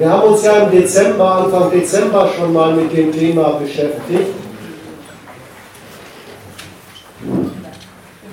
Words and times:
Wir 0.00 0.08
haben 0.10 0.28
uns 0.32 0.42
ja 0.42 0.62
im 0.62 0.70
Dezember, 0.70 1.30
Anfang 1.30 1.70
Dezember 1.70 2.30
schon 2.34 2.54
mal 2.54 2.72
mit 2.72 2.90
dem 2.90 3.12
Thema 3.12 3.60
beschäftigt. 3.60 4.28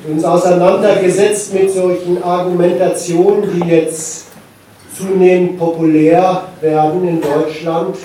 Uns 0.08 0.24
auseinandergesetzt 0.24 1.54
mit 1.54 1.70
solchen 1.70 2.24
Argumentationen, 2.24 3.52
die 3.52 3.68
jetzt 3.68 4.28
zunehmend 4.98 5.60
populär 5.60 6.44
werden 6.62 7.06
in 7.06 7.20
Deutschland, 7.20 7.98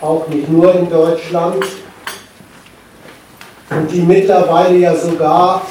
auch 0.00 0.26
nicht 0.28 0.48
nur 0.48 0.74
in 0.74 0.88
Deutschland, 0.88 1.62
und 3.68 3.92
die 3.92 4.00
mittlerweile 4.00 4.78
ja 4.78 4.96
sogar 4.96 5.66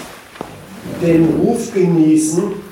den 1.01 1.41
Ruf 1.43 1.73
genießen, 1.73 2.68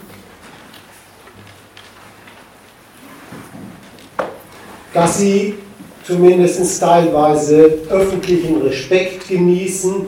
dass 4.93 5.17
sie 5.19 5.55
zumindest 6.03 6.79
teilweise 6.79 7.79
öffentlichen 7.89 8.61
Respekt 8.61 9.27
genießen, 9.27 10.07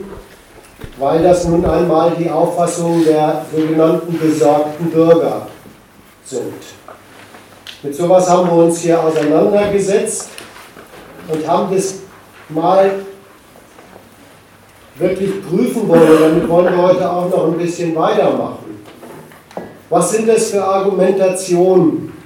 weil 0.98 1.22
das 1.22 1.46
nun 1.46 1.64
einmal 1.64 2.12
die 2.18 2.30
Auffassung 2.30 3.04
der 3.04 3.44
sogenannten 3.54 4.18
besorgten 4.18 4.90
Bürger 4.90 5.46
sind. 6.24 6.54
Mit 7.82 7.94
sowas 7.94 8.28
haben 8.28 8.48
wir 8.48 8.64
uns 8.64 8.80
hier 8.80 9.02
auseinandergesetzt 9.02 10.28
und 11.28 11.46
haben 11.46 11.74
das 11.74 11.94
mal 12.48 12.90
wirklich 14.96 15.46
prüfen 15.46 15.88
wollen. 15.88 16.20
Damit 16.20 16.48
wollen 16.48 16.74
wir 16.74 16.82
heute 16.82 17.10
auch 17.10 17.30
noch 17.30 17.46
ein 17.46 17.58
bisschen 17.58 17.94
weitermachen. 17.94 18.84
Was 19.88 20.12
sind 20.12 20.28
das 20.28 20.50
für 20.50 20.62
Argumentationen? 20.62 22.19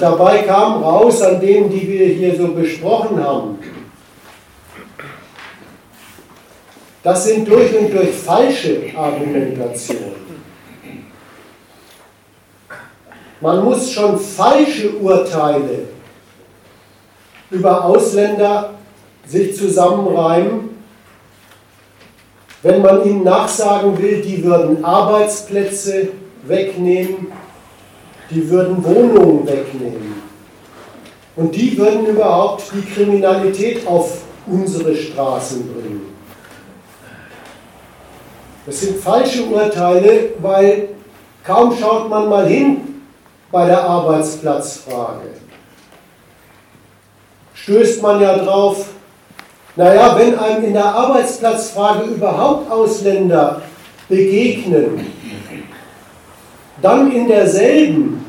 Dabei 0.00 0.42
kam 0.42 0.82
raus 0.82 1.22
an 1.22 1.40
denen, 1.40 1.70
die 1.70 1.88
wir 1.88 2.06
hier 2.06 2.36
so 2.36 2.48
besprochen 2.48 3.22
haben, 3.22 3.58
das 7.02 7.24
sind 7.24 7.48
durch 7.48 7.76
und 7.78 7.92
durch 7.92 8.10
falsche 8.10 8.90
Argumentationen. 8.96 10.18
Man 13.40 13.64
muss 13.64 13.92
schon 13.92 14.18
falsche 14.18 14.90
Urteile 14.96 15.88
über 17.50 17.84
Ausländer 17.84 18.74
sich 19.24 19.56
zusammenreimen, 19.56 20.70
wenn 22.62 22.82
man 22.82 23.04
ihnen 23.04 23.22
nachsagen 23.22 23.96
will, 24.02 24.20
die 24.20 24.42
würden 24.42 24.84
Arbeitsplätze 24.84 26.08
wegnehmen, 26.42 27.28
die 28.30 28.48
würden 28.48 28.84
Wohnungen 28.84 29.46
wegnehmen. 29.46 30.22
Und 31.36 31.54
die 31.54 31.78
würden 31.78 32.06
überhaupt 32.06 32.64
die 32.74 32.82
Kriminalität 32.82 33.86
auf 33.86 34.22
unsere 34.46 34.94
Straßen 34.94 35.72
bringen. 35.72 36.14
Das 38.66 38.80
sind 38.80 38.98
falsche 38.98 39.44
Urteile, 39.44 40.30
weil 40.40 40.88
kaum 41.44 41.74
schaut 41.78 42.10
man 42.10 42.28
mal 42.28 42.46
hin 42.46 43.02
bei 43.50 43.66
der 43.66 43.82
Arbeitsplatzfrage. 43.82 45.28
Stößt 47.54 48.02
man 48.02 48.20
ja 48.20 48.36
drauf, 48.36 48.86
naja, 49.76 50.18
wenn 50.18 50.38
einem 50.38 50.64
in 50.64 50.72
der 50.72 50.84
Arbeitsplatzfrage 50.84 52.04
überhaupt 52.10 52.70
Ausländer 52.70 53.62
begegnen, 54.08 55.06
dann 56.82 57.10
in 57.12 57.28
derselben 57.28 58.24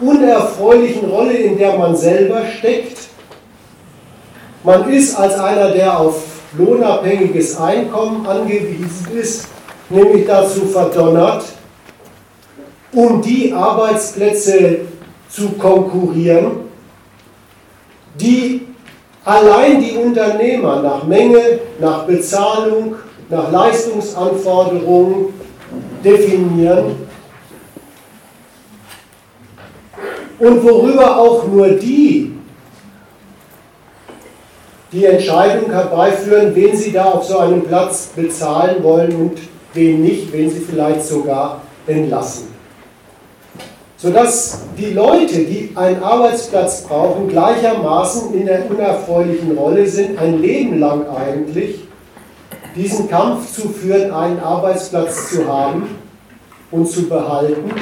unerfreulichen 0.00 1.08
Rolle, 1.08 1.34
in 1.34 1.58
der 1.58 1.76
man 1.76 1.96
selber 1.96 2.42
steckt. 2.46 3.08
Man 4.62 4.90
ist 4.92 5.16
als 5.16 5.38
einer, 5.38 5.70
der 5.70 5.98
auf 5.98 6.22
lohnabhängiges 6.56 7.58
Einkommen 7.58 8.26
angewiesen 8.26 9.08
ist, 9.18 9.48
nämlich 9.88 10.26
dazu 10.26 10.66
verdonnert, 10.66 11.44
um 12.92 13.20
die 13.20 13.52
Arbeitsplätze 13.52 14.80
zu 15.28 15.50
konkurrieren, 15.50 16.68
die 18.18 18.66
allein 19.24 19.80
die 19.80 19.92
Unternehmer 19.92 20.82
nach 20.82 21.04
Menge, 21.04 21.60
nach 21.80 22.04
Bezahlung, 22.04 22.96
nach 23.28 23.52
Leistungsanforderungen 23.52 25.34
definieren 26.02 27.07
und 30.38 30.62
worüber 30.62 31.18
auch 31.18 31.46
nur 31.46 31.68
die 31.68 32.32
die 34.90 35.04
Entscheidung 35.04 35.70
herbeiführen, 35.70 36.54
wen 36.54 36.74
sie 36.74 36.92
da 36.92 37.04
auf 37.12 37.24
so 37.24 37.38
einem 37.38 37.62
Platz 37.62 38.08
bezahlen 38.16 38.82
wollen 38.82 39.14
und 39.16 39.38
wen 39.74 40.00
nicht, 40.00 40.32
wen 40.32 40.48
sie 40.48 40.60
vielleicht 40.60 41.04
sogar 41.04 41.60
entlassen. 41.86 42.48
Sodass 43.98 44.62
die 44.78 44.92
Leute, 44.92 45.40
die 45.40 45.72
einen 45.74 46.02
Arbeitsplatz 46.02 46.84
brauchen, 46.84 47.28
gleichermaßen 47.28 48.32
in 48.32 48.46
der 48.46 48.70
unerfreulichen 48.70 49.58
Rolle 49.58 49.86
sind, 49.86 50.18
ein 50.18 50.40
Leben 50.40 50.78
lang 50.78 51.04
eigentlich, 51.10 51.80
diesen 52.74 53.10
Kampf 53.10 53.52
zu 53.52 53.68
führen, 53.68 54.12
einen 54.12 54.40
Arbeitsplatz 54.40 55.30
zu 55.30 55.46
haben 55.46 55.96
und 56.70 56.88
zu 56.88 57.08
behalten 57.08 57.72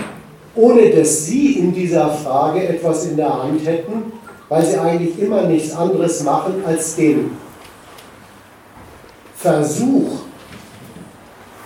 ohne 0.56 0.90
dass 0.90 1.26
Sie 1.26 1.58
in 1.58 1.72
dieser 1.72 2.08
Frage 2.10 2.66
etwas 2.66 3.06
in 3.06 3.16
der 3.16 3.42
Hand 3.42 3.64
hätten, 3.64 4.12
weil 4.48 4.64
Sie 4.64 4.78
eigentlich 4.78 5.18
immer 5.18 5.42
nichts 5.42 5.76
anderes 5.76 6.22
machen, 6.22 6.62
als 6.66 6.96
den 6.96 7.32
Versuch, 9.36 10.20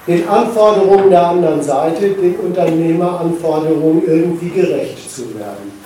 den 0.06 0.28
Anforderungen 0.28 1.10
der 1.10 1.26
anderen 1.26 1.62
Seite, 1.62 2.10
den 2.10 2.36
Unternehmeranforderungen 2.36 4.02
irgendwie 4.06 4.50
gerecht 4.50 5.14
zu 5.14 5.38
werden. 5.38 5.80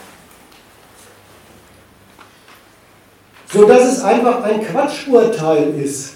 So 3.52 3.66
dass 3.66 3.84
es 3.84 4.02
einfach 4.02 4.42
ein 4.42 4.62
Quatschurteil 4.62 5.74
ist, 5.80 6.13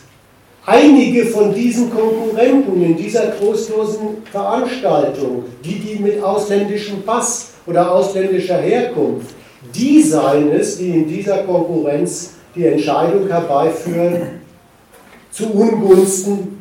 einige 0.68 1.24
von 1.26 1.54
diesen 1.54 1.90
Konkurrenten 1.90 2.82
in 2.82 2.96
dieser 2.96 3.38
trostlosen 3.38 4.18
Veranstaltung, 4.30 5.44
die 5.64 5.78
die 5.78 5.98
mit 5.98 6.22
ausländischem 6.22 7.02
Pass 7.02 7.52
oder 7.66 7.90
ausländischer 7.90 8.58
Herkunft, 8.58 9.34
die 9.74 10.02
seien 10.02 10.52
es, 10.52 10.76
die 10.76 10.90
in 10.90 11.08
dieser 11.08 11.38
Konkurrenz 11.38 12.34
die 12.54 12.66
Entscheidung 12.66 13.28
herbeiführen 13.28 14.40
zu 15.30 15.46
Ungunsten 15.52 16.60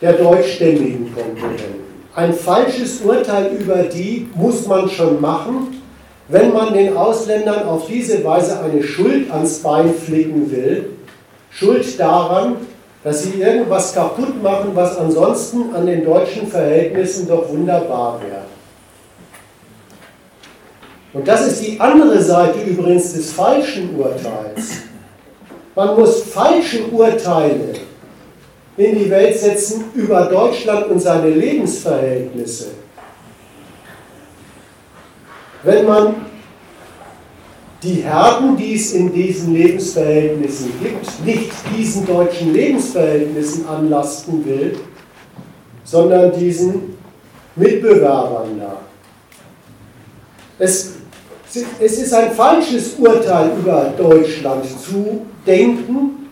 der 0.00 0.14
deutschstämmigen 0.14 1.12
Konkurrenten. 1.12 1.82
Ein 2.14 2.32
falsches 2.32 3.00
Urteil 3.00 3.56
über 3.58 3.82
die 3.84 4.28
muss 4.34 4.66
man 4.66 4.88
schon 4.88 5.20
machen, 5.20 5.80
wenn 6.28 6.52
man 6.52 6.74
den 6.74 6.96
Ausländern 6.96 7.64
auf 7.64 7.86
diese 7.88 8.22
Weise 8.24 8.60
eine 8.60 8.82
Schuld 8.82 9.30
ans 9.30 9.58
Bein 9.58 9.92
flicken 9.94 10.50
will. 10.50 10.90
Schuld 11.50 11.98
daran, 11.98 12.56
dass 13.04 13.24
sie 13.24 13.40
irgendwas 13.40 13.94
kaputt 13.94 14.42
machen, 14.42 14.70
was 14.74 14.96
ansonsten 14.96 15.74
an 15.74 15.86
den 15.86 16.04
deutschen 16.04 16.46
Verhältnissen 16.46 17.26
doch 17.26 17.48
wunderbar 17.48 18.20
wäre. 18.22 18.44
Und 21.12 21.26
das 21.26 21.46
ist 21.46 21.66
die 21.66 21.78
andere 21.80 22.22
Seite 22.22 22.60
übrigens 22.60 23.12
des 23.12 23.32
falschen 23.32 23.96
Urteils. 23.96 24.82
Man 25.74 25.98
muss 25.98 26.22
falsche 26.22 26.84
Urteile 26.86 27.74
in 28.76 28.98
die 28.98 29.10
Welt 29.10 29.38
setzen 29.38 29.84
über 29.94 30.26
Deutschland 30.26 30.86
und 30.86 31.00
seine 31.00 31.28
Lebensverhältnisse. 31.28 32.68
Wenn 35.62 35.86
man 35.86 36.14
die 37.82 38.02
Härten, 38.02 38.56
die 38.56 38.74
es 38.74 38.92
in 38.92 39.12
diesen 39.12 39.54
Lebensverhältnissen 39.54 40.72
gibt, 40.80 41.26
nicht 41.26 41.52
diesen 41.76 42.06
deutschen 42.06 42.52
Lebensverhältnissen 42.52 43.66
anlasten 43.66 44.44
will, 44.44 44.78
sondern 45.84 46.32
diesen 46.38 46.96
Mitbewerbern 47.56 48.60
da. 48.60 48.76
Es, 50.58 50.92
es 51.80 51.98
ist 51.98 52.14
ein 52.14 52.32
falsches 52.32 52.94
Urteil 52.98 53.50
über 53.58 53.92
Deutschland 53.98 54.64
zu 54.64 55.26
denken, 55.44 56.28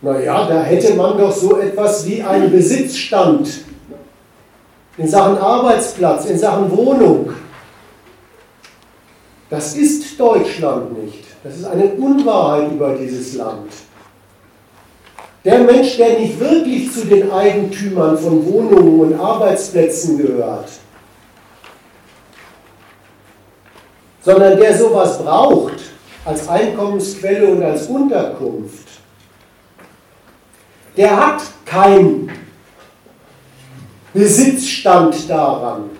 naja, 0.00 0.46
da 0.46 0.62
hätte 0.62 0.94
man 0.94 1.18
doch 1.18 1.34
so 1.34 1.58
etwas 1.58 2.06
wie 2.06 2.22
einen 2.22 2.50
Besitzstand 2.50 3.64
in 4.96 5.08
Sachen 5.08 5.38
Arbeitsplatz, 5.38 6.26
in 6.26 6.38
Sachen 6.38 6.70
Wohnung, 6.76 7.30
das 9.50 9.76
ist 9.76 10.18
Deutschland 10.18 11.02
nicht. 11.04 11.24
Das 11.42 11.56
ist 11.56 11.64
eine 11.64 11.84
Unwahrheit 11.92 12.72
über 12.72 12.94
dieses 12.94 13.34
Land. 13.34 13.70
Der 15.44 15.58
Mensch, 15.58 15.98
der 15.98 16.18
nicht 16.18 16.40
wirklich 16.40 16.90
zu 16.90 17.04
den 17.04 17.30
Eigentümern 17.30 18.16
von 18.16 18.46
Wohnungen 18.46 19.00
und 19.00 19.20
Arbeitsplätzen 19.20 20.16
gehört, 20.16 20.70
sondern 24.22 24.56
der 24.58 24.76
sowas 24.76 25.18
braucht 25.18 25.74
als 26.24 26.48
Einkommensquelle 26.48 27.46
und 27.48 27.62
als 27.62 27.86
Unterkunft, 27.88 28.88
der 30.96 31.14
hat 31.14 31.42
keinen 31.66 32.30
Besitzstand 34.14 35.28
daran. 35.28 35.90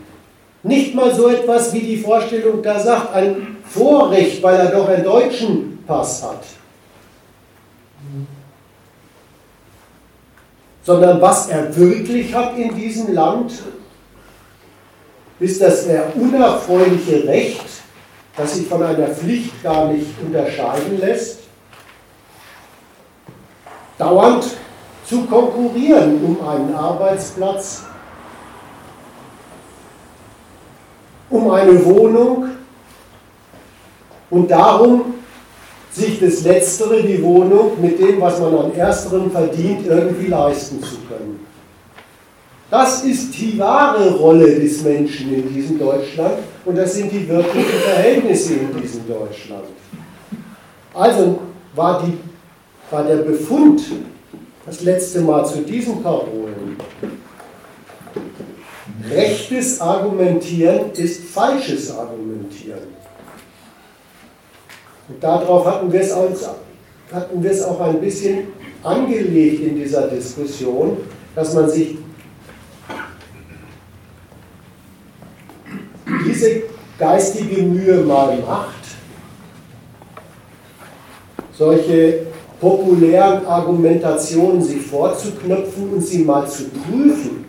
Nicht 0.65 0.95
mal 0.95 1.15
so 1.15 1.29
etwas, 1.29 1.75
wie 1.75 1.81
die 1.81 1.99
Vorstellung 1.99 2.63
da 2.63 2.81
sagt, 2.81 3.15
ein 3.15 3.59
Vorrecht, 3.69 4.43
weil 4.43 4.57
er 4.57 4.71
doch 4.71 4.89
einen 4.89 5.05
deutschen 5.05 5.85
Pass 5.87 6.23
hat. 6.23 6.43
Sondern 10.83 11.21
was 11.21 11.49
er 11.49 11.75
wirklich 11.77 12.35
hat 12.35 12.57
in 12.57 12.75
diesem 12.75 13.13
Land, 13.13 13.53
ist 15.39 15.61
das 15.61 15.87
unerfreuliche 16.15 17.27
Recht, 17.29 17.65
das 18.35 18.55
sich 18.55 18.67
von 18.67 18.83
einer 18.83 19.09
Pflicht 19.09 19.63
gar 19.63 19.89
nicht 19.89 20.07
unterscheiden 20.25 20.99
lässt, 20.99 21.41
dauernd 23.99 24.47
zu 25.07 25.27
konkurrieren 25.27 26.25
um 26.25 26.49
einen 26.49 26.75
Arbeitsplatz, 26.75 27.83
um 31.35 31.51
eine 31.51 31.85
Wohnung 31.85 32.47
und 34.31 34.51
darum, 34.51 35.15
sich 35.91 36.21
das 36.21 36.43
Letztere, 36.43 37.03
die 37.03 37.23
Wohnung, 37.23 37.73
mit 37.81 37.99
dem, 37.99 38.21
was 38.21 38.41
man 38.41 38.57
an 38.57 38.75
Ersterem 38.75 39.31
verdient, 39.31 39.87
irgendwie 39.87 40.29
leisten 40.29 40.81
zu 40.83 40.97
können. 41.09 41.41
Das 42.71 43.05
ist 43.05 43.37
die 43.39 43.59
wahre 43.59 44.15
Rolle 44.15 44.59
des 44.59 44.83
Menschen 44.83 45.35
in 45.35 45.53
diesem 45.53 45.79
Deutschland 45.79 46.35
und 46.65 46.77
das 46.77 46.95
sind 46.95 47.11
die 47.13 47.29
wirklichen 47.29 47.81
Verhältnisse 47.85 48.55
in 48.55 48.81
diesem 48.81 49.07
Deutschland. 49.07 49.65
Also 50.93 51.41
war, 51.75 52.03
die, 52.03 52.17
war 52.91 53.05
der 53.05 53.17
Befund 53.17 53.83
das 54.67 54.83
letzte 54.83 55.21
Mal 55.21 55.45
zu 55.45 55.63
diesen 55.63 56.03
Parolen. 56.03 56.77
Rechtes 59.11 59.81
Argumentieren 59.81 60.93
ist 60.93 61.25
falsches 61.25 61.91
Argumentieren. 61.91 62.95
Und 65.09 65.23
darauf 65.23 65.67
hatten 65.67 65.93
wir, 65.93 66.01
es 66.01 66.13
auch, 66.13 67.81
ein 67.81 68.01
bisschen 68.01 68.49
angelegt 68.83 69.63
in 69.63 69.77
dieser 69.77 70.09
Diskussion, 70.09 70.97
dass 71.35 71.53
man 71.53 71.69
sich 71.69 71.99
diese 76.27 76.63
geistige 76.99 77.63
Mühe 77.63 77.97
mal 77.99 78.39
macht, 78.39 78.85
solche 81.53 82.27
populären 82.61 83.45
Argumentationen 83.47 84.63
sich 84.63 84.81
vorzuknöpfen 84.81 85.93
und 85.93 86.01
sie 86.01 86.25
mal 86.25 86.49
zu 86.49 86.65
prüfen, 86.71 87.44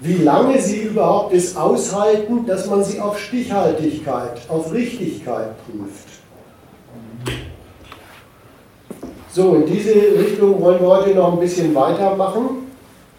wie 0.00 0.22
lange 0.22 0.60
sie 0.60 0.82
überhaupt 0.82 1.32
es 1.32 1.56
aushalten, 1.56 2.46
dass 2.46 2.66
man 2.66 2.84
sie 2.84 3.00
auf 3.00 3.18
Stichhaltigkeit, 3.18 4.40
auf 4.48 4.72
Richtigkeit 4.72 5.54
prüft. 5.64 6.08
So, 9.32 9.54
in 9.54 9.66
diese 9.66 9.92
Richtung 9.92 10.60
wollen 10.62 10.80
wir 10.80 10.88
heute 10.88 11.14
noch 11.14 11.32
ein 11.32 11.40
bisschen 11.40 11.74
weitermachen, 11.74 12.70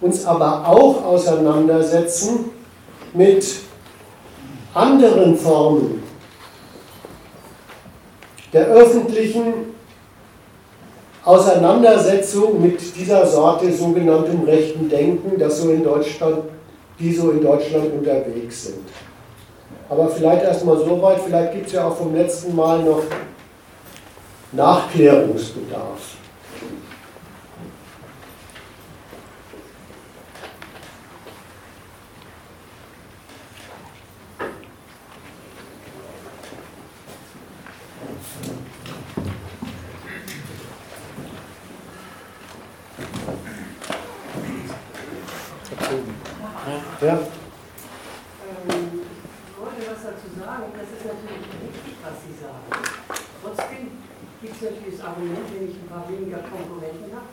uns 0.01 0.25
aber 0.25 0.68
auch 0.68 1.03
auseinandersetzen 1.03 2.51
mit 3.13 3.45
anderen 4.73 5.35
Formen 5.38 6.03
der 8.53 8.68
öffentlichen 8.68 9.75
Auseinandersetzung 11.23 12.62
mit 12.62 12.95
dieser 12.95 13.25
Sorte 13.27 13.71
sogenanntem 13.73 14.44
rechten 14.45 14.88
Denken, 14.89 15.38
das 15.38 15.62
so 15.62 15.69
in 15.69 15.83
Deutschland, 15.83 16.44
die 16.99 17.13
so 17.13 17.31
in 17.31 17.41
Deutschland 17.41 17.94
unterwegs 17.94 18.65
sind. 18.65 18.88
Aber 19.89 20.09
vielleicht 20.09 20.44
erstmal 20.44 20.77
so 20.77 21.01
weit, 21.01 21.19
vielleicht 21.25 21.53
gibt 21.53 21.67
es 21.67 21.73
ja 21.73 21.88
auch 21.88 21.95
vom 21.95 22.13
letzten 22.13 22.55
Mal 22.55 22.83
noch 22.83 23.03
Nachklärungsbedarf. 24.51 26.17
Ja. 46.97 47.13
Ähm, 47.13 49.06
ich 49.06 49.53
wollte 49.53 49.85
was 49.85 50.01
dazu 50.01 50.27
sagen. 50.33 50.65
Das 50.73 50.89
ist 50.89 51.06
natürlich 51.06 51.45
richtig, 51.45 51.94
was 52.01 52.17
Sie 52.25 52.33
sagen. 52.41 52.65
Trotzdem 53.37 54.01
gibt 54.41 54.57
es 54.57 54.61
natürlich 54.65 54.97
das 54.97 55.06
Argument, 55.06 55.45
wenn 55.53 55.69
ich 55.69 55.77
ein 55.77 55.87
paar 55.94 56.09
weniger 56.09 56.41
Konkurrenten 56.41 57.13
habe, 57.13 57.29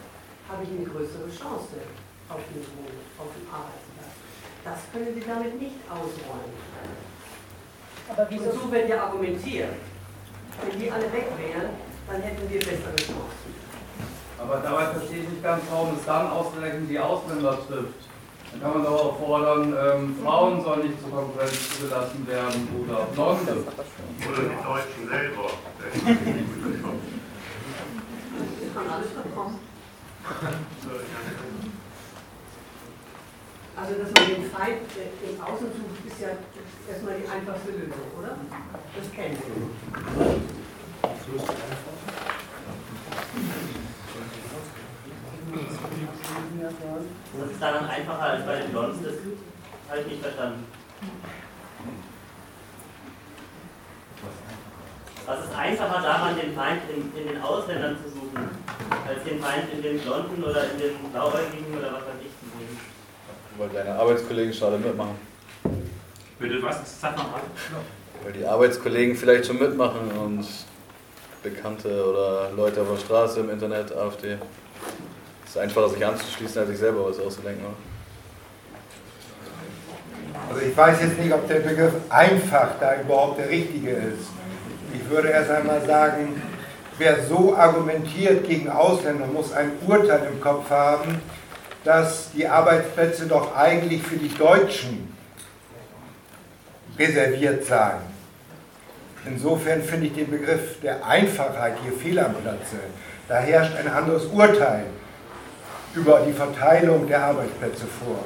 habe 0.52 0.60
ich 0.68 0.70
eine 0.70 0.84
größere 0.84 1.32
Chance 1.32 1.80
auf 2.28 2.44
den 2.52 2.60
Wohn, 2.76 2.92
auf 3.16 3.32
dem 3.32 3.48
Arbeitsplatz. 3.48 4.12
Das 4.68 4.84
damit 5.54 5.60
nicht 5.62 5.76
ausräumen. 5.90 6.54
Aber 8.08 8.26
wieso? 8.28 8.50
Und 8.50 8.60
so 8.60 8.72
wird 8.72 8.88
ja 8.88 9.04
argumentiert. 9.04 9.74
Wenn 10.68 10.80
die 10.80 10.90
alle 10.90 11.12
weg 11.12 11.26
wären, 11.38 11.70
dann 12.06 12.22
hätten 12.22 12.50
wir 12.50 12.58
bessere 12.58 12.96
Chancen. 12.96 13.54
Aber 14.38 14.56
dabei 14.58 14.86
verstehe 14.86 15.22
ich 15.22 15.28
nicht 15.28 15.42
ganz, 15.42 15.62
warum 15.70 15.96
es 15.96 16.04
dann 16.04 16.30
ausgerechnet 16.30 16.90
die 16.90 16.98
Ausländer 16.98 17.58
trifft. 17.66 18.04
Dann 18.52 18.60
kann 18.60 18.72
man 18.74 18.84
doch 18.84 19.04
auch 19.04 19.18
fordern, 19.18 19.74
ähm, 19.74 20.16
Frauen 20.22 20.62
sollen 20.62 20.86
nicht 20.86 21.00
zur 21.00 21.10
Konkurrenz 21.10 21.70
zugelassen 21.70 22.26
werden 22.26 22.68
oder 22.84 23.06
Blonde. 23.14 23.64
Oder 24.28 24.42
die 24.42 24.62
Deutschen 24.62 25.08
selber. 25.08 25.50
kann 28.74 28.90
alles 28.90 29.10
bekommen. 29.10 29.58
Also, 33.84 34.00
dass 34.00 34.12
man 34.14 34.24
den 34.34 34.50
Feind 34.50 34.80
im 34.96 35.42
Außen 35.44 35.66
sucht, 35.66 36.06
ist 36.06 36.18
ja 36.18 36.28
erstmal 36.88 37.20
die 37.20 37.28
einfachste 37.28 37.70
Lösung, 37.72 38.08
oder? 38.18 38.38
Das 38.96 39.12
kennen 39.12 39.36
Sie. 39.36 39.52
Das 47.38 47.50
ist 47.50 47.60
dann 47.60 47.86
einfacher 47.86 48.22
als 48.22 48.46
bei 48.46 48.56
den 48.60 48.70
Blondes, 48.70 49.02
das 49.02 49.14
habe 49.90 50.00
ich 50.00 50.06
nicht 50.06 50.22
verstanden. 50.22 50.64
Was 55.26 55.44
ist 55.44 55.54
einfacher 55.54 56.02
daran, 56.02 56.36
den 56.36 56.54
Feind 56.54 56.80
in, 56.88 57.14
in, 57.20 57.28
den 57.28 57.42
Ausländern 57.42 57.98
zu 58.02 58.08
suchen, 58.08 58.48
als 59.06 59.24
den 59.24 59.40
Feind 59.40 59.70
in 59.74 59.82
den 59.82 60.00
Blonden 60.00 60.42
oder 60.42 60.70
in 60.70 60.78
den 60.78 61.12
Blauäugigen 61.12 61.76
oder 61.76 61.92
was 61.92 62.06
weiß 62.06 62.22
ich? 62.22 62.43
Weil 63.58 63.68
deine 63.68 63.94
Arbeitskollegen 63.94 64.52
schade 64.52 64.78
mitmachen. 64.78 65.16
Bitte 66.38 66.62
was? 66.62 67.00
Sag 67.00 67.16
mal. 67.16 67.26
Weil 68.24 68.32
die 68.32 68.44
Arbeitskollegen 68.44 69.14
vielleicht 69.14 69.46
schon 69.46 69.58
mitmachen 69.58 70.10
und 70.12 70.46
Bekannte 71.42 72.04
oder 72.04 72.50
Leute 72.56 72.80
auf 72.82 72.88
der 72.90 72.96
Straße 72.98 73.40
im 73.40 73.50
Internet, 73.50 73.94
AfD. 73.94 74.38
Es 75.44 75.50
ist 75.50 75.58
einfacher, 75.58 75.90
sich 75.90 76.04
anzuschließen, 76.04 76.60
als 76.60 76.70
sich 76.70 76.78
selber 76.78 77.06
was 77.06 77.20
auszudenken. 77.20 77.66
Also 80.48 80.60
ich 80.60 80.76
weiß 80.76 81.00
jetzt 81.02 81.18
nicht, 81.18 81.32
ob 81.32 81.46
der 81.46 81.60
Begriff 81.60 81.92
einfach 82.08 82.70
da 82.80 83.00
überhaupt 83.00 83.38
der 83.38 83.48
richtige 83.48 83.90
ist. 83.90 84.28
Ich 84.92 85.08
würde 85.08 85.28
erst 85.28 85.50
einmal 85.50 85.84
sagen, 85.86 86.40
wer 86.98 87.24
so 87.24 87.54
argumentiert 87.56 88.46
gegen 88.46 88.68
Ausländer, 88.68 89.26
muss 89.26 89.52
ein 89.52 89.72
Urteil 89.86 90.28
im 90.32 90.40
Kopf 90.40 90.70
haben, 90.70 91.20
dass 91.84 92.30
die 92.32 92.46
Arbeitsplätze 92.46 93.26
doch 93.26 93.54
eigentlich 93.54 94.02
für 94.02 94.16
die 94.16 94.34
Deutschen 94.34 95.12
reserviert 96.98 97.64
seien. 97.64 98.14
Insofern 99.26 99.82
finde 99.82 100.06
ich 100.06 100.14
den 100.14 100.30
Begriff 100.30 100.80
der 100.82 101.04
Einfachheit 101.06 101.76
hier 101.82 101.92
fehl 101.92 102.18
am 102.18 102.34
Platze. 102.34 102.76
Da 103.28 103.38
herrscht 103.38 103.76
ein 103.76 103.88
anderes 103.88 104.26
Urteil 104.26 104.86
über 105.94 106.20
die 106.26 106.32
Verteilung 106.32 107.06
der 107.06 107.22
Arbeitsplätze 107.22 107.84
vor. 108.04 108.24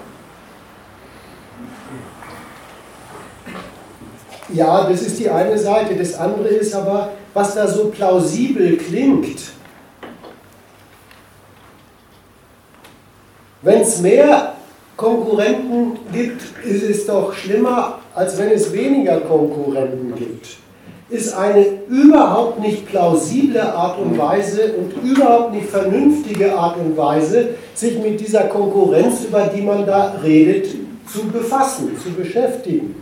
Ja, 4.50 4.88
das 4.88 5.02
ist 5.02 5.18
die 5.18 5.28
eine 5.28 5.58
Seite. 5.58 5.94
Das 5.94 6.14
andere 6.14 6.48
ist 6.48 6.74
aber, 6.74 7.12
was 7.34 7.54
da 7.54 7.68
so 7.68 7.90
plausibel 7.90 8.76
klingt, 8.76 9.52
es 13.76 14.00
mehr 14.00 14.54
Konkurrenten 14.96 15.98
gibt, 16.12 16.42
ist 16.64 16.82
es 16.82 17.06
doch 17.06 17.32
schlimmer, 17.32 18.00
als 18.14 18.36
wenn 18.36 18.50
es 18.50 18.72
weniger 18.72 19.20
Konkurrenten 19.20 20.14
gibt. 20.16 20.56
Ist 21.08 21.34
eine 21.34 21.64
überhaupt 21.88 22.58
nicht 22.58 22.86
plausible 22.88 23.62
Art 23.62 23.98
und 23.98 24.18
Weise 24.18 24.74
und 24.74 24.92
überhaupt 25.08 25.54
nicht 25.54 25.68
vernünftige 25.68 26.52
Art 26.52 26.76
und 26.78 26.96
Weise, 26.96 27.50
sich 27.74 27.98
mit 27.98 28.20
dieser 28.20 28.44
Konkurrenz, 28.44 29.24
über 29.24 29.44
die 29.54 29.62
man 29.62 29.86
da 29.86 30.16
redet, 30.22 30.66
zu 31.10 31.26
befassen, 31.28 31.96
zu 32.02 32.10
beschäftigen. 32.10 32.96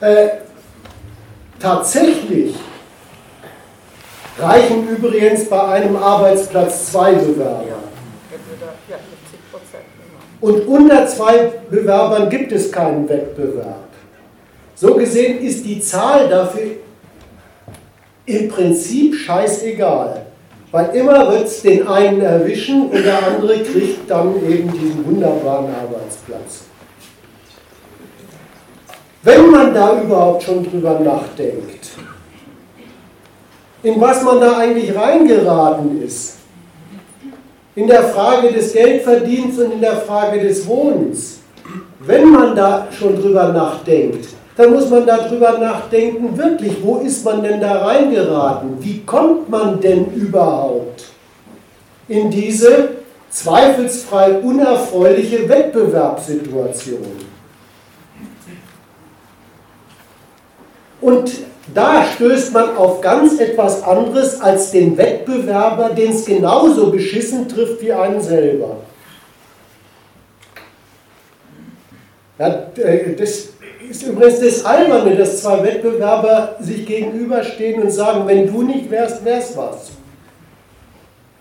Äh, 0.00 0.28
tatsächlich 1.60 2.54
reichen 4.38 4.88
übrigens 4.88 5.48
bei 5.48 5.62
einem 5.62 5.96
Arbeitsplatz 5.96 6.90
zwei 6.92 7.12
Bewerber. 7.12 7.85
Und 10.40 10.66
unter 10.66 11.06
zwei 11.06 11.52
Bewerbern 11.70 12.28
gibt 12.28 12.52
es 12.52 12.70
keinen 12.70 13.08
Wettbewerb. 13.08 13.88
So 14.74 14.94
gesehen 14.94 15.40
ist 15.42 15.64
die 15.64 15.80
Zahl 15.80 16.28
dafür 16.28 16.72
im 18.26 18.48
Prinzip 18.48 19.14
scheißegal. 19.14 20.26
Weil 20.72 20.94
immer 20.96 21.32
wird 21.32 21.46
es 21.46 21.62
den 21.62 21.86
einen 21.86 22.20
erwischen 22.20 22.90
und 22.90 23.04
der 23.04 23.26
andere 23.26 23.62
kriegt 23.62 24.10
dann 24.10 24.34
eben 24.46 24.70
diesen 24.72 25.06
wunderbaren 25.06 25.68
Arbeitsplatz. 25.74 26.64
Wenn 29.22 29.50
man 29.50 29.72
da 29.72 30.02
überhaupt 30.02 30.42
schon 30.42 30.68
drüber 30.68 31.00
nachdenkt, 31.00 31.90
in 33.82 34.00
was 34.00 34.22
man 34.22 34.40
da 34.40 34.58
eigentlich 34.58 34.94
reingeraten 34.94 36.02
ist, 36.02 36.36
in 37.76 37.86
der 37.86 38.04
Frage 38.04 38.50
des 38.50 38.72
Geldverdienens 38.72 39.58
und 39.58 39.74
in 39.74 39.80
der 39.80 39.98
Frage 39.98 40.40
des 40.40 40.66
Wohnens, 40.66 41.38
wenn 42.00 42.30
man 42.30 42.56
da 42.56 42.88
schon 42.90 43.20
drüber 43.20 43.52
nachdenkt, 43.52 44.28
dann 44.56 44.72
muss 44.72 44.88
man 44.88 45.06
darüber 45.06 45.58
nachdenken, 45.58 46.36
wirklich, 46.36 46.82
wo 46.82 46.96
ist 46.96 47.22
man 47.24 47.42
denn 47.42 47.60
da 47.60 47.84
reingeraten? 47.84 48.78
Wie 48.80 49.02
kommt 49.04 49.50
man 49.50 49.78
denn 49.80 50.06
überhaupt 50.12 51.04
in 52.08 52.30
diese 52.30 52.88
zweifelsfrei 53.28 54.38
unerfreuliche 54.38 55.46
Wettbewerbssituation? 55.46 57.26
Und 61.02 61.30
da 61.74 62.04
stößt 62.04 62.52
man 62.52 62.76
auf 62.76 63.00
ganz 63.00 63.40
etwas 63.40 63.82
anderes 63.82 64.40
als 64.40 64.70
den 64.70 64.96
Wettbewerber, 64.96 65.90
den 65.90 66.12
es 66.12 66.24
genauso 66.24 66.90
beschissen 66.90 67.48
trifft 67.48 67.82
wie 67.82 67.92
einen 67.92 68.20
selber. 68.20 68.76
Ja, 72.38 72.68
äh, 72.76 73.14
das 73.16 73.48
ist 73.88 74.02
übrigens 74.02 74.40
das 74.40 74.64
Alberne, 74.64 75.16
dass 75.16 75.42
zwei 75.42 75.62
Wettbewerber 75.62 76.56
sich 76.60 76.86
gegenüberstehen 76.86 77.82
und 77.82 77.90
sagen, 77.90 78.26
wenn 78.26 78.46
du 78.46 78.62
nicht 78.62 78.90
wärst, 78.90 79.24
wär's 79.24 79.56
was. 79.56 79.90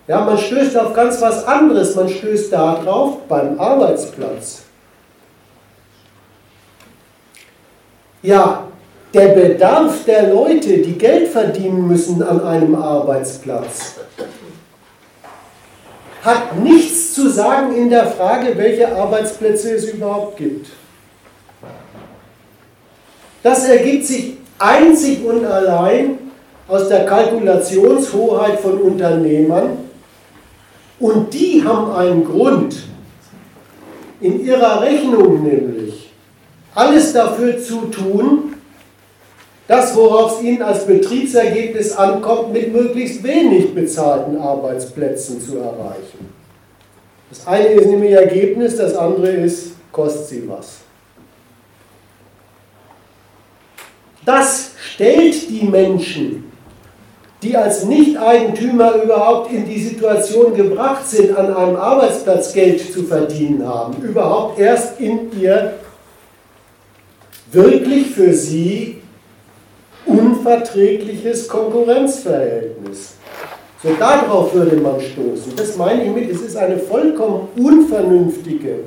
Ja, 0.08 0.22
man 0.22 0.38
stößt 0.38 0.78
auf 0.78 0.94
ganz 0.94 1.20
was 1.22 1.46
anderes, 1.46 1.96
man 1.96 2.08
stößt 2.08 2.54
darauf 2.54 3.22
beim 3.28 3.60
Arbeitsplatz. 3.60 4.62
Ja, 8.22 8.68
der 9.16 9.30
Bedarf 9.30 10.04
der 10.04 10.34
Leute, 10.34 10.80
die 10.80 10.98
Geld 10.98 11.30
verdienen 11.30 11.88
müssen 11.88 12.22
an 12.22 12.42
einem 12.42 12.76
Arbeitsplatz, 12.76 13.96
hat 16.22 16.60
nichts 16.60 17.14
zu 17.14 17.30
sagen 17.30 17.74
in 17.78 17.90
der 17.90 18.08
Frage, 18.08 18.58
welche 18.58 18.94
Arbeitsplätze 18.94 19.74
es 19.74 19.86
überhaupt 19.86 20.36
gibt. 20.36 20.68
Das 23.42 23.70
ergibt 23.70 24.06
sich 24.06 24.38
einzig 24.60 25.24
und 25.24 25.46
allein 25.46 26.18
aus 26.68 26.90
der 26.90 27.06
Kalkulationshoheit 27.06 28.60
von 28.60 28.82
Unternehmern 28.82 29.78
und 31.00 31.34
die 31.34 31.64
haben 31.64 31.92
einen 31.92 32.26
Grund 32.26 32.76
in 34.20 34.44
ihrer 34.44 34.82
Rechnung 34.82 35.44
nämlich 35.44 36.12
alles 36.74 37.14
dafür 37.14 37.62
zu 37.62 37.82
tun, 37.86 38.55
das, 39.68 39.96
worauf 39.96 40.38
es 40.38 40.44
ihnen 40.44 40.62
als 40.62 40.86
Betriebsergebnis 40.86 41.92
ankommt, 41.94 42.54
mit 42.54 42.72
möglichst 42.72 43.24
wenig 43.24 43.74
bezahlten 43.74 44.38
Arbeitsplätzen 44.38 45.42
zu 45.42 45.58
erreichen. 45.58 46.34
Das 47.30 47.48
eine 47.48 47.68
ist 47.70 47.88
nämlich 47.88 48.12
Ergebnis, 48.12 48.78
das 48.78 48.96
andere 48.96 49.30
ist, 49.30 49.72
kostet 49.92 50.28
sie 50.28 50.48
was. 50.48 50.78
Das 54.24 54.72
stellt 54.94 55.50
die 55.50 55.66
Menschen, 55.66 56.52
die 57.42 57.56
als 57.56 57.86
Nicht-Eigentümer 57.86 58.96
überhaupt 59.04 59.52
in 59.52 59.66
die 59.66 59.80
Situation 59.80 60.56
gebracht 60.56 61.08
sind, 61.08 61.36
an 61.38 61.54
einem 61.54 61.76
Arbeitsplatz 61.76 62.54
Geld 62.54 62.92
zu 62.92 63.04
verdienen 63.04 63.68
haben, 63.68 64.02
überhaupt 64.02 64.60
erst 64.60 65.00
in 65.00 65.30
ihr 65.40 65.76
wirklich 67.52 68.08
für 68.08 68.34
sie 68.34 69.02
unverträgliches 70.06 71.48
Konkurrenzverhältnis. 71.48 73.16
So 73.84 73.90
darauf 74.00 74.54
würde 74.54 74.78
man 74.78 75.00
stoßen. 75.00 75.56
Das 75.56 75.78
meine 75.78 76.06
ich 76.06 76.12
mit, 76.12 76.30
es 76.30 76.42
ist 76.42 76.56
eine 76.56 76.78
vollkommen 76.78 77.50
unvernünftige 77.56 78.80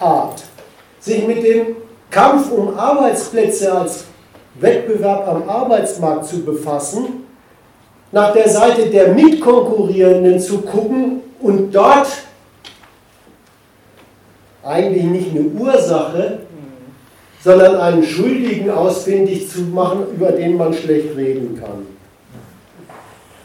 Art, 0.00 0.42
sich 0.98 1.26
mit 1.26 1.44
dem 1.44 1.76
Kampf 2.10 2.50
um 2.50 2.76
Arbeitsplätze 2.76 3.72
als 3.72 4.04
Wettbewerb 4.60 5.28
am 5.28 5.48
Arbeitsmarkt 5.48 6.26
zu 6.26 6.44
befassen, 6.44 7.24
nach 8.10 8.32
der 8.32 8.48
Seite 8.48 8.90
der 8.90 9.08
Mitkonkurrierenden 9.14 10.38
zu 10.38 10.60
gucken 10.62 11.22
und 11.40 11.72
dort 11.72 12.08
eigentlich 14.62 15.04
nicht 15.04 15.30
eine 15.30 15.44
Ursache, 15.44 16.40
sondern 17.44 17.76
einen 17.76 18.04
Schuldigen 18.04 18.70
ausfindig 18.70 19.50
zu 19.50 19.62
machen, 19.62 20.06
über 20.14 20.32
den 20.32 20.56
man 20.56 20.72
schlecht 20.72 21.16
reden 21.16 21.58
kann. 21.60 21.86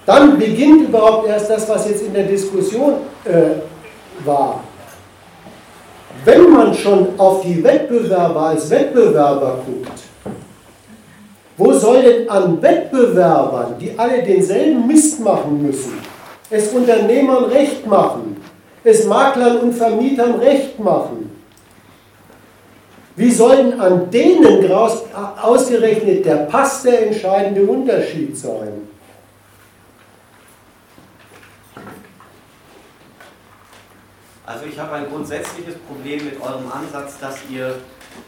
Dann 0.06 0.38
beginnt 0.38 0.88
überhaupt 0.88 1.28
erst 1.28 1.50
das, 1.50 1.68
was 1.68 1.90
jetzt 1.90 2.04
in 2.04 2.14
der 2.14 2.24
Diskussion 2.24 2.94
äh, 3.26 4.26
war. 4.26 4.64
Wenn 6.24 6.52
man 6.52 6.74
schon 6.74 7.08
auf 7.18 7.42
die 7.42 7.64
Wettbewerber 7.64 8.42
als 8.42 8.70
Wettbewerber 8.70 9.60
guckt, 9.66 10.00
wo 11.58 11.74
soll 11.74 12.04
denn 12.04 12.30
an 12.30 12.62
Wettbewerbern, 12.62 13.76
die 13.80 13.98
alle 13.98 14.24
denselben 14.24 14.86
Mist 14.86 15.20
machen 15.20 15.62
müssen, 15.66 15.94
es 16.50 16.70
Unternehmern 16.70 17.46
recht 17.46 17.86
machen, 17.88 18.38
es 18.84 19.06
Maklern 19.06 19.58
und 19.58 19.74
Vermietern 19.74 20.36
recht 20.36 20.80
machen? 20.80 21.37
Wie 23.18 23.32
soll 23.32 23.58
denn 23.58 23.82
an 23.82 24.10
denen 24.12 24.72
ausgerechnet 24.72 26.24
der 26.24 26.46
Pass 26.46 26.84
der 26.84 27.08
entscheidende 27.08 27.64
Unterschied 27.64 28.38
sein? 28.38 28.88
Also 34.46 34.66
ich 34.66 34.80
habe 34.80 34.94
ein 34.94 35.10
grundsätzliches 35.10 35.76
Problem 35.88 36.26
mit 36.26 36.40
eurem 36.40 36.72
Ansatz, 36.72 37.20
dass 37.20 37.38
ihr 37.50 37.80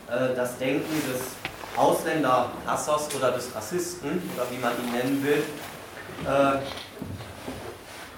äh, 0.07 0.35
das 0.35 0.57
Denken 0.57 0.91
des 1.13 1.21
Ausländerhassers 1.77 3.09
oder 3.15 3.31
des 3.31 3.55
Rassisten, 3.55 4.23
oder 4.35 4.47
wie 4.49 4.57
man 4.57 4.73
ihn 4.83 4.91
nennen 4.91 5.23
will, 5.23 5.43
äh, 6.25 6.57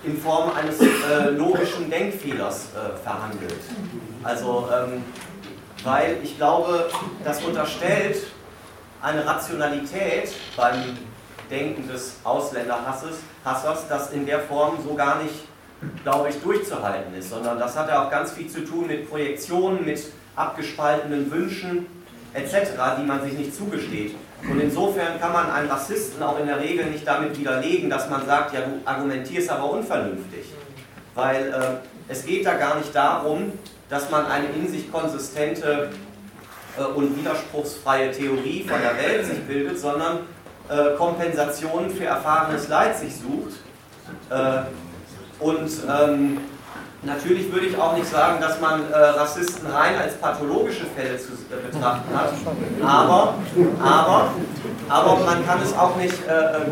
in 0.08 0.18
Form 0.18 0.52
eines 0.56 0.80
äh, 0.80 1.32
logischen 1.32 1.90
Denkfehlers 1.90 2.70
äh, 2.74 2.96
verhandelt. 3.04 3.60
Also, 4.24 4.70
ähm, 4.74 5.04
weil 5.84 6.18
ich 6.24 6.38
glaube, 6.38 6.90
das 7.24 7.44
unterstellt 7.44 8.18
eine 9.02 9.26
Rationalität 9.26 10.32
beim 10.56 10.98
Denken 11.50 11.88
des 11.88 12.18
Ausländerhassers, 12.24 13.18
das 13.90 14.12
in 14.12 14.26
der 14.26 14.40
Form 14.40 14.78
so 14.88 14.94
gar 14.94 15.22
nicht, 15.22 15.34
glaube 16.04 16.30
ich, 16.30 16.42
durchzuhalten 16.42 17.14
ist, 17.16 17.30
sondern 17.30 17.60
das 17.60 17.76
hat 17.76 17.90
ja 17.90 18.06
auch 18.06 18.12
ganz 18.12 18.32
viel 18.32 18.48
zu 18.48 18.64
tun 18.64 18.88
mit 18.88 19.10
Projektionen, 19.10 19.86
mit 19.86 20.02
abgespaltenen 20.36 21.30
Wünschen, 21.32 21.88
etc., 22.34 22.72
die 23.00 23.06
man 23.06 23.22
sich 23.24 23.34
nicht 23.34 23.56
zugesteht. 23.56 24.16
Und 24.50 24.60
insofern 24.60 25.20
kann 25.20 25.34
man 25.34 25.52
einen 25.52 25.70
Rassisten 25.70 26.24
auch 26.24 26.40
in 26.40 26.48
der 26.48 26.60
Regel 26.60 26.86
nicht 26.86 27.06
damit 27.06 27.38
widerlegen, 27.38 27.90
dass 27.90 28.10
man 28.10 28.26
sagt, 28.26 28.54
ja, 28.54 28.62
du 28.62 28.82
argumentierst 28.86 29.50
aber 29.50 29.70
unvernünftig. 29.70 30.46
Weil 31.14 31.50
äh, 31.50 32.12
es 32.12 32.26
geht 32.26 32.46
da 32.46 32.56
gar 32.56 32.78
nicht 32.78 32.96
darum, 32.96 33.52
dass 33.92 34.10
man 34.10 34.26
eine 34.26 34.48
in 34.48 34.68
sich 34.68 34.92
konsistente 34.92 35.90
äh, 36.78 36.84
und 36.84 37.18
widerspruchsfreie 37.18 38.12
Theorie 38.12 38.66
von 38.68 38.80
der 38.82 38.98
Welt 38.98 39.26
sich 39.26 39.40
bildet, 39.44 39.80
sondern 39.80 40.20
äh, 40.70 40.96
Kompensationen 40.98 41.92
für 41.92 42.06
erfahrenes 42.06 42.70
Leid 42.70 42.98
sich 42.98 43.14
sucht. 43.14 43.60
Äh, 44.32 45.44
und 45.44 45.70
ähm, 45.88 46.38
Natürlich 47.04 47.52
würde 47.52 47.66
ich 47.66 47.76
auch 47.76 47.98
nicht 47.98 48.06
sagen, 48.06 48.40
dass 48.40 48.62
man 48.62 48.84
Rassisten 48.94 49.66
rein 49.72 49.98
als 50.00 50.14
pathologische 50.18 50.86
Fälle 50.96 51.18
zu 51.18 51.30
betrachten 51.32 52.16
hat, 52.16 52.32
aber, 52.86 53.34
aber, 53.84 54.32
aber 54.88 55.20
man 55.26 55.44
kann 55.44 55.60
es 55.64 55.76
auch 55.76 55.96
nicht 55.96 56.14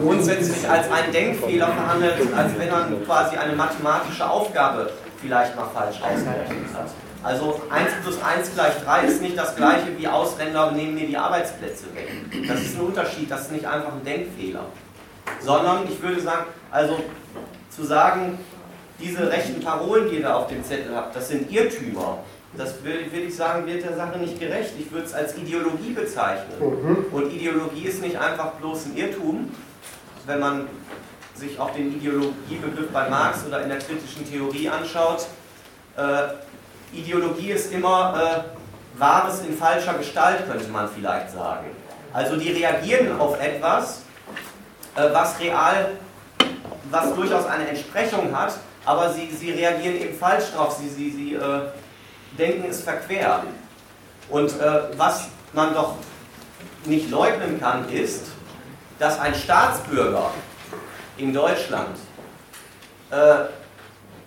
grundsätzlich 0.03 0.69
als 0.69 0.85
einen 0.91 1.11
Denkfehler 1.11 1.69
verhandeln, 1.69 2.31
als 2.37 2.51
wenn 2.59 2.69
man 2.69 3.03
quasi 3.07 3.37
eine 3.37 3.55
mathematische 3.55 4.29
Aufgabe 4.29 4.91
vielleicht 5.19 5.55
mal 5.55 5.65
falsch 5.73 5.95
ausgerechnet 5.99 6.75
hat. 6.75 6.89
Also 7.21 7.61
1 7.69 7.91
plus 8.01 8.21
1 8.21 8.53
gleich 8.53 8.73
3 8.83 9.01
ist 9.03 9.21
nicht 9.21 9.37
das 9.37 9.55
gleiche 9.55 9.97
wie 9.97 10.07
Ausländer 10.07 10.71
nehmen 10.71 10.95
mir 10.95 11.07
die 11.07 11.17
Arbeitsplätze 11.17 11.85
weg. 11.93 12.09
Das 12.47 12.61
ist 12.61 12.75
ein 12.75 12.81
Unterschied, 12.81 13.29
das 13.29 13.41
ist 13.41 13.51
nicht 13.51 13.65
einfach 13.65 13.91
ein 13.93 14.03
Denkfehler. 14.03 14.65
Sondern 15.41 15.83
ich 15.89 16.01
würde 16.01 16.21
sagen, 16.21 16.45
also 16.71 16.99
zu 17.69 17.83
sagen, 17.83 18.39
diese 18.99 19.29
rechten 19.29 19.61
Parolen, 19.61 20.09
die 20.09 20.17
ihr 20.17 20.23
da 20.23 20.35
auf 20.35 20.47
dem 20.47 20.63
Zettel 20.63 20.95
habt, 20.95 21.15
das 21.15 21.27
sind 21.27 21.51
Irrtümer. 21.51 22.19
Das 22.57 22.83
würde 22.83 23.19
ich 23.19 23.35
sagen, 23.35 23.67
wird 23.67 23.83
der 23.83 23.95
Sache 23.95 24.17
nicht 24.17 24.39
gerecht. 24.39 24.71
Ich 24.79 24.91
würde 24.91 25.05
es 25.05 25.13
als 25.13 25.37
Ideologie 25.37 25.93
bezeichnen. 25.93 26.57
Mhm. 26.59 27.05
Und 27.11 27.31
Ideologie 27.31 27.83
ist 27.83 28.01
nicht 28.01 28.19
einfach 28.19 28.53
bloß 28.53 28.87
ein 28.87 28.97
Irrtum, 28.97 29.51
wenn 30.25 30.39
man 30.39 30.67
sich 31.35 31.59
auch 31.59 31.69
den 31.71 31.95
Ideologiebegriff 31.95 32.89
bei 32.91 33.07
Marx 33.07 33.45
oder 33.47 33.61
in 33.61 33.69
der 33.69 33.77
kritischen 33.77 34.29
Theorie 34.29 34.67
anschaut. 34.67 35.27
Äh, 35.95 36.01
Ideologie 36.93 37.51
ist 37.51 37.71
immer 37.71 38.45
äh, 38.45 38.99
Wahres 38.99 39.41
in 39.41 39.57
falscher 39.57 39.93
Gestalt, 39.93 40.49
könnte 40.49 40.67
man 40.69 40.89
vielleicht 40.89 41.31
sagen. 41.31 41.67
Also 42.13 42.35
die 42.35 42.51
reagieren 42.51 43.19
auf 43.19 43.39
etwas, 43.39 44.01
äh, 44.95 45.13
was 45.13 45.39
real, 45.39 45.91
was 46.89 47.13
durchaus 47.13 47.45
eine 47.45 47.67
Entsprechung 47.67 48.35
hat, 48.35 48.55
aber 48.85 49.13
sie, 49.13 49.29
sie 49.31 49.51
reagieren 49.51 49.95
eben 49.95 50.17
falsch 50.17 50.45
drauf, 50.55 50.77
sie, 50.79 50.89
sie, 50.89 51.11
sie 51.11 51.33
äh, 51.35 51.61
denken 52.37 52.69
es 52.69 52.81
verquer. 52.81 53.43
Und 54.29 54.49
äh, 54.59 54.97
was 54.97 55.27
man 55.53 55.73
doch 55.73 55.95
nicht 56.85 57.09
leugnen 57.09 57.59
kann, 57.59 57.87
ist, 57.89 58.27
dass 58.97 59.19
ein 59.19 59.35
Staatsbürger 59.35 60.31
in 61.17 61.33
Deutschland 61.33 61.97
äh, 63.11 63.15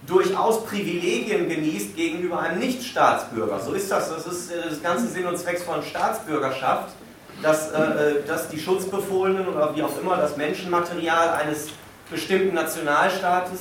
durchaus 0.07 0.65
Privilegien 0.67 1.49
genießt 1.49 1.97
gegenüber 1.97 2.41
einem 2.41 2.59
Nichtstaatsbürger. 2.59 3.61
So 3.61 3.73
ist 3.73 3.91
das. 3.91 4.11
Das 4.11 4.27
ist 4.27 4.51
äh, 4.51 4.69
das 4.69 4.83
ganze 4.83 5.07
Sinn 5.07 5.27
und 5.27 5.39
Zweck 5.39 5.61
von 5.61 5.83
Staatsbürgerschaft, 5.83 6.95
dass, 7.43 7.71
äh, 7.73 7.79
äh, 7.79 8.27
dass 8.27 8.49
die 8.49 8.59
Schutzbefohlenen 8.59 9.49
oder 9.49 9.75
wie 9.77 9.83
auch 9.83 10.01
immer 10.01 10.17
das 10.17 10.37
Menschenmaterial 10.37 11.31
eines 11.31 11.69
bestimmten 12.11 12.55
Nationalstaaten 12.55 13.57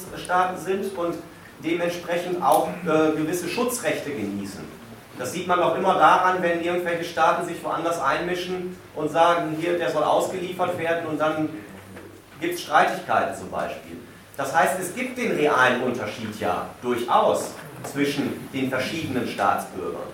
sind 0.57 0.97
und 0.97 1.15
dementsprechend 1.63 2.41
auch 2.41 2.69
äh, 2.85 3.15
gewisse 3.15 3.47
Schutzrechte 3.47 4.11
genießen. 4.11 4.81
Das 5.17 5.33
sieht 5.33 5.47
man 5.47 5.59
auch 5.61 5.75
immer 5.75 5.93
daran, 5.95 6.41
wenn 6.41 6.63
irgendwelche 6.63 7.03
Staaten 7.03 7.47
sich 7.47 7.63
woanders 7.63 8.01
einmischen 8.01 8.75
und 8.95 9.11
sagen, 9.11 9.55
hier, 9.59 9.77
der 9.77 9.91
soll 9.91 10.03
ausgeliefert 10.03 10.77
werden 10.79 11.07
und 11.07 11.19
dann 11.19 11.49
gibt 12.39 12.55
es 12.55 12.61
Streitigkeiten 12.61 13.35
zum 13.37 13.51
Beispiel. 13.51 13.97
Das 14.37 14.55
heißt, 14.55 14.79
es 14.79 14.95
gibt 14.95 15.17
den 15.17 15.33
realen 15.33 15.83
Unterschied 15.83 16.39
ja 16.39 16.67
durchaus 16.81 17.51
zwischen 17.91 18.49
den 18.53 18.69
verschiedenen 18.69 19.27
Staatsbürgern. 19.27 20.09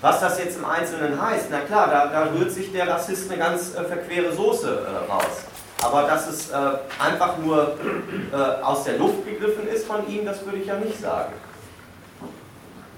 Was 0.00 0.20
das 0.20 0.38
jetzt 0.38 0.58
im 0.58 0.64
Einzelnen 0.64 1.20
heißt, 1.20 1.46
na 1.50 1.60
klar, 1.60 1.88
da, 1.88 2.06
da 2.06 2.30
rührt 2.30 2.50
sich 2.50 2.70
der 2.72 2.88
Rassist 2.88 3.30
eine 3.30 3.38
ganz 3.38 3.74
äh, 3.74 3.84
verquere 3.84 4.32
Soße 4.32 4.86
äh, 4.86 5.10
raus. 5.10 5.44
Aber 5.82 6.02
dass 6.02 6.28
es 6.28 6.50
äh, 6.50 6.54
einfach 6.98 7.38
nur 7.38 7.76
äh, 8.32 8.62
aus 8.62 8.84
der 8.84 8.98
Luft 8.98 9.26
gegriffen 9.26 9.68
ist 9.68 9.86
von 9.86 10.06
ihm, 10.08 10.24
das 10.24 10.44
würde 10.44 10.58
ich 10.58 10.66
ja 10.66 10.76
nicht 10.78 11.00
sagen. 11.00 11.32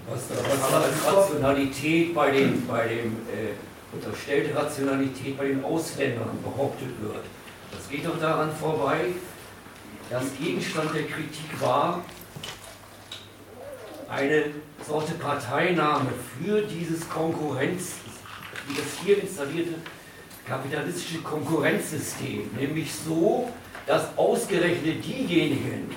Was, 0.08 0.20
was 0.30 0.70
da 0.70 0.80
als 0.80 1.16
Rationalität 1.16 2.14
bei 2.14 2.30
dem, 2.30 2.66
bei 2.66 2.88
dem 2.88 3.16
äh, 3.28 3.54
unterstellte 3.93 4.56
Rationalität 4.56 5.36
bei 5.36 5.49
den 5.49 5.64
Ausländern 5.64 6.38
behauptet 6.43 6.88
wird, 7.00 7.25
das 7.73 7.88
geht 7.90 8.06
doch 8.06 8.19
daran 8.19 8.50
vorbei, 8.52 9.12
dass 10.10 10.25
Gegenstand 10.38 10.94
der 10.94 11.04
Kritik 11.04 11.60
war, 11.60 12.02
eine 14.08 14.44
Sorte 14.86 15.12
Parteinahme 15.14 16.10
für 16.40 16.62
dieses 16.62 17.08
Konkurrenz, 17.08 17.97
wie 18.66 18.75
das 18.75 18.86
hier 19.04 19.23
installierte 19.23 19.75
kapitalistische 20.47 21.18
Konkurrenzsystem, 21.18 22.50
nämlich 22.58 22.92
so, 22.94 23.50
dass 23.86 24.16
ausgerechnet 24.16 25.04
diejenigen, 25.04 25.90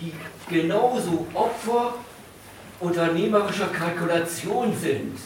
die 0.00 0.12
genauso 0.48 1.26
Opfer 1.32 1.94
unternehmerischer 2.80 3.68
Kalkulation 3.68 4.76
sind, 4.76 5.16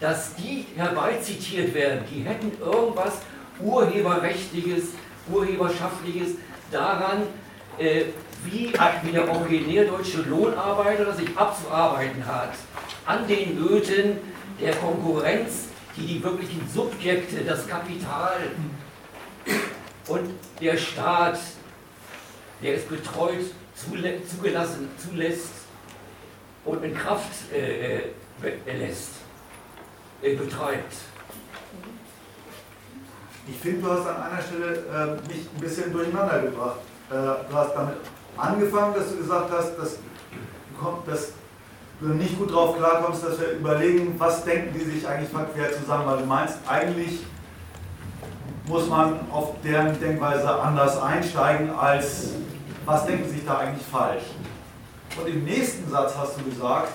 dass 0.00 0.34
die 0.34 0.66
herbeizitiert 0.76 1.72
werden, 1.72 2.04
die 2.12 2.20
hätten 2.20 2.52
irgendwas 2.60 3.14
Urheberrechtliches, 3.58 4.90
Urheberschaftliches 5.32 6.32
daran, 6.70 7.22
äh, 7.78 8.04
wie, 8.44 8.72
der 9.12 9.28
originär 9.28 9.84
deutsche 9.84 10.22
Lohnarbeiter 10.22 11.12
sich 11.12 11.36
abzuarbeiten 11.36 12.24
hat, 12.24 12.52
an 13.06 13.26
den 13.26 13.56
Nöten 13.56 14.18
der 14.60 14.74
Konkurrenz 14.76 15.68
die 15.98 16.06
die 16.06 16.22
wirklichen 16.22 16.68
Subjekte, 16.72 17.44
das 17.44 17.66
Kapital 17.66 18.38
und 20.06 20.30
der 20.60 20.76
Staat, 20.76 21.38
der 22.62 22.74
es 22.74 22.84
betreut, 22.84 23.44
zugelassen, 23.74 24.88
zulässt 24.98 25.50
und 26.64 26.84
in 26.84 26.94
Kraft 26.94 27.52
äh, 27.52 27.98
äh, 27.98 28.76
lässt, 28.78 29.10
äh, 30.22 30.34
betreibt. 30.34 30.94
Ich 33.50 33.56
finde, 33.58 33.82
du 33.82 33.92
hast 33.92 34.06
an 34.06 34.22
einer 34.22 34.42
Stelle 34.42 34.76
äh, 34.76 35.28
mich 35.28 35.48
ein 35.54 35.60
bisschen 35.60 35.92
durcheinander 35.92 36.42
gebracht. 36.42 36.80
Äh, 37.10 37.14
du 37.14 37.54
hast 37.54 37.74
damit 37.74 37.96
angefangen, 38.36 38.94
dass 38.94 39.10
du 39.10 39.16
gesagt 39.16 39.50
hast, 39.50 39.78
dass, 39.78 39.98
dass 41.06 41.32
du 42.00 42.06
nicht 42.08 42.38
gut 42.38 42.52
drauf 42.52 42.76
klarkommst, 42.76 43.24
dass 43.24 43.40
wir 43.40 43.52
überlegen, 43.52 44.14
was 44.18 44.44
denken 44.44 44.78
die 44.78 44.84
sich 44.84 45.06
eigentlich 45.06 45.30
verquer 45.30 45.72
zusammen, 45.72 46.06
weil 46.06 46.18
du 46.18 46.26
meinst, 46.26 46.58
eigentlich 46.66 47.20
muss 48.66 48.86
man 48.86 49.18
auf 49.32 49.54
deren 49.64 49.98
Denkweise 49.98 50.48
anders 50.48 51.00
einsteigen, 51.00 51.70
als 51.70 52.34
was 52.84 53.06
denken 53.06 53.24
sie 53.28 53.36
sich 53.36 53.46
da 53.46 53.58
eigentlich 53.58 53.86
falsch. 53.86 54.24
Und 55.18 55.26
im 55.26 55.44
nächsten 55.44 55.90
Satz 55.90 56.14
hast 56.16 56.38
du 56.38 56.44
gesagt, 56.44 56.92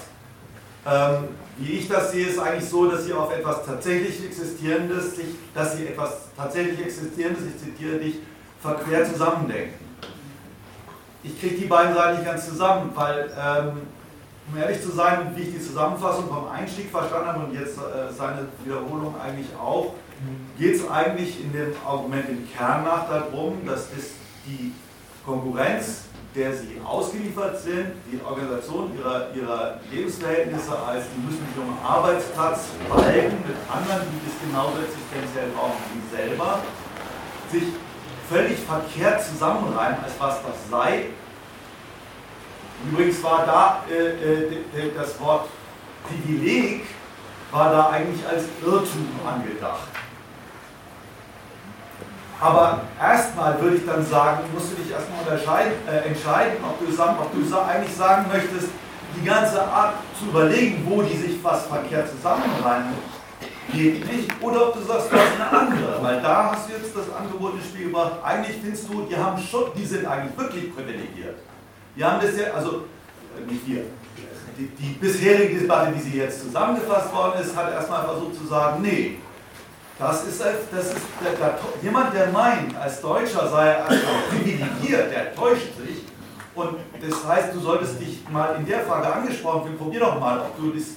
ähm, 0.85 1.29
wie 1.57 1.73
ich 1.73 1.87
das 1.87 2.11
sehe, 2.11 2.27
ist 2.27 2.39
eigentlich 2.39 2.69
so, 2.69 2.89
dass 2.89 3.05
sie 3.05 3.13
auf 3.13 3.35
etwas 3.35 3.65
tatsächlich 3.65 4.25
Existierendes, 4.25 5.15
sich, 5.15 5.27
dass 5.53 5.77
sie 5.77 5.87
etwas 5.87 6.29
tatsächlich 6.35 6.79
Existierendes, 6.79 7.43
ich 7.45 7.63
zitiere 7.63 7.99
dich, 7.99 8.15
verquer 8.61 9.05
zusammendenken. 9.05 9.83
Ich 11.23 11.39
kriege 11.39 11.55
die 11.55 11.65
beiden 11.65 11.93
Seiten 11.93 12.17
nicht 12.17 12.25
ganz 12.25 12.47
zusammen, 12.47 12.91
weil 12.95 13.31
ähm, 13.37 13.81
um 14.51 14.57
ehrlich 14.59 14.81
zu 14.81 14.91
sein, 14.91 15.31
wie 15.35 15.43
ich 15.43 15.53
die 15.53 15.61
Zusammenfassung 15.61 16.27
vom 16.27 16.49
Einstieg 16.49 16.89
verstanden 16.89 17.27
habe 17.27 17.45
und 17.45 17.53
jetzt 17.53 17.77
äh, 17.77 18.11
seine 18.11 18.47
Wiederholung 18.63 19.15
eigentlich 19.21 19.47
auch, 19.55 19.93
geht 20.57 20.75
es 20.75 20.89
eigentlich 20.89 21.41
in 21.41 21.51
dem 21.53 21.73
Argument 21.85 22.29
im 22.29 22.47
Kern 22.51 22.83
nach 22.83 23.07
darum, 23.07 23.65
dass 23.65 23.87
es 23.97 24.13
die 24.45 24.73
Konkurrenz, 25.25 26.03
der 26.35 26.55
sie 26.55 26.81
ausgeliefert 26.83 27.59
sind, 27.61 27.93
die 28.11 28.19
Organisation 28.25 28.91
ihrer, 28.97 29.33
ihrer 29.33 29.79
Lebensverhältnisse 29.91 30.77
als, 30.79 31.05
die 31.15 31.21
müssen 31.21 31.45
sich 31.45 31.57
um 31.57 31.77
Arbeitsplatz 31.85 32.69
behalten 32.89 33.37
mit 33.47 33.57
anderen, 33.69 34.07
die 34.09 34.29
es 34.29 34.35
genauso 34.41 34.77
existenziell 34.79 35.49
brauchen 35.55 35.77
wie 35.93 36.15
selber, 36.15 36.59
sich 37.51 37.63
völlig 38.29 38.57
verkehrt 38.59 39.23
zusammenreimen, 39.23 40.03
als 40.03 40.13
was 40.19 40.41
das 40.41 40.69
sei, 40.71 41.05
Übrigens 42.91 43.23
war 43.23 43.45
da 43.45 43.83
äh, 43.89 44.07
äh, 44.07 44.91
das 44.95 45.19
Wort 45.19 45.47
Privileg 46.07 46.85
war 47.51 47.71
da 47.71 47.89
eigentlich 47.89 48.27
als 48.27 48.43
Irrtum 48.61 49.07
angedacht. 49.25 49.87
Aber 52.39 52.81
erstmal 52.99 53.59
würde 53.61 53.77
ich 53.77 53.85
dann 53.85 54.05
sagen, 54.05 54.43
musst 54.53 54.71
du 54.71 54.75
dich 54.75 54.91
erstmal 54.91 55.23
äh, 55.87 56.07
entscheiden, 56.07 56.57
ob 56.63 56.79
du, 56.79 56.85
ob 56.85 57.31
du 57.33 57.57
eigentlich 57.59 57.95
sagen 57.95 58.25
möchtest, 58.31 58.69
die 59.15 59.25
ganze 59.25 59.61
Art 59.61 59.93
zu 60.19 60.25
überlegen, 60.25 60.85
wo 60.89 61.01
die 61.01 61.15
sich 61.15 61.43
was 61.43 61.67
verkehrt 61.67 62.09
zusammenreimen, 62.09 62.93
geht 63.71 64.05
nicht. 64.11 64.29
Oder 64.41 64.67
ob 64.67 64.73
du 64.73 64.81
sagst, 64.81 65.11
du 65.11 65.15
hast 65.15 65.35
eine 65.35 65.59
andere. 65.59 66.01
Weil 66.01 66.21
da 66.21 66.51
hast 66.51 66.67
du 66.67 66.73
jetzt 66.73 66.95
das 66.95 67.05
Angebot 67.15 67.55
ins 67.55 67.65
Spiel 67.65 67.85
gebracht. 67.85 68.13
Eigentlich 68.23 68.57
findest 68.61 68.89
du, 68.89 69.03
die 69.03 69.15
haben 69.15 69.41
schon, 69.41 69.71
die 69.75 69.85
sind 69.85 70.05
eigentlich 70.05 70.37
wirklich 70.37 70.75
privilegiert. 70.75 71.37
Wir 71.95 72.11
haben 72.11 72.21
das 72.21 72.37
ja, 72.37 72.53
also 72.53 72.85
äh, 73.37 73.51
nicht 73.51 73.67
wir, 73.67 73.83
die, 74.57 74.67
die, 74.67 74.93
bisherige 74.99 75.59
Debatte, 75.59 75.93
wie 75.95 75.99
sie 75.99 76.17
jetzt 76.17 76.41
zusammengefasst 76.41 77.13
worden 77.13 77.41
ist, 77.41 77.55
hat 77.55 77.71
erstmal 77.71 78.03
versucht 78.03 78.35
zu 78.35 78.45
sagen, 78.45 78.81
nee, 78.81 79.17
das 80.03 80.25
ist, 80.25 80.41
das 80.41 80.85
ist 80.85 80.97
der, 81.23 81.31
der, 81.33 81.59
jemand, 81.81 82.13
der 82.13 82.27
meint, 82.27 82.75
als 82.77 83.01
Deutscher 83.01 83.47
sei 83.49 83.67
er 83.69 83.85
privilegiert, 84.29 85.11
der 85.11 85.35
täuscht 85.35 85.75
sich. 85.77 86.03
Und 86.55 86.77
das 87.01 87.27
heißt, 87.27 87.53
du 87.53 87.59
solltest 87.59 87.99
dich 87.99 88.27
mal 88.29 88.55
in 88.57 88.65
der 88.65 88.81
Frage 88.81 89.11
angesprochen 89.11 89.63
fühlen, 89.63 89.77
probier 89.77 90.01
doch 90.01 90.19
mal, 90.19 90.39
ob 90.39 90.57
du 90.57 90.71
das 90.71 90.89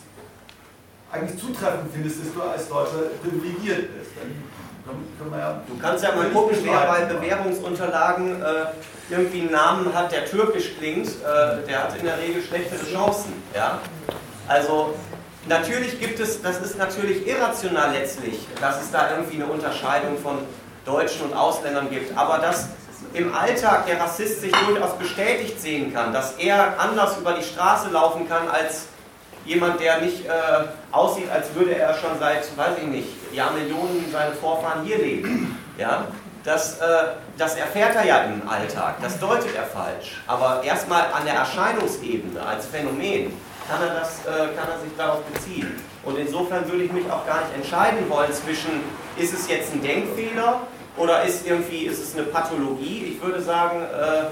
eigentlich 1.10 1.40
zutreffend 1.40 1.90
findest, 1.92 2.20
dass 2.20 2.34
du 2.34 2.42
als 2.42 2.68
Deutscher 2.68 3.10
privilegiert 3.22 3.96
bist. 3.96 4.10
Ja 4.16 5.62
du 5.66 5.78
kannst 5.80 6.04
ja 6.04 6.14
mal 6.14 6.30
gucken, 6.30 6.56
wer 6.62 6.86
bei 6.86 7.04
Bewerbungsunterlagen 7.04 8.42
äh, 8.42 8.46
irgendwie 9.10 9.42
einen 9.42 9.52
Namen 9.52 9.94
hat, 9.94 10.12
der 10.12 10.26
türkisch 10.26 10.76
klingt, 10.78 11.08
äh, 11.08 11.66
der 11.66 11.84
hat 11.84 11.96
in 11.96 12.04
der 12.04 12.18
Regel 12.18 12.42
schlechtere 12.42 12.84
Chancen. 12.84 13.32
Ja? 13.54 13.80
Also 14.46 14.94
natürlich 15.48 16.00
gibt 16.00 16.20
es, 16.20 16.42
das 16.42 16.60
ist 16.60 16.78
natürlich 16.78 17.26
irrational 17.26 17.92
letztlich, 17.92 18.46
dass 18.60 18.82
es 18.82 18.90
da 18.90 19.10
irgendwie 19.10 19.36
eine 19.36 19.46
Unterscheidung 19.46 20.18
von 20.18 20.38
Deutschen 20.84 21.26
und 21.26 21.34
Ausländern 21.34 21.90
gibt, 21.90 22.16
aber 22.16 22.38
dass 22.38 22.68
im 23.12 23.34
Alltag 23.34 23.86
der 23.86 24.00
Rassist 24.00 24.40
sich 24.40 24.52
durchaus 24.52 24.96
bestätigt 24.98 25.60
sehen 25.60 25.92
kann, 25.92 26.12
dass 26.12 26.32
er 26.32 26.78
anders 26.78 27.16
über 27.18 27.32
die 27.32 27.42
Straße 27.42 27.88
laufen 27.90 28.28
kann 28.28 28.48
als 28.48 28.86
jemand, 29.44 29.80
der 29.80 30.00
nicht 30.00 30.26
äh, 30.26 30.30
aussieht, 30.92 31.30
als 31.30 31.54
würde 31.54 31.76
er 31.76 31.94
schon 31.94 32.18
seit, 32.18 32.56
weiß 32.56 32.78
ich 32.82 32.88
nicht, 32.88 33.08
Jahrmillionen 33.32 34.10
seine 34.12 34.34
Vorfahren 34.34 34.84
hier 34.84 34.98
leben. 34.98 35.56
Ja? 35.78 36.06
Das, 36.44 36.78
äh, 36.78 36.84
das 37.38 37.56
erfährt 37.56 37.96
er 37.96 38.04
ja 38.04 38.18
im 38.24 38.48
Alltag, 38.48 38.96
das 39.02 39.18
deutet 39.18 39.54
er 39.54 39.64
falsch. 39.64 40.20
Aber 40.26 40.62
erstmal 40.64 41.12
an 41.12 41.24
der 41.24 41.34
Erscheinungsebene 41.34 42.40
als 42.40 42.66
Phänomen 42.66 43.32
kann 43.68 43.82
er, 43.82 43.94
das, 43.94 44.20
äh, 44.20 44.54
kann 44.54 44.68
er 44.68 44.80
sich 44.80 44.96
darauf 44.96 45.22
beziehen. 45.24 45.74
Und 46.04 46.18
insofern 46.18 46.70
würde 46.70 46.84
ich 46.84 46.92
mich 46.92 47.10
auch 47.10 47.26
gar 47.26 47.42
nicht 47.42 47.54
entscheiden 47.54 48.08
wollen 48.08 48.32
zwischen, 48.32 48.82
ist 49.16 49.34
es 49.34 49.48
jetzt 49.48 49.72
ein 49.72 49.82
Denkfehler 49.82 50.60
oder 50.96 51.22
ist, 51.24 51.46
irgendwie, 51.46 51.86
ist 51.86 52.02
es 52.02 52.14
eine 52.14 52.24
Pathologie? 52.24 53.16
Ich 53.16 53.22
würde 53.22 53.42
sagen, 53.42 53.82
äh, 53.82 54.24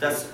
das, 0.00 0.26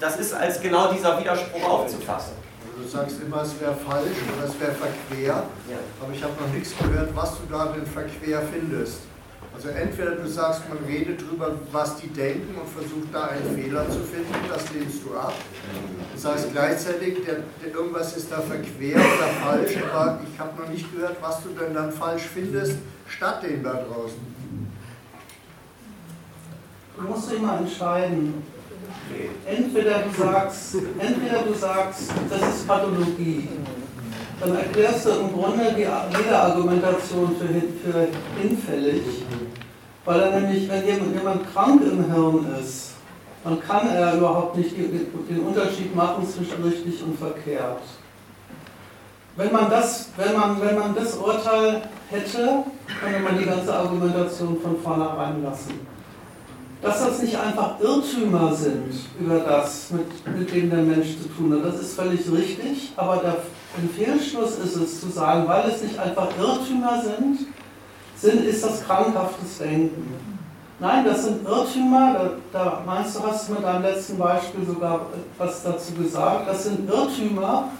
das 0.00 0.16
ist 0.16 0.32
als 0.32 0.60
genau 0.60 0.92
dieser 0.92 1.18
Widerspruch 1.20 1.68
aufzufassen. 1.68 2.32
Also 2.62 2.82
du 2.82 2.88
sagst 2.88 3.22
immer, 3.22 3.42
es 3.42 3.60
wäre 3.60 3.74
falsch 3.74 4.16
oder 4.36 4.48
es 4.48 4.60
wäre 4.60 4.72
verquer, 4.72 5.44
ja. 5.70 5.78
aber 6.02 6.12
ich 6.12 6.22
habe 6.22 6.32
noch 6.40 6.52
nichts 6.52 6.74
gehört, 6.78 7.14
was 7.14 7.30
du 7.32 7.42
darin 7.50 7.86
verquer 7.86 8.42
findest. 8.52 9.00
Also 9.56 9.70
entweder 9.70 10.16
du 10.16 10.28
sagst, 10.28 10.68
man 10.68 10.76
redet 10.86 11.22
darüber, 11.22 11.56
was 11.72 11.96
die 11.96 12.08
denken 12.08 12.56
und 12.60 12.68
versucht 12.68 13.08
da 13.10 13.28
einen 13.28 13.56
Fehler 13.56 13.88
zu 13.88 14.00
finden, 14.00 14.34
das 14.50 14.70
lehnst 14.74 15.02
du 15.02 15.16
ab. 15.16 15.32
Das 16.14 16.26
heißt 16.26 16.52
gleichzeitig, 16.52 17.24
der, 17.24 17.36
der, 17.64 17.72
irgendwas 17.74 18.18
ist 18.18 18.30
da 18.30 18.42
verquer 18.42 18.96
oder 18.96 19.28
falsch, 19.42 19.78
aber 19.90 20.20
ich 20.30 20.38
habe 20.38 20.60
noch 20.60 20.68
nicht 20.68 20.92
gehört, 20.92 21.16
was 21.22 21.42
du 21.42 21.48
denn 21.58 21.72
dann 21.72 21.90
falsch 21.90 22.24
findest, 22.34 22.76
statt 23.08 23.42
dem 23.44 23.62
da 23.62 23.72
draußen. 23.72 24.36
Du 26.98 27.02
musst 27.02 27.40
mal 27.40 27.60
entscheiden. 27.60 28.34
Entweder 29.46 30.00
du 30.02 30.22
sagst, 30.22 30.74
entweder 30.98 31.42
du 31.44 31.54
sagst, 31.54 32.10
das 32.28 32.56
ist 32.56 32.68
Pathologie 32.68 33.48
dann 34.40 34.54
erklärst 34.54 35.06
du 35.06 35.10
im 35.10 35.32
Grunde 35.32 35.72
die, 35.74 35.80
jede 35.80 36.38
Argumentation 36.38 37.36
für, 37.38 37.46
für 37.46 38.08
hinfällig. 38.40 39.02
Weil 40.06 40.20
er 40.20 40.40
nämlich, 40.40 40.68
wenn 40.68 40.86
jemand, 40.86 41.52
krank 41.52 41.82
im 41.82 42.12
Hirn 42.12 42.46
ist, 42.60 42.92
dann 43.42 43.60
kann 43.60 43.88
er 43.88 44.16
überhaupt 44.16 44.56
nicht 44.56 44.76
den 44.76 45.40
Unterschied 45.40 45.94
machen 45.94 46.26
zwischen 46.26 46.62
richtig 46.62 47.02
und 47.02 47.18
verkehrt. 47.18 47.82
Wenn 49.36 49.52
man 49.52 49.68
das, 49.68 50.10
wenn 50.16 50.32
man, 50.34 50.60
wenn 50.60 50.78
man 50.78 50.94
das 50.94 51.16
Urteil 51.16 51.82
hätte, 52.08 52.64
könnte 53.00 53.20
man 53.20 53.38
die 53.38 53.44
ganze 53.44 53.74
Argumentation 53.74 54.58
von 54.62 54.80
vornherein 54.80 55.42
lassen. 55.42 55.86
Dass 56.80 57.04
das 57.04 57.22
nicht 57.22 57.36
einfach 57.38 57.80
Irrtümer 57.80 58.54
sind 58.54 58.94
über 59.18 59.40
das, 59.40 59.90
mit, 59.90 60.38
mit 60.38 60.54
dem 60.54 60.70
der 60.70 60.82
Mensch 60.82 61.18
zu 61.20 61.28
tun 61.28 61.52
hat, 61.52 61.64
das 61.64 61.80
ist 61.80 61.94
völlig 61.94 62.20
richtig, 62.30 62.92
aber 62.96 63.16
der 63.16 63.36
ein 63.78 63.90
Fehlschluss 63.90 64.58
ist 64.58 64.76
es 64.76 65.00
zu 65.00 65.08
sagen, 65.10 65.46
weil 65.46 65.68
es 65.68 65.82
nicht 65.82 65.98
einfach 65.98 66.28
Irrtümer 66.38 67.02
sind, 67.02 67.46
sind 68.16 68.44
ist 68.44 68.64
das 68.64 68.84
krankhaftes 68.84 69.58
Denken. 69.58 70.16
Nein, 70.78 71.04
das 71.04 71.24
sind 71.24 71.46
Irrtümer, 71.46 72.12
da, 72.12 72.30
da 72.52 72.82
meinst 72.84 73.16
du, 73.16 73.22
hast 73.22 73.48
mit 73.48 73.64
deinem 73.64 73.82
letzten 73.82 74.18
Beispiel 74.18 74.66
sogar 74.66 75.06
was 75.38 75.62
dazu 75.62 75.94
gesagt, 75.94 76.48
das 76.48 76.64
sind 76.64 76.88
Irrtümer, 76.88 77.70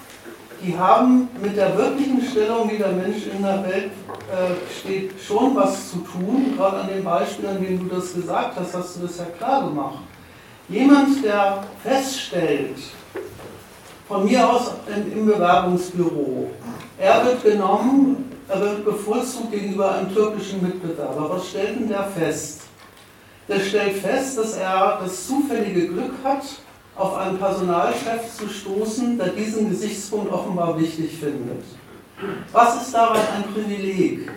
die 0.62 0.76
haben 0.76 1.28
mit 1.42 1.56
der 1.56 1.76
wirklichen 1.76 2.22
Stellung, 2.22 2.70
wie 2.70 2.78
der 2.78 2.92
Mensch 2.92 3.26
in 3.26 3.42
der 3.42 3.62
Welt 3.64 3.90
äh, 4.32 4.80
steht, 4.80 5.12
schon 5.20 5.54
was 5.54 5.90
zu 5.90 5.98
tun. 5.98 6.54
Gerade 6.56 6.78
an 6.78 6.88
dem 6.88 7.04
Beispiel, 7.04 7.46
an 7.48 7.62
dem 7.62 7.86
du 7.86 7.94
das 7.94 8.14
gesagt 8.14 8.58
hast, 8.58 8.74
hast 8.74 8.96
du 8.96 9.06
das 9.06 9.18
ja 9.18 9.26
klar 9.36 9.68
gemacht. 9.68 9.98
Jemand, 10.68 11.22
der 11.22 11.64
feststellt, 11.82 12.78
von 14.08 14.24
mir 14.24 14.48
aus 14.48 14.72
im 15.14 15.26
Bewerbungsbüro. 15.26 16.50
Er 16.98 17.24
wird 17.24 17.42
genommen, 17.42 18.35
er 18.48 18.60
wird 18.60 18.84
bevorzugt 18.84 19.50
gegenüber 19.50 19.92
einem 19.92 20.14
türkischen 20.14 20.62
Mitbewerber. 20.62 21.30
Was 21.30 21.48
stellt 21.48 21.80
denn 21.80 21.88
der 21.88 22.04
fest? 22.04 22.62
Der 23.48 23.60
stellt 23.60 23.98
fest, 23.98 24.38
dass 24.38 24.54
er 24.54 24.98
das 25.02 25.26
zufällige 25.26 25.88
Glück 25.88 26.12
hat, 26.24 26.42
auf 26.96 27.16
einen 27.16 27.38
Personalchef 27.38 28.34
zu 28.36 28.48
stoßen, 28.48 29.18
der 29.18 29.28
diesen 29.28 29.70
Gesichtspunkt 29.70 30.32
offenbar 30.32 30.78
wichtig 30.80 31.18
findet. 31.18 31.62
Was 32.52 32.82
ist 32.82 32.94
daran 32.94 33.20
ein 33.36 33.44
Privileg? 33.52 34.30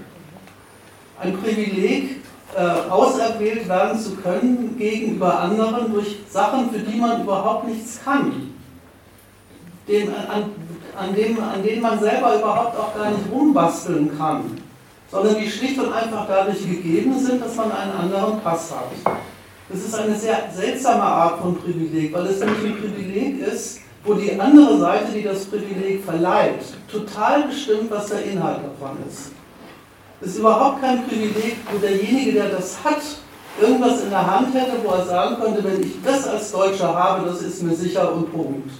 Ein 1.19 1.37
Privileg, 1.37 2.17
äh, 2.55 2.89
auserwählt 2.89 3.67
werden 3.69 3.99
zu 3.99 4.15
können 4.15 4.75
gegenüber 4.77 5.39
anderen 5.39 5.93
durch 5.93 6.17
Sachen, 6.29 6.71
für 6.71 6.79
die 6.79 6.97
man 6.97 7.21
überhaupt 7.21 7.67
nichts 7.67 7.99
kann 8.03 8.49
dem, 9.89 10.09
an, 10.09 10.51
an, 10.99 11.15
dem, 11.15 11.41
an 11.41 11.63
denen 11.63 11.81
man 11.81 11.99
selber 11.99 12.35
überhaupt 12.35 12.77
auch 12.77 12.95
gar 12.95 13.09
nicht 13.11 13.31
rumbasteln 13.31 14.17
kann, 14.17 14.57
sondern 15.09 15.35
die 15.39 15.49
schlicht 15.49 15.79
und 15.79 15.93
einfach 15.93 16.27
dadurch 16.27 16.59
gegeben 16.59 17.17
sind, 17.17 17.41
dass 17.41 17.55
man 17.55 17.71
einen 17.71 17.93
anderen 17.93 18.39
Pass 18.41 18.71
hat. 18.71 19.15
Das 19.69 19.79
ist 19.79 19.95
eine 19.95 20.15
sehr 20.15 20.49
seltsame 20.53 21.03
Art 21.03 21.39
von 21.39 21.55
Privileg, 21.55 22.13
weil 22.13 22.25
es 22.27 22.39
nämlich 22.39 22.65
ein 22.65 22.77
Privileg 22.77 23.47
ist, 23.47 23.79
wo 24.03 24.13
die 24.13 24.39
andere 24.39 24.79
Seite, 24.79 25.11
die 25.13 25.23
das 25.23 25.45
Privileg 25.45 26.03
verleiht, 26.03 26.61
total 26.91 27.43
bestimmt, 27.43 27.91
was 27.91 28.07
der 28.07 28.23
Inhalt 28.23 28.59
davon 28.63 28.97
ist. 29.07 29.31
Es 30.21 30.31
ist 30.31 30.39
überhaupt 30.39 30.81
kein 30.81 31.05
Privileg, 31.07 31.57
wo 31.71 31.77
derjenige, 31.77 32.33
der 32.33 32.49
das 32.49 32.77
hat, 32.83 33.01
irgendwas 33.61 34.03
in 34.03 34.09
der 34.09 34.25
Hand 34.25 34.53
hätte, 34.53 34.73
wo 34.83 34.91
er 34.91 35.05
sagen 35.05 35.37
könnte, 35.41 35.63
wenn 35.63 35.81
ich 35.81 36.01
das 36.03 36.27
als 36.27 36.51
Deutscher 36.51 36.93
habe, 36.93 37.27
das 37.27 37.41
ist 37.41 37.63
mir 37.63 37.75
sicher 37.75 38.13
und 38.13 38.31
Punkt. 38.31 38.71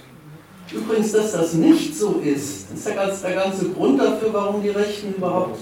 Übrigens, 0.72 1.12
dass 1.12 1.32
das 1.32 1.54
nicht 1.54 1.96
so 1.96 2.20
ist, 2.22 2.70
ist 2.72 2.86
der 2.86 2.94
ganze, 2.94 3.22
der 3.22 3.34
ganze 3.34 3.70
Grund 3.70 4.00
dafür, 4.00 4.32
warum 4.32 4.62
die 4.62 4.70
Rechten 4.70 5.14
überhaupt 5.14 5.58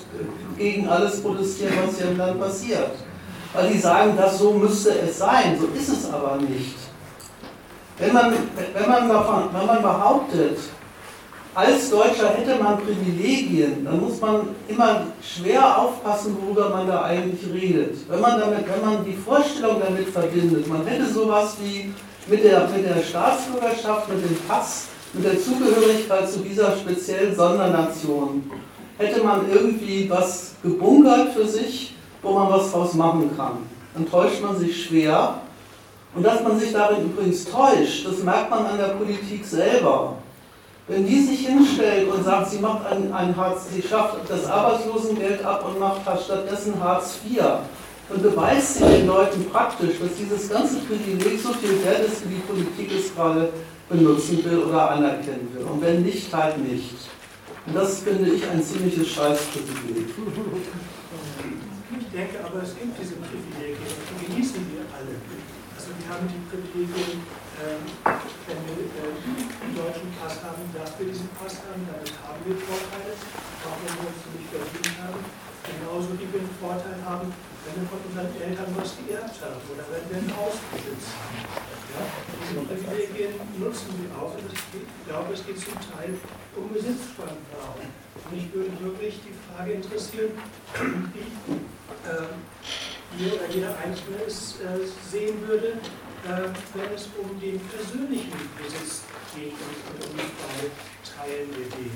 gegen 0.59 0.87
alles 0.89 1.23
protestieren, 1.23 1.73
was 1.87 1.99
hier 1.99 2.11
im 2.11 2.19
Land 2.19 2.39
passiert. 2.39 2.91
Weil 3.55 3.73
die 3.73 3.79
sagen, 3.79 4.13
das 4.17 4.39
so 4.39 4.53
müsste 4.53 4.91
es 4.91 5.19
sein, 5.19 5.59
so 5.59 5.67
ist 5.79 5.89
es 5.89 6.13
aber 6.13 6.37
nicht. 6.37 6.77
Wenn 7.99 8.13
man, 8.13 8.35
wenn 8.75 8.89
man, 8.89 9.09
wenn 9.09 9.67
man 9.67 9.83
behauptet, 9.83 10.59
als 11.55 11.91
Deutscher 11.91 12.29
hätte 12.37 12.63
man 12.63 12.79
Privilegien, 12.79 13.85
dann 13.85 14.01
muss 14.01 14.21
man 14.21 14.51
immer 14.69 15.07
schwer 15.21 15.79
aufpassen, 15.79 16.37
worüber 16.41 16.69
man 16.69 16.87
da 16.87 17.03
eigentlich 17.03 17.53
redet. 17.53 17.97
Wenn 18.09 18.21
man, 18.21 18.39
damit, 18.39 18.65
wenn 18.69 18.85
man 18.85 19.05
die 19.05 19.15
Vorstellung 19.17 19.81
damit 19.81 20.09
verbindet, 20.11 20.69
man 20.69 20.87
hätte 20.87 21.07
sowas 21.11 21.57
wie 21.61 21.93
mit 22.29 22.45
der, 22.45 22.69
mit 22.69 22.85
der 22.85 23.03
Staatsbürgerschaft, 23.03 24.09
mit 24.09 24.23
dem 24.23 24.37
Pass, 24.47 24.85
mit 25.13 25.25
der 25.25 25.41
Zugehörigkeit 25.41 26.31
zu 26.31 26.41
dieser 26.41 26.77
speziellen 26.77 27.35
Sondernation 27.35 28.51
hätte 28.99 29.23
man 29.23 29.51
irgendwie 29.51 30.09
was 30.11 30.53
gebunkert 30.63 31.33
für 31.33 31.47
sich, 31.47 31.95
wo 32.23 32.33
man 32.33 32.51
was 32.51 32.73
draus 32.73 32.95
machen 32.95 33.31
kann. 33.37 33.59
Dann 33.95 34.11
täuscht 34.11 34.43
man 34.43 34.59
sich 34.59 34.85
schwer. 34.85 35.41
Und 36.15 36.25
dass 36.25 36.43
man 36.43 36.59
sich 36.59 36.73
darin 36.73 37.05
übrigens 37.05 37.45
täuscht, 37.45 38.07
das 38.07 38.23
merkt 38.23 38.51
man 38.51 38.67
an 38.67 38.79
der 38.79 38.95
Politik 38.95 39.45
selber. 39.45 40.15
Wenn 40.89 41.07
die 41.07 41.21
sich 41.21 41.47
hinstellt 41.47 42.11
und 42.11 42.25
sagt, 42.25 42.51
sie 42.51 42.59
macht 42.59 42.87
ein, 42.87 43.13
ein 43.13 43.37
Hartz, 43.37 43.67
sie 43.73 43.83
schafft 43.83 44.17
das 44.27 44.47
Arbeitslosengeld 44.47 45.45
ab 45.45 45.65
und 45.69 45.79
macht 45.79 46.01
stattdessen 46.25 46.83
Hartz 46.83 47.19
IV, 47.29 47.43
dann 48.09 48.23
beweist 48.23 48.77
sie 48.79 48.85
den 48.85 49.07
Leuten 49.07 49.45
praktisch, 49.51 49.99
dass 50.01 50.15
dieses 50.19 50.49
ganze 50.49 50.77
Privileg 50.79 51.39
so 51.41 51.53
viel 51.53 51.85
wert 51.85 52.07
ist, 52.07 52.25
wie 52.25 52.37
die 52.37 52.41
Politik 52.41 52.91
es 52.99 53.15
gerade 53.15 53.51
benutzen 53.89 54.45
will 54.45 54.59
oder 54.59 54.91
anerkennen 54.91 55.49
will. 55.55 55.65
Und 55.65 55.81
wenn 55.83 56.03
nicht, 56.03 56.33
halt 56.35 56.59
nicht. 56.59 56.95
Und 57.67 57.75
das 57.75 58.01
finde 58.01 58.31
ich 58.31 58.49
ein 58.49 58.63
ziemliches 58.63 59.09
Scheißprivileg. 59.09 60.09
Ich 62.01 62.09
denke 62.13 62.45
aber, 62.45 62.63
es 62.63 62.73
gibt 62.77 62.97
diese 63.01 63.17
Privilegien 63.21 63.49
die 63.85 64.27
genießen 64.27 64.65
wir 64.73 64.85
alle. 64.93 65.15
Also 65.77 65.89
wir 65.95 66.07
haben 66.09 66.27
die 66.27 66.41
Privilegien, 66.49 67.21
ähm, 67.61 67.85
wenn 68.05 68.61
wir 68.67 68.89
äh, 68.89 69.13
einen 69.13 69.75
deutschen 69.77 70.11
Pass 70.17 70.41
haben, 70.43 70.65
dass 70.73 70.97
wir 70.99 71.07
diesen 71.07 71.29
Pass 71.37 71.61
haben, 71.69 71.85
damit 71.87 72.13
haben 72.25 72.41
wir 72.45 72.57
Vorteile, 72.57 73.13
auch 73.15 73.79
wenn 73.85 73.95
wir 73.95 74.09
uns 74.09 74.21
nicht 74.33 74.49
verdient 74.49 74.97
haben. 75.05 75.23
genauso 75.69 76.09
wie 76.17 76.27
wir 76.33 76.41
einen 76.41 76.57
Vorteil 76.57 76.99
haben, 77.05 77.29
wenn 77.29 77.75
wir 77.77 77.87
von 77.89 78.01
unseren 78.01 78.33
Eltern 78.41 78.71
was 78.73 78.97
geerbt 78.97 79.37
haben 79.45 79.61
oder 79.69 79.85
wenn 79.93 80.05
wir 80.09 80.17
ein 80.25 80.33
Haus 80.33 80.57
besitzen. 80.73 81.68
Privilegien 82.69 83.35
nutzen 83.59 83.89
wir 84.01 84.11
auch 84.19 84.35
und 84.35 84.53
ich 84.53 85.09
glaube, 85.09 85.33
es 85.33 85.45
geht 85.47 85.59
zum 85.59 85.75
Teil 85.75 86.15
um 86.57 86.73
Besitzstandswahrung. 86.73 87.89
Und 88.15 88.33
mich 88.33 88.53
würde 88.53 88.73
wirklich 88.81 89.21
die 89.25 89.35
Frage 89.49 89.73
interessieren, 89.73 90.33
wie 91.15 91.59
äh, 92.09 92.29
oder 93.19 93.49
jeder 93.49 93.77
Einzelne 93.79 94.19
es 94.27 94.61
äh, 94.61 94.85
sehen 95.11 95.41
würde, 95.47 95.81
äh, 96.29 96.49
wenn 96.75 96.95
es 96.95 97.09
um 97.19 97.41
den 97.41 97.59
persönlichen 97.61 98.33
Besitz 98.57 99.03
geht 99.35 99.53
und 99.53 100.05
um 100.05 100.17
die 100.17 100.31
Frage 100.37 100.71
Teilen 101.03 101.49
wir 101.51 101.67
den. 101.67 101.91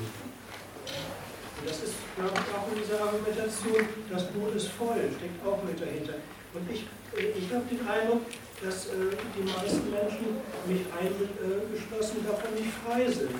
Und 1.63 1.69
das 1.69 1.83
ist, 1.85 1.95
glaube 2.17 2.35
ich, 2.35 2.49
auch 2.57 2.67
in 2.73 2.83
dieser 2.83 3.01
Argumentation, 3.03 3.87
das 4.11 4.27
Boot 4.33 4.55
ist 4.57 4.69
voll, 4.69 4.99
steckt 5.17 5.47
auch 5.47 5.63
mit 5.63 5.81
dahinter. 5.81 6.15
Und 6.55 6.71
ich, 6.71 6.87
ich 7.15 7.55
habe 7.55 7.65
den 7.71 7.87
Eindruck, 7.87 8.23
dass 8.63 8.87
äh, 8.87 9.11
die 9.35 9.43
meisten 9.43 9.91
Menschen, 9.91 10.39
mich 10.67 10.87
eingeschlossen, 10.95 12.25
davon 12.25 12.55
nicht 12.55 12.71
frei 12.87 13.11
sind. 13.11 13.35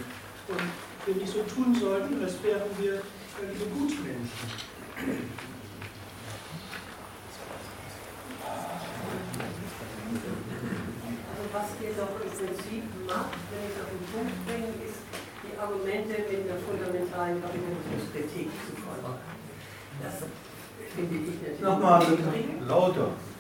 Und 0.51 0.67
wir 1.07 1.15
nicht 1.15 1.33
so 1.33 1.43
tun 1.47 1.75
sollten, 1.75 2.23
als 2.23 2.43
wären 2.43 2.71
wir 2.79 2.95
äh, 2.95 3.55
Gutmenschen. 3.71 4.27
Also 11.31 11.45
was 11.53 11.69
ihr 11.79 11.95
doch 11.95 12.19
im 12.19 12.31
Prinzip 12.31 12.85
macht, 13.07 13.39
wenn 13.51 13.63
ich 13.63 13.71
es 13.71 13.79
auf 13.79 13.91
den 13.95 14.05
Punkt 14.11 14.47
bringe, 14.47 14.75
ist, 14.83 15.07
die 15.47 15.55
Argumente 15.59 16.15
mit 16.27 16.51
einer 16.51 16.59
fundamentalen 16.59 17.41
Kapitalismuskritik 17.41 18.51
zu 18.67 18.75
folgen. 18.83 19.15
Das 20.03 20.27
finde 20.95 21.15
ich 21.15 21.39
natürlich. 21.41 21.61
Nochmal 21.61 22.05
bitte. 22.07 22.67
Lauter. 22.67 23.32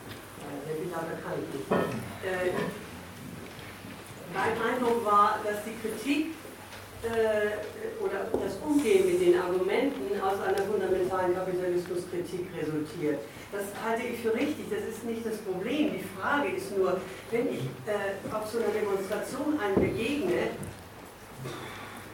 Kann 0.62 1.38
ich 1.38 1.54
nicht. 1.54 1.70
Äh, 1.70 2.52
mein 4.34 4.74
Eindruck 4.74 5.04
war, 5.04 5.40
dass 5.44 5.64
die 5.64 5.76
Kritik 5.80 6.34
äh, 7.02 7.58
oder 8.02 8.30
das 8.32 8.56
Umgehen 8.64 9.06
mit 9.06 9.20
den 9.20 9.38
Argumenten 9.38 10.20
aus 10.20 10.40
einer 10.40 10.62
fundamentalen 10.62 11.34
Kapitalismuskritik 11.34 12.46
resultiert. 12.56 13.20
Das 13.50 13.64
halte 13.84 14.06
ich 14.06 14.20
für 14.20 14.32
richtig, 14.34 14.70
das 14.70 14.86
ist 14.88 15.04
nicht 15.04 15.26
das 15.26 15.38
Problem. 15.38 15.92
Die 15.92 16.04
Frage 16.16 16.56
ist 16.56 16.76
nur, 16.76 17.00
wenn 17.30 17.48
ich 17.48 17.66
äh, 17.86 18.16
auf 18.32 18.48
so 18.48 18.58
einer 18.58 18.72
Demonstration 18.72 19.58
einem 19.58 19.74
begegne, 19.74 20.54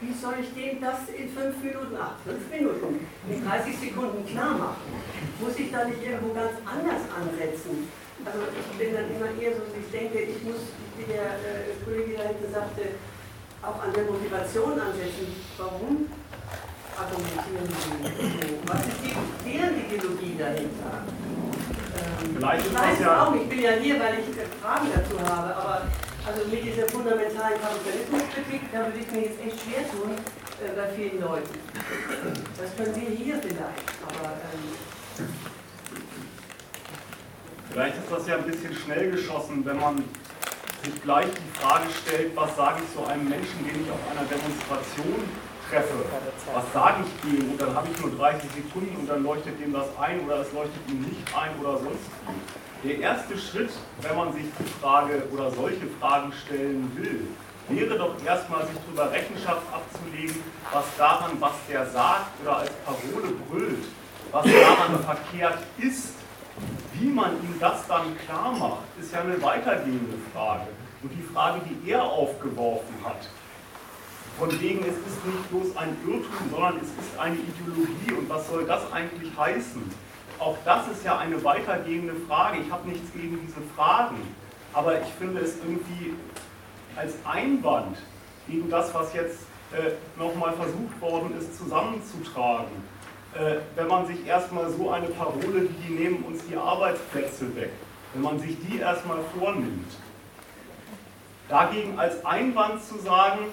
wie 0.01 0.13
soll 0.13 0.35
ich 0.41 0.53
dem 0.55 0.81
das 0.81 1.09
in 1.09 1.29
fünf 1.29 1.61
Minuten, 1.61 1.95
ach, 1.99 2.15
fünf 2.25 2.49
Minuten, 2.49 3.05
in 3.29 3.45
30 3.45 3.77
Sekunden 3.77 4.25
klar 4.25 4.57
machen? 4.57 4.81
Muss 5.39 5.59
ich 5.59 5.71
da 5.71 5.85
nicht 5.85 6.03
irgendwo 6.03 6.33
ganz 6.33 6.55
anders 6.65 7.03
ansetzen? 7.13 7.87
Also 8.25 8.39
ich 8.51 8.77
bin 8.77 8.93
dann 8.93 9.07
immer 9.15 9.29
eher 9.41 9.53
so, 9.55 9.63
ich 9.73 9.89
denke, 9.91 10.19
ich 10.19 10.43
muss, 10.43 10.61
wie 10.97 11.05
der 11.11 11.39
äh, 11.39 11.73
Kollege 11.85 12.17
da 12.17 12.23
hinten 12.29 12.51
sagte, 12.53 12.81
auch 13.63 13.81
an 13.81 13.93
der 13.93 14.03
Motivation 14.05 14.79
ansetzen. 14.79 15.27
Warum 15.57 16.07
argumentieren 16.99 17.67
Sie 17.67 18.67
Was 18.67 18.81
ist 18.87 18.99
die, 19.03 19.15
deren 19.51 19.75
Ideologie 19.79 20.35
dahinter? 20.37 21.03
Ähm, 21.95 22.35
Vielleicht 22.35 22.65
ich 22.67 22.73
weiß 22.73 22.93
es 22.93 22.99
ja- 22.99 23.23
auch 23.27 23.35
ich 23.35 23.47
bin 23.49 23.59
ja 23.61 23.71
hier, 23.71 23.99
weil 23.99 24.19
ich 24.19 24.29
äh, 24.37 24.45
Fragen 24.61 24.87
dazu 24.93 25.15
habe, 25.19 25.55
aber 25.55 25.87
also 26.27 26.47
mit 26.47 26.63
dieser 26.63 26.87
fundamentalen 26.89 27.57
Kapitalismuskritik, 27.59 28.61
da 28.71 28.85
würde 28.85 28.99
ich 28.99 29.11
mir 29.11 29.21
jetzt 29.31 29.39
echt 29.41 29.57
schwer 29.63 29.83
tun 29.89 30.11
äh, 30.61 30.75
bei 30.75 30.87
vielen 30.95 31.19
Leuten. 31.21 31.55
Das 32.59 32.75
können 32.75 32.95
wir 32.95 33.09
hier 33.15 33.35
vielleicht, 33.41 33.87
aber 34.03 34.35
ähm, 34.53 35.27
Vielleicht 37.71 37.97
ist 37.97 38.11
das 38.11 38.27
ja 38.27 38.35
ein 38.35 38.45
bisschen 38.45 38.75
schnell 38.75 39.11
geschossen, 39.11 39.63
wenn 39.63 39.79
man 39.79 40.03
sich 40.83 41.01
gleich 41.03 41.27
die 41.27 41.59
Frage 41.59 41.85
stellt, 42.03 42.35
was 42.35 42.55
sage 42.55 42.81
ich 42.83 42.89
so 42.95 43.05
einem 43.05 43.29
Menschen, 43.29 43.59
den 43.63 43.83
ich 43.83 43.91
auf 43.91 43.99
einer 44.09 44.25
Demonstration 44.25 45.21
treffe? 45.69 46.05
Was 46.53 46.73
sage 46.73 47.03
ich 47.05 47.29
dem? 47.29 47.51
Und 47.51 47.61
dann 47.61 47.75
habe 47.75 47.87
ich 47.93 48.01
nur 48.01 48.17
30 48.17 48.49
Sekunden 48.49 48.95
und 48.95 49.07
dann 49.07 49.23
leuchtet 49.23 49.59
dem 49.59 49.73
das 49.73 49.85
ein 50.01 50.21
oder 50.21 50.41
es 50.41 50.51
leuchtet 50.51 50.81
ihm 50.87 51.01
nicht 51.01 51.21
ein 51.37 51.51
oder 51.61 51.77
sonst. 51.77 52.09
Der 52.83 52.97
erste 52.97 53.37
Schritt, 53.37 53.71
wenn 54.01 54.15
man 54.15 54.33
sich 54.33 54.45
die 54.57 54.81
Frage 54.81 55.23
oder 55.31 55.51
solche 55.51 55.85
Fragen 55.99 56.33
stellen 56.45 56.91
will, 56.95 57.27
wäre 57.67 57.97
doch 57.97 58.15
erstmal 58.25 58.65
sich 58.65 58.77
darüber 58.85 59.11
Rechenschaft 59.11 59.61
abzulegen, 59.71 60.41
was 60.71 60.85
daran, 60.97 61.31
was 61.39 61.53
der 61.69 61.85
sagt 61.85 62.41
oder 62.41 62.57
als 62.57 62.71
Parole 62.83 63.33
brüllt, 63.47 63.85
was 64.31 64.45
daran 64.45 65.03
verkehrt 65.03 65.59
ist. 65.77 66.18
Wie 66.93 67.09
man 67.09 67.31
ihm 67.43 67.55
das 67.59 67.87
dann 67.87 68.17
klar 68.25 68.51
macht, 68.51 68.83
ist 68.99 69.13
ja 69.13 69.21
eine 69.21 69.41
weitergehende 69.41 70.17
Frage. 70.33 70.67
Und 71.01 71.11
die 71.11 71.33
Frage, 71.33 71.61
die 71.63 71.91
er 71.91 72.03
aufgeworfen 72.03 72.95
hat, 73.03 73.29
von 74.37 74.49
wegen, 74.61 74.79
es 74.81 74.95
ist 74.95 75.25
nicht 75.25 75.49
bloß 75.49 75.77
ein 75.77 75.95
Irrtum, 76.05 76.49
sondern 76.49 76.77
es 76.77 76.87
ist 76.87 77.19
eine 77.19 77.35
Ideologie. 77.35 78.13
Und 78.17 78.29
was 78.29 78.47
soll 78.47 78.65
das 78.65 78.91
eigentlich 78.91 79.37
heißen? 79.37 79.83
Auch 80.39 80.57
das 80.63 80.87
ist 80.87 81.03
ja 81.03 81.17
eine 81.17 81.43
weitergehende 81.43 82.15
Frage. 82.27 82.59
Ich 82.59 82.71
habe 82.71 82.87
nichts 82.87 83.11
gegen 83.13 83.39
diese 83.45 83.61
Fragen. 83.75 84.17
Aber 84.73 85.01
ich 85.01 85.07
finde 85.19 85.41
es 85.41 85.57
irgendwie 85.57 86.13
als 86.95 87.15
Einwand 87.25 87.97
gegen 88.47 88.69
das, 88.69 88.93
was 88.93 89.13
jetzt 89.13 89.39
äh, 89.71 89.91
nochmal 90.17 90.53
versucht 90.53 91.01
worden 91.01 91.37
ist, 91.37 91.57
zusammenzutragen. 91.57 92.71
Äh, 93.35 93.57
wenn 93.75 93.87
man 93.87 94.07
sich 94.07 94.25
erstmal 94.25 94.71
so 94.71 94.89
eine 94.89 95.07
Parole, 95.07 95.61
wie 95.61 95.87
die 95.87 95.93
nehmen 95.93 96.23
uns 96.27 96.41
die 96.49 96.55
Arbeitsplätze 96.55 97.55
weg, 97.55 97.69
wenn 98.13 98.23
man 98.23 98.39
sich 98.39 98.57
die 98.67 98.79
erstmal 98.79 99.19
vornimmt, 99.37 99.85
dagegen 101.47 101.97
als 101.99 102.25
Einwand 102.25 102.83
zu 102.83 102.97
sagen, 102.97 103.45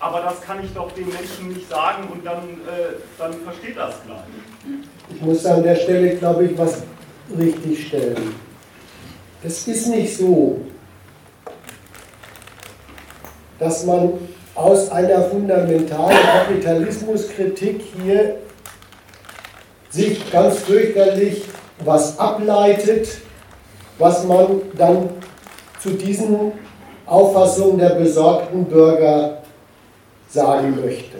aber 0.00 0.22
das 0.22 0.40
kann 0.40 0.62
ich 0.64 0.72
doch 0.74 0.90
den 0.92 1.06
Menschen 1.06 1.48
nicht 1.50 1.68
sagen 1.68 2.08
und 2.12 2.26
dann, 2.26 2.38
äh, 2.38 2.96
dann 3.16 3.32
versteht 3.44 3.76
das 3.76 3.94
gleich. 4.04 4.78
Ich 5.14 5.22
muss 5.22 5.46
an 5.46 5.62
der 5.62 5.76
Stelle, 5.76 6.16
glaube 6.16 6.46
ich, 6.46 6.58
was 6.58 6.82
richtig 7.38 7.86
stellen. 7.86 8.34
Es 9.42 9.68
ist 9.68 9.86
nicht 9.86 10.16
so, 10.16 10.60
dass 13.58 13.86
man 13.86 14.14
aus 14.54 14.90
einer 14.90 15.22
fundamentalen 15.22 16.16
Kapitalismuskritik 16.16 17.82
hier 18.02 18.43
sich 19.94 20.30
ganz 20.30 20.58
fürchterlich 20.58 21.44
was 21.84 22.18
ableitet, 22.18 23.08
was 23.98 24.24
man 24.24 24.62
dann 24.76 25.10
zu 25.80 25.90
diesen 25.90 26.52
Auffassungen 27.06 27.78
der 27.78 27.90
besorgten 27.90 28.64
Bürger 28.64 29.42
sagen 30.28 30.76
möchte. 30.84 31.18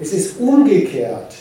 Es 0.00 0.12
ist 0.12 0.40
umgekehrt. 0.40 1.34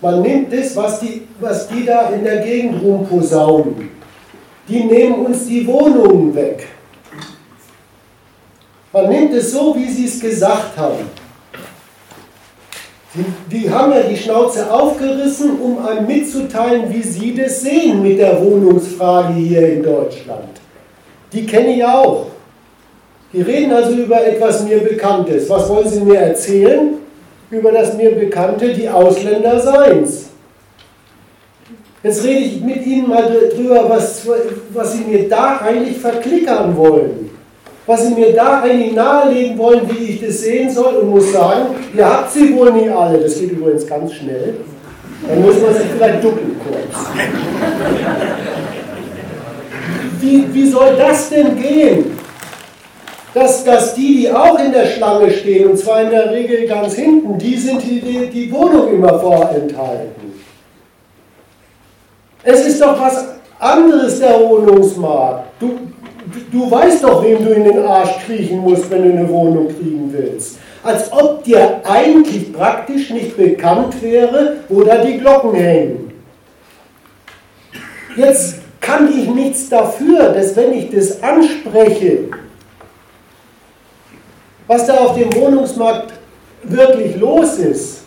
Man 0.00 0.22
nimmt 0.22 0.52
das, 0.52 0.74
was 0.74 1.00
die, 1.00 1.28
was 1.38 1.68
die 1.68 1.84
da 1.84 2.10
in 2.10 2.24
der 2.24 2.38
Gegend 2.38 2.82
rumposaunen. 2.82 3.90
Die 4.68 4.84
nehmen 4.84 5.26
uns 5.26 5.46
die 5.46 5.66
Wohnungen 5.66 6.34
weg. 6.34 6.66
Man 8.92 9.08
nimmt 9.08 9.34
es 9.34 9.52
so, 9.52 9.74
wie 9.76 9.88
sie 9.88 10.06
es 10.06 10.18
gesagt 10.18 10.76
haben. 10.76 11.17
Die, 13.50 13.70
haben 13.70 13.92
ja 13.92 14.02
die 14.02 14.16
Schnauze 14.16 14.70
aufgerissen, 14.70 15.58
um 15.60 15.84
einem 15.84 16.06
mitzuteilen, 16.06 16.92
wie 16.92 17.02
sie 17.02 17.34
das 17.34 17.60
sehen 17.60 18.02
mit 18.02 18.18
der 18.18 18.42
Wohnungsfrage 18.42 19.34
hier 19.34 19.72
in 19.72 19.82
Deutschland. 19.82 20.60
Die 21.32 21.46
kenne 21.46 21.74
ich 21.74 21.84
auch. 21.84 22.26
Die 23.32 23.42
reden 23.42 23.72
also 23.72 23.92
über 23.92 24.26
etwas 24.26 24.64
mir 24.64 24.78
Bekanntes. 24.78 25.48
Was 25.50 25.68
wollen 25.68 25.88
sie 25.88 26.00
mir 26.00 26.18
erzählen? 26.18 26.94
Über 27.50 27.72
das 27.72 27.94
mir 27.94 28.12
Bekannte, 28.12 28.72
die 28.72 28.88
Ausländer 28.88 29.60
seins. 29.60 30.28
Jetzt 32.02 32.24
rede 32.24 32.40
ich 32.40 32.60
mit 32.60 32.86
Ihnen 32.86 33.08
mal 33.08 33.28
drüber, 33.54 33.88
was, 33.88 34.26
was 34.72 34.92
Sie 34.92 35.04
mir 35.04 35.28
da 35.28 35.58
eigentlich 35.58 35.98
verklickern 35.98 36.76
wollen. 36.76 37.30
Was 37.88 38.06
Sie 38.06 38.14
mir 38.14 38.34
da 38.34 38.60
eigentlich 38.60 38.92
nahelegen 38.92 39.56
wollen, 39.56 39.88
wie 39.88 40.10
ich 40.10 40.20
das 40.20 40.40
sehen 40.40 40.70
soll 40.70 40.96
und 40.96 41.08
muss 41.08 41.32
sagen, 41.32 41.74
ihr 41.96 42.04
habt 42.04 42.30
sie 42.30 42.54
wohl 42.54 42.70
nie 42.70 42.90
alle. 42.90 43.18
Das 43.18 43.40
geht 43.40 43.52
übrigens 43.52 43.86
ganz 43.86 44.12
schnell. 44.12 44.56
Dann 45.26 45.40
muss 45.40 45.58
man 45.58 45.72
sich 45.72 45.86
vielleicht 45.96 46.22
ducken 46.22 46.60
kurz. 46.62 47.06
Wie, 50.20 50.52
wie 50.52 50.70
soll 50.70 50.96
das 50.98 51.30
denn 51.30 51.56
gehen? 51.56 52.18
Dass, 53.32 53.64
dass 53.64 53.94
die, 53.94 54.18
die 54.18 54.32
auch 54.32 54.58
in 54.62 54.70
der 54.70 54.84
Schlange 54.84 55.30
stehen, 55.30 55.70
und 55.70 55.78
zwar 55.78 56.02
in 56.02 56.10
der 56.10 56.30
Regel 56.30 56.66
ganz 56.66 56.92
hinten, 56.94 57.38
die 57.38 57.56
sind 57.56 57.82
die, 57.82 58.02
die, 58.02 58.26
die 58.26 58.52
Wohnung 58.52 58.92
immer 58.92 59.18
vorenthalten. 59.18 60.34
Es 62.42 62.66
ist 62.66 62.82
doch 62.82 63.00
was 63.00 63.24
anderes, 63.58 64.20
der 64.20 64.40
Wohnungsmarkt. 64.40 65.44
Du, 65.58 65.87
du, 66.52 66.70
weißt 66.70 67.04
doch, 67.04 67.22
wem 67.22 67.44
du 67.44 67.52
in 67.52 67.64
den 67.64 67.82
Arsch 67.84 68.24
kriechen 68.26 68.58
musst, 68.58 68.90
wenn 68.90 69.04
du 69.04 69.18
eine 69.18 69.28
Wohnung 69.28 69.68
kriegen 69.68 70.12
willst. 70.12 70.58
als 70.82 71.12
ob 71.12 71.44
dir 71.44 71.80
eigentlich 71.84 72.52
praktisch 72.52 73.10
nicht 73.10 73.36
bekannt 73.36 74.00
wäre, 74.02 74.58
wo 74.68 74.82
da 74.82 74.98
die 74.98 75.18
Glocken 75.18 75.54
hängen. 75.54 76.12
Jetzt 78.16 78.56
kann 78.80 79.08
ich 79.12 79.28
nichts 79.28 79.68
dafür, 79.68 80.30
dass 80.30 80.56
wenn 80.56 80.72
ich 80.72 80.90
das 80.90 81.22
anspreche, 81.22 82.30
was 84.66 84.86
da 84.86 84.94
auf 84.94 85.16
dem 85.16 85.32
Wohnungsmarkt 85.34 86.12
wirklich 86.62 87.16
los 87.16 87.58
ist, 87.58 88.02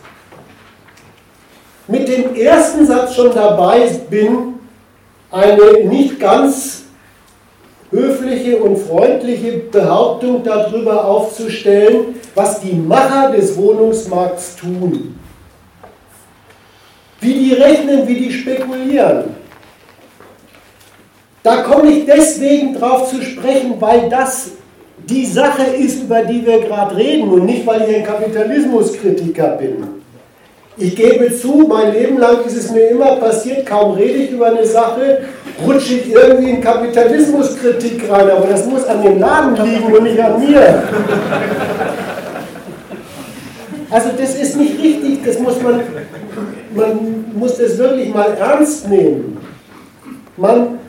mit 1.87 2.07
dem 2.07 2.35
ersten 2.35 2.85
Satz 2.85 3.15
schon 3.15 3.33
dabei 3.33 3.87
bin, 4.09 4.55
eine 5.31 5.85
nicht 5.85 6.19
ganz 6.19 6.80
höfliche 7.91 8.57
und 8.57 8.77
freundliche 8.77 9.51
Behauptung 9.71 10.43
darüber 10.43 11.05
aufzustellen, 11.05 12.15
was 12.33 12.61
die 12.61 12.73
Macher 12.73 13.31
des 13.31 13.55
Wohnungsmarkts 13.57 14.55
tun. 14.55 15.19
Wie 17.19 17.33
die 17.33 17.53
rechnen, 17.53 18.07
wie 18.07 18.15
die 18.15 18.31
spekulieren. 18.31 19.35
Da 21.43 21.57
komme 21.63 21.91
ich 21.91 22.05
deswegen 22.05 22.73
drauf 22.75 23.09
zu 23.09 23.21
sprechen, 23.21 23.75
weil 23.79 24.09
das 24.09 24.51
die 24.97 25.25
Sache 25.25 25.63
ist, 25.63 26.03
über 26.03 26.21
die 26.21 26.45
wir 26.45 26.61
gerade 26.61 26.95
reden 26.95 27.29
und 27.29 27.45
nicht, 27.45 27.65
weil 27.65 27.89
ich 27.89 27.95
ein 27.95 28.03
Kapitalismuskritiker 28.03 29.57
bin. 29.57 30.01
Ich 30.77 30.95
gebe 30.95 31.35
zu, 31.35 31.65
mein 31.67 31.93
Leben 31.93 32.17
lang 32.17 32.45
ist 32.45 32.55
es 32.55 32.71
mir 32.71 32.89
immer 32.89 33.17
passiert, 33.17 33.65
kaum 33.65 33.93
rede 33.93 34.19
ich 34.19 34.31
über 34.31 34.47
eine 34.47 34.65
Sache, 34.65 35.23
rutsche 35.65 35.95
ich 35.95 36.11
irgendwie 36.11 36.51
in 36.51 36.61
Kapitalismuskritik 36.61 38.09
rein, 38.09 38.29
aber 38.29 38.47
das 38.47 38.65
muss 38.65 38.85
an 38.85 39.03
dem 39.03 39.19
Laden 39.19 39.55
liegen 39.65 39.91
und 39.91 40.03
nicht 40.03 40.19
an 40.19 40.39
mir. 40.39 40.83
Also 43.89 44.09
das 44.17 44.35
ist 44.35 44.55
nicht 44.55 44.81
richtig, 44.81 45.23
das 45.25 45.37
muss 45.39 45.61
man, 45.61 45.81
man 46.73 47.25
muss 47.33 47.57
das 47.57 47.77
wirklich 47.77 48.13
mal 48.13 48.33
ernst 48.37 48.87
nehmen. 48.87 49.37
Man 50.37 50.79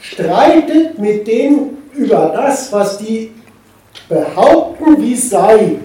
streitet 0.00 0.98
mit 0.98 1.26
denen 1.26 1.76
über 1.92 2.32
das, 2.34 2.72
was 2.72 2.98
die 2.98 3.32
behaupten, 4.08 5.02
wie 5.02 5.12
es 5.12 5.28
sei. 5.28 5.76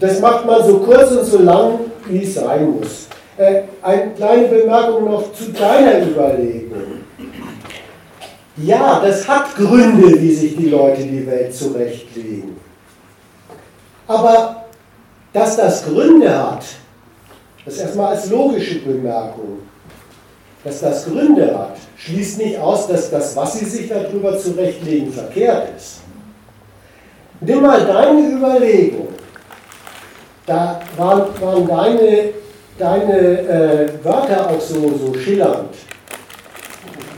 Das 0.00 0.20
macht 0.20 0.44
man 0.44 0.64
so 0.64 0.78
kurz 0.78 1.12
und 1.12 1.24
so 1.24 1.38
lang, 1.38 1.78
wie 2.06 2.24
es 2.24 2.34
sein 2.34 2.72
muss. 2.72 3.08
Äh, 3.36 3.62
eine 3.82 4.12
kleine 4.12 4.46
Bemerkung 4.48 5.04
noch 5.06 5.32
zu 5.32 5.50
deiner 5.52 6.06
Überlegung. 6.06 7.02
Ja, 8.56 9.00
das 9.00 9.26
hat 9.26 9.56
Gründe, 9.56 10.20
wie 10.20 10.32
sich 10.32 10.56
die 10.56 10.68
Leute 10.68 11.02
die 11.02 11.26
Welt 11.26 11.52
zurechtlegen. 11.52 12.56
Aber 14.06 14.64
dass 15.32 15.56
das 15.56 15.84
Gründe 15.84 16.30
hat, 16.30 16.64
das 17.64 17.78
erstmal 17.78 18.14
als 18.14 18.30
logische 18.30 18.80
Bemerkung, 18.80 19.58
dass 20.62 20.80
das 20.80 21.04
Gründe 21.04 21.58
hat, 21.58 21.76
schließt 21.96 22.38
nicht 22.38 22.58
aus, 22.58 22.86
dass 22.86 23.10
das, 23.10 23.34
was 23.34 23.58
sie 23.58 23.64
sich 23.64 23.88
darüber 23.88 24.38
zurechtlegen, 24.38 25.12
verkehrt 25.12 25.68
ist. 25.76 26.00
Nimm 27.40 27.62
mal 27.62 27.84
deine 27.84 28.30
Überlegung. 28.30 29.08
Da 30.46 30.80
waren, 30.96 31.22
waren 31.40 31.66
deine, 31.66 32.30
deine 32.78 33.38
äh, 33.40 33.88
Wörter 34.04 34.50
auch 34.50 34.60
so, 34.60 34.92
so 34.96 35.14
schillernd. 35.14 35.74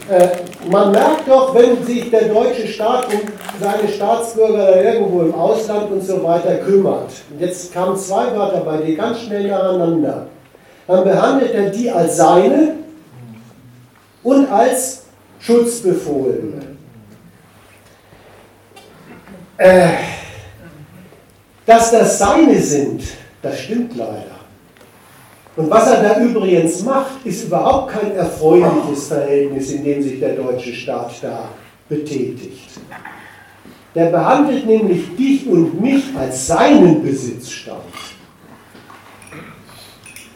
Äh, 0.08 0.28
man 0.70 0.92
merkt 0.92 1.28
doch, 1.28 1.54
wenn 1.54 1.84
sich 1.84 2.10
der 2.10 2.28
deutsche 2.28 2.66
Staat 2.68 3.06
um 3.12 3.20
seine 3.60 3.88
Staatsbürger 3.88 4.82
irgendwo 4.82 5.22
im 5.22 5.34
Ausland 5.34 5.90
und 5.90 6.02
so 6.02 6.22
weiter 6.22 6.56
kümmert. 6.56 7.10
Jetzt 7.38 7.72
kamen 7.72 7.96
zwei 7.96 8.34
Wörter 8.36 8.60
bei 8.60 8.78
dir 8.78 8.96
ganz 8.96 9.20
schnell 9.20 9.48
nacheinander. 9.48 10.26
Dann 10.86 11.04
behandelt 11.04 11.52
er 11.52 11.70
die 11.70 11.90
als 11.90 12.16
seine 12.16 12.74
und 14.22 14.50
als 14.52 15.04
Schutzbefohlene. 15.40 16.62
Äh, 19.58 19.88
dass 21.64 21.90
das 21.90 22.18
seine 22.18 22.60
sind, 22.60 23.02
das 23.42 23.58
stimmt 23.58 23.96
leider. 23.96 24.35
Und 25.56 25.70
was 25.70 25.88
er 25.88 26.02
da 26.02 26.20
übrigens 26.20 26.82
macht, 26.84 27.24
ist 27.24 27.44
überhaupt 27.44 27.92
kein 27.92 28.14
erfreuliches 28.14 29.08
Verhältnis, 29.08 29.72
in 29.72 29.84
dem 29.84 30.02
sich 30.02 30.20
der 30.20 30.34
deutsche 30.34 30.74
Staat 30.74 31.12
da 31.22 31.48
betätigt. 31.88 32.78
Der 33.94 34.06
behandelt 34.06 34.66
nämlich 34.66 35.16
dich 35.16 35.46
und 35.48 35.80
mich 35.80 36.04
als 36.14 36.46
seinen 36.46 37.02
Besitzstand. 37.02 37.80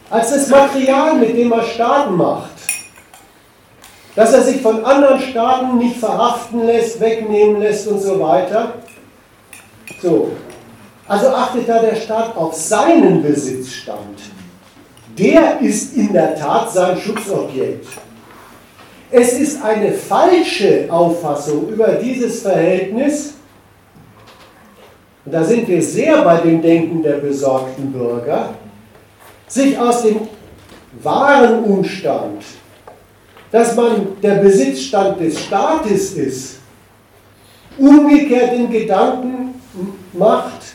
Als 0.09 0.31
das 0.31 0.49
Material, 0.49 1.15
mit 1.17 1.37
dem 1.37 1.51
er 1.51 1.63
Staaten 1.63 2.15
macht. 2.15 2.49
Dass 4.15 4.33
er 4.33 4.41
sich 4.41 4.59
von 4.59 4.83
anderen 4.83 5.21
Staaten 5.21 5.77
nicht 5.77 5.97
verhaften 5.97 6.65
lässt, 6.65 6.99
wegnehmen 6.99 7.61
lässt 7.61 7.87
und 7.87 7.99
so 7.99 8.19
weiter. 8.19 8.73
So. 10.01 10.31
Also 11.07 11.27
achtet 11.27 11.69
da 11.69 11.79
der 11.79 11.95
Staat 11.95 12.35
auf 12.35 12.55
seinen 12.55 13.21
Besitzstand 13.21 14.19
der 15.21 15.61
ist 15.61 15.95
in 15.95 16.11
der 16.11 16.35
Tat 16.35 16.71
sein 16.71 16.97
Schutzobjekt. 16.97 17.87
Es 19.11 19.33
ist 19.33 19.63
eine 19.63 19.91
falsche 19.91 20.87
Auffassung 20.89 21.69
über 21.69 21.87
dieses 21.93 22.41
Verhältnis, 22.41 23.33
und 25.23 25.33
da 25.33 25.43
sind 25.43 25.67
wir 25.67 25.81
sehr 25.81 26.23
bei 26.23 26.37
dem 26.37 26.61
Denken 26.61 27.03
der 27.03 27.17
besorgten 27.17 27.91
Bürger, 27.91 28.55
sich 29.47 29.77
aus 29.77 30.01
dem 30.01 30.21
wahren 31.03 31.63
Umstand, 31.65 32.43
dass 33.51 33.75
man 33.75 34.19
der 34.23 34.35
Besitzstand 34.35 35.19
des 35.19 35.39
Staates 35.39 36.13
ist, 36.13 36.59
umgekehrt 37.77 38.53
den 38.53 38.71
Gedanken 38.71 39.61
macht, 40.13 40.73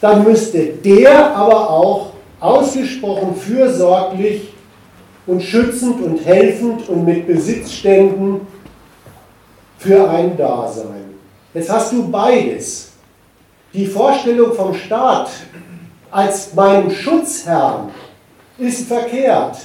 dann 0.00 0.22
müsste 0.22 0.58
der 0.58 1.34
aber 1.34 1.70
auch 1.70 2.07
ausgesprochen 2.40 3.34
fürsorglich 3.34 4.54
und 5.26 5.42
schützend 5.42 6.02
und 6.02 6.24
helfend 6.24 6.88
und 6.88 7.04
mit 7.04 7.26
Besitzständen 7.26 8.40
für 9.78 10.08
ein 10.08 10.36
Dasein. 10.36 11.14
Jetzt 11.54 11.70
hast 11.70 11.92
du 11.92 12.08
beides. 12.08 12.92
Die 13.72 13.86
Vorstellung 13.86 14.54
vom 14.54 14.74
Staat 14.74 15.30
als 16.10 16.54
meinem 16.54 16.90
Schutzherrn 16.90 17.90
ist 18.56 18.88
verkehrt. 18.88 19.58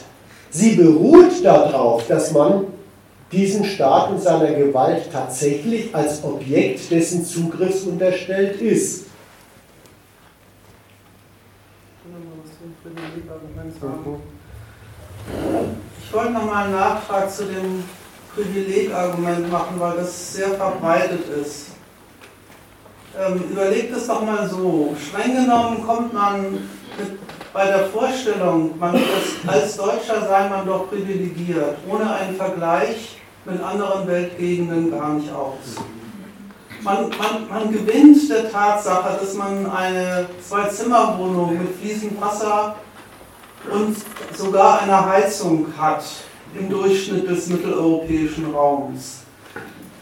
Sie 0.49 0.75
beruht 0.75 1.43
darauf, 1.43 2.05
dass 2.07 2.31
man 2.31 2.65
diesen 3.31 3.65
Staat 3.65 4.12
und 4.12 4.21
seiner 4.21 4.51
Gewalt 4.51 5.09
tatsächlich 5.12 5.93
als 5.95 6.23
Objekt 6.23 6.91
dessen 6.91 7.25
Zugriffs 7.25 7.83
unterstellt 7.83 8.62
ist. 8.62 9.05
Ich 16.00 16.13
wollte 16.13 16.32
nochmal 16.32 16.65
einen 16.65 16.74
Nachtrag 16.74 17.32
zu 17.32 17.46
dem 17.46 17.84
Privilegargument 18.36 19.52
machen, 19.52 19.80
weil 19.80 19.98
das 19.98 20.34
sehr 20.34 20.50
verbreitet 20.50 21.28
ist. 21.41 21.67
Ähm, 23.19 23.43
überlegt 23.52 23.96
es 23.96 24.08
doch 24.08 24.24
mal 24.24 24.48
so. 24.48 24.96
Streng 25.00 25.36
genommen 25.36 25.86
kommt 25.86 26.13
man 26.13 26.67
bei 27.54 27.65
der 27.67 27.86
Vorstellung, 27.86 28.78
man 28.80 28.96
ist, 28.96 29.48
als 29.48 29.78
Deutscher 29.78 30.28
sei 30.28 30.50
man 30.50 30.65
doch 30.65 30.89
privilegiert, 30.89 31.78
ohne 31.88 32.12
einen 32.12 32.36
Vergleich 32.36 33.17
mit 33.46 33.62
anderen 33.62 34.08
Weltgegenden 34.08 34.91
gar 34.91 35.13
nicht 35.13 35.32
aus. 35.32 35.76
Man, 36.82 37.10
man, 37.10 37.50
man 37.50 37.72
gewinnt 37.72 38.30
der 38.30 38.52
Tatsache, 38.52 39.19
dass 39.19 39.36
man 39.36 39.69
eine 39.72 40.26
Zwei-Zimmer-Wohnung 40.41 41.58
mit 41.60 41.76
fließendem 41.80 42.19
Wasser 42.19 42.76
und 43.71 43.95
sogar 44.36 44.82
eine 44.82 45.06
Heizung 45.06 45.67
hat 45.78 46.04
im 46.54 46.69
Durchschnitt 46.69 47.29
des 47.29 47.48
mitteleuropäischen 47.48 48.54
Raums. 48.54 49.21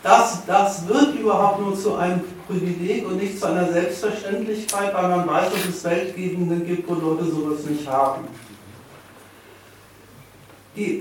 Das, 0.04 0.46
das 0.48 0.88
wird 0.88 1.16
überhaupt 1.16 1.62
nur 1.62 1.78
zu 1.78 1.96
einem 1.96 2.22
Privileg 2.48 3.08
und 3.08 3.18
nicht 3.18 3.40
zu 3.40 3.48
einer 3.48 3.72
Selbstverständlichkeit, 3.72 4.94
weil 4.94 5.10
man 5.10 5.28
weiß, 5.28 5.52
dass 5.52 5.76
es 5.76 5.84
Weltgegenden 5.84 6.66
gibt, 6.66 6.90
wo 6.90 6.96
Leute 6.96 7.26
sowas 7.26 7.64
nicht 7.70 7.88
haben. 7.88 8.28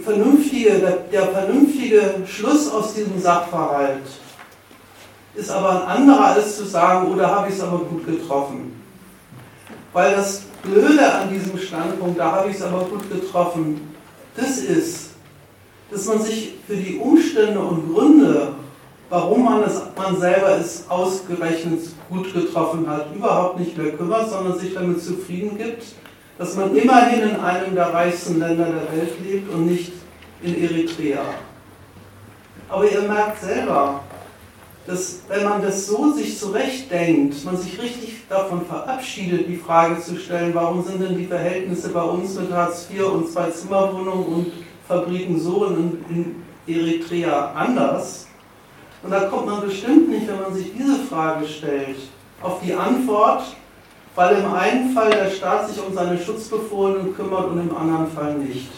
Vernünftige, 0.04 0.78
der, 0.78 0.96
der 1.10 1.28
vernünftige 1.28 2.22
Schluss 2.26 2.70
aus 2.70 2.94
diesem 2.94 3.20
Sachverhalt 3.20 4.02
ist 5.34 5.50
aber 5.50 5.82
ein 5.82 5.98
anderer, 5.98 6.26
als 6.26 6.56
zu 6.56 6.64
sagen, 6.66 7.12
oder 7.12 7.30
habe 7.34 7.48
ich 7.48 7.54
es 7.54 7.60
aber 7.60 7.78
gut 7.78 8.04
getroffen. 8.04 8.82
Weil 9.92 10.14
das 10.14 10.42
Blöde 10.62 11.12
an 11.12 11.30
diesem 11.30 11.58
Standpunkt, 11.58 12.18
da 12.18 12.32
habe 12.32 12.50
ich 12.50 12.56
es 12.56 12.62
aber 12.62 12.84
gut 12.84 13.10
getroffen, 13.10 13.94
das 14.36 14.58
ist, 14.58 15.10
dass 15.90 16.06
man 16.06 16.22
sich 16.22 16.54
für 16.66 16.76
die 16.76 16.96
Umstände 16.96 17.58
und 17.58 17.92
Gründe 17.92 18.54
warum 19.10 19.44
man, 19.44 19.62
es, 19.64 19.82
man 19.96 20.18
selber 20.18 20.56
es 20.56 20.88
ausgerechnet 20.88 21.80
gut 22.08 22.32
getroffen 22.32 22.88
hat, 22.88 23.14
überhaupt 23.14 23.58
nicht 23.58 23.76
mehr 23.76 23.92
kümmert, 23.92 24.30
sondern 24.30 24.58
sich 24.58 24.72
damit 24.72 25.02
zufrieden 25.02 25.58
gibt, 25.58 25.84
dass 26.38 26.56
man 26.56 26.74
immerhin 26.74 27.30
in 27.30 27.36
einem 27.36 27.74
der 27.74 27.92
reichsten 27.92 28.38
Länder 28.38 28.66
der 28.66 28.96
Welt 28.96 29.12
lebt 29.22 29.52
und 29.52 29.66
nicht 29.66 29.92
in 30.42 30.62
Eritrea. 30.62 31.22
Aber 32.68 32.90
ihr 32.90 33.02
merkt 33.02 33.42
selber, 33.42 34.00
dass 34.90 35.20
wenn 35.28 35.44
man 35.44 35.62
das 35.62 35.86
so 35.86 36.12
sich 36.12 36.36
zurechtdenkt, 36.36 37.44
man 37.44 37.56
sich 37.56 37.80
richtig 37.80 38.26
davon 38.28 38.66
verabschiedet, 38.66 39.46
die 39.46 39.56
Frage 39.56 40.00
zu 40.00 40.16
stellen, 40.16 40.52
warum 40.54 40.82
sind 40.82 41.00
denn 41.00 41.16
die 41.16 41.26
Verhältnisse 41.26 41.90
bei 41.90 42.02
uns 42.02 42.34
mit 42.34 42.52
Hartz 42.52 42.88
IV 42.92 43.04
und 43.04 43.30
Zwei-Zimmer-Wohnungen 43.30 44.26
und 44.26 44.52
Fabriken 44.88 45.38
so 45.38 45.66
in, 45.66 46.04
in 46.08 46.42
Eritrea 46.66 47.52
anders, 47.52 48.26
und 49.02 49.10
da 49.10 49.20
kommt 49.20 49.46
man 49.46 49.62
bestimmt 49.62 50.10
nicht, 50.10 50.28
wenn 50.28 50.40
man 50.40 50.52
sich 50.52 50.72
diese 50.76 50.96
Frage 51.04 51.46
stellt, 51.46 51.96
auf 52.42 52.60
die 52.60 52.74
Antwort, 52.74 53.44
weil 54.14 54.36
im 54.36 54.52
einen 54.52 54.92
Fall 54.92 55.10
der 55.10 55.30
Staat 55.30 55.68
sich 55.68 55.82
um 55.82 55.94
seine 55.94 56.18
Schutzbefohlenen 56.18 57.14
kümmert 57.14 57.46
und 57.46 57.60
im 57.60 57.74
anderen 57.74 58.08
Fall 58.08 58.34
nicht. 58.34 58.68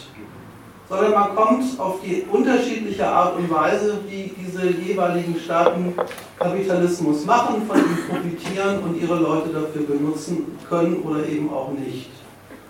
Sondern 0.93 1.11
man 1.11 1.35
kommt 1.35 1.79
auf 1.79 2.01
die 2.01 2.23
unterschiedliche 2.31 3.07
Art 3.07 3.35
und 3.37 3.49
Weise, 3.49 3.99
wie 4.07 4.31
diese 4.37 4.67
jeweiligen 4.67 5.35
Staaten 5.39 5.93
Kapitalismus 6.37 7.25
machen, 7.25 7.63
von 7.67 7.77
ihm 7.77 7.97
profitieren 8.07 8.83
und 8.83 9.01
ihre 9.01 9.15
Leute 9.15 9.49
dafür 9.49 9.87
benutzen 9.87 10.57
können 10.69 11.01
oder 11.01 11.25
eben 11.25 11.51
auch 11.51 11.71
nicht. 11.71 12.11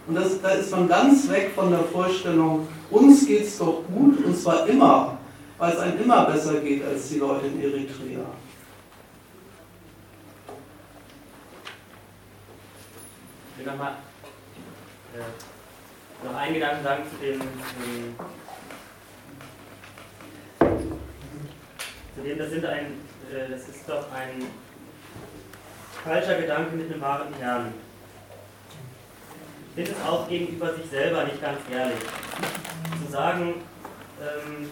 Und 0.08 0.16
das, 0.16 0.42
da 0.42 0.50
ist 0.50 0.72
man 0.72 0.88
ganz 0.88 1.30
weg 1.30 1.52
von 1.54 1.70
der 1.70 1.80
Vorstellung, 1.80 2.68
uns 2.90 3.26
geht 3.26 3.44
es 3.44 3.58
doch 3.58 3.84
gut 3.94 4.24
und 4.26 4.38
zwar 4.38 4.68
immer 4.68 5.18
weil 5.64 5.72
es 5.72 5.80
einem 5.80 6.02
immer 6.02 6.26
besser 6.26 6.60
geht 6.60 6.84
als 6.86 7.08
die 7.08 7.20
Leute 7.20 7.48
in 7.48 7.62
Eritrea. 7.62 8.26
Ich 13.52 13.66
will 13.66 13.72
nochmal 13.72 13.94
äh, 15.14 15.53
noch 16.24 16.36
einen 16.36 16.54
Gedanken 16.54 16.84
sagen 16.84 17.04
zu 17.10 17.26
dem, 17.26 17.42
ähm, 17.42 18.16
zu 22.16 22.22
dem 22.22 22.38
das, 22.38 22.50
sind 22.50 22.66
ein, 22.66 22.86
äh, 23.32 23.50
das 23.50 23.68
ist 23.68 23.88
doch 23.88 24.12
ein 24.12 24.46
falscher 26.04 26.36
Gedanke 26.36 26.76
mit 26.76 26.92
einem 26.92 27.02
wahren 27.02 27.34
Kern. 27.38 27.74
Ich 29.70 29.76
finde 29.76 29.92
es 29.92 30.08
auch 30.08 30.28
gegenüber 30.28 30.74
sich 30.76 30.86
selber 30.90 31.24
nicht 31.24 31.42
ganz 31.42 31.60
ehrlich. 31.72 32.00
Zu 33.04 33.12
sagen, 33.12 33.56
ähm, 34.22 34.70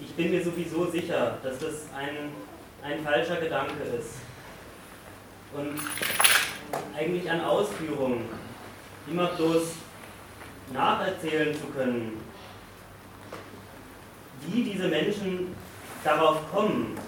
ich 0.00 0.14
bin 0.14 0.30
mir 0.30 0.44
sowieso 0.44 0.90
sicher, 0.90 1.38
dass 1.42 1.58
das 1.58 1.86
ein, 1.96 2.32
ein 2.82 3.02
falscher 3.02 3.36
Gedanke 3.36 3.82
ist. 3.98 4.16
Und 5.54 5.78
eigentlich 6.96 7.30
an 7.30 7.40
Ausführungen 7.40 8.28
immer 9.06 9.26
bloß 9.28 9.74
nacherzählen 10.72 11.54
zu 11.54 11.66
können, 11.66 12.20
wie 14.46 14.64
diese 14.64 14.88
Menschen 14.88 15.54
darauf 16.04 16.38
kommen, 16.52 16.98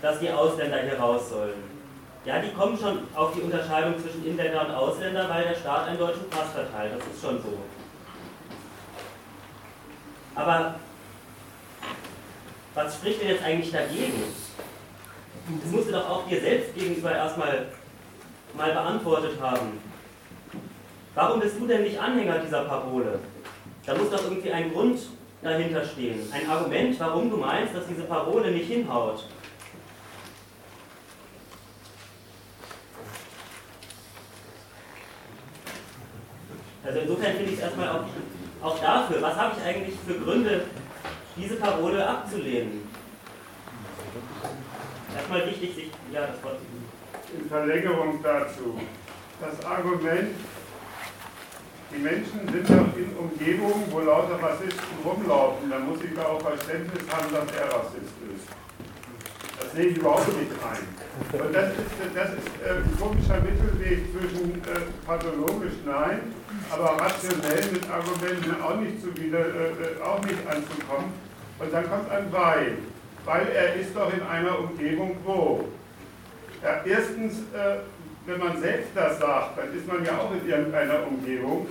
dass 0.00 0.18
die 0.18 0.30
Ausländer 0.30 0.82
hier 0.82 0.98
raus 0.98 1.30
sollen. 1.30 1.74
Ja, 2.24 2.38
die 2.38 2.52
kommen 2.52 2.78
schon 2.78 3.06
auf 3.14 3.34
die 3.34 3.42
Unterscheidung 3.42 4.00
zwischen 4.00 4.24
Inländer 4.24 4.66
und 4.66 4.74
Ausländer, 4.74 5.28
weil 5.28 5.44
der 5.44 5.54
Staat 5.54 5.88
einen 5.88 5.98
deutschen 5.98 6.28
Pass 6.30 6.52
verteilt. 6.52 6.92
Das 6.96 7.14
ist 7.14 7.22
schon 7.22 7.42
so. 7.42 7.58
Aber 10.34 10.74
was 12.74 12.94
spricht 12.94 13.20
denn 13.20 13.28
jetzt 13.28 13.44
eigentlich 13.44 13.70
dagegen? 13.70 14.22
Das 15.62 15.70
musst 15.70 15.88
du 15.88 15.92
doch 15.92 16.08
auch 16.08 16.26
dir 16.26 16.40
selbst 16.40 16.74
gegenüber 16.74 17.12
erstmal 17.12 17.66
mal 18.56 18.72
beantwortet 18.72 19.40
haben. 19.40 19.78
Warum 21.14 21.40
bist 21.40 21.60
du 21.60 21.66
denn 21.66 21.82
nicht 21.82 21.98
Anhänger 21.98 22.38
dieser 22.38 22.64
Parole? 22.64 23.20
Da 23.86 23.94
muss 23.94 24.10
doch 24.10 24.24
irgendwie 24.24 24.50
ein 24.50 24.72
Grund 24.72 24.98
dahinter 25.42 25.84
stehen. 25.84 26.20
Ein 26.32 26.48
Argument, 26.48 26.98
warum 26.98 27.30
du 27.30 27.36
meinst, 27.36 27.74
dass 27.74 27.86
diese 27.86 28.02
Parole 28.02 28.50
nicht 28.50 28.66
hinhaut. 28.66 29.28
Also 36.84 36.98
insofern 37.00 37.36
finde 37.36 37.52
ich 37.52 37.58
es 37.58 37.64
erstmal 37.64 37.88
auch, 37.88 38.04
auch 38.62 38.78
dafür, 38.78 39.22
was 39.22 39.36
habe 39.36 39.54
ich 39.56 39.64
eigentlich 39.64 39.94
für 40.06 40.14
Gründe, 40.14 40.64
diese 41.36 41.56
Parole 41.56 42.06
abzulehnen. 42.06 42.82
Erstmal 45.16 45.46
wichtig, 45.46 45.74
sich, 45.74 45.90
ja, 46.12 46.26
das 46.26 46.42
Wort. 46.42 46.58
In 47.38 47.48
Verlängerung 47.48 48.22
dazu, 48.22 48.78
das 49.40 49.64
Argument, 49.64 50.36
die 51.94 52.02
Menschen 52.02 52.40
sind 52.50 52.68
doch 52.68 52.90
in 52.96 53.14
Umgebungen, 53.16 53.84
wo 53.90 54.00
lauter 54.00 54.42
Rassisten 54.42 54.98
rumlaufen, 55.04 55.70
dann 55.70 55.86
muss 55.88 56.02
ich 56.02 56.14
da 56.14 56.26
auch 56.26 56.40
Verständnis 56.40 57.02
haben, 57.10 57.30
dass 57.32 57.46
er 57.54 57.66
Rassist 57.70 58.16
ist. 58.34 58.46
Das 59.60 59.72
sehe 59.72 59.86
ich 59.86 59.96
überhaupt 59.98 60.26
nicht 60.28 60.50
ein. 60.58 61.40
Und 61.40 61.54
das 61.54 61.70
ist, 61.70 61.94
das 62.14 62.30
ist 62.34 62.50
äh, 62.66 62.82
ein 62.82 62.98
komischer 62.98 63.40
Mittelweg 63.40 64.10
zwischen 64.10 64.58
äh, 64.66 64.90
pathologisch 65.06 65.78
nein, 65.86 66.34
aber 66.70 66.98
rationell 66.98 67.62
mit 67.70 67.88
Argumenten 67.88 68.60
auch 68.60 68.76
nicht, 68.80 69.00
zu 69.00 69.14
wieder, 69.16 69.38
äh, 69.38 70.02
auch 70.02 70.20
nicht 70.24 70.42
anzukommen. 70.46 71.12
Und 71.58 71.72
dann 71.72 71.88
kommt 71.88 72.10
ein 72.10 72.32
Weil, 72.32 72.78
weil 73.24 73.46
er 73.54 73.76
ist 73.76 73.94
doch 73.94 74.12
in 74.12 74.22
einer 74.22 74.58
Umgebung 74.58 75.16
wo. 75.24 75.68
Ja, 76.62 76.82
erstens, 76.84 77.34
äh, 77.54 77.78
wenn 78.26 78.38
man 78.38 78.60
selbst 78.60 78.90
das 78.94 79.18
sagt, 79.18 79.58
dann 79.58 79.76
ist 79.76 79.86
man 79.86 80.04
ja 80.04 80.18
auch 80.18 80.32
in 80.32 80.48
irgendeiner 80.48 81.06
Umgebung, 81.06 81.66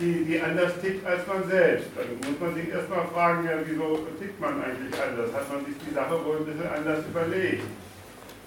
die, 0.00 0.24
die 0.24 0.40
anders 0.40 0.72
tickt 0.80 1.06
als 1.06 1.26
man 1.26 1.48
selbst. 1.48 1.88
Dann 1.94 2.06
muss 2.16 2.40
man 2.40 2.54
sich 2.54 2.72
erstmal 2.72 3.06
fragen, 3.08 3.44
ja, 3.44 3.52
wieso 3.64 4.06
tickt 4.18 4.40
man 4.40 4.62
eigentlich 4.62 4.94
anders? 5.00 5.32
Hat 5.34 5.52
man 5.52 5.64
sich 5.66 5.74
die 5.86 5.94
Sache 5.94 6.24
wohl 6.24 6.38
ein 6.38 6.46
bisschen 6.46 6.68
anders 6.68 7.04
überlegt? 7.06 7.64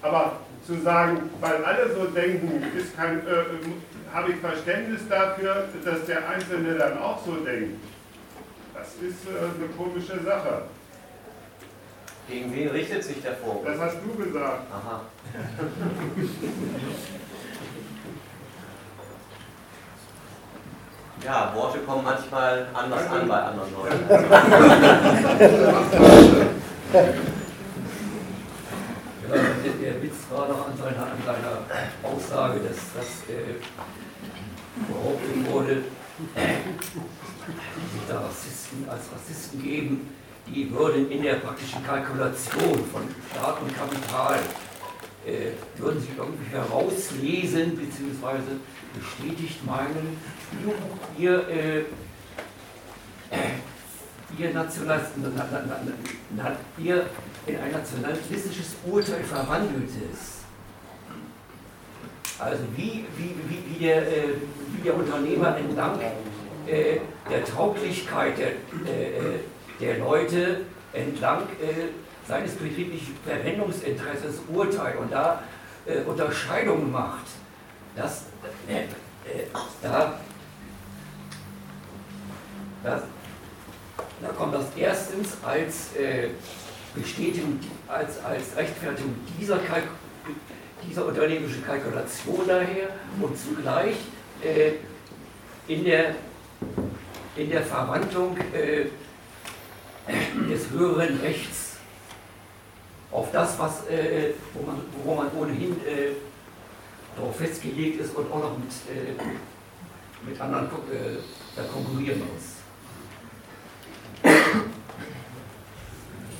Aber 0.02 0.40
zu 0.66 0.80
sagen, 0.80 1.30
weil 1.40 1.64
alle 1.64 1.94
so 1.94 2.06
denken, 2.06 2.62
ist 2.76 2.96
kein, 2.96 3.18
äh, 3.18 4.12
habe 4.12 4.32
ich 4.32 4.36
Verständnis 4.36 5.08
dafür, 5.08 5.68
dass 5.84 6.04
der 6.06 6.28
Einzelne 6.28 6.74
dann 6.74 6.98
auch 6.98 7.24
so 7.24 7.36
denkt. 7.36 7.78
Das 8.74 8.88
ist 8.94 9.24
äh, 9.26 9.38
eine 9.38 9.68
komische 9.76 10.22
Sache. 10.24 10.62
Gegen 12.28 12.54
wen 12.54 12.68
richtet 12.68 13.04
sich 13.04 13.20
der 13.22 13.34
Vorwurf? 13.34 13.64
Das 13.66 13.80
hast 13.80 13.96
du 14.04 14.14
gesagt. 14.24 14.62
Aha. 14.72 15.00
Ja, 21.24 21.52
Worte 21.54 21.78
kommen 21.78 22.04
manchmal 22.04 22.66
anders 22.74 23.06
an 23.08 23.26
bei 23.26 23.40
anderen 23.40 23.72
Leuten. 23.72 24.04
Ja, 24.10 24.18
der, 29.32 29.72
der 29.80 30.02
Witz 30.02 30.16
war 30.30 30.48
doch 30.48 30.66
an 30.68 30.76
seiner, 30.76 31.06
an 31.06 31.16
seiner 31.24 31.62
Aussage, 32.02 32.60
dass 32.60 32.76
das 32.94 33.22
äh, 33.34 33.54
behauptet 34.86 35.50
wurde, 35.50 35.84
die 36.36 37.98
sich 37.98 38.06
da 38.06 38.20
Rassisten 38.20 38.86
als 38.86 39.04
Rassisten 39.10 39.62
geben, 39.62 40.10
die 40.46 40.70
würden 40.70 41.10
in 41.10 41.22
der 41.22 41.34
praktischen 41.34 41.84
Kalkulation 41.84 42.84
von 42.92 43.02
Staat 43.30 43.60
und 43.62 43.74
Kapital, 43.74 44.38
äh, 45.26 45.52
würden 45.80 46.00
sich 46.00 46.10
irgendwie 46.16 46.50
herauslesen, 46.50 47.76
beziehungsweise 47.76 48.60
bestätigt 48.94 49.64
meinen, 49.64 50.18
ihr, 51.18 51.48
äh, 51.48 51.84
ihr, 54.38 54.52
National, 54.52 55.00
na, 55.16 55.30
na, 55.50 55.80
na, 56.36 56.56
ihr 56.76 57.06
in 57.46 57.56
ein 57.56 57.72
nationalistisches 57.72 58.76
Urteil 58.84 59.24
verwandeltes. 59.24 60.44
Also 62.38 62.64
wie, 62.76 63.06
wie, 63.16 63.34
wie, 63.48 63.62
wie, 63.70 63.84
der, 63.84 64.06
äh, 64.06 64.34
wie 64.72 64.82
der 64.82 64.96
Unternehmer 64.96 65.56
entlang 65.56 66.00
äh, 66.66 66.98
der 67.30 67.44
Tauglichkeit 67.44 68.36
der, 68.38 68.48
äh, 68.48 69.38
der 69.84 69.98
Leute 69.98 70.62
entlang 70.92 71.42
äh, 71.60 71.88
seines 72.26 72.52
betrieblichen 72.54 73.16
Verwendungsinteresses 73.24 74.40
urteilt 74.48 74.96
und 74.98 75.12
da 75.12 75.42
äh, 75.86 76.00
Unterscheidungen 76.02 76.90
macht, 76.90 77.26
das, 77.94 78.24
äh, 78.66 78.84
äh, 78.84 79.46
da, 79.82 80.18
das, 82.82 83.02
da 84.22 84.28
kommt 84.28 84.54
das 84.54 84.66
erstens 84.76 85.36
als 85.44 85.90
Bestätigung, 86.94 87.60
als, 87.88 88.22
als 88.24 88.56
Rechtfertigung 88.56 89.14
dieser, 89.38 89.58
Kalk 89.58 89.84
dieser 90.86 91.06
unternehmischen 91.06 91.64
Kalkulation 91.64 92.46
daher 92.46 92.88
und 93.20 93.36
zugleich 93.38 93.96
in 95.66 95.84
der 95.84 96.14
in 97.36 97.50
der 97.50 97.62
Verwandlung 97.62 98.36
äh, 98.52 98.86
des 100.06 100.70
höheren 100.70 101.20
Rechts 101.20 101.76
auf 103.10 103.30
das, 103.32 103.58
was, 103.58 103.86
äh, 103.88 104.32
wo, 104.52 104.66
man, 104.66 104.80
wo 105.04 105.14
man 105.14 105.30
ohnehin 105.38 105.72
äh, 105.86 106.12
darauf 107.16 107.36
festgelegt 107.36 108.00
ist 108.00 108.14
und 108.14 108.30
auch 108.30 108.40
noch 108.40 108.58
mit, 108.58 108.70
äh, 108.90 110.28
mit 110.28 110.40
anderen 110.40 110.66
äh, 110.66 111.62
konkurrieren 111.72 112.20
muss. 112.20 112.54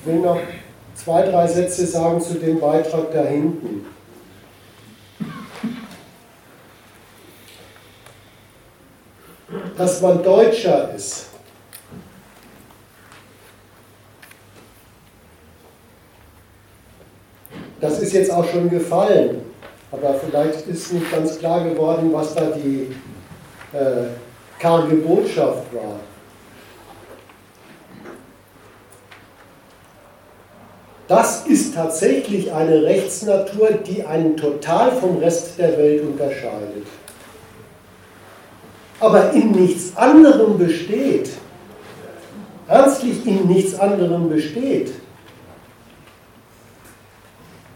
Ich 0.00 0.06
will 0.06 0.20
noch 0.20 0.40
zwei, 0.94 1.22
drei 1.22 1.46
Sätze 1.46 1.86
sagen 1.86 2.20
zu 2.20 2.34
dem 2.34 2.60
Beitrag 2.60 3.12
da 3.12 3.22
hinten. 3.22 3.86
Dass 9.76 10.00
man 10.02 10.22
Deutscher 10.22 10.94
ist, 10.94 11.30
das 17.84 17.98
ist 17.98 18.14
jetzt 18.14 18.32
auch 18.32 18.46
schon 18.48 18.70
gefallen, 18.70 19.42
aber 19.92 20.14
vielleicht 20.14 20.66
ist 20.66 20.94
nicht 20.94 21.10
ganz 21.12 21.38
klar 21.38 21.62
geworden, 21.68 22.10
was 22.14 22.34
da 22.34 22.46
die 22.46 22.88
äh, 23.76 24.06
karge 24.58 24.94
Botschaft 24.96 25.64
war. 25.74 26.00
Das 31.08 31.46
ist 31.46 31.74
tatsächlich 31.74 32.50
eine 32.50 32.84
Rechtsnatur, 32.84 33.72
die 33.86 34.02
einen 34.02 34.38
total 34.38 34.90
vom 34.92 35.18
Rest 35.18 35.58
der 35.58 35.76
Welt 35.76 36.04
unterscheidet. 36.04 36.86
Aber 38.98 39.30
in 39.32 39.50
nichts 39.50 39.94
anderem 39.94 40.56
besteht, 40.56 41.28
ernstlich 42.66 43.26
in 43.26 43.46
nichts 43.46 43.78
anderem 43.78 44.30
besteht, 44.30 44.92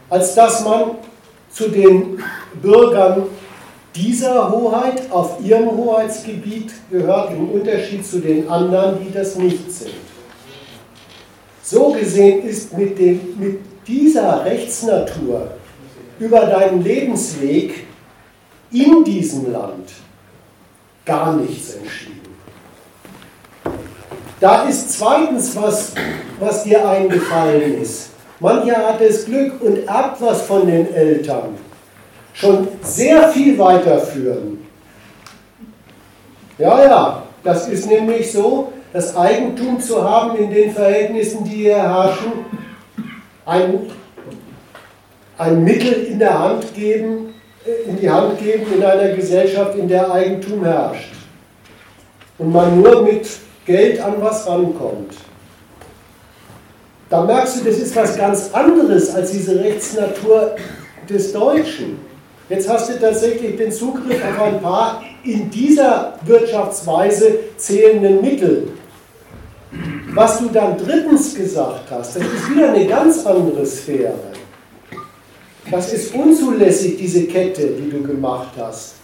als 0.09 0.35
dass 0.35 0.63
man 0.63 0.91
zu 1.51 1.69
den 1.69 2.19
Bürgern 2.61 3.23
dieser 3.95 4.51
Hoheit 4.51 5.11
auf 5.11 5.37
ihrem 5.43 5.71
Hoheitsgebiet 5.71 6.71
gehört, 6.89 7.31
im 7.31 7.49
Unterschied 7.49 8.05
zu 8.05 8.19
den 8.19 8.47
anderen, 8.49 8.99
die 9.03 9.11
das 9.11 9.35
nicht 9.35 9.71
sind. 9.71 9.93
So 11.63 11.91
gesehen 11.91 12.47
ist 12.47 12.75
mit, 12.77 12.97
dem, 12.97 13.19
mit 13.37 13.59
dieser 13.87 14.45
Rechtsnatur 14.45 15.51
über 16.19 16.41
deinen 16.41 16.83
Lebensweg 16.83 17.85
in 18.71 19.03
diesem 19.03 19.51
Land 19.51 19.89
gar 21.05 21.35
nichts 21.35 21.75
entschieden. 21.75 22.19
Da 24.39 24.63
ist 24.63 24.93
zweitens 24.93 25.55
was, 25.55 25.93
was 26.39 26.63
dir 26.63 26.87
eingefallen 26.87 27.81
ist. 27.81 28.08
Mancher 28.39 28.77
hat 28.77 29.01
das 29.01 29.25
Glück 29.25 29.61
und 29.61 29.87
erbt 29.87 30.21
was 30.21 30.41
von 30.43 30.65
den 30.65 30.93
Eltern. 30.93 31.57
Schon 32.33 32.67
sehr 32.81 33.29
viel 33.29 33.57
weiterführen. 33.57 34.65
Ja, 36.57 36.83
ja, 36.83 37.23
das 37.43 37.67
ist 37.67 37.89
nämlich 37.89 38.31
so, 38.31 38.71
das 38.93 39.15
Eigentum 39.15 39.79
zu 39.79 40.03
haben 40.03 40.37
in 40.37 40.49
den 40.49 40.71
Verhältnissen, 40.71 41.43
die 41.43 41.55
hier 41.55 41.77
herrschen, 41.77 42.45
ein, 43.45 43.91
ein 45.37 45.63
Mittel 45.63 45.93
in 46.05 46.19
der 46.19 46.37
Hand 46.37 46.73
geben, 46.73 47.33
äh, 47.65 47.89
in 47.89 47.99
die 47.99 48.09
Hand 48.09 48.39
geben 48.39 48.65
in 48.73 48.83
einer 48.83 49.09
Gesellschaft, 49.09 49.75
in 49.75 49.87
der 49.87 50.11
Eigentum 50.11 50.63
herrscht. 50.63 51.13
Und 52.37 52.53
man 52.53 52.81
nur 52.81 53.03
mit 53.03 53.27
Geld 53.65 54.01
an 54.01 54.15
was 54.19 54.47
rankommt. 54.47 55.13
Da 57.09 57.23
merkst 57.23 57.59
du, 57.59 57.65
das 57.65 57.79
ist 57.79 57.95
was 57.95 58.15
ganz 58.15 58.51
anderes 58.53 59.13
als 59.15 59.31
diese 59.31 59.59
Rechtsnatur 59.59 60.55
des 61.09 61.33
Deutschen. 61.33 61.97
Jetzt 62.49 62.69
hast 62.69 62.89
du 62.89 62.99
tatsächlich 62.99 63.57
den 63.57 63.71
Zugriff 63.71 64.21
auf 64.23 64.41
ein 64.41 64.61
paar 64.61 65.03
in 65.23 65.49
dieser 65.49 66.13
Wirtschaftsweise 66.25 67.39
zählenden 67.57 68.21
Mittel. 68.21 68.69
Was 70.13 70.39
du 70.39 70.49
dann 70.49 70.77
drittens 70.77 71.35
gesagt 71.35 71.91
hast, 71.91 72.15
das 72.15 72.23
ist 72.23 72.51
wieder 72.51 72.73
eine 72.73 72.85
ganz 72.87 73.25
andere 73.25 73.65
Sphäre. 73.65 74.13
Das 75.69 75.93
ist 75.93 76.13
unzulässig, 76.15 76.97
diese 76.97 77.25
Kette, 77.25 77.67
die 77.67 77.89
du 77.89 78.01
gemacht 78.01 78.49
hast. 78.57 78.95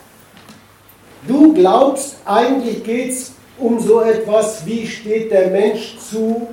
Du 1.27 1.53
glaubst, 1.53 2.17
eigentlich 2.25 2.83
geht 2.83 3.11
es 3.11 3.33
um 3.59 3.79
so 3.79 4.01
etwas, 4.01 4.65
wie 4.65 4.87
steht 4.87 5.31
der 5.31 5.49
Mensch 5.49 5.97
zu 5.97 6.47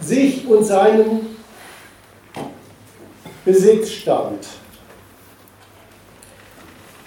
sich 0.00 0.46
und 0.46 0.64
seinem 0.64 1.20
Besitzstand. 3.44 4.46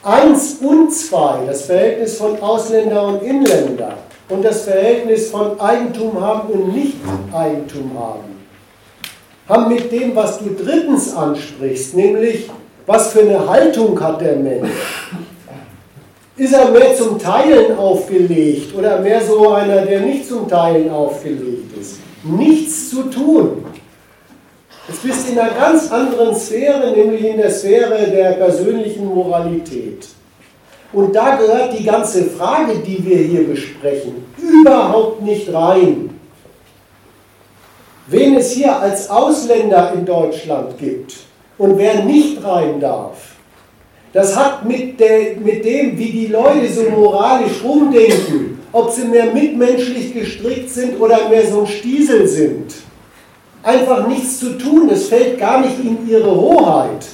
Eins 0.03 0.57
und 0.61 0.93
zwei, 0.93 1.45
das 1.45 1.63
Verhältnis 1.63 2.17
von 2.17 2.41
Ausländer 2.41 3.05
und 3.05 3.21
Inländer 3.21 3.97
und 4.29 4.43
das 4.43 4.63
Verhältnis 4.63 5.29
von 5.29 5.59
Eigentum 5.59 6.21
haben 6.21 6.49
und 6.49 6.73
Nicht-Eigentum 6.73 7.91
haben, 7.99 8.39
haben 9.49 9.73
mit 9.73 9.91
dem, 9.91 10.15
was 10.15 10.39
du 10.39 10.55
drittens 10.55 11.13
ansprichst, 11.13 11.95
nämlich 11.95 12.49
was 12.85 13.11
für 13.11 13.21
eine 13.21 13.47
Haltung 13.47 13.99
hat 14.01 14.21
der 14.21 14.37
Mensch? 14.37 14.69
Ist 16.37 16.53
er 16.53 16.71
mehr 16.71 16.95
zum 16.95 17.19
Teilen 17.19 17.77
aufgelegt 17.77 18.73
oder 18.73 18.99
mehr 19.01 19.21
so 19.21 19.49
einer, 19.49 19.81
der 19.81 19.99
nicht 19.99 20.27
zum 20.27 20.47
Teilen 20.47 20.89
aufgelegt 20.89 21.77
ist? 21.77 21.99
Nichts 22.23 22.89
zu 22.89 23.03
tun. 23.03 23.65
Jetzt 24.87 25.03
bist 25.03 25.27
du 25.27 25.33
in 25.33 25.39
einer 25.39 25.51
ganz 25.51 25.91
anderen 25.91 26.35
Sphäre, 26.35 26.91
nämlich 26.91 27.23
in 27.23 27.37
der 27.37 27.51
Sphäre 27.51 28.07
der 28.09 28.31
persönlichen 28.31 29.05
Moralität. 29.05 30.07
Und 30.91 31.15
da 31.15 31.35
gehört 31.35 31.77
die 31.77 31.83
ganze 31.83 32.23
Frage, 32.25 32.79
die 32.79 33.05
wir 33.05 33.17
hier 33.17 33.47
besprechen, 33.47 34.25
überhaupt 34.37 35.21
nicht 35.21 35.53
rein. 35.53 36.09
Wen 38.07 38.35
es 38.37 38.51
hier 38.51 38.75
als 38.75 39.09
Ausländer 39.09 39.93
in 39.93 40.03
Deutschland 40.03 40.77
gibt 40.79 41.15
und 41.59 41.77
wer 41.77 42.03
nicht 42.03 42.43
rein 42.43 42.79
darf, 42.79 43.35
das 44.11 44.35
hat 44.35 44.65
mit, 44.65 44.99
der, 44.99 45.35
mit 45.35 45.63
dem, 45.63 45.95
wie 45.95 46.09
die 46.11 46.27
Leute 46.27 46.67
so 46.73 46.89
moralisch 46.89 47.63
rumdenken, 47.63 48.48
ob 48.71 48.91
sie 48.91 49.05
mehr 49.05 49.33
mitmenschlich 49.33 50.13
gestrickt 50.13 50.69
sind 50.69 50.99
oder 50.99 51.29
mehr 51.29 51.45
so 51.47 51.61
ein 51.61 51.67
Stiesel 51.67 52.27
sind, 52.27 52.73
einfach 53.63 54.07
nichts 54.07 54.39
zu 54.39 54.57
tun. 54.57 54.89
Es 54.89 55.07
fällt 55.07 55.39
gar 55.39 55.61
nicht 55.61 55.79
in 55.79 56.07
ihre 56.07 56.33
Hoheit. 56.35 57.05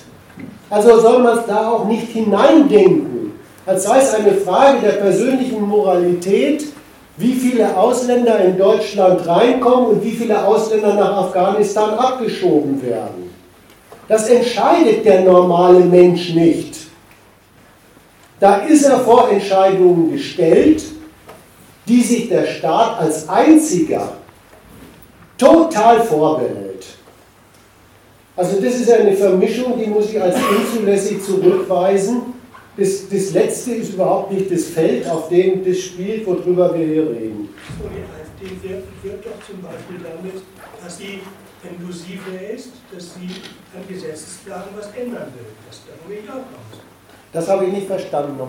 Also 0.70 1.00
soll 1.00 1.24
man 1.24 1.38
es 1.38 1.46
da 1.46 1.70
auch 1.70 1.86
nicht 1.86 2.10
hineindenken 2.10 3.16
als 3.66 3.84
sei 3.84 4.00
es 4.00 4.14
eine 4.14 4.34
Frage 4.34 4.80
der 4.82 4.94
persönlichen 4.94 5.62
Moralität, 5.62 6.66
wie 7.18 7.34
viele 7.34 7.76
Ausländer 7.76 8.40
in 8.40 8.58
Deutschland 8.58 9.26
reinkommen 9.26 9.88
und 9.88 10.04
wie 10.04 10.12
viele 10.12 10.46
Ausländer 10.46 10.94
nach 10.94 11.18
Afghanistan 11.26 11.96
abgeschoben 11.96 12.82
werden. 12.84 13.34
Das 14.08 14.30
entscheidet 14.30 15.04
der 15.04 15.22
normale 15.22 15.80
Mensch 15.80 16.34
nicht. 16.34 16.76
Da 18.40 18.58
ist 18.58 18.84
er 18.84 19.00
vor 19.00 19.30
Entscheidungen 19.32 20.12
gestellt, 20.12 20.84
die 21.88 22.02
sich 22.02 22.30
der 22.30 22.46
Staat 22.46 23.00
als 23.00 23.28
einziger 23.30 24.14
total 25.38 26.02
vorbehält. 26.02 26.86
Also 28.36 28.60
das 28.62 28.76
ist 28.76 28.92
eine 28.92 29.16
Vermischung, 29.16 29.80
die 29.80 29.88
muss 29.88 30.10
ich 30.10 30.22
als 30.22 30.36
unzulässig 30.36 31.24
zurückweisen 31.24 32.36
das, 32.78 33.08
das 33.08 33.32
letzte 33.32 33.72
ist 33.76 33.94
überhaupt 33.94 34.34
nicht 34.34 34.52
das 34.52 34.66
Feld, 34.66 35.08
auf 35.08 35.30
dem 35.30 35.64
das 35.64 35.80
spielt, 35.80 36.26
worüber 36.26 36.78
wir 36.78 36.86
hier 36.86 37.10
reden. 37.10 37.50
So, 37.80 37.88
die 37.88 38.04
AfD 38.04 38.82
wirkt 39.02 39.26
doch 39.26 39.40
zum 39.46 39.62
Beispiel 39.62 39.98
damit, 40.04 40.44
dass 40.84 40.98
sie, 40.98 41.22
wenn 41.64 41.88
du 41.88 41.94
sie 41.94 42.20
wählst, 42.30 42.72
dass 42.94 43.14
sie 43.14 43.30
an 43.74 43.88
Gesetzeslagen 43.88 44.72
was 44.76 44.88
ändern 44.88 45.32
will, 45.36 45.48
dass 45.68 45.84
da 45.86 45.94
irgendwie 46.04 46.30
auch 46.30 46.36
raus. 46.36 46.82
Das 47.36 47.50
habe 47.50 47.66
ich 47.66 47.74
nicht 47.74 47.88
verstanden. 47.88 48.40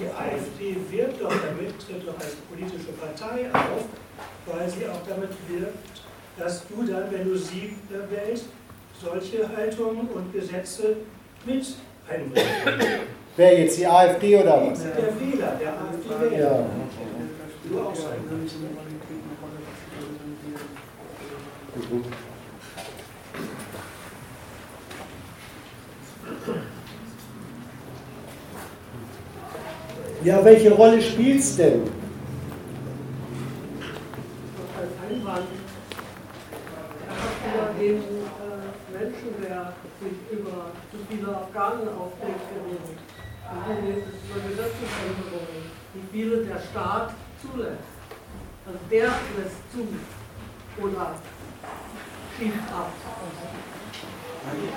Die 0.00 0.06
AfD 0.06 0.76
wirkt 0.90 1.22
doch 1.22 1.28
damit, 1.28 1.78
tritt 1.78 2.04
doch 2.04 2.18
als 2.18 2.34
politische 2.50 2.90
Partei 3.00 3.48
auf, 3.54 3.84
weil 4.46 4.68
sie 4.68 4.84
auch 4.88 4.98
damit 5.08 5.30
wirkt, 5.48 5.78
dass 6.36 6.66
du 6.66 6.82
dann, 6.82 7.04
wenn 7.12 7.24
du 7.24 7.38
sie 7.38 7.76
wählst, 8.10 8.46
solche 9.00 9.48
Haltungen 9.56 10.08
und 10.08 10.32
Gesetze 10.32 10.96
mit 11.44 11.76
einbringst. 12.08 12.50
Wer 13.36 13.60
jetzt 13.60 13.78
die 13.78 13.86
AfD 13.86 14.36
oder 14.36 14.66
was? 14.66 14.82
Der 14.82 14.92
Wähler, 14.92 15.52
der 15.60 15.72
AfD-Wähler. 15.74 16.48
Ja. 16.50 16.66
Du 17.70 17.80
auch 17.80 17.94
sein. 17.94 18.18
Ja, 30.24 30.44
welche 30.44 30.72
Rolle 30.72 31.02
spielt 31.02 31.40
es 31.40 31.56
denn? 31.56 31.82
Über 31.82 31.90
den 37.76 38.00
Menschen, 38.92 39.42
der 39.42 39.72
auflegt, 41.98 42.40
geredet. 42.54 42.98
Und 43.50 43.58
hier 43.66 43.78
geht 43.82 44.06
es 44.06 44.14
über 44.30 44.38
Gesetzesänderungen, 44.48 45.62
wie 45.94 46.04
viele 46.12 46.36
der 46.44 46.60
Staat 46.70 47.08
zulässt. 47.42 47.90
Also 48.64 48.78
der 48.90 49.08
lässt 49.36 49.60
zu 49.72 49.80
oder 50.78 51.06
schiebt 52.38 52.70
ab. 52.70 52.92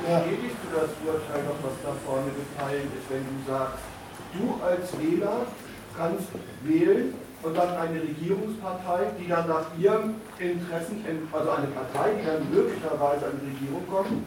Bestätigst 0.01 0.57
du 0.63 0.67
das 0.73 0.89
Urteil 1.05 1.41
noch, 1.43 1.59
was 1.61 1.77
da 1.83 1.91
vorne 2.03 2.31
gefallen 2.33 2.89
ist, 2.97 3.07
wenn 3.09 3.23
du 3.23 3.35
sagst, 3.51 3.83
du 4.37 4.59
als 4.63 4.91
Wähler 4.99 5.47
kannst 5.97 6.27
wählen 6.63 7.13
und 7.43 7.55
dann 7.55 7.69
eine 7.77 8.01
Regierungspartei, 8.01 9.13
die 9.19 9.27
dann 9.29 9.47
nach 9.47 9.65
ihren 9.77 10.15
Interessen, 10.39 11.05
also 11.31 11.49
eine 11.51 11.67
Partei, 11.67 12.17
die 12.19 12.25
dann 12.25 12.41
möglicherweise 12.49 13.25
an 13.27 13.39
die 13.39 13.53
Regierung 13.53 13.85
kommt 13.87 14.25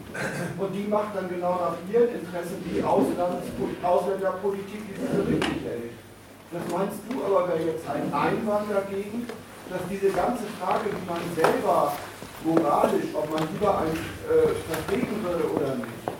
und 0.57 0.71
die 0.73 0.87
macht 0.87 1.15
dann 1.15 1.27
genau 1.27 1.59
nach 1.59 1.77
ihren 1.91 2.09
Interessen 2.15 2.63
die 2.63 2.81
Auslands 2.81 3.45
Ausländerpolitik, 3.83 4.81
die 4.87 4.95
sie 4.95 5.07
für 5.07 5.27
richtig 5.27 5.63
hält. 5.67 5.93
Das 6.51 6.63
meinst 6.71 6.97
du 7.05 7.23
aber 7.23 7.47
wäre 7.49 7.61
jetzt 7.75 7.85
ein 7.89 8.09
Einwand 8.09 8.71
dagegen, 8.71 9.27
dass 9.69 9.81
diese 9.89 10.09
ganze 10.09 10.43
Frage, 10.57 10.89
wie 10.89 11.05
man 11.05 11.21
selber 11.35 11.93
moralisch, 12.43 13.13
ob 13.13 13.29
man 13.29 13.43
lieber 13.53 13.77
ein 13.79 13.93
äh, 13.93 14.57
vertreten 14.65 15.21
würde 15.21 15.45
oder 15.53 15.75
nicht. 15.75 16.18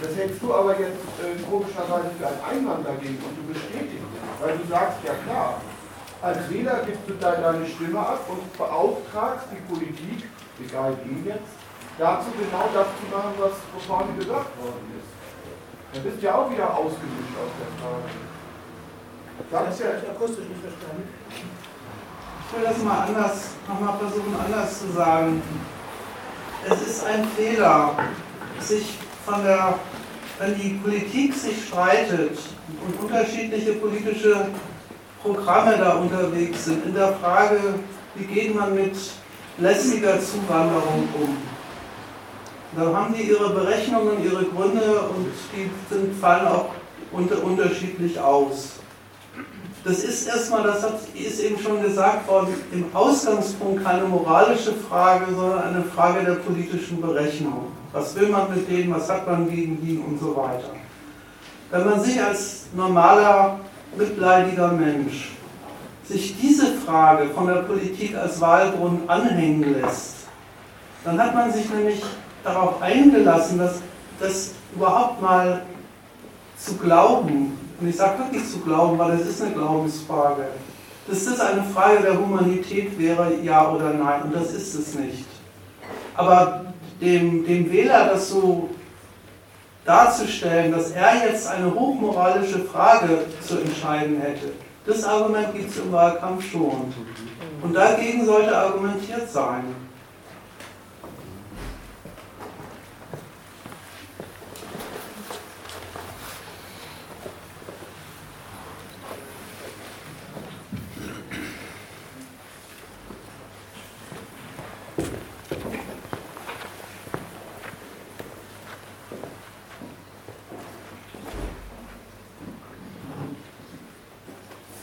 Das 0.00 0.16
hältst 0.16 0.42
du 0.42 0.52
aber 0.52 0.78
jetzt 0.78 1.04
äh, 1.18 1.40
komischerweise 1.48 2.10
für 2.18 2.26
einen 2.26 2.44
Einwand 2.44 2.86
dagegen 2.86 3.18
und 3.24 3.34
du 3.40 3.52
bestätigst 3.52 4.04
es, 4.04 4.44
weil 4.44 4.58
du 4.58 4.64
sagst, 4.68 4.98
ja 5.04 5.14
klar, 5.24 5.60
als 6.20 6.50
Wähler 6.50 6.82
gibst 6.84 7.08
du 7.08 7.14
da 7.14 7.32
deine 7.32 7.66
Stimme 7.66 8.00
ab 8.00 8.20
und 8.28 8.52
beauftragst 8.58 9.46
die 9.52 9.62
Politik, 9.72 10.28
egal 10.60 10.96
wen 11.04 11.24
jetzt, 11.24 11.54
dazu 11.96 12.26
genau 12.36 12.68
das 12.74 12.88
zu 12.98 13.04
machen, 13.10 13.34
was 13.38 13.84
vorne 13.86 14.12
gesagt 14.18 14.52
worden 14.60 14.86
ist. 14.98 15.08
Dann 15.94 16.02
bist 16.02 16.20
du 16.20 16.26
ja 16.26 16.34
auch 16.34 16.50
wieder 16.50 16.68
ausgemischt 16.68 17.34
aus 17.38 17.52
der 17.56 17.70
Frage. 17.80 18.28
Das 19.50 19.78
ja 19.78 20.10
akustisch 20.10 20.48
nicht 20.48 20.60
verstanden. 20.60 21.08
Ich 21.30 22.56
will 22.56 22.64
das 22.64 22.78
mal 22.82 23.06
anders, 23.06 23.50
nochmal 23.66 23.98
versuchen 23.98 24.36
anders 24.44 24.80
zu 24.80 24.92
sagen. 24.92 25.42
Es 26.68 26.82
ist 26.82 27.06
ein 27.06 27.24
Fehler, 27.36 27.94
sich 28.58 28.98
von 29.28 29.44
der, 29.44 29.78
wenn 30.38 30.54
die 30.54 30.80
Politik 30.82 31.34
sich 31.34 31.66
streitet 31.66 32.38
und 32.86 33.04
unterschiedliche 33.04 33.74
politische 33.74 34.46
Programme 35.22 35.76
da 35.76 35.94
unterwegs 35.94 36.64
sind, 36.64 36.86
in 36.86 36.94
der 36.94 37.12
Frage, 37.14 37.60
wie 38.14 38.24
geht 38.24 38.54
man 38.54 38.74
mit 38.74 38.96
lässiger 39.58 40.18
Zuwanderung 40.20 41.08
um. 41.20 41.36
Da 42.76 42.94
haben 42.94 43.14
die 43.14 43.22
ihre 43.22 43.50
Berechnungen, 43.50 44.22
ihre 44.24 44.44
Gründe 44.44 45.00
und 45.14 45.26
die 45.54 45.70
sind, 45.92 46.14
fallen 46.20 46.46
auch 46.46 46.66
unter, 47.12 47.42
unterschiedlich 47.42 48.18
aus. 48.20 48.74
Das 49.88 50.00
ist 50.00 50.28
erstmal, 50.28 50.64
das 50.64 50.82
hat, 50.82 51.00
ist 51.14 51.40
eben 51.40 51.58
schon 51.58 51.82
gesagt 51.82 52.28
worden, 52.28 52.54
im 52.72 52.84
Ausgangspunkt 52.92 53.82
keine 53.82 54.04
moralische 54.04 54.74
Frage, 54.74 55.34
sondern 55.34 55.62
eine 55.62 55.82
Frage 55.82 56.26
der 56.26 56.34
politischen 56.34 57.00
Berechnung. 57.00 57.72
Was 57.94 58.14
will 58.14 58.28
man 58.28 58.50
mit 58.50 58.70
denen, 58.70 58.94
was 58.94 59.08
hat 59.08 59.26
man 59.26 59.48
gegen 59.48 59.80
die 59.80 59.96
und 59.96 60.20
so 60.20 60.36
weiter. 60.36 60.74
Wenn 61.70 61.86
man 61.86 62.00
sich 62.02 62.22
als 62.22 62.66
normaler, 62.76 63.60
mitleidiger 63.96 64.72
Mensch 64.72 65.32
sich 66.06 66.38
diese 66.38 66.66
Frage 66.66 67.30
von 67.30 67.46
der 67.46 67.62
Politik 67.62 68.14
als 68.14 68.38
Wahlgrund 68.42 69.08
anhängen 69.08 69.72
lässt, 69.72 70.16
dann 71.02 71.18
hat 71.18 71.34
man 71.34 71.50
sich 71.50 71.66
nämlich 71.70 72.02
darauf 72.44 72.82
eingelassen, 72.82 73.56
dass 73.56 73.76
das 74.20 74.50
überhaupt 74.74 75.22
mal 75.22 75.62
zu 76.58 76.76
glauben, 76.76 77.57
und 77.80 77.88
ich 77.88 77.96
sage 77.96 78.18
wirklich 78.18 78.50
zu 78.50 78.58
glauben, 78.58 78.98
weil 78.98 79.12
es 79.12 79.26
ist 79.26 79.42
eine 79.42 79.54
Glaubensfrage, 79.54 80.48
das 81.06 81.26
eine 81.40 81.62
Frage 81.62 82.02
der 82.02 82.18
Humanität 82.18 82.98
wäre, 82.98 83.32
ja 83.42 83.70
oder 83.70 83.92
nein, 83.94 84.22
und 84.24 84.34
das 84.34 84.52
ist 84.52 84.74
es 84.74 84.94
nicht. 84.94 85.26
Aber 86.14 86.66
dem, 87.00 87.46
dem 87.46 87.70
Wähler 87.72 88.08
das 88.08 88.30
so 88.30 88.68
darzustellen, 89.84 90.72
dass 90.72 90.90
er 90.90 91.26
jetzt 91.26 91.48
eine 91.48 91.72
hochmoralische 91.72 92.60
Frage 92.60 93.20
zu 93.40 93.58
entscheiden 93.58 94.20
hätte, 94.20 94.52
das 94.84 95.04
Argument 95.04 95.54
gibt 95.54 95.70
es 95.70 95.78
im 95.78 95.92
Wahlkampf 95.92 96.50
schon. 96.50 96.92
Und 97.62 97.74
dagegen 97.74 98.26
sollte 98.26 98.56
argumentiert 98.56 99.30
sein. 99.30 99.64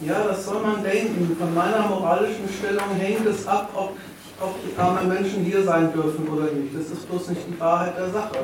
Ja, 0.05 0.23
das 0.27 0.45
denken. 1.15 1.35
Von 1.37 1.53
meiner 1.53 1.87
moralischen 1.87 2.47
Stellung 2.49 2.95
hängt 2.97 3.25
es 3.25 3.47
ab, 3.47 3.69
ob, 3.75 3.97
ob 4.39 4.55
die 4.63 4.77
armen 4.79 5.07
Menschen 5.07 5.43
hier 5.43 5.63
sein 5.63 5.91
dürfen 5.93 6.27
oder 6.27 6.51
nicht. 6.51 6.75
Das 6.75 6.89
ist 6.91 7.09
bloß 7.09 7.29
nicht 7.29 7.41
die 7.47 7.59
Wahrheit 7.59 7.97
der 7.97 8.09
Sache. 8.09 8.37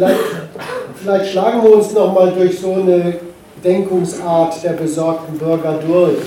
Vielleicht, 0.00 0.20
vielleicht 0.94 1.32
schlagen 1.32 1.62
wir 1.62 1.74
uns 1.74 1.92
noch 1.92 2.14
mal 2.14 2.32
durch 2.32 2.58
so 2.58 2.72
eine 2.72 3.18
Denkungsart 3.62 4.64
der 4.64 4.70
besorgten 4.70 5.36
Bürger 5.36 5.74
durch. 5.74 6.22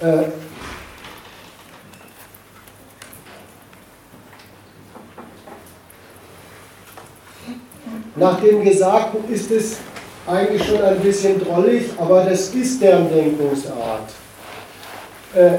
Äh, 0.00 0.24
nach 8.16 8.40
dem 8.40 8.64
Gesagten 8.64 9.32
ist 9.32 9.52
es 9.52 9.76
eigentlich 10.26 10.66
schon 10.66 10.82
ein 10.82 10.98
bisschen 10.98 11.40
drollig, 11.44 11.90
aber 11.96 12.24
das 12.24 12.48
ist 12.48 12.82
deren 12.82 13.08
Denkungsart. 13.08 14.10
Äh, 15.36 15.58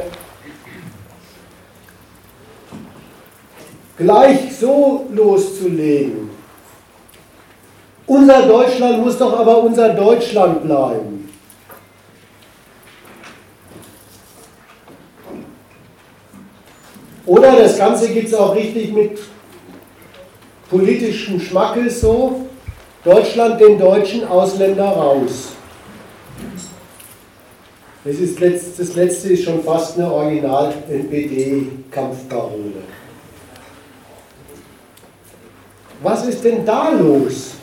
gleich 3.98 4.56
so 4.58 5.06
loszulegen. 5.12 6.30
Unser 8.08 8.48
Deutschland 8.48 9.04
muss 9.04 9.18
doch 9.18 9.40
aber 9.40 9.64
unser 9.64 9.90
Deutschland 9.90 10.64
bleiben. 10.64 11.28
Oder 17.26 17.56
das 17.56 17.76
Ganze 17.78 18.10
gibt 18.10 18.28
es 18.28 18.34
auch 18.36 18.56
richtig 18.56 18.94
mit 18.94 19.18
politischem 20.70 21.40
Schmackes 21.40 22.02
so, 22.02 22.42
Deutschland 23.04 23.60
den 23.60 23.80
deutschen 23.80 24.24
Ausländer 24.26 24.86
raus. 24.86 25.54
Das, 28.04 28.16
ist 28.16 28.40
das 28.80 28.96
letzte 28.96 29.30
ist 29.30 29.44
schon 29.44 29.64
fast 29.64 29.98
eine 29.98 30.12
Original-NPD-Kampfparole. 30.12 32.84
Was 36.06 36.24
ist 36.28 36.44
denn 36.44 36.64
da 36.64 36.92
los? 36.92 37.56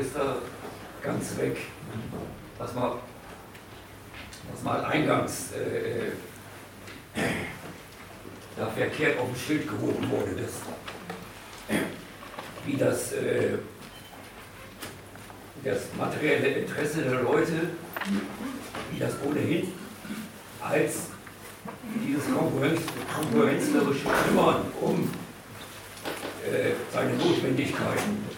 Ist 0.00 0.16
er 0.16 0.36
ganz 1.02 1.36
weg. 1.36 1.56
Was 2.58 2.74
mal, 2.74 2.96
was 4.52 4.62
mal 4.62 4.84
eingangs 4.84 5.52
äh, 5.52 6.12
da 8.56 8.66
verkehrt 8.66 9.18
auf 9.18 9.28
dem 9.28 9.36
Schild 9.36 9.68
gehoben 9.68 10.10
wurde, 10.10 10.32
das, 10.36 11.78
wie 12.66 12.76
das, 12.76 13.12
äh, 13.12 13.58
das 15.64 15.80
materielle 15.96 16.48
Interesse 16.48 17.02
der 17.02 17.22
Leute, 17.22 17.70
wie 18.90 18.98
das 18.98 19.14
ohnehin 19.24 19.72
als 20.60 21.06
dieses 22.06 22.24
Konkurrenz, 22.34 22.80
konkurrenzlerische 23.14 24.04
Kümmern 24.26 24.62
um 24.80 25.10
äh, 26.46 26.72
seine 26.92 27.14
Notwendigkeiten 27.14 28.29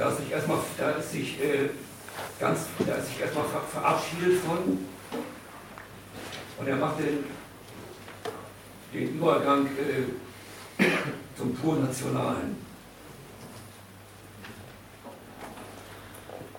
da 0.00 0.08
ist 0.08 0.16
sich 0.16 0.30
erstmal, 0.32 0.58
da 0.78 0.98
sich 1.02 1.38
äh, 1.42 1.68
ganz, 2.40 2.60
da 2.86 2.98
sich 3.02 3.20
erstmal 3.20 3.44
ver 3.44 3.60
verabschiedet 3.60 4.40
von 4.40 4.78
und 6.58 6.66
er 6.66 6.76
macht 6.76 7.00
den, 7.00 7.24
den 8.94 9.14
Übergang 9.16 9.66
äh, 9.66 10.84
zum 11.36 11.54
pur 11.54 11.76
Nationalen. 11.76 12.56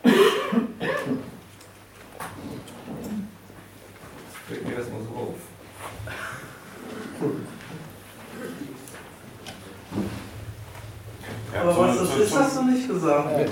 Das 0.03 0.13
fällt 4.47 4.67
mir 4.67 4.75
erstmal 4.75 5.01
so 5.01 5.09
auf. 5.09 5.35
Aber 11.59 11.77
was 11.77 11.97
das 11.97 12.17
ist, 12.17 12.33
gesagt. 13.01 13.51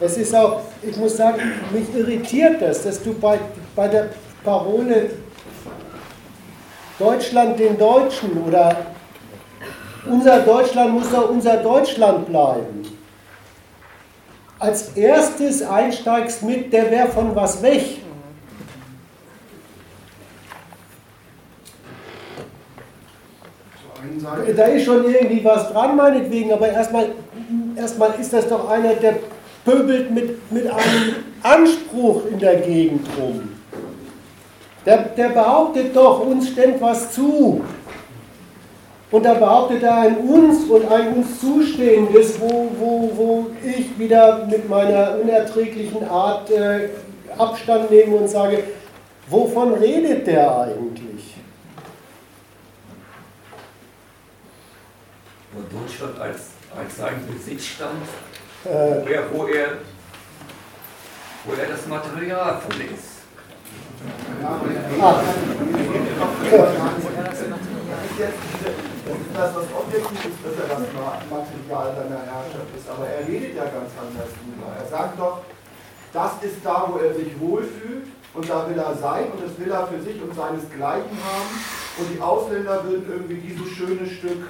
Es 0.00 0.16
ist 0.16 0.34
auch, 0.34 0.60
ich 0.82 0.96
muss 0.96 1.16
sagen, 1.16 1.40
mich 1.72 1.92
irritiert 1.94 2.62
das, 2.62 2.84
dass 2.84 3.02
du 3.02 3.14
bei, 3.14 3.38
bei 3.74 3.88
der 3.88 4.10
Parole 4.44 5.10
Deutschland 6.98 7.58
den 7.58 7.76
Deutschen 7.76 8.42
oder 8.44 8.76
unser 10.08 10.40
Deutschland 10.40 10.92
muss 10.92 11.10
doch 11.10 11.30
unser 11.30 11.56
Deutschland 11.56 12.26
bleiben. 12.26 12.86
Als 14.60 14.90
erstes 14.96 15.62
einsteigst 15.62 16.42
mit, 16.42 16.72
der 16.72 16.90
wäre 16.90 17.08
von 17.08 17.34
was 17.34 17.62
weg. 17.62 17.98
Da 24.56 24.64
ist 24.64 24.84
schon 24.84 25.04
irgendwie 25.04 25.44
was 25.44 25.72
dran, 25.72 25.96
meinetwegen, 25.96 26.52
aber 26.52 26.68
erstmal, 26.68 27.10
erstmal 27.78 28.14
ist 28.20 28.32
das 28.32 28.48
doch 28.48 28.68
einer, 28.68 28.94
der 28.94 29.16
pöbelt 29.64 30.10
mit, 30.10 30.50
mit 30.50 30.66
einem 30.66 31.16
Anspruch 31.42 32.26
in 32.30 32.38
der 32.38 32.56
Gegend 32.56 33.06
rum. 33.18 33.54
Der, 34.84 34.98
der 34.98 35.28
behauptet 35.30 35.94
doch, 35.94 36.20
uns 36.20 36.48
stemmt 36.48 36.80
was 36.80 37.12
zu. 37.12 37.62
Und 39.10 39.24
da 39.24 39.34
behauptet 39.34 39.82
er 39.82 39.96
ein 39.98 40.16
uns 40.18 40.64
und 40.64 40.90
ein 40.90 41.14
uns 41.14 41.40
Zustehendes, 41.40 42.38
wo, 42.40 42.68
wo, 42.78 43.10
wo 43.14 43.46
ich 43.64 43.98
wieder 43.98 44.46
mit 44.46 44.68
meiner 44.68 45.18
unerträglichen 45.18 46.06
Art 46.08 46.50
äh, 46.50 46.90
Abstand 47.38 47.90
nehme 47.90 48.16
und 48.16 48.28
sage, 48.28 48.64
wovon 49.28 49.74
redet 49.74 50.26
der 50.26 50.58
eigentlich? 50.58 51.36
Wo 55.52 55.78
Deutschland 55.78 56.20
als, 56.20 56.50
als 56.78 56.96
sein 56.96 57.26
Besitzstand, 57.26 58.02
Äh, 58.64 58.68
wo, 58.68 59.08
er, 59.08 59.22
wo, 59.32 59.46
er, 59.46 59.68
wo 61.44 61.52
er 61.52 61.68
das 61.68 61.86
Material 61.86 62.60
von 62.60 62.80
ist. 62.80 63.22
Ah. 64.42 65.22
Das, 69.34 69.54
was 69.54 69.64
objektiv 69.72 70.24
ist, 70.26 70.38
dass 70.44 70.56
er 70.58 70.68
das 70.68 70.80
Material 71.30 71.94
seiner 71.94 72.22
Herrschaft 72.26 72.70
ist. 72.76 72.88
Aber 72.88 73.06
er 73.06 73.26
redet 73.26 73.54
ja 73.56 73.64
ganz 73.64 73.90
anders 73.98 74.30
drüber. 74.34 74.68
Er 74.76 74.88
sagt 74.88 75.18
doch, 75.18 75.42
das 76.12 76.32
ist 76.42 76.56
da, 76.64 76.88
wo 76.90 76.98
er 76.98 77.14
sich 77.14 77.38
wohlfühlt 77.40 78.08
und 78.34 78.48
da 78.48 78.68
will 78.68 78.78
er 78.78 78.94
sein 78.96 79.30
und 79.32 79.42
das 79.42 79.58
will 79.58 79.70
er 79.70 79.86
für 79.86 80.00
sich 80.02 80.20
und 80.20 80.34
seinesgleichen 80.34 81.18
haben. 81.24 81.54
Und 81.98 82.14
die 82.14 82.20
Ausländer 82.20 82.84
würden 82.84 83.06
irgendwie 83.08 83.36
dieses 83.36 83.68
schöne 83.76 84.06
Stück 84.06 84.46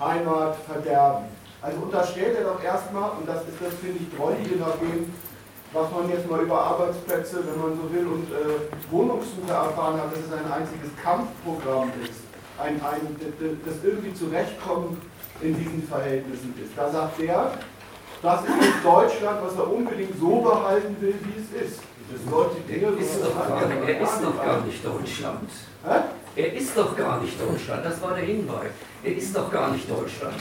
Heimat 0.00 0.56
verderben. 0.66 1.37
Also 1.60 1.80
unterstellt 1.80 2.38
er 2.38 2.44
doch 2.44 2.62
erstmal, 2.62 3.10
und 3.18 3.28
das 3.28 3.42
ist 3.42 3.58
das, 3.60 3.74
finde 3.74 3.98
ich, 3.98 4.16
Drollige 4.16 4.56
dagegen, 4.56 5.12
was 5.72 5.90
man 5.90 6.08
jetzt 6.08 6.30
mal 6.30 6.40
über 6.40 6.60
Arbeitsplätze, 6.60 7.42
wenn 7.44 7.60
man 7.60 7.76
so 7.76 7.92
will, 7.92 8.06
und 8.06 8.30
äh, 8.30 8.90
Wohnungssuche 8.90 9.52
erfahren 9.52 10.00
hat, 10.00 10.12
dass 10.12 10.20
es 10.20 10.32
ein 10.32 10.50
einziges 10.50 10.90
Kampfprogramm 11.02 11.90
ist. 12.02 12.22
Ein, 12.58 12.80
ein, 12.82 13.16
das 13.64 13.74
irgendwie 13.84 14.14
zurechtkommen 14.14 15.00
in 15.40 15.56
diesen 15.56 15.86
Verhältnissen 15.86 16.54
ist. 16.62 16.72
Da 16.76 16.90
sagt 16.90 17.20
er, 17.20 17.52
das 18.22 18.40
ist 18.42 18.58
das 18.58 18.82
Deutschland, 18.82 19.38
was 19.44 19.54
er 19.54 19.70
unbedingt 19.70 20.18
so 20.18 20.40
behalten 20.40 20.96
will, 21.00 21.14
wie 21.22 21.40
es 21.40 21.70
ist. 21.70 21.80
Das 22.10 22.30
sollte 22.30 22.60
Dinge 22.62 22.86
Er 22.86 22.98
ist, 22.98 23.22
doch 23.22 23.36
gar 23.36 23.66
nicht, 23.66 23.88
er 23.88 24.00
ist 24.00 24.24
doch 24.24 24.44
gar 24.44 24.60
nicht 24.62 24.84
Deutschland. 24.84 25.50
Hä? 25.84 26.00
Er 26.34 26.52
ist 26.54 26.76
doch 26.76 26.96
gar 26.96 27.20
nicht 27.20 27.40
Deutschland, 27.40 27.84
das 27.84 28.00
war 28.00 28.14
der 28.14 28.24
Hinweis. 28.24 28.70
Er 29.04 29.16
ist 29.16 29.36
doch 29.36 29.50
gar 29.50 29.70
nicht 29.70 29.90
Deutschland. 29.90 30.34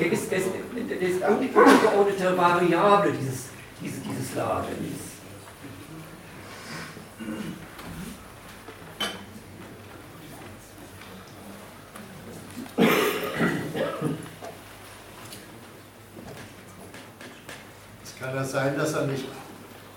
Er 0.00 0.12
ist 0.12 0.30
das, 0.30 0.42
das 0.42 1.30
ungeordnete 1.30 2.36
Variable 2.36 3.12
dieses, 3.12 3.46
dieses, 3.80 4.02
dieses 4.02 4.34
Ladens. 4.36 4.68
Es 18.04 18.18
kann 18.20 18.34
ja 18.34 18.44
sein, 18.44 18.76
dass 18.76 18.92
er 18.94 19.06
nicht, 19.06 19.24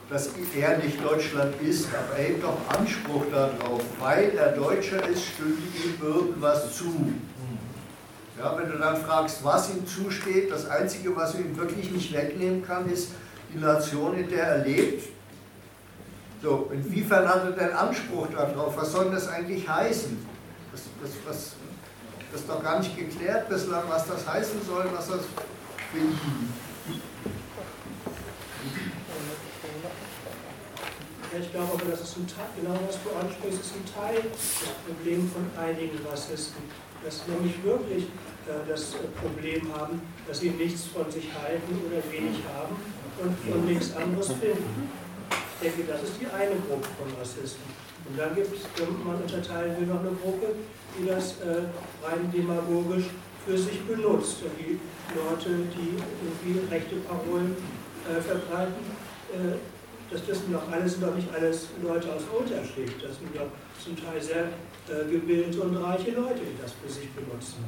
dass 0.09 0.29
er 0.55 0.77
nicht 0.79 1.03
Deutschland 1.03 1.53
ist, 1.61 1.87
aber 1.93 2.17
er 2.17 2.23
hebt 2.29 2.43
doch 2.43 2.57
Anspruch 2.75 3.25
darauf. 3.31 3.83
Weil 3.99 4.31
er 4.37 4.53
Deutscher 4.53 5.07
ist, 5.07 5.25
stünde 5.25 5.61
ihm 5.83 6.01
irgendwas 6.01 6.75
zu. 6.75 7.13
Ja, 8.41 8.57
wenn 8.57 8.71
du 8.71 8.77
dann 8.79 8.97
fragst, 8.97 9.43
was 9.43 9.69
ihm 9.69 9.85
zusteht, 9.85 10.51
das 10.51 10.67
Einzige, 10.67 11.15
was 11.15 11.33
du 11.33 11.39
ihm 11.39 11.55
wirklich 11.55 11.91
nicht 11.91 12.11
wegnehmen 12.11 12.65
kann, 12.65 12.89
ist 12.89 13.09
die 13.53 13.59
Nation, 13.59 14.17
in 14.17 14.29
der 14.29 14.43
er 14.47 14.65
lebt. 14.65 15.09
So, 16.41 16.71
inwiefern 16.73 17.27
hat 17.27 17.43
er 17.43 17.51
denn 17.51 17.71
Anspruch 17.71 18.27
darauf? 18.35 18.75
Was 18.75 18.91
soll 18.93 19.11
das 19.11 19.27
eigentlich 19.27 19.69
heißen? 19.69 20.25
Das, 20.71 20.81
das, 21.03 21.11
was, 21.27 21.51
das 22.31 22.41
ist 22.41 22.49
doch 22.49 22.63
gar 22.63 22.79
nicht 22.79 22.97
geklärt 22.97 23.47
bislang, 23.47 23.83
was 23.87 24.07
das 24.07 24.27
heißen 24.27 24.59
soll, 24.65 24.85
was 24.91 25.07
das 25.07 25.21
für 25.91 25.99
ihn. 25.99 26.51
Ich 31.39 31.51
glaube 31.51 31.73
aber, 31.73 31.91
das 31.91 32.01
ist 32.01 32.17
ein 32.17 32.27
Teil, 32.27 32.45
genau 32.59 32.79
was 32.87 32.97
du 33.03 33.09
ansprichst, 33.15 33.61
ist 33.61 33.73
ein 33.75 33.85
Teil 33.93 34.21
des 34.23 34.73
Problems 34.85 35.31
von 35.31 35.63
einigen 35.63 35.99
Rassisten. 36.09 36.63
Dass 37.05 37.27
nämlich 37.27 37.63
wirklich 37.63 38.07
das 38.67 38.95
Problem 39.21 39.61
haben, 39.75 40.01
dass 40.27 40.39
sie 40.39 40.49
nichts 40.49 40.85
von 40.85 41.09
sich 41.11 41.29
halten 41.33 41.79
oder 41.85 42.01
wenig 42.11 42.41
haben 42.53 42.75
und 43.21 43.51
von 43.51 43.65
nichts 43.65 43.95
anderes 43.95 44.27
finden. 44.27 44.89
Ich 45.29 45.69
denke, 45.69 45.91
das 45.91 46.03
ist 46.03 46.19
die 46.19 46.25
eine 46.25 46.55
Gruppe 46.67 46.87
von 46.97 47.13
Rassisten. 47.19 47.69
Und 48.09 48.17
dann 48.17 48.33
gibt 48.33 48.49
es, 48.55 48.65
man 49.05 49.21
unterteilen 49.21 49.77
will, 49.77 49.87
noch 49.87 49.99
eine 49.99 50.11
Gruppe, 50.11 50.55
die 50.97 51.05
das 51.05 51.37
äh, 51.41 51.69
rein 52.03 52.31
demagogisch 52.33 53.05
für 53.45 53.57
sich 53.57 53.79
benutzt. 53.81 54.37
Und 54.41 54.57
die 54.57 54.79
Leute, 55.13 55.49
die 55.69 56.01
irgendwie 56.01 56.65
rechte 56.73 56.95
Parolen 57.07 57.55
äh, 58.09 58.19
verbreiten, 58.19 58.81
äh, 59.31 59.57
das, 60.09 60.25
das 60.25 60.39
sind 60.39 60.53
doch 60.53 60.69
alles, 60.71 60.93
sind 60.93 61.03
doch 61.03 61.15
nicht 61.15 61.29
alles 61.33 61.67
Leute 61.81 62.11
aus 62.11 62.23
Unterschicht. 62.27 62.95
Das 63.01 63.15
sind 63.17 63.35
doch 63.35 63.53
zum 63.81 63.95
Teil 63.95 64.19
sehr 64.19 64.49
äh, 64.89 65.09
gebildete 65.09 65.61
und 65.61 65.77
reiche 65.77 66.11
Leute, 66.11 66.41
die 66.41 66.61
das 66.61 66.73
für 66.73 66.89
sich 66.91 67.09
benutzen. 67.11 67.63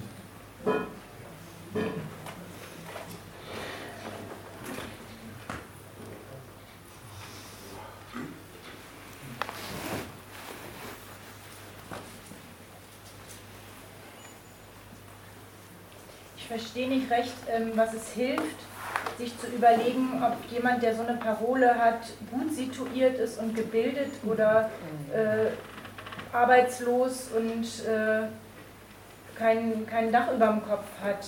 Ich 16.37 16.47
verstehe 16.47 16.87
nicht 16.87 17.09
recht, 17.09 17.33
ähm, 17.49 17.71
was 17.75 17.93
es 17.93 18.09
hilft, 18.13 18.43
sich 19.17 19.37
zu 19.39 19.47
überlegen, 19.47 20.23
ob 20.23 20.51
jemand, 20.51 20.83
der 20.83 20.95
so 20.95 21.01
eine 21.01 21.17
Parole 21.17 21.75
hat, 21.75 22.01
gut 22.31 22.53
situiert 22.53 23.17
ist 23.17 23.39
und 23.39 23.55
gebildet 23.55 24.11
oder 24.25 24.69
äh, 25.13 25.51
arbeitslos 26.35 27.29
und 27.35 27.63
äh, 27.87 28.27
kein, 29.37 29.85
kein 29.87 30.11
Dach 30.11 30.31
über 30.33 30.47
dem 30.47 30.63
Kopf 30.63 30.85
hat. 31.03 31.25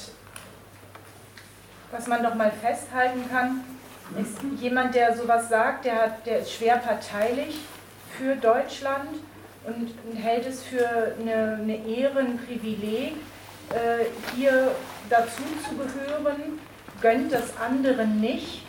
Was 1.92 2.08
man 2.08 2.24
doch 2.24 2.36
mal 2.36 2.52
festhalten 2.52 3.24
kann, 3.32 3.64
ist 4.20 4.38
jemand, 4.62 4.94
der 4.96 5.16
sowas 5.16 5.50
sagt, 5.50 5.86
der, 5.86 5.96
hat, 5.96 6.26
der 6.26 6.40
ist 6.40 6.54
schwer 6.54 6.78
parteilich 6.78 7.60
für 8.18 8.36
Deutschland 8.36 9.10
und 9.66 9.94
hält 10.16 10.46
es 10.46 10.64
für 10.64 11.16
eine, 11.20 11.60
eine 11.62 11.88
Ehre, 11.88 12.22
äh, 13.70 14.06
hier 14.36 14.72
dazu 15.10 15.42
zu 15.68 15.76
gehören, 15.76 16.60
gönnt 17.02 17.32
das 17.32 17.58
anderen 17.58 18.22
nicht. 18.22 18.64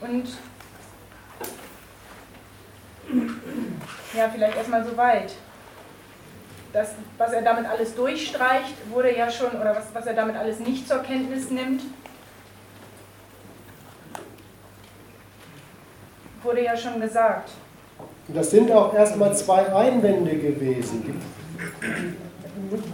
Und 0.00 0.28
ja, 4.16 4.28
vielleicht 4.28 4.56
erstmal 4.56 4.84
so 4.84 4.96
weit. 4.96 5.32
Das, 6.72 6.90
was 7.18 7.32
er 7.32 7.42
damit 7.42 7.66
alles 7.66 7.94
durchstreicht, 7.94 8.74
wurde 8.90 9.16
ja 9.16 9.28
schon, 9.30 9.48
oder 9.48 9.74
was, 9.74 9.86
was 9.92 10.06
er 10.06 10.14
damit 10.14 10.36
alles 10.36 10.60
nicht 10.60 10.86
zur 10.86 10.98
Kenntnis 10.98 11.50
nimmt, 11.50 11.82
wurde 16.42 16.64
ja 16.64 16.76
schon 16.76 17.00
gesagt. 17.00 17.50
Das 18.28 18.50
sind 18.50 18.70
auch 18.70 18.94
erstmal 18.94 19.36
zwei 19.36 19.66
Einwände 19.74 20.36
gewesen. 20.36 21.20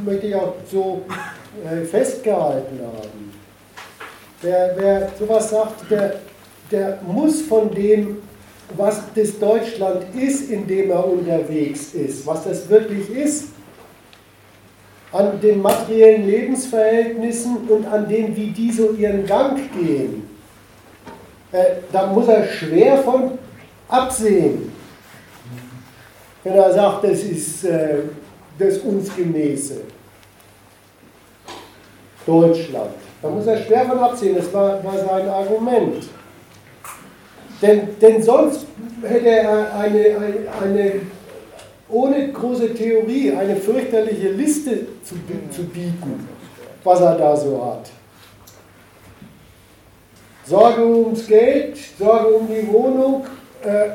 Möchte 0.05 0.27
ich 0.27 0.35
auch 0.35 0.55
so 0.71 1.05
äh, 1.65 1.85
festgehalten 1.85 2.81
haben. 2.81 3.33
Wer, 4.41 4.75
wer 4.77 5.11
sowas 5.19 5.51
sagt, 5.51 5.91
der, 5.91 6.21
der 6.71 6.99
muss 7.03 7.43
von 7.43 7.75
dem, 7.75 8.23
was 8.77 9.03
das 9.15 9.39
Deutschland 9.39 10.05
ist, 10.15 10.51
in 10.51 10.67
dem 10.67 10.91
er 10.91 11.07
unterwegs 11.07 11.95
ist, 11.95 12.27
was 12.27 12.45
das 12.45 12.69
wirklich 12.69 13.11
ist, 13.11 13.49
an 15.17 15.41
den 15.41 15.63
materiellen 15.63 16.27
Lebensverhältnissen 16.27 17.57
und 17.69 17.87
an 17.87 18.07
dem, 18.09 18.37
wie 18.37 18.51
die 18.51 18.71
so 18.71 18.91
ihren 18.91 19.25
Gang 19.25 19.59
gehen, 19.73 20.29
äh, 21.53 21.65
da 21.91 22.07
muss 22.07 22.29
er 22.29 22.47
schwer 22.47 22.99
von 22.99 23.39
absehen, 23.89 24.73
wenn 26.45 26.53
er 26.55 26.73
sagt, 26.73 27.05
das 27.05 27.21
ist 27.21 27.65
äh, 27.65 28.01
das 28.59 28.79
Unsgemäße. 28.79 29.83
Deutschland. 32.27 32.91
Da 33.23 33.29
muss 33.31 33.47
er 33.47 33.57
schwer 33.59 33.87
von 33.87 33.99
absehen, 33.99 34.37
das 34.37 34.53
war, 34.53 34.85
war 34.85 34.99
sein 34.99 35.29
Argument. 35.29 36.09
Denn, 37.63 37.89
denn 38.01 38.23
sonst 38.23 38.67
hätte 39.03 39.29
er 39.29 39.75
eine, 39.79 39.99
eine, 39.99 40.35
eine, 40.63 40.93
ohne 41.89 42.33
große 42.33 42.75
Theorie 42.75 43.33
eine 43.33 43.57
fürchterliche 43.57 44.31
Liste 44.31 44.87
zu, 45.05 45.15
zu 45.51 45.65
bieten, 45.65 46.29
was 46.83 47.01
er 47.01 47.17
da 47.17 47.37
so 47.37 47.65
hat. 47.65 47.91
Sorge 50.45 50.87
ums 50.87 51.27
Geld, 51.27 51.77
Sorge 51.99 52.29
um 52.29 52.49
die 52.49 52.67
Wohnung, 52.73 53.25
äh, 53.63 53.91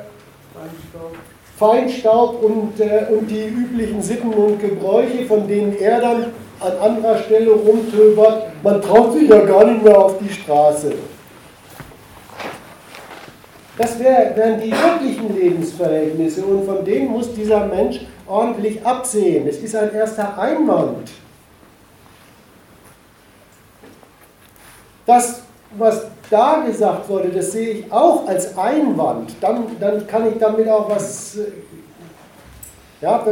Feinstaub 1.57 2.43
und, 2.43 2.79
äh, 2.79 3.05
und 3.09 3.29
die 3.29 3.45
üblichen 3.45 4.01
Sitten 4.01 4.33
und 4.33 4.59
Gebräuche, 4.59 5.25
von 5.27 5.47
denen 5.47 5.77
er 5.77 6.01
dann 6.01 6.25
an 6.59 6.77
anderer 6.81 7.17
Stelle 7.19 7.51
rumtöbert, 7.51 8.47
man 8.63 8.81
traut 8.81 9.13
sich 9.13 9.29
ja 9.29 9.39
gar 9.45 9.65
nicht 9.65 9.83
mehr 9.83 9.97
auf 9.97 10.17
die 10.19 10.33
Straße. 10.33 10.93
Das 13.81 13.97
wär, 13.97 14.35
wären 14.35 14.61
die 14.61 14.71
wirklichen 14.71 15.35
Lebensverhältnisse 15.35 16.45
und 16.45 16.65
von 16.65 16.85
denen 16.85 17.09
muss 17.09 17.33
dieser 17.33 17.65
Mensch 17.65 18.01
ordentlich 18.27 18.85
absehen. 18.85 19.47
Es 19.47 19.57
ist 19.57 19.75
ein 19.75 19.91
erster 19.91 20.37
Einwand. 20.37 21.09
Das, 25.07 25.41
was 25.79 26.05
da 26.29 26.63
gesagt 26.63 27.09
wurde, 27.09 27.29
das 27.29 27.53
sehe 27.53 27.69
ich 27.69 27.91
auch 27.91 28.27
als 28.27 28.55
Einwand. 28.55 29.33
Dann, 29.41 29.65
dann 29.79 30.05
kann 30.05 30.31
ich 30.31 30.37
damit 30.37 30.69
auch 30.69 30.87
was. 30.87 31.37
Äh, 31.37 31.51
ja, 33.01 33.25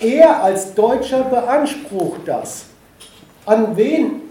er 0.00 0.42
als 0.44 0.72
Deutscher 0.72 1.24
beansprucht 1.24 2.22
das. 2.24 2.64
An 3.44 3.76
wen? 3.76 4.22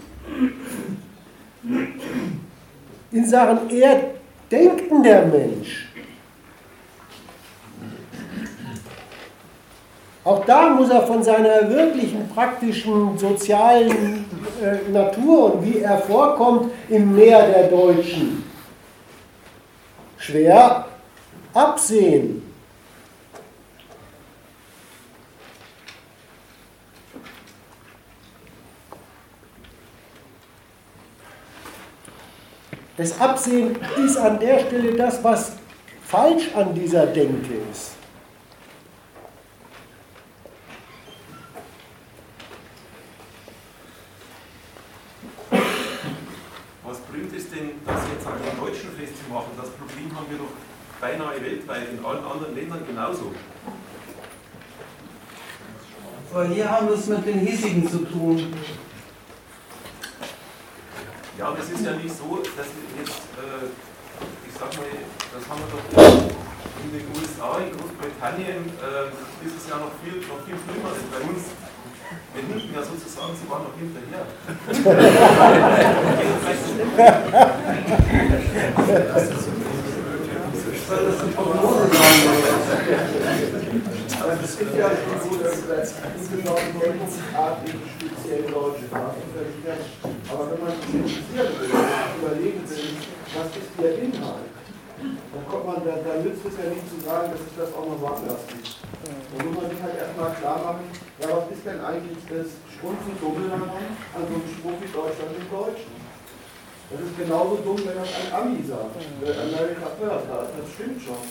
In 3.11 3.25
Sachen 3.29 3.69
er 3.69 4.14
denkt 4.51 4.91
denn 4.91 5.03
der 5.03 5.25
Mensch? 5.25 5.87
Auch 10.23 10.43
da 10.45 10.69
muss 10.69 10.89
er 10.89 11.03
von 11.03 11.21
seiner 11.21 11.69
wirklichen 11.69 12.27
praktischen 12.29 13.15
sozialen 13.15 14.25
äh, 14.59 14.91
Natur 14.91 15.53
und 15.53 15.65
wie 15.65 15.79
er 15.79 15.99
vorkommt 15.99 16.71
im 16.89 17.15
Meer 17.15 17.47
der 17.47 17.67
Deutschen 17.67 18.43
schwer 20.17 20.85
absehen. 21.53 22.44
Das 32.97 33.19
Absehen 33.19 33.77
ist 34.05 34.15
an 34.15 34.39
der 34.39 34.59
Stelle 34.59 34.93
das, 34.93 35.21
was 35.21 35.53
falsch 36.07 36.49
an 36.55 36.73
dieser 36.73 37.07
Denke 37.07 37.55
ist. 37.69 37.91
Was 46.85 46.99
bringt 46.99 47.35
es 47.35 47.49
denn, 47.49 47.71
das 47.85 48.01
jetzt 48.13 48.25
an 48.25 48.33
den 48.37 48.57
Deutschen 48.57 48.91
festzumachen? 48.97 49.51
Das 49.57 49.69
Problem 49.71 50.15
haben 50.15 50.27
wir 50.29 50.37
doch 50.37 50.53
beinahe 51.01 51.41
weltweit, 51.41 51.89
in 51.91 52.05
allen 52.05 52.23
anderen 52.23 52.55
Ländern 52.55 52.87
genauso. 52.87 53.33
Aber 56.31 56.47
hier 56.47 56.69
haben 56.69 56.87
wir 56.87 56.95
es 56.95 57.07
mit 57.07 57.25
den 57.25 57.39
hiesigen 57.39 57.89
zu 57.89 57.99
tun. 58.05 58.53
Ja, 61.37 61.47
aber 61.47 61.59
es 61.59 61.69
ist 61.69 61.83
ja 61.85 61.91
nicht 61.91 62.15
so, 62.15 62.37
dass 62.55 62.67
wir 62.71 62.87
jetzt, 62.97 63.19
äh, 63.35 63.67
ich 64.47 64.53
sag 64.53 64.71
mal, 64.77 64.87
das 65.35 65.43
haben 65.49 65.59
wir 65.59 65.67
doch 65.75 65.83
in 66.79 66.91
den 66.95 67.05
USA, 67.11 67.59
in 67.59 67.75
Großbritannien, 67.75 68.71
äh, 68.79 69.11
ist 69.45 69.55
es 69.59 69.67
ja 69.69 69.75
noch 69.75 69.91
viel, 70.01 70.23
noch 70.31 70.39
viel 70.47 70.55
schlimmer 70.55 70.95
als 70.95 71.03
bei 71.11 71.19
uns. 71.27 71.51
Wir 72.33 72.41
hinken 72.41 72.71
ja 72.73 72.81
sozusagen, 72.83 73.35
sie 73.35 73.49
waren 73.51 73.63
noch 73.63 73.75
hinterher. 73.75 74.23
Aber 84.25 84.41
es 84.41 84.57
gibt 84.57 84.73
ja 84.73 84.89
schon 84.89 85.21
so, 85.21 85.37
dass 85.37 85.61
das 85.69 85.93
angenommen 86.01 86.73
deutungsartige 86.81 87.77
speziell 87.93 88.49
deutsche 88.49 88.89
Waffenversicher. 88.89 89.77
Aber 90.33 90.49
wenn 90.49 90.61
man 90.65 90.73
interessieren 90.81 91.53
will, 91.61 91.69
überlegen 91.69 92.65
will, 92.65 92.89
was 93.37 93.53
ist 93.53 93.69
ihr 93.77 93.93
Inhalt, 94.01 94.49
Da, 95.29 95.37
kommt 95.45 95.69
man, 95.69 95.85
da, 95.85 96.01
da 96.01 96.25
nützt 96.25 96.41
es 96.41 96.57
ja 96.57 96.73
nicht 96.73 96.89
zu 96.89 96.97
sagen, 97.05 97.37
dass 97.37 97.45
es 97.45 97.53
das 97.53 97.69
auch 97.77 97.85
noch 97.85 98.01
woanders 98.01 98.49
gibt. 98.49 98.81
Da 99.05 99.37
muss 99.45 99.61
man 99.61 99.69
sich 99.69 99.77
halt 99.85 99.93
erstmal 99.93 100.33
klar 100.41 100.57
machen, 100.73 100.89
ja, 101.21 101.29
was 101.29 101.45
ist 101.53 101.61
denn 101.61 101.85
eigentlich 101.85 102.17
das 102.25 102.49
Strunzen 102.73 103.13
dumme 103.21 103.45
daran 103.45 103.69
an 103.69 104.23
so 104.25 104.41
einem 104.41 104.49
Spruch 104.49 104.81
wie 104.81 104.89
Deutschland 104.89 105.37
im 105.37 105.45
Deutschen? 105.53 105.93
Das 106.89 106.97
ist 106.97 107.13
genauso 107.13 107.61
dumm, 107.61 107.77
wenn 107.77 107.93
das 107.93 108.09
ein 108.09 108.29
Ami 108.33 108.65
sagt. 108.65 108.89
America 109.21 109.85
first, 110.01 110.25
das 110.33 110.65
stimmt 110.73 110.97
schon. 110.97 111.21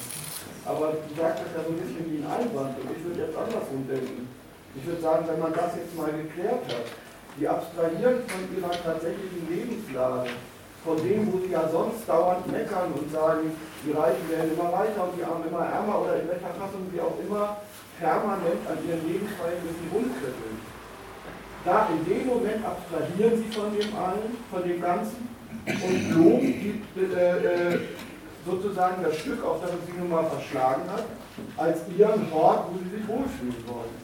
Aber 0.65 0.97
du 0.97 1.11
sagst 1.13 1.45
das 1.45 1.51
ja 1.53 1.61
so 1.61 1.71
ein 1.77 1.81
bisschen 1.81 2.09
wie 2.09 2.25
ein 2.25 2.29
Einwand 2.29 2.73
und 2.81 2.89
ich 2.89 3.05
würde 3.05 3.21
jetzt 3.29 3.37
andersrum 3.37 3.85
denken. 3.85 4.29
Ich 4.75 4.85
würde 4.87 5.01
sagen, 5.01 5.29
wenn 5.29 5.41
man 5.41 5.53
das 5.53 5.77
jetzt 5.77 5.93
mal 5.93 6.11
geklärt 6.11 6.65
hat, 6.67 6.89
die 7.39 7.47
abstrahieren 7.47 8.25
von 8.25 8.43
ihrer 8.49 8.73
tatsächlichen 8.73 9.45
Lebenslage, 9.45 10.31
von 10.85 10.97
dem, 10.99 11.33
wo 11.33 11.39
sie 11.41 11.53
ja 11.53 11.69
sonst 11.69 12.09
dauernd 12.09 12.47
meckern 12.51 12.93
und 12.93 13.11
sagen, 13.13 13.53
die 13.85 13.93
Reichen 13.93 14.25
werden 14.29 14.53
immer 14.53 14.73
reicher 14.73 15.05
und 15.05 15.17
die 15.17 15.25
Armen 15.25 15.49
immer 15.49 15.65
ärmer 15.65 16.01
oder 16.01 16.21
in 16.21 16.29
welcher 16.29 16.53
Fassung 16.57 16.89
sie 16.93 17.01
auch 17.01 17.17
immer 17.21 17.61
permanent 18.01 18.63
an 18.69 18.79
ihren 18.89 19.05
Lebensverhältnissen 19.05 19.89
rumkribbeln. 19.93 20.57
Da 21.65 21.89
in 21.89 22.05
dem 22.05 22.27
Moment 22.27 22.61
abstrahieren 22.65 23.37
sie 23.41 23.51
von 23.53 23.73
dem 23.73 23.89
allen, 23.97 24.37
von 24.51 24.63
dem 24.63 24.81
Ganzen 24.81 25.29
und 25.65 26.11
loben 26.13 26.85
die, 26.95 27.01
äh, 27.01 27.81
sozusagen 28.47 29.03
das 29.03 29.17
Stück, 29.19 29.45
auf 29.45 29.61
das 29.61 29.71
es 29.71 29.87
sie 29.87 29.99
nun 29.99 30.11
mal 30.11 30.25
verschlagen 30.25 30.83
hat, 30.91 31.05
als 31.57 31.81
ihren 31.97 32.31
Hort, 32.33 32.69
wo 32.71 32.79
sie 32.79 32.97
sich 32.97 33.09
wohlfühlen 33.09 33.65
wollen. 33.67 33.95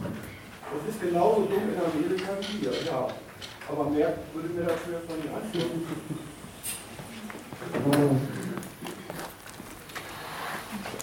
Das 0.73 0.95
ist 0.95 1.01
genauso 1.01 1.43
dumm 1.43 1.69
in 1.73 1.79
Amerika 1.79 2.33
wie 2.41 2.59
hier, 2.59 2.73
ja. 2.87 3.09
Aber 3.69 3.91
mehr 3.91 4.15
würde 4.33 4.49
mir 4.49 4.63
dafür 4.63 5.01
von 5.07 5.21
den 5.21 5.35
Anführungen 5.35 5.87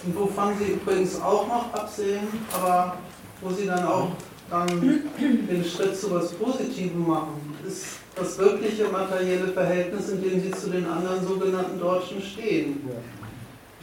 Und 0.05 0.15
wovon 0.15 0.57
Sie 0.57 0.71
übrigens 0.73 1.21
auch 1.21 1.47
noch 1.47 1.73
absehen, 1.73 2.27
aber 2.53 2.97
wo 3.41 3.49
Sie 3.51 3.65
dann 3.65 3.85
auch 3.85 4.09
dann 4.49 4.67
den 4.79 5.63
Schritt 5.63 5.97
zu 5.97 6.11
was 6.11 6.31
Positivem 6.33 7.05
machen, 7.05 7.55
ist 7.67 7.85
das 8.15 8.37
wirkliche 8.37 8.85
materielle 8.85 9.49
Verhältnis, 9.49 10.09
in 10.09 10.21
dem 10.21 10.41
Sie 10.41 10.51
zu 10.51 10.69
den 10.69 10.85
anderen 10.87 11.25
sogenannten 11.25 11.79
Deutschen 11.79 12.21
stehen. 12.21 12.81
Sie 12.85 13.16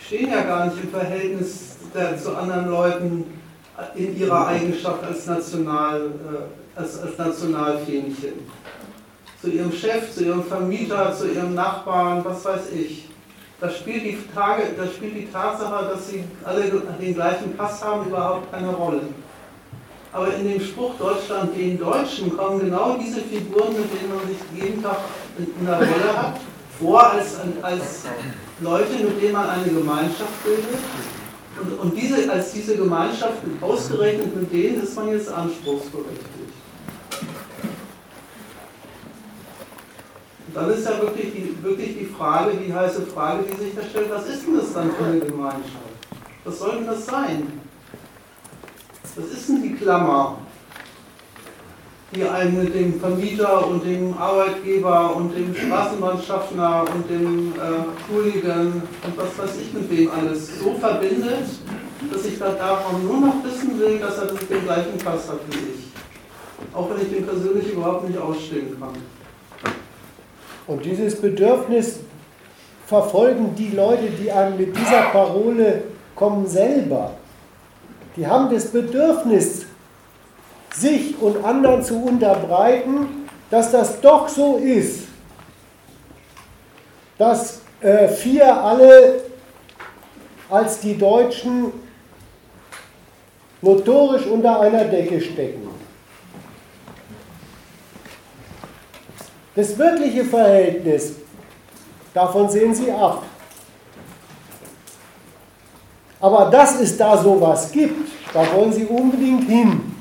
stehen 0.06 0.30
ja 0.30 0.42
gar 0.42 0.66
nicht 0.66 0.82
im 0.82 0.90
Verhältnis 0.90 1.76
der, 1.94 2.18
zu 2.18 2.36
anderen 2.36 2.68
Leuten 2.68 3.24
in 3.94 4.18
ihrer 4.18 4.46
Eigenschaft 4.46 5.02
als, 5.04 5.26
National, 5.26 6.00
äh, 6.02 6.78
als, 6.78 7.00
als 7.00 7.18
Nationalfähnchen 7.18 8.32
zu 9.40 9.50
ihrem 9.50 9.72
Chef, 9.72 10.14
zu 10.14 10.24
ihrem 10.24 10.44
Vermieter, 10.44 11.14
zu 11.14 11.30
ihrem 11.30 11.54
Nachbarn, 11.54 12.24
was 12.24 12.44
weiß 12.44 12.72
ich. 12.74 13.08
Da 13.60 13.70
spielt 13.70 14.04
die, 14.04 14.18
Tage, 14.34 14.64
da 14.76 14.86
spielt 14.86 15.16
die 15.16 15.28
Tatsache, 15.30 15.86
dass 15.86 16.08
sie 16.08 16.24
alle 16.44 16.82
den 17.00 17.14
gleichen 17.14 17.56
Pass 17.56 17.82
haben, 17.82 18.06
überhaupt 18.06 18.50
keine 18.52 18.68
Rolle. 18.68 19.02
Aber 20.12 20.32
in 20.34 20.48
dem 20.48 20.60
Spruch 20.60 20.94
Deutschland 20.98 21.56
den 21.56 21.78
Deutschen 21.78 22.36
kommen 22.36 22.60
genau 22.60 22.96
diese 23.00 23.20
Figuren, 23.20 23.72
mit 23.72 23.90
denen 23.92 24.14
man 24.14 24.26
sich 24.28 24.62
jeden 24.62 24.82
Tag 24.82 24.98
in 25.38 25.66
der 25.66 25.76
Rolle 25.76 26.16
hat, 26.16 26.40
vor 26.78 27.12
als, 27.12 27.36
als 27.62 28.04
Leute, 28.60 29.04
mit 29.04 29.22
denen 29.22 29.32
man 29.32 29.48
eine 29.50 29.64
Gemeinschaft 29.64 30.44
bildet. 30.44 30.80
Und, 31.60 31.78
und 31.80 31.96
diese, 32.00 32.30
als 32.30 32.52
diese 32.52 32.76
Gemeinschaft, 32.76 33.38
ausgerechnet 33.60 34.34
mit 34.34 34.52
denen, 34.52 34.82
ist 34.82 34.96
man 34.96 35.08
jetzt 35.08 35.30
anspruchsberechtigt. 35.30 36.34
dann 40.54 40.70
ist 40.70 40.86
ja 40.86 41.00
wirklich 41.00 41.32
die, 41.32 41.62
wirklich 41.62 41.98
die 41.98 42.06
Frage, 42.06 42.56
die 42.56 42.72
heiße 42.72 43.02
Frage, 43.06 43.44
die 43.44 43.64
sich 43.64 43.74
da 43.74 43.82
stellt, 43.82 44.10
was 44.10 44.28
ist 44.28 44.46
denn 44.46 44.56
das 44.56 44.72
dann 44.72 44.92
für 44.92 45.04
eine 45.04 45.18
Gemeinschaft? 45.18 45.64
Was 46.44 46.58
soll 46.58 46.76
denn 46.76 46.86
das 46.86 47.04
sein? 47.06 47.60
Was 49.16 49.26
ist 49.26 49.48
denn 49.48 49.62
die 49.62 49.74
Klammer, 49.74 50.38
die 52.14 52.24
einen 52.24 52.62
mit 52.62 52.74
dem 52.74 53.00
Vermieter 53.00 53.66
und 53.66 53.84
dem 53.84 54.16
Arbeitgeber 54.16 55.16
und 55.16 55.34
dem 55.34 55.54
Straßenbahnschaffner 55.54 56.84
und 56.94 57.10
dem 57.10 57.52
äh, 57.52 58.12
Hooligan 58.12 58.82
und 59.04 59.16
was 59.16 59.38
weiß 59.38 59.56
ich 59.60 59.72
mit 59.72 59.90
wem 59.90 60.10
alles 60.10 60.58
so 60.60 60.74
verbindet, 60.74 61.46
dass 62.12 62.24
ich 62.24 62.38
da 62.38 62.50
davon 62.50 63.04
nur 63.04 63.20
noch 63.20 63.44
wissen 63.44 63.78
will, 63.78 63.98
dass 63.98 64.18
er 64.18 64.26
den 64.26 64.64
gleichen 64.64 64.98
Pass 64.98 65.28
hat 65.28 65.40
wie 65.50 65.56
ich. 65.56 66.74
Auch 66.74 66.88
wenn 66.90 67.02
ich 67.02 67.12
den 67.12 67.26
persönlich 67.26 67.72
überhaupt 67.72 68.08
nicht 68.08 68.18
ausstehen 68.18 68.76
kann. 68.78 68.94
Und 70.66 70.84
dieses 70.84 71.20
Bedürfnis 71.20 72.00
verfolgen 72.86 73.54
die 73.56 73.70
Leute, 73.70 74.08
die 74.20 74.30
einem 74.30 74.56
mit 74.56 74.76
dieser 74.76 75.02
Parole 75.02 75.82
kommen, 76.14 76.46
selber. 76.46 77.12
Die 78.16 78.26
haben 78.26 78.52
das 78.52 78.66
Bedürfnis, 78.66 79.63
sich 80.76 81.20
und 81.20 81.44
anderen 81.44 81.82
zu 81.82 82.02
unterbreiten, 82.02 83.28
dass 83.50 83.70
das 83.70 84.00
doch 84.00 84.28
so 84.28 84.56
ist, 84.56 85.04
dass 87.18 87.60
äh, 87.80 88.08
vier 88.08 88.52
alle 88.62 89.22
als 90.50 90.80
die 90.80 90.98
Deutschen 90.98 91.72
notorisch 93.62 94.26
unter 94.26 94.60
einer 94.60 94.84
Decke 94.84 95.20
stecken. 95.20 95.68
Das 99.54 99.78
wirkliche 99.78 100.24
Verhältnis, 100.24 101.12
davon 102.12 102.50
sehen 102.50 102.74
Sie 102.74 102.90
ab. 102.90 103.22
Aber 106.20 106.50
dass 106.50 106.80
es 106.80 106.96
da 106.96 107.16
sowas 107.16 107.70
gibt, 107.70 108.10
da 108.32 108.44
wollen 108.52 108.72
Sie 108.72 108.84
unbedingt 108.86 109.48
hin. 109.48 109.93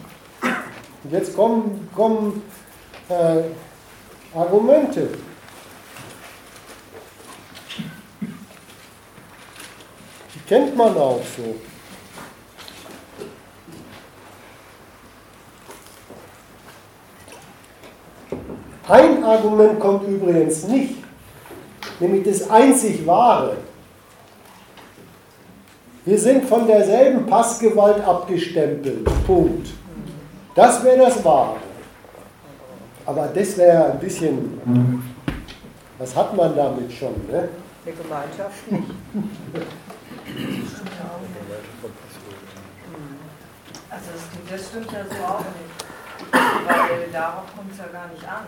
Und 1.03 1.11
jetzt 1.11 1.35
kommen, 1.35 1.89
kommen 1.93 2.41
äh, 3.09 3.41
Argumente. 4.37 5.09
Die 10.33 10.39
kennt 10.47 10.75
man 10.77 10.95
auch 10.97 11.21
so. 11.35 11.55
Ein 18.87 19.23
Argument 19.23 19.79
kommt 19.79 20.07
übrigens 20.07 20.67
nicht, 20.67 20.95
nämlich 21.99 22.23
das 22.23 22.49
einzig 22.49 23.05
wahre. 23.05 23.57
Wir 26.05 26.19
sind 26.19 26.45
von 26.45 26.67
derselben 26.67 27.25
Passgewalt 27.25 28.03
abgestempelt. 28.05 29.07
Punkt. 29.25 29.69
Das 30.55 30.83
wäre 30.83 30.97
das 30.97 31.23
Wahre. 31.23 31.57
Aber 33.05 33.27
das 33.27 33.57
wäre 33.57 33.91
ein 33.91 33.99
bisschen, 33.99 35.03
was 35.97 36.15
hat 36.15 36.35
man 36.35 36.55
damit 36.55 36.91
schon? 36.93 37.13
Ne? 37.27 37.49
Eine 37.85 37.95
Gemeinschaft 37.95 38.71
nicht. 38.71 38.83
Also 43.89 44.05
das, 44.13 44.51
das 44.51 44.69
stimmt 44.69 44.91
ja 44.91 45.03
so 45.09 45.23
auch 45.25 45.39
nicht. 45.39 45.83
Weil 46.31 47.11
darauf 47.11 47.43
kommt 47.55 47.71
es 47.71 47.77
ja 47.79 47.87
gar 47.91 48.07
nicht 48.07 48.23
an. 48.23 48.45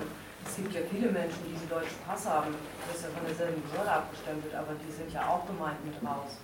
Es 0.48 0.56
gibt 0.56 0.74
ja 0.74 0.82
viele 0.90 1.12
Menschen, 1.12 1.40
die 1.46 1.54
diesen 1.54 1.70
deutschen 1.70 1.98
Pass 2.08 2.26
haben. 2.30 2.56
Das 2.88 2.98
ist 2.98 3.04
ja 3.04 3.10
von 3.18 3.26
derselben 3.28 3.62
Behörde 3.64 3.92
abgestempelt, 3.92 4.54
aber 4.56 4.74
die 4.80 4.92
sind 4.94 5.12
ja 5.12 5.28
auch 5.28 5.46
gemeint 5.46 5.84
mit 5.84 5.96
raus. 6.08 6.38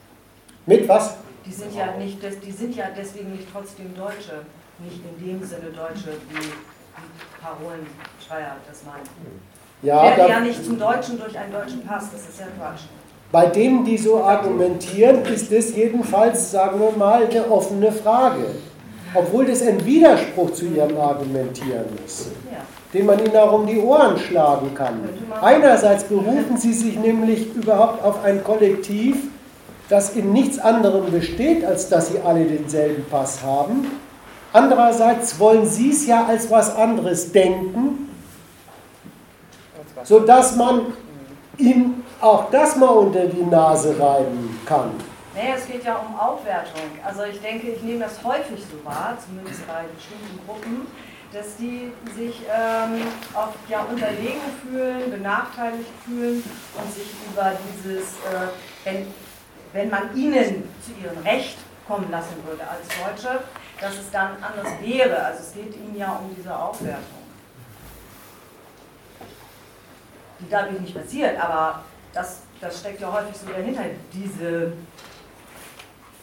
Mit 0.65 0.87
was? 0.87 1.17
Die 1.45 1.53
sind 1.53 1.73
ja 1.73 1.95
nicht, 1.97 2.17
die 2.21 2.51
sind 2.51 2.75
ja 2.75 2.85
deswegen 2.95 3.31
nicht 3.31 3.47
trotzdem 3.51 3.95
Deutsche. 3.95 4.45
Nicht 4.83 5.01
in 5.05 5.25
dem 5.25 5.43
Sinne 5.43 5.69
Deutsche, 5.75 6.17
wie 6.29 6.39
die 6.39 6.51
Parolen 7.41 7.85
Schreier 8.25 8.55
das 8.67 8.83
meint. 8.83 9.07
Ja, 9.81 10.03
Werden 10.03 10.29
ja 10.29 10.39
nicht 10.39 10.63
zum 10.63 10.77
Deutschen 10.77 11.19
durch 11.19 11.37
einen 11.37 11.51
deutschen 11.51 11.85
Pass, 11.85 12.11
das 12.11 12.29
ist 12.29 12.39
ja 12.39 12.47
Quatsch. 12.57 12.81
Bei 13.31 13.45
denen, 13.47 13.85
die 13.85 13.97
so 13.97 14.23
argumentieren, 14.23 15.23
ist 15.25 15.51
das 15.51 15.75
jedenfalls, 15.75 16.51
sagen 16.51 16.79
wir 16.79 16.91
mal, 16.91 17.25
eine 17.25 17.49
offene 17.49 17.91
Frage. 17.91 18.45
Obwohl 19.13 19.45
das 19.45 19.61
ein 19.61 19.83
Widerspruch 19.85 20.51
zu 20.51 20.65
ihrem 20.65 20.99
Argumentieren 20.99 21.85
ist. 22.05 22.27
Ja 22.51 22.59
den 22.93 23.05
man 23.05 23.19
ihnen 23.19 23.35
auch 23.37 23.53
um 23.53 23.65
die 23.65 23.79
Ohren 23.79 24.17
schlagen 24.17 24.73
kann. 24.73 25.07
Einerseits 25.41 26.03
berufen 26.03 26.57
sie 26.57 26.73
sich 26.73 26.97
nämlich 26.99 27.53
überhaupt 27.55 28.03
auf 28.03 28.23
ein 28.23 28.43
Kollektiv, 28.43 29.15
das 29.89 30.15
in 30.15 30.33
nichts 30.33 30.59
anderem 30.59 31.11
besteht, 31.11 31.65
als 31.65 31.89
dass 31.89 32.09
sie 32.09 32.19
alle 32.19 32.45
denselben 32.45 33.05
Pass 33.09 33.43
haben. 33.43 33.87
Andererseits 34.53 35.39
wollen 35.39 35.65
sie 35.65 35.91
es 35.91 36.05
ja 36.07 36.25
als 36.25 36.49
was 36.51 36.75
anderes 36.75 37.31
denken, 37.31 38.09
sodass 40.03 40.55
man 40.55 40.93
ihm 41.57 42.03
auch 42.19 42.49
das 42.51 42.75
mal 42.75 42.89
unter 42.89 43.25
die 43.27 43.43
Nase 43.43 43.97
reiben 43.99 44.59
kann. 44.65 44.91
Nee, 45.33 45.53
es 45.55 45.65
geht 45.65 45.85
ja 45.85 45.95
um 45.95 46.19
Aufwertung. 46.19 46.81
Also 47.05 47.23
ich 47.23 47.39
denke, 47.39 47.69
ich 47.69 47.81
nehme 47.81 47.99
das 47.99 48.21
häufig 48.23 48.59
so 48.69 48.85
wahr, 48.85 49.17
zumindest 49.25 49.65
bei 49.65 49.83
bestimmten 49.95 50.39
Gruppen, 50.45 50.87
dass 51.31 51.55
die 51.55 51.91
sich 52.17 52.41
ähm, 52.41 53.01
oft 53.33 53.57
ja 53.69 53.85
unterlegen 53.89 54.41
fühlen, 54.61 55.09
benachteiligt 55.09 55.89
fühlen 56.05 56.43
und 56.77 56.93
sich 56.93 57.07
über 57.31 57.53
dieses 57.73 58.03
äh, 58.03 59.05
wenn 59.73 59.89
man 59.89 60.15
ihnen 60.15 60.63
zu 60.83 60.91
ihrem 61.01 61.17
Recht 61.23 61.57
kommen 61.87 62.09
lassen 62.11 62.35
würde 62.45 62.63
als 62.67 62.87
Deutsche, 62.89 63.39
dass 63.81 63.95
es 63.95 64.11
dann 64.11 64.37
anders 64.41 64.79
wäre. 64.79 65.25
Also 65.25 65.39
es 65.41 65.53
geht 65.53 65.75
ihnen 65.75 65.97
ja 65.97 66.11
um 66.13 66.33
diese 66.35 66.55
Aufwertung. 66.55 67.21
Die 70.39 70.49
dadurch 70.49 70.79
nicht 70.79 70.95
passiert, 70.95 71.39
aber 71.39 71.83
das, 72.13 72.43
das 72.59 72.79
steckt 72.79 73.01
ja 73.01 73.11
häufig 73.11 73.35
so 73.35 73.47
dahinter, 73.51 73.83
diese 74.13 74.73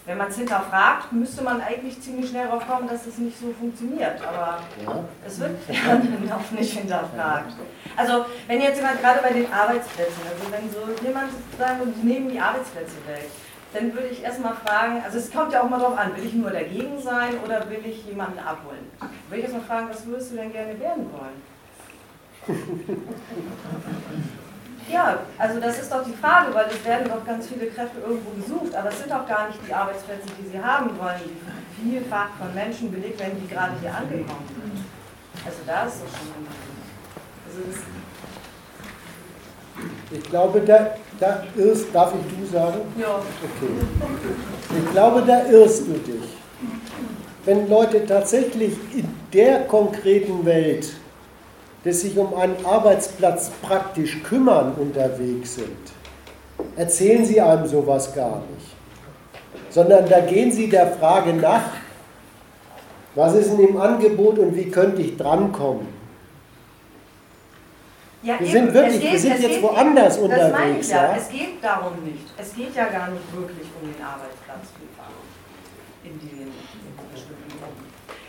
wenn 0.08 0.16
man 0.16 0.28
es 0.28 0.38
hinterfragt, 0.38 1.12
müsste 1.12 1.42
man 1.42 1.60
eigentlich 1.60 2.00
ziemlich 2.00 2.30
schnell 2.30 2.46
darauf 2.46 2.66
kommen, 2.66 2.88
dass 2.88 3.06
es 3.06 3.18
nicht 3.18 3.38
so 3.38 3.52
funktioniert. 3.52 4.18
Aber 4.26 4.60
ja. 4.82 5.04
es 5.26 5.38
wird 5.38 5.58
dann 5.68 6.32
auch 6.32 6.50
nicht 6.50 6.72
hinterfragt. 6.72 7.52
Also 7.94 8.24
wenn 8.46 8.62
jetzt 8.62 8.78
jemand 8.78 9.02
gerade 9.02 9.20
bei 9.20 9.34
den 9.34 9.52
Arbeitsplätzen, 9.52 10.22
also 10.24 10.50
wenn 10.50 10.72
so 10.72 11.04
jemand 11.06 11.30
sagen, 11.58 11.94
die 11.94 12.06
nehmen 12.06 12.30
die 12.30 12.40
Arbeitsplätze 12.40 12.96
weg, 13.06 13.28
dann 13.72 13.92
würde 13.92 14.08
ich 14.08 14.22
erstmal 14.22 14.54
fragen, 14.54 15.02
also 15.04 15.18
es 15.18 15.30
kommt 15.30 15.52
ja 15.52 15.62
auch 15.62 15.68
mal 15.68 15.78
darauf 15.78 15.98
an, 15.98 16.16
will 16.16 16.24
ich 16.24 16.34
nur 16.34 16.50
dagegen 16.50 17.00
sein 17.00 17.34
oder 17.44 17.68
will 17.68 17.84
ich 17.84 18.04
jemanden 18.06 18.38
abholen? 18.38 18.90
Würde 19.28 19.38
ich 19.38 19.42
erstmal 19.42 19.64
fragen, 19.64 19.88
was 19.90 20.06
würdest 20.06 20.32
du 20.32 20.36
denn 20.36 20.52
gerne 20.52 20.78
werden 20.80 21.06
wollen? 21.12 21.42
Ja, 24.90 25.18
also 25.36 25.60
das 25.60 25.78
ist 25.80 25.92
doch 25.92 26.02
die 26.02 26.14
Frage, 26.14 26.54
weil 26.54 26.66
es 26.70 26.82
werden 26.84 27.08
doch 27.08 27.24
ganz 27.24 27.46
viele 27.46 27.66
Kräfte 27.66 28.00
irgendwo 28.00 28.30
gesucht, 28.40 28.74
aber 28.74 28.88
es 28.88 28.98
sind 28.98 29.10
doch 29.10 29.26
gar 29.28 29.48
nicht 29.48 29.58
die 29.68 29.74
Arbeitsplätze, 29.74 30.28
die 30.40 30.48
sie 30.48 30.62
haben 30.62 30.98
wollen, 30.98 31.20
die 31.26 31.90
vielfach 31.90 32.28
von 32.38 32.54
Menschen 32.54 32.90
belegt 32.90 33.20
werden, 33.20 33.38
die 33.42 33.48
gerade 33.48 33.74
hier 33.80 33.94
angekommen 33.94 34.48
sind. 34.48 34.84
Also 35.44 35.58
da 35.66 35.84
ist 35.84 35.96
es 35.96 36.10
schon. 36.16 36.46
Also 37.46 37.60
ich 40.10 40.22
glaube, 40.24 40.60
da, 40.60 40.94
da 41.20 41.44
irrst, 41.56 41.86
darf 41.92 42.12
ich 42.14 42.36
du 42.36 42.52
sagen? 42.52 42.80
Ja. 42.98 43.16
Okay. 43.16 44.78
Ich 44.78 44.92
glaube, 44.92 45.22
da 45.26 45.44
irrst 45.46 45.82
du 45.86 45.92
dich. 45.92 46.28
Wenn 47.44 47.68
Leute 47.68 48.04
tatsächlich 48.04 48.74
in 48.94 49.08
der 49.32 49.60
konkreten 49.60 50.44
Welt 50.44 50.88
dass 51.84 52.00
sich 52.00 52.18
um 52.18 52.34
einen 52.34 52.56
Arbeitsplatz 52.66 53.50
praktisch 53.62 54.22
kümmern 54.22 54.74
unterwegs 54.74 55.54
sind, 55.54 55.76
erzählen 56.76 57.24
sie 57.24 57.40
einem 57.40 57.66
sowas 57.66 58.14
gar 58.14 58.42
nicht. 58.52 58.74
Sondern 59.70 60.08
da 60.08 60.20
gehen 60.20 60.50
sie 60.50 60.68
der 60.68 60.88
Frage 60.92 61.32
nach, 61.32 61.62
was 63.14 63.34
ist 63.34 63.52
in 63.52 63.58
dem 63.58 63.76
Angebot 63.76 64.38
und 64.38 64.56
wie 64.56 64.70
könnte 64.70 65.02
ich 65.02 65.16
drankommen? 65.16 65.86
Ja, 68.22 68.34
wir 68.40 68.46
eben. 68.46 68.52
sind 68.52 68.74
wirklich, 68.74 69.00
geht, 69.00 69.12
wir 69.12 69.18
sind 69.18 69.40
jetzt 69.40 69.48
geht, 69.48 69.62
woanders 69.62 70.14
das 70.14 70.18
unterwegs. 70.18 70.50
Das 70.50 70.60
meine 70.60 70.78
ich 70.78 70.88
ja. 70.88 71.02
ja. 71.02 71.16
Es 71.16 71.28
geht 71.28 71.62
darum 71.62 72.04
nicht. 72.04 72.26
Es 72.36 72.54
geht 72.54 72.74
ja 72.74 72.86
gar 72.86 73.10
nicht 73.10 73.24
wirklich 73.32 73.68
um 73.80 73.92
den 73.92 74.02
Arbeitsplatz 74.02 74.74
in 76.04 76.18
den 76.18 76.52
bestimmten 77.12 77.48
Gruppen. 77.58 77.86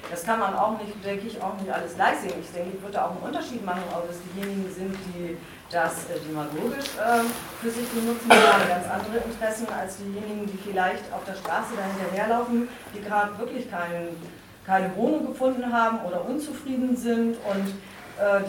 Das 0.09 0.23
kann 0.23 0.39
man 0.39 0.55
auch 0.55 0.77
nicht, 0.79 0.93
denke 1.05 1.27
ich, 1.27 1.41
auch 1.41 1.53
nicht 1.59 1.71
alles 1.71 1.95
gleich 1.95 2.17
sehen. 2.19 2.33
Ich 2.41 2.51
denke, 2.51 2.77
ich 2.77 2.81
würde 2.81 3.03
auch 3.03 3.11
einen 3.11 3.21
Unterschied 3.21 3.63
machen, 3.63 3.83
ob 3.93 4.09
es 4.09 4.17
diejenigen 4.33 4.65
sind, 4.73 4.95
die 5.13 5.37
das 5.71 6.09
äh, 6.09 6.17
demagogisch 6.27 6.97
äh, 6.97 7.21
für 7.61 7.69
sich 7.69 7.87
benutzen, 7.89 8.25
die 8.25 8.33
haben 8.33 8.67
ganz 8.67 8.89
andere 8.89 9.23
Interessen 9.23 9.67
als 9.69 9.97
diejenigen, 9.97 10.47
die 10.47 10.57
vielleicht 10.57 11.05
auf 11.13 11.23
der 11.25 11.35
Straße 11.35 11.77
dahinterherlaufen, 11.77 12.67
die 12.93 13.01
gerade 13.01 13.37
wirklich 13.37 13.69
kein, 13.69 14.17
keine 14.65 14.95
Wohnung 14.95 15.27
gefunden 15.27 15.71
haben 15.71 15.99
oder 16.07 16.25
unzufrieden 16.25 16.97
sind 16.97 17.37
und 17.45 17.73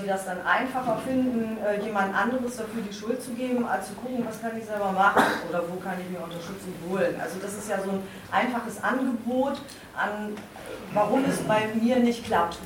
die 0.03 0.07
das 0.07 0.25
dann 0.25 0.39
einfacher 0.45 0.99
finden, 1.07 1.59
äh, 1.65 1.81
jemand 1.85 2.15
anderes 2.15 2.57
dafür 2.57 2.83
die 2.83 2.93
Schuld 2.93 3.23
zu 3.23 3.31
geben, 3.33 3.67
als 3.67 3.89
zu 3.89 3.95
gucken, 3.95 4.25
was 4.27 4.41
kann 4.41 4.59
ich 4.59 4.65
selber 4.65 4.93
machen 4.93 5.23
oder 5.49 5.63
wo 5.69 5.77
kann 5.77 5.95
ich 6.01 6.11
mir 6.11 6.23
Unterstützung 6.23 6.75
holen. 6.89 7.15
Also 7.21 7.37
das 7.41 7.55
ist 7.55 7.69
ja 7.69 7.77
so 7.81 7.91
ein 7.91 8.03
einfaches 8.31 8.83
Angebot 8.83 9.61
an 9.97 10.35
warum 10.93 11.25
es 11.25 11.39
bei 11.43 11.69
mir 11.81 11.97
nicht 11.97 12.25
klappt. 12.25 12.59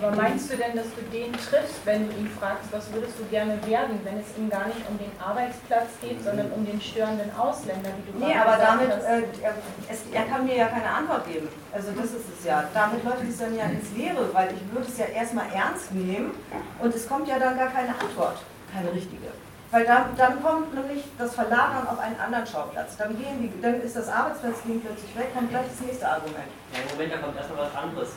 Aber 0.00 0.14
meinst 0.14 0.50
du 0.52 0.56
denn, 0.56 0.76
dass 0.76 0.86
du 0.94 1.02
den 1.12 1.32
triffst, 1.32 1.84
wenn 1.84 2.08
du 2.08 2.14
ihn 2.14 2.30
fragst, 2.38 2.70
was 2.70 2.92
würdest 2.92 3.18
du 3.18 3.24
gerne 3.24 3.58
werden, 3.66 3.98
wenn 4.04 4.18
es 4.18 4.26
ihm 4.38 4.48
gar 4.48 4.66
nicht 4.66 4.78
um 4.88 4.96
den 4.96 5.10
Arbeitsplatz 5.18 5.90
geht, 6.00 6.22
sondern 6.22 6.52
um 6.52 6.64
den 6.64 6.80
störenden 6.80 7.34
Ausländer, 7.36 7.90
wie 7.98 8.12
du 8.12 8.26
Nee, 8.26 8.38
aber 8.38 8.56
damit, 8.56 8.90
äh, 8.90 9.26
er, 9.42 9.54
es, 9.90 10.02
er 10.12 10.24
kann 10.24 10.46
mir 10.46 10.56
ja 10.56 10.66
keine 10.66 10.88
Antwort 10.88 11.26
geben. 11.26 11.48
Also 11.72 11.90
das 11.90 12.06
ist 12.06 12.26
es 12.38 12.44
ja. 12.44 12.64
Damit 12.72 13.02
läuft 13.04 13.24
es 13.28 13.38
dann 13.38 13.56
ja 13.56 13.64
ins 13.64 13.90
Leere, 13.96 14.32
weil 14.32 14.54
ich 14.54 14.72
würde 14.72 14.86
es 14.86 14.98
ja 14.98 15.06
erstmal 15.06 15.46
ernst 15.52 15.92
nehmen 15.92 16.30
und 16.78 16.94
es 16.94 17.08
kommt 17.08 17.26
ja 17.26 17.38
dann 17.38 17.58
gar 17.58 17.70
keine 17.70 17.90
Antwort, 17.90 18.38
keine 18.72 18.92
richtige. 18.92 19.26
Weil 19.70 19.84
dann, 19.84 20.16
dann 20.16 20.42
kommt 20.42 20.72
nämlich 20.74 21.04
das 21.18 21.34
Verlagern 21.34 21.86
auf 21.88 21.98
einen 21.98 22.18
anderen 22.18 22.46
Schauplatz. 22.46 22.96
Dann, 22.96 23.18
gehen 23.18 23.42
die, 23.42 23.60
dann 23.60 23.82
ist 23.82 23.96
das 23.96 24.08
Arbeitsplatzleben 24.08 24.80
plötzlich 24.80 25.14
weg, 25.14 25.34
kommt 25.34 25.50
gleich 25.50 25.66
das 25.68 25.86
nächste 25.86 26.08
Argument. 26.08 26.48
Ja, 26.72 26.80
Im 26.80 26.96
Moment, 26.96 27.12
da 27.12 27.18
kommt 27.18 27.36
erstmal 27.36 27.66
was 27.66 27.76
anderes. 27.76 28.08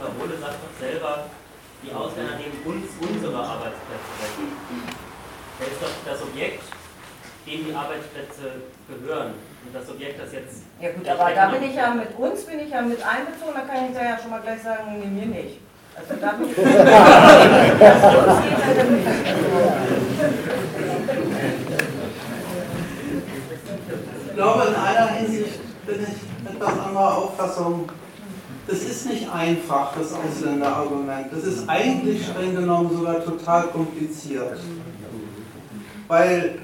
Die 0.00 0.06
Parole 0.06 0.32
sagt 0.40 0.56
doch 0.64 0.80
selber, 0.80 1.26
die 1.82 1.92
Ausländer 1.92 2.36
nehmen 2.40 2.56
uns 2.64 2.88
unsere 3.04 3.36
Arbeitsplätze 3.36 4.12
weg. 4.16 4.32
Da 5.58 5.64
ist 5.66 5.76
doch 5.76 5.92
das 6.06 6.22
Objekt, 6.22 6.62
dem 7.46 7.66
die 7.66 7.74
Arbeitsplätze 7.74 8.64
gehören. 8.88 9.34
Und 9.60 9.74
das 9.74 9.90
Objekt, 9.90 10.18
das 10.18 10.32
jetzt. 10.32 10.62
Ja 10.80 10.92
gut, 10.92 11.06
aber 11.06 11.34
da 11.34 11.50
bin 11.50 11.64
ich 11.64 11.74
ja 11.74 11.92
mit 11.92 12.16
uns 12.16 12.44
bin 12.46 12.60
ich 12.60 12.70
ja 12.70 12.80
mit 12.80 13.02
einbezogen, 13.04 13.52
da 13.52 13.60
kann 13.60 13.92
ich 13.92 13.94
ja 13.94 14.16
schon 14.18 14.30
mal 14.30 14.40
gleich 14.40 14.62
sagen, 14.62 14.98
nee, 14.98 15.04
mir 15.04 15.26
nicht. 15.26 15.60
Also 15.94 16.14
da 16.18 16.32
bin 16.32 16.48
ich. 16.48 16.56
das 16.56 16.64
geht 18.40 18.90
nicht. 18.90 19.06
Ich 24.28 24.34
glaube, 24.34 24.64
in 24.64 24.74
einer 24.74 25.08
Hinsicht 25.08 25.60
bin 25.86 26.06
ich 26.08 26.50
etwas 26.50 26.78
anderer 26.78 27.18
Auffassung. 27.18 27.90
Das 28.70 28.82
ist 28.82 29.06
nicht 29.06 29.28
einfach, 29.28 29.92
das 29.98 30.12
Ausländerargument. 30.12 31.26
Das 31.32 31.42
ist 31.42 31.68
eigentlich 31.68 32.24
streng 32.24 32.54
genommen 32.54 32.96
sogar 32.96 33.24
total 33.24 33.64
kompliziert. 33.64 34.60
Weil 36.06 36.60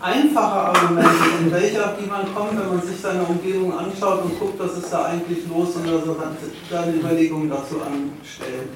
einfache 0.00 0.60
Argumente, 0.60 1.10
in 1.40 1.50
welcher 1.50 1.96
die 2.00 2.06
man 2.06 2.32
kommt, 2.32 2.60
wenn 2.60 2.76
man 2.76 2.86
sich 2.86 3.00
seine 3.00 3.24
Umgebung 3.24 3.76
anschaut 3.76 4.22
und 4.22 4.38
guckt, 4.38 4.60
was 4.60 4.78
ist 4.78 4.92
da 4.92 5.06
eigentlich 5.06 5.48
los 5.48 5.74
und 5.74 5.88
also 5.88 6.16
dann 6.70 6.94
Überlegungen 6.94 7.50
dazu 7.50 7.76
anstellt. 7.82 8.70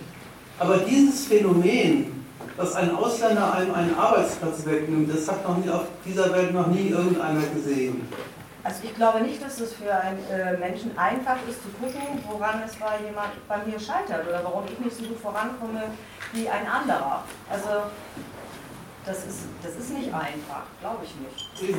Aber 0.59 0.79
dieses 0.79 1.27
Phänomen, 1.27 2.25
dass 2.57 2.75
ein 2.75 2.95
Ausländer 2.97 3.55
einem 3.55 3.75
einen 3.75 3.95
Arbeitsplatz 3.95 4.67
wegnimmt, 4.67 5.09
das 5.15 5.29
hat 5.29 5.49
noch 5.49 5.59
nie 5.59 5.71
auf 5.71 5.85
dieser 6.05 6.33
Welt 6.33 6.53
noch 6.53 6.67
nie 6.67 6.89
irgendeiner 6.89 7.43
gesehen. 7.55 8.03
Also 8.65 8.85
ich 8.85 8.95
glaube 8.95 9.21
nicht, 9.21 9.43
dass 9.43 9.59
es 9.59 9.73
für 9.73 9.93
einen 9.93 10.25
äh, 10.31 10.57
Menschen 10.57 10.97
einfach 10.97 11.37
ist 11.49 11.63
zu 11.63 11.69
gucken, 11.81 12.23
woran 12.29 12.63
es 12.65 12.77
bei 12.77 13.05
jemand 13.05 13.49
bei 13.49 13.59
mir 13.59 13.79
scheitert 13.79 14.27
oder 14.29 14.45
warum 14.45 14.65
ich 14.67 14.79
nicht 14.79 14.97
so 14.97 15.05
gut 15.05 15.21
vorankomme 15.21 15.83
wie 16.33 16.49
ein 16.49 16.67
anderer. 16.67 17.25
Also 17.51 17.69
das 19.05 19.19
ist, 19.27 19.41
das 19.63 19.75
ist 19.75 19.91
nicht 19.91 20.15
einfach, 20.15 20.63
glaube 20.81 21.05
ich 21.05 21.13
nicht. 21.17 21.77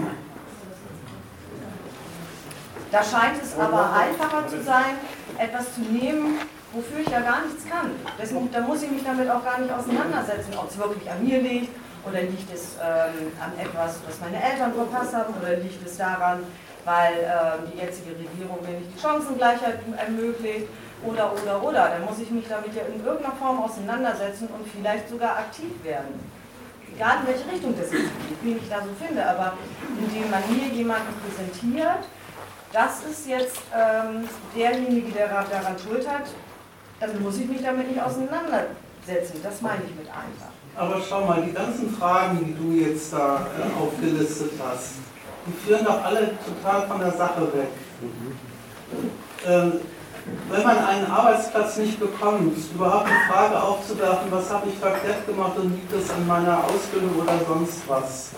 Da 2.92 3.02
scheint 3.02 3.42
es 3.42 3.58
aber 3.58 3.94
einfacher 3.94 4.48
zu 4.48 4.62
sein, 4.62 4.98
etwas 5.38 5.74
zu 5.76 5.82
nehmen, 5.82 6.38
wofür 6.74 7.00
ich 7.00 7.08
ja 7.08 7.22
gar 7.22 7.46
nichts 7.46 7.64
kann. 7.68 7.92
Deswegen, 8.22 8.52
da 8.52 8.60
muss 8.62 8.84
ich 8.84 8.92
mich 8.92 9.04
damit 9.04 9.30
auch 9.30 9.44
gar 9.44 9.60
nicht 9.60 9.74
auseinandersetzen, 9.74 10.54
ob 10.58 10.70
es 10.70 10.78
wirklich 10.78 11.10
an 11.10 11.24
mir 11.24 11.42
liegt 11.42 11.74
oder 12.06 12.22
liegt 12.22 12.54
es 12.54 12.76
ähm, 12.84 13.32
an 13.40 13.58
etwas, 13.58 14.00
was 14.06 14.20
meine 14.20 14.44
Eltern 14.44 14.74
verpasst 14.74 15.16
haben 15.16 15.34
oder 15.42 15.56
liegt 15.56 15.86
es 15.86 15.98
daran, 15.98 16.44
weil 16.86 17.14
äh, 17.14 17.72
die 17.72 17.80
jetzige 17.80 18.12
Regierung 18.12 18.60
mir 18.62 18.80
nicht 18.80 18.96
die 18.96 19.02
Chancengleichheit 19.02 19.80
ermöglicht 19.98 20.68
oder, 21.06 21.34
oder, 21.34 21.64
oder. 21.64 21.90
Dann 21.90 22.06
muss 22.06 22.20
ich 22.20 22.30
mich 22.32 22.46
damit 22.48 22.76
ja 22.76 22.84
in 22.84 23.04
irgendeiner 23.04 23.36
Form 23.36 23.64
auseinandersetzen 23.64 24.48
und 24.48 24.68
vielleicht 24.68 25.10
sogar 25.10 25.38
aktiv 25.38 25.72
werden. 25.84 26.20
Egal 26.96 27.18
in 27.22 27.28
welche 27.28 27.52
Richtung 27.52 27.76
das 27.80 27.90
geht, 27.90 28.10
wie 28.44 28.54
ich 28.54 28.70
da 28.70 28.78
so 28.82 28.94
finde, 29.04 29.26
aber 29.26 29.54
indem 29.98 30.30
man 30.30 30.42
mir 30.50 30.68
jemanden 30.68 31.14
präsentiert, 31.26 32.06
das 32.72 33.04
ist 33.04 33.28
jetzt 33.28 33.62
ähm, 33.74 34.28
derjenige, 34.56 35.12
der 35.12 35.28
daran 35.28 35.78
schuld 35.80 36.08
hat, 36.08 36.26
dann 37.00 37.22
muss 37.22 37.38
ich 37.38 37.48
mich 37.48 37.64
damit 37.64 37.88
nicht 37.88 38.02
auseinandersetzen. 38.02 39.42
Das 39.44 39.62
meine 39.62 39.84
ich 39.86 39.96
mit 39.96 40.08
einfach. 40.08 40.52
Aber 40.76 41.02
schau 41.08 41.26
mal, 41.26 41.42
die 41.42 41.54
ganzen 41.54 41.96
Fragen, 41.96 42.44
die 42.44 42.54
du 42.54 42.72
jetzt 42.72 43.14
da 43.14 43.46
äh, 43.58 43.82
aufgelistet 43.82 44.52
hast, 44.60 44.94
die 45.46 45.54
führen 45.66 45.86
doch 45.86 46.04
alle 46.04 46.32
total 46.46 46.88
von 46.88 47.00
der 47.00 47.12
Sache 47.12 47.42
weg. 47.54 47.70
Ähm, 49.46 49.74
wenn 50.50 50.64
man 50.64 50.78
einen 50.78 51.06
Arbeitsplatz 51.08 51.78
nicht 51.78 52.00
bekommt, 52.00 52.56
überhaupt 52.74 53.10
die 53.10 53.32
Frage 53.32 53.62
aufzuwerfen, 53.62 54.32
was 54.32 54.50
habe 54.50 54.70
ich 54.70 54.78
verkehrt 54.78 55.26
gemacht 55.28 55.58
und 55.58 55.72
liegt 55.72 55.92
es 55.92 56.10
an 56.12 56.26
meiner 56.26 56.64
Ausbildung 56.64 57.20
oder 57.20 57.40
sonst 57.46 57.82
was, 57.88 58.30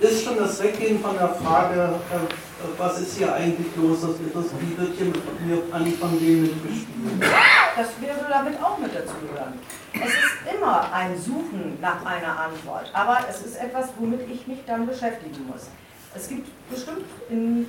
ist 0.00 0.24
schon 0.24 0.36
das 0.38 0.62
Weggehen 0.62 1.00
von 1.00 1.16
der 1.18 1.28
Frage, 1.28 1.94
äh, 2.12 2.78
was 2.78 3.00
ist 3.00 3.18
hier 3.18 3.32
eigentlich 3.34 3.66
los, 3.76 3.98
wie 4.02 4.78
wird 4.78 4.94
hier 4.96 5.62
eigentlich 5.72 5.98
von 5.98 6.20
wem 6.20 6.42
mitgespielt. 6.42 7.22
Das 7.76 7.88
würde 8.00 8.26
damit 8.28 8.62
auch 8.62 8.78
mit 8.78 8.94
dazu 8.94 9.14
gehören. 9.20 9.58
Es 9.92 10.10
ist 10.10 10.56
immer 10.56 10.92
ein 10.92 11.18
Suchen 11.18 11.78
nach 11.80 12.04
einer 12.06 12.40
Antwort, 12.40 12.90
aber 12.92 13.18
es 13.28 13.42
ist 13.42 13.56
etwas, 13.56 13.88
womit 13.98 14.28
ich 14.30 14.46
mich 14.46 14.58
dann 14.66 14.86
beschäftigen 14.86 15.46
muss. 15.46 15.68
Es 16.14 16.28
gibt 16.28 16.48
bestimmt 16.70 17.04
in, 17.30 17.66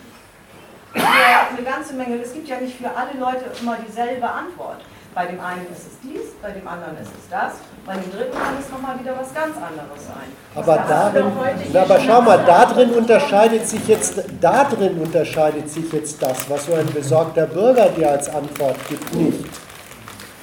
eine 0.93 1.63
ganze 1.63 1.93
Menge, 1.93 2.21
es 2.21 2.33
gibt 2.33 2.47
ja 2.47 2.59
nicht 2.59 2.77
für 2.77 2.89
alle 2.89 3.19
Leute 3.19 3.45
immer 3.61 3.77
dieselbe 3.85 4.27
Antwort. 4.29 4.81
Bei 5.13 5.25
dem 5.25 5.39
einen 5.39 5.65
ist 5.71 5.87
es 5.87 5.99
dies, 6.03 6.33
bei 6.41 6.51
dem 6.51 6.67
anderen 6.67 6.95
ist 7.01 7.09
es 7.09 7.29
das, 7.29 7.53
bei 7.85 7.93
dem 7.93 8.11
dritten 8.11 8.37
kann 8.37 8.55
es 8.59 8.69
nochmal 8.69 8.97
wieder 8.99 9.17
was 9.19 9.33
ganz 9.33 9.55
anderes 9.57 10.05
sein. 10.05 10.29
Aber, 10.55 10.77
darin, 10.87 11.25
na, 11.73 11.81
aber 11.81 11.99
schau 11.99 12.21
mal, 12.21 12.45
darin 12.45 12.91
unterscheidet 12.91 13.67
sich 13.67 13.87
jetzt, 13.87 14.21
darin 14.39 14.99
unterscheidet 14.99 15.69
sich 15.69 15.91
jetzt 15.91 16.21
das, 16.21 16.49
was 16.49 16.65
so 16.67 16.75
ein 16.75 16.85
besorgter 16.93 17.47
Bürger 17.47 17.89
dir 17.89 18.11
als 18.11 18.29
Antwort 18.29 18.77
gibt, 18.87 19.13
nicht. 19.15 19.49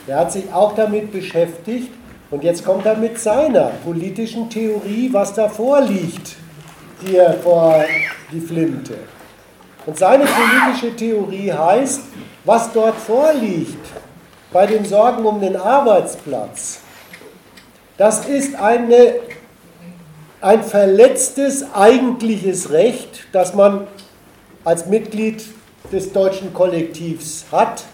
Er 0.09 0.19
hat 0.19 0.33
sich 0.33 0.53
auch 0.53 0.75
damit 0.75 1.13
beschäftigt 1.13 1.93
und 2.31 2.43
jetzt 2.43 2.65
kommt 2.65 2.87
er 2.87 2.97
mit 2.97 3.19
seiner 3.19 3.71
politischen 3.85 4.51
Theorie, 4.51 5.09
was 5.13 5.33
da 5.33 5.49
vorliegt, 5.49 6.37
dir 7.03 7.39
vor 7.43 7.85
die 8.33 8.41
Flinte. 8.41 8.99
Und 9.87 9.99
seine 9.99 10.25
politische 10.25 10.97
Theorie 10.97 11.53
heißt, 11.53 12.01
was 12.45 12.73
dort 12.73 12.97
vorliegt 12.97 13.87
bei 14.53 14.67
den 14.67 14.85
Sorgen 14.85 15.25
um 15.25 15.41
den 15.41 15.57
Arbeitsplatz, 15.57 16.81
das 17.97 18.27
ist 18.27 18.57
eine, 18.57 19.15
ein 20.41 20.63
verletztes 20.63 21.65
eigentliches 21.75 22.71
Recht, 22.71 23.27
das 23.33 23.55
man 23.55 23.87
als 24.65 24.87
Mitglied 24.87 25.45
des 25.93 26.13
deutschen 26.13 26.53
Kollektivs 26.53 27.47
hat. 27.51 27.85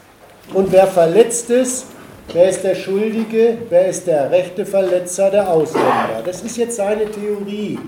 Und 0.54 0.72
wer 0.72 0.86
verletzt 0.86 1.50
ist, 1.50 1.86
wer 2.32 2.48
ist 2.48 2.64
der 2.64 2.74
Schuldige, 2.74 3.58
wer 3.68 3.86
ist 3.86 4.06
der 4.06 4.30
Rechteverletzer, 4.30 5.30
der 5.30 5.50
Ausländer. 5.50 6.22
Das 6.24 6.42
ist 6.42 6.56
jetzt 6.56 6.76
seine 6.76 7.10
Theorie. 7.10 7.78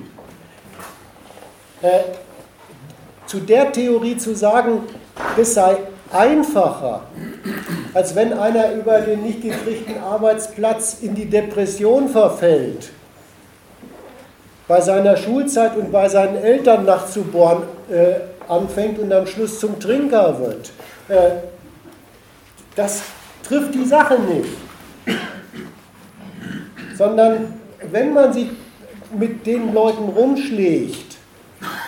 Äh, 1.84 2.00
zu 3.26 3.40
der 3.40 3.70
Theorie 3.70 4.16
zu 4.16 4.34
sagen, 4.34 4.84
das 5.36 5.52
sei 5.52 5.76
einfacher, 6.10 7.02
als 7.92 8.14
wenn 8.14 8.32
einer 8.32 8.72
über 8.72 9.00
den 9.00 9.22
nicht 9.22 9.42
gekriegten 9.42 9.98
Arbeitsplatz 9.98 10.98
in 11.02 11.14
die 11.14 11.26
Depression 11.26 12.08
verfällt, 12.08 12.90
bei 14.66 14.80
seiner 14.80 15.14
Schulzeit 15.18 15.76
und 15.76 15.92
bei 15.92 16.08
seinen 16.08 16.36
Eltern 16.36 16.86
nachzubohren 16.86 17.64
äh, 17.90 18.14
anfängt 18.48 18.98
und 18.98 19.12
am 19.12 19.26
Schluss 19.26 19.60
zum 19.60 19.78
Trinker 19.78 20.40
wird. 20.40 20.70
Äh, 21.08 21.32
das 22.76 23.02
trifft 23.46 23.74
die 23.74 23.84
Sache 23.84 24.18
nicht. 24.20 25.18
Sondern 26.96 27.60
wenn 27.90 28.14
man 28.14 28.32
sich 28.32 28.48
mit 29.18 29.44
den 29.44 29.74
Leuten 29.74 30.08
rumschlägt, 30.08 31.13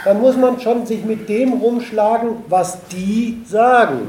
dann 0.07 0.21
muss 0.21 0.37
man 0.37 0.61
schon 0.61 0.87
sich 0.87 1.05
mit 1.05 1.29
dem 1.29 1.55
rumschlagen, 1.55 2.45
was 2.49 2.79
die 2.93 3.43
sagen. 3.45 4.03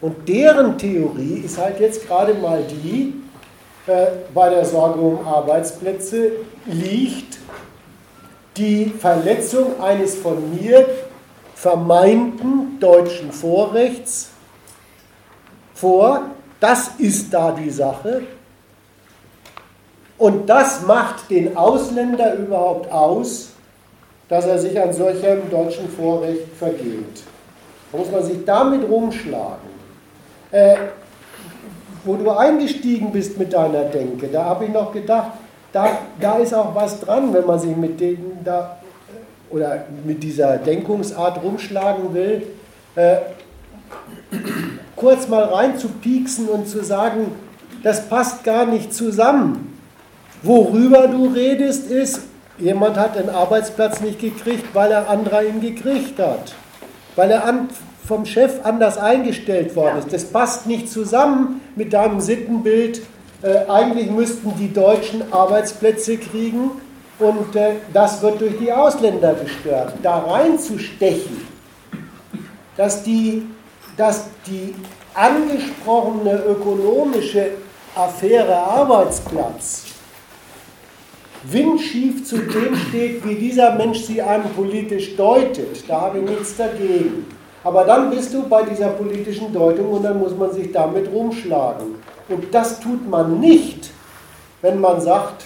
Und 0.00 0.28
deren 0.28 0.76
Theorie 0.76 1.42
ist 1.44 1.56
halt 1.56 1.78
jetzt 1.78 2.04
gerade 2.08 2.34
mal 2.34 2.64
die, 2.64 3.14
äh, 3.86 4.06
bei 4.34 4.50
der 4.50 4.64
Sorge 4.64 4.98
um 4.98 5.24
Arbeitsplätze 5.24 6.32
liegt 6.64 7.38
die 8.56 8.86
Verletzung 8.86 9.80
eines 9.80 10.16
von 10.16 10.52
mir 10.52 10.84
vermeinten 11.54 12.80
deutschen 12.80 13.30
Vorrechts 13.30 14.30
vor. 15.74 16.22
Das 16.58 16.90
ist 16.98 17.32
da 17.32 17.52
die 17.52 17.70
Sache. 17.70 18.24
Und 20.18 20.50
das 20.50 20.82
macht 20.82 21.30
den 21.30 21.56
Ausländer 21.56 22.34
überhaupt 22.34 22.90
aus, 22.90 23.50
dass 24.28 24.46
er 24.46 24.58
sich 24.58 24.80
an 24.80 24.92
solchem 24.92 25.48
deutschen 25.50 25.88
Vorrecht 25.88 26.48
vergeht. 26.58 27.22
Da 27.92 27.98
muss 27.98 28.10
man 28.10 28.24
sich 28.24 28.44
damit 28.44 28.88
rumschlagen. 28.88 29.76
Äh, 30.50 30.76
wo 32.04 32.14
du 32.14 32.30
eingestiegen 32.30 33.10
bist 33.10 33.36
mit 33.36 33.52
deiner 33.52 33.84
Denke, 33.84 34.28
da 34.28 34.44
habe 34.44 34.66
ich 34.66 34.70
noch 34.70 34.92
gedacht, 34.92 35.32
da, 35.72 35.98
da 36.20 36.38
ist 36.38 36.54
auch 36.54 36.74
was 36.74 37.00
dran, 37.00 37.34
wenn 37.34 37.44
man 37.44 37.58
sich 37.58 37.76
mit 37.76 38.00
denen 38.00 38.40
da 38.44 38.78
oder 39.50 39.84
mit 40.04 40.22
dieser 40.22 40.58
Denkungsart 40.58 41.42
rumschlagen 41.42 42.14
will, 42.14 42.46
äh, 42.94 43.16
kurz 44.94 45.28
mal 45.28 45.44
reinzupieksen 45.44 46.48
und 46.48 46.68
zu 46.68 46.82
sagen, 46.82 47.32
das 47.82 48.08
passt 48.08 48.42
gar 48.44 48.66
nicht 48.66 48.94
zusammen. 48.94 49.78
Worüber 50.42 51.08
du 51.08 51.26
redest, 51.26 51.90
ist, 51.90 52.20
jemand 52.58 52.96
hat 52.96 53.16
einen 53.16 53.30
Arbeitsplatz 53.30 54.00
nicht 54.00 54.20
gekriegt, 54.20 54.74
weil 54.74 54.92
er 54.92 55.08
anderer 55.08 55.42
ihn 55.42 55.60
gekriegt 55.60 56.18
hat. 56.18 56.54
Weil 57.14 57.30
er 57.30 57.44
an, 57.44 57.68
vom 58.06 58.24
Chef 58.24 58.64
anders 58.64 58.98
eingestellt 58.98 59.74
worden 59.74 59.98
ist. 59.98 60.12
Das 60.12 60.24
passt 60.24 60.66
nicht 60.66 60.90
zusammen 60.90 61.60
mit 61.74 61.92
deinem 61.92 62.20
Sittenbild. 62.20 63.02
Äh, 63.42 63.70
eigentlich 63.70 64.10
müssten 64.10 64.54
die 64.58 64.72
Deutschen 64.72 65.32
Arbeitsplätze 65.32 66.16
kriegen 66.16 66.70
und 67.18 67.56
äh, 67.56 67.76
das 67.92 68.22
wird 68.22 68.40
durch 68.40 68.58
die 68.58 68.72
Ausländer 68.72 69.34
gestört. 69.34 69.94
Da 70.02 70.18
reinzustechen, 70.18 71.46
dass 72.76 73.02
die, 73.02 73.46
dass 73.96 74.26
die 74.46 74.74
angesprochene 75.14 76.42
ökonomische 76.44 77.48
Affäre 77.94 78.54
Arbeitsplatz 78.54 79.85
windschief 81.50 82.24
zu 82.24 82.38
dem 82.38 82.76
steht, 82.88 83.26
wie 83.26 83.34
dieser 83.34 83.74
Mensch 83.74 84.00
sie 84.00 84.20
einem 84.20 84.48
politisch 84.50 85.16
deutet. 85.16 85.88
Da 85.88 86.02
habe 86.02 86.18
ich 86.18 86.24
nichts 86.24 86.56
dagegen. 86.56 87.26
Aber 87.64 87.84
dann 87.84 88.10
bist 88.10 88.32
du 88.32 88.48
bei 88.48 88.62
dieser 88.62 88.88
politischen 88.88 89.52
Deutung 89.52 89.90
und 89.92 90.04
dann 90.04 90.18
muss 90.18 90.36
man 90.36 90.52
sich 90.52 90.70
damit 90.70 91.10
rumschlagen. 91.12 91.96
Und 92.28 92.54
das 92.54 92.80
tut 92.80 93.08
man 93.08 93.40
nicht, 93.40 93.90
wenn 94.62 94.80
man 94.80 95.00
sagt, 95.00 95.44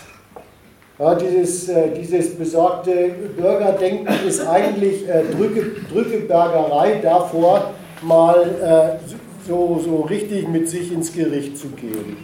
ja, 0.98 1.14
dieses, 1.14 1.68
äh, 1.70 1.94
dieses 1.94 2.36
besorgte 2.36 2.93
Bürgerdenken 3.36 4.06
ist 4.27 4.47
eigentlich 4.47 5.09
äh, 5.09 5.24
Drücke, 5.35 5.81
Drückebergerei 5.90 7.01
davor, 7.02 7.72
mal 8.02 8.98
äh, 9.02 9.48
so, 9.48 9.81
so 9.82 10.02
richtig 10.02 10.47
mit 10.47 10.68
sich 10.68 10.93
ins 10.93 11.12
Gericht 11.12 11.56
zu 11.56 11.68
gehen. 11.68 12.16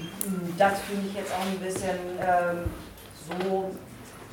Das 0.58 0.72
finde 0.80 1.06
ich 1.08 1.16
jetzt 1.16 1.32
auch 1.32 1.46
ein 1.46 1.58
bisschen 1.64 1.98
ähm, 2.20 2.64
so, 3.28 3.70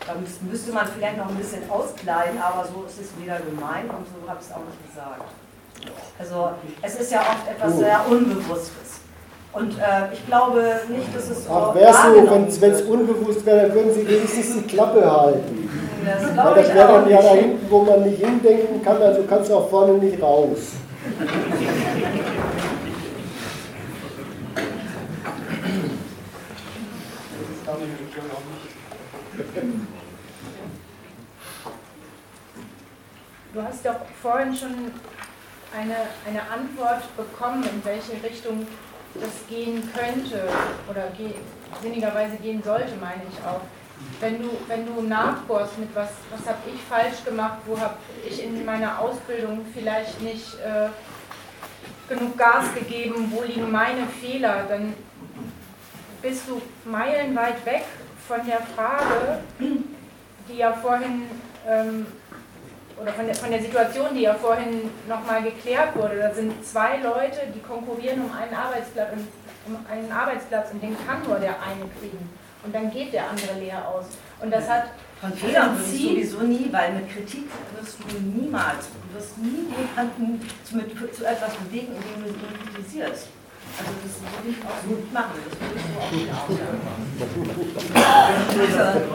da 0.06 0.14
müsste, 0.50 0.72
man 0.72 0.88
vielleicht 0.88 1.18
noch 1.18 1.30
ein 1.30 1.36
bisschen 1.36 1.70
auskleiden, 1.70 2.40
aber 2.42 2.66
so 2.66 2.86
ist 2.86 3.00
es 3.00 3.10
weder 3.22 3.40
gemeint 3.40 3.90
und 3.90 4.06
so 4.06 4.30
habe 4.30 4.40
ich 4.42 4.48
es 4.48 4.54
auch 4.54 4.66
nicht 4.68 4.82
gesagt. 4.88 5.24
Also 6.20 6.50
es 6.82 6.96
ist 6.96 7.12
ja 7.12 7.22
oft 7.22 7.48
etwas 7.50 7.78
sehr 7.78 8.00
Unbewusstes. 8.10 9.02
Und 9.54 9.78
äh, 9.78 10.12
ich 10.12 10.26
glaube 10.26 10.64
nicht, 10.90 11.16
dass 11.16 11.30
es 11.30 11.46
so 11.46 11.52
Ach, 11.52 11.76
wär's 11.76 11.96
so, 12.02 12.62
wenn 12.62 12.72
es 12.72 12.82
unbewusst 12.82 13.46
wäre, 13.46 13.68
dann 13.68 13.76
würden 13.76 13.94
sie 13.94 14.08
wenigstens 14.08 14.64
die 14.64 14.76
Klappe 14.76 15.10
halten. 15.10 15.70
Das 16.06 16.56
das 16.56 16.74
wäre 16.74 16.88
dann 16.88 17.10
ja 17.10 17.22
da 17.22 17.34
hinten, 17.34 17.70
wo 17.70 17.84
man 17.84 18.04
nicht 18.04 18.24
hindenken 18.24 18.82
kann, 18.84 19.02
also 19.02 19.24
kannst 19.30 19.50
du 19.50 19.56
auch 19.56 19.70
vorne 19.70 19.94
nicht 19.94 20.22
raus. 20.22 20.74
Du 33.54 33.62
hast 33.62 33.86
doch 33.86 34.00
vorhin 34.20 34.56
schon 34.56 34.92
eine, 35.78 35.96
eine 36.28 36.42
Antwort 36.50 37.04
bekommen, 37.16 37.64
in 37.64 37.86
welche 37.86 38.14
Richtung 38.24 38.66
das 39.14 39.48
gehen 39.48 39.88
könnte 39.94 40.48
oder 40.90 41.04
ge 41.16 41.36
sinnigerweise 41.84 42.38
gehen 42.38 42.64
sollte, 42.64 42.96
meine 43.00 43.22
ich 43.32 43.38
auch. 43.46 43.62
Wenn 44.20 44.42
du, 44.42 44.50
wenn 44.68 44.88
du 44.88 45.04
nachbohrst 45.04 45.78
mit 45.78 45.96
was, 45.96 46.10
was 46.32 46.48
habe 46.48 46.58
ich 46.74 46.82
falsch 46.82 47.24
gemacht, 47.24 47.60
wo 47.68 47.80
habe 47.80 47.94
ich 48.28 48.44
in 48.44 48.66
meiner 48.66 49.00
Ausbildung 49.00 49.64
vielleicht 49.72 50.20
nicht 50.20 50.56
äh, 50.56 50.90
genug 52.10 52.36
Gas 52.36 52.74
gegeben, 52.74 53.32
wo 53.32 53.44
liegen 53.44 53.72
meine 53.72 54.08
Fehler, 54.08 54.64
dann 54.68 54.96
bist 56.24 56.48
du 56.48 56.60
meilenweit 56.90 57.64
weg 57.68 57.84
von 58.28 58.40
der 58.48 58.62
Frage, 58.76 59.42
die 60.50 60.58
ja 60.58 60.74
vorhin 60.74 61.30
ähm, 61.68 62.08
oder 63.04 63.14
von 63.14 63.26
der, 63.26 63.36
von 63.36 63.52
der 63.52 63.62
Situation, 63.62 64.16
die 64.16 64.22
ja 64.22 64.34
vorhin 64.34 64.90
nochmal 65.08 65.44
geklärt 65.44 65.96
wurde. 65.96 66.18
Da 66.18 66.34
sind 66.34 66.66
zwei 66.66 66.98
Leute, 66.98 67.42
die 67.54 67.60
konkurrieren 67.60 68.22
um 68.22 68.32
einen 68.32 68.56
Arbeitsplatz 68.56 69.10
und, 69.12 69.28
um 69.68 69.78
einen 69.92 70.12
Arbeitsplatz 70.12 70.72
und 70.72 70.82
den 70.82 70.96
kann 71.06 71.22
nur 71.28 71.38
der 71.38 71.62
eine 71.62 71.86
kriegen. 72.00 72.30
Und 72.64 72.74
dann 72.74 72.90
geht 72.90 73.12
der 73.12 73.30
andere 73.30 73.60
leer 73.60 73.86
aus. 73.90 74.06
Und 74.42 74.52
das 74.52 74.70
hat 74.70 74.86
Von 75.20 75.34
Fehlern 75.34 75.78
würde 75.78 75.92
ich 75.94 76.02
sowieso 76.02 76.40
nie, 76.48 76.70
weil 76.72 76.94
mit 76.94 77.12
Kritik 77.12 77.44
wirst 77.78 77.98
du 78.00 78.18
niemals, 78.20 78.88
du 78.88 79.20
wirst 79.20 79.38
nie 79.38 79.68
jemanden 79.76 80.40
zu, 80.64 80.78
mit, 80.78 80.92
zu 81.14 81.26
etwas 81.26 81.54
bewegen, 81.56 81.94
indem 81.96 82.24
du 82.24 82.30
ihn 82.30 82.74
kritisierst. 82.74 83.28
Also 83.80 83.92
das 84.04 84.14
würde 84.22 84.50
ich 84.50 84.60
auch 84.64 84.80
so 84.84 84.96
nicht 84.96 85.12
machen, 85.14 85.34
das 85.44 85.60
würde 85.60 85.76
ich 85.76 85.84
so 85.84 86.00
auch 86.00 86.12
nicht 86.12 86.30
aufhören. 86.32 86.80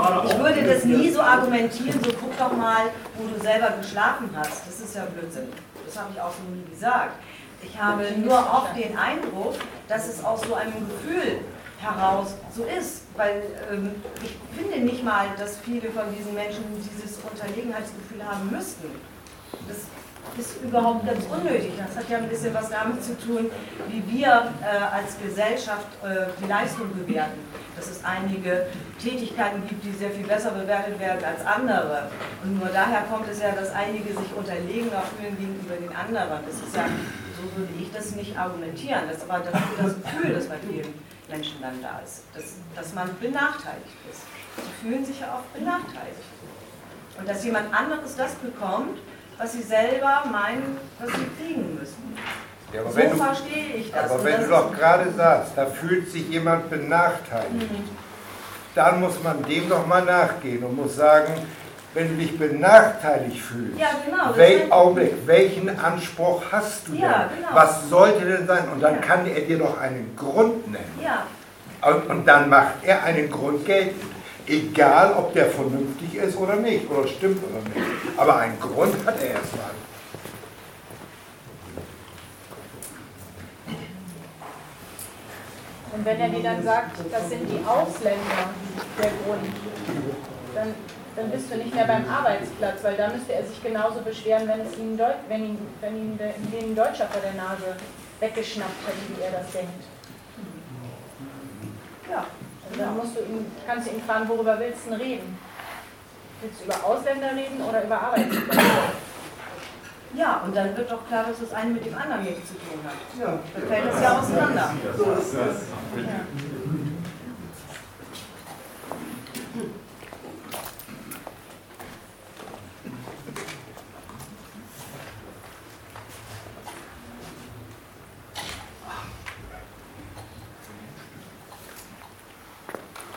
Also, 0.05 0.29
ich 0.29 0.39
würde 0.39 0.75
das 0.75 0.85
nie 0.85 1.11
so 1.11 1.21
argumentieren, 1.21 2.01
so 2.03 2.13
doch 2.39 2.53
mal, 2.53 2.91
wo 3.17 3.27
du 3.29 3.41
selber 3.41 3.71
geschlafen 3.81 4.31
hast. 4.37 4.67
Das 4.67 4.81
ist 4.81 4.95
ja 4.95 5.05
Blödsinn. 5.05 5.49
Das 5.85 5.99
habe 5.99 6.11
ich 6.15 6.21
auch 6.21 6.31
so 6.31 6.43
nie 6.55 6.65
gesagt. 6.71 7.17
Ich 7.63 7.81
habe 7.81 8.05
nur 8.19 8.39
oft 8.39 8.77
den 8.77 8.97
Eindruck, 8.97 9.55
dass 9.89 10.09
es 10.09 10.23
aus 10.23 10.43
so 10.43 10.55
einem 10.55 10.75
Gefühl 10.89 11.41
heraus 11.81 12.35
so 12.55 12.65
ist. 12.65 13.03
Weil 13.17 13.43
ähm, 13.71 13.95
ich 14.23 14.37
finde 14.57 14.79
nicht 14.79 15.03
mal, 15.03 15.27
dass 15.37 15.59
viele 15.59 15.91
von 15.91 16.05
diesen 16.17 16.35
Menschen 16.35 16.65
dieses 16.79 17.19
Unterlegenheitsgefühl 17.19 18.25
haben 18.25 18.51
müssten. 18.51 18.89
Das 19.67 19.79
ist 20.37 20.63
überhaupt 20.63 21.07
ganz 21.07 21.25
unnötig. 21.27 21.73
Das 21.79 21.97
hat 21.97 22.09
ja 22.11 22.19
ein 22.19 22.29
bisschen 22.29 22.53
was 22.55 22.71
damit 22.71 23.03
zu 23.03 23.17
tun, 23.19 23.51
wie 23.89 24.19
wir 24.19 24.53
äh, 24.63 24.77
als 24.93 25.17
Gesellschaft 25.23 25.87
äh, 26.03 26.27
die 26.43 26.49
Leistung 26.49 26.93
bewerten. 26.95 27.41
Dass 27.77 27.89
es 27.89 28.05
einige 28.05 28.67
Tätigkeiten 29.01 29.63
gibt, 29.69 29.85
die 29.85 29.93
sehr 29.93 30.11
viel 30.11 30.27
besser 30.27 30.51
bewertet 30.51 30.99
werden 30.99 31.25
als 31.25 31.47
andere. 31.47 32.11
Und 32.43 32.59
nur 32.59 32.69
daher 32.69 33.03
kommt 33.03 33.29
es 33.31 33.41
ja, 33.41 33.53
dass 33.53 33.71
einige 33.73 34.09
sich 34.09 34.35
unterlegener 34.37 35.03
fühlen 35.17 35.39
gegenüber 35.39 35.77
den 35.77 35.95
anderen. 35.95 36.45
Das 36.45 36.57
ist 36.57 36.75
ja, 36.75 36.87
so 37.39 37.57
würde 37.57 37.73
ich 37.81 37.93
das 37.93 38.17
nicht 38.17 38.37
argumentieren. 38.37 39.03
Das 39.09 39.19
ist 39.19 39.31
aber 39.31 39.45
das, 39.45 39.55
das 39.81 39.95
Gefühl, 40.03 40.35
das 40.35 40.47
bei 40.47 40.57
vielen 40.69 40.93
Menschen 41.29 41.61
dann 41.61 41.81
da 41.83 42.01
ist, 42.05 42.25
dass, 42.35 42.55
dass 42.75 42.95
man 42.95 43.11
benachteiligt 43.21 43.97
ist. 44.11 44.23
Sie 44.57 44.87
fühlen 44.87 45.05
sich 45.05 45.21
ja 45.21 45.35
oft 45.35 45.53
benachteiligt. 45.55 46.19
Und 47.19 47.29
dass 47.29 47.45
jemand 47.45 47.73
anderes 47.75 48.17
das 48.17 48.35
bekommt, 48.37 48.99
was 49.39 49.53
sie 49.53 49.63
selber 49.63 50.25
meinen, 50.31 50.77
was 50.99 51.11
sie 51.11 51.27
kriegen 51.39 51.79
müssen. 51.79 52.17
Ja, 52.73 52.83
so 52.83 53.01
du, 53.01 53.17
verstehe 53.17 53.75
ich 53.77 53.91
das. 53.91 54.11
Aber 54.11 54.25
wenn 54.25 54.43
du 54.43 54.49
doch 54.49 54.73
gerade 54.73 55.11
sagst, 55.13 55.53
da 55.57 55.67
fühlt 55.67 56.11
sich 56.11 56.29
jemand 56.29 56.69
benachteiligt, 56.69 57.73
mhm. 57.73 57.89
dann 58.75 59.01
muss 59.01 59.23
man 59.23 59.43
dem 59.45 59.69
doch 59.69 59.87
mal 59.87 60.05
nachgehen 60.05 60.63
und 60.65 60.77
muss 60.77 60.97
sagen, 60.97 61.33
wenn 61.95 62.09
du 62.09 62.15
dich 62.17 62.39
benachteiligt 62.39 63.41
fühlst, 63.41 63.79
ja, 63.79 63.89
genau, 64.05 64.37
wel 64.37 64.71
Augenblick, 64.71 65.15
welchen 65.27 65.81
Anspruch 65.81 66.43
hast 66.53 66.87
du 66.89 66.95
ja, 66.95 67.31
denn? 67.31 67.39
Genau. 67.39 67.55
Was 67.55 67.89
sollte 67.89 68.27
denn 68.27 68.47
sein? 68.47 68.69
Und 68.69 68.83
dann 68.83 68.97
ja. 68.97 69.01
kann 69.01 69.27
er 69.27 69.41
dir 69.41 69.59
doch 69.59 69.81
einen 69.81 70.15
Grund 70.15 70.71
nennen. 70.71 71.01
Und, 71.81 72.11
und 72.11 72.27
dann 72.27 72.51
macht 72.51 72.75
er 72.83 73.05
einen 73.05 73.31
Grund 73.31 73.65
geltend. 73.65 74.08
Egal, 74.49 75.13
ob 75.13 75.35
der 75.35 75.51
vernünftig 75.51 76.15
ist 76.15 76.37
oder 76.39 76.57
nicht, 76.57 76.91
oder 76.91 77.07
stimmt 77.07 77.43
oder 77.45 77.61
nicht. 77.69 77.87
Aber 78.17 78.37
einen 78.37 78.59
Grund 78.59 78.95
hat 79.05 79.21
er 79.21 79.31
erstmal. 79.33 79.71
Und 85.93 86.05
wenn 86.05 86.21
er 86.21 86.29
dir 86.31 86.43
dann 86.43 86.63
sagt, 86.63 86.97
das 87.11 87.29
sind 87.29 87.47
die 87.51 87.63
Ausländer 87.67 88.51
der 89.03 89.11
Grund, 89.11 89.53
dann, 90.55 90.75
dann 91.17 91.31
bist 91.31 91.53
du 91.53 91.57
nicht 91.57 91.75
mehr 91.75 91.87
beim 91.87 92.09
Arbeitsplatz, 92.09 92.83
weil 92.83 92.97
da 92.97 93.09
müsste 93.09 93.35
er 93.35 93.45
sich 93.45 93.63
genauso 93.63 94.01
beschweren, 94.01 94.49
wenn, 94.49 94.61
es 94.61 94.79
ihn, 94.79 94.99
wenn, 95.29 95.45
ihn, 95.45 95.59
wenn 95.79 95.97
ihn 95.97 96.71
ein 96.71 96.77
Deutscher 96.77 97.07
vor 97.09 97.21
der 97.21 97.35
Nase 97.35 97.77
weggeschnappt 98.21 98.87
hätte, 98.87 99.19
wie 99.19 99.23
er 99.23 99.43
das 99.43 99.53
denkt. 99.53 99.85
Ja. 102.11 102.25
Und 102.71 102.81
dann 102.81 102.97
musst 102.97 103.17
du 103.17 103.21
ihn, 103.21 103.47
kannst 103.67 103.89
du 103.89 103.95
ihn 103.95 104.03
fragen, 104.03 104.29
worüber 104.29 104.59
willst 104.59 104.87
du 104.87 104.93
reden? 104.93 105.39
Willst 106.41 106.61
du 106.61 106.65
über 106.65 106.85
Ausländer 106.85 107.31
reden 107.35 107.61
oder 107.63 107.85
über 107.85 108.01
Arbeitsplätze? 108.01 108.61
Ja, 110.15 110.43
und 110.45 110.57
dann 110.57 110.77
wird 110.77 110.91
doch 110.91 111.07
klar, 111.07 111.25
dass 111.29 111.39
das 111.41 111.53
eine 111.53 111.71
mit 111.71 111.85
dem 111.85 111.95
anderen 111.95 112.25
nichts 112.25 112.49
zu 112.49 112.55
tun 112.55 112.81
hat. 112.85 112.95
Ja. 113.21 113.39
Dann 113.55 113.69
fällt 113.69 113.95
es 113.95 114.03
ja 114.03 114.19
auseinander. 114.19 114.75
So 114.97 115.05
ist 115.13 115.35
das. 115.35 115.57
Ja. 115.97 116.21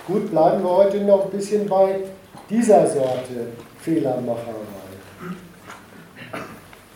Gut, 0.08 0.32
bleiben 0.32 0.64
wir 0.64 0.70
heute 0.70 0.98
noch 1.02 1.26
ein 1.26 1.32
bisschen 1.32 1.68
bei 1.68 2.00
dieser 2.50 2.88
Sorte 2.88 3.48
Fehlermacherei. 3.82 4.56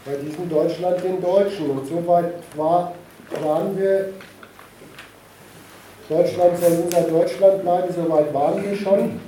Bei 0.03 0.15
diesem 0.15 0.49
Deutschland 0.49 1.03
den 1.03 1.21
Deutschen. 1.21 1.69
Und 1.69 1.87
soweit 1.87 2.33
war, 2.55 2.93
waren 3.43 3.77
wir, 3.77 4.09
Deutschland 6.09 6.57
soll 6.57 6.83
unser 6.83 7.01
Deutschland 7.01 7.61
bleiben, 7.61 7.93
soweit 7.93 8.33
waren 8.33 8.63
wir 8.63 8.75
schon. 8.75 9.19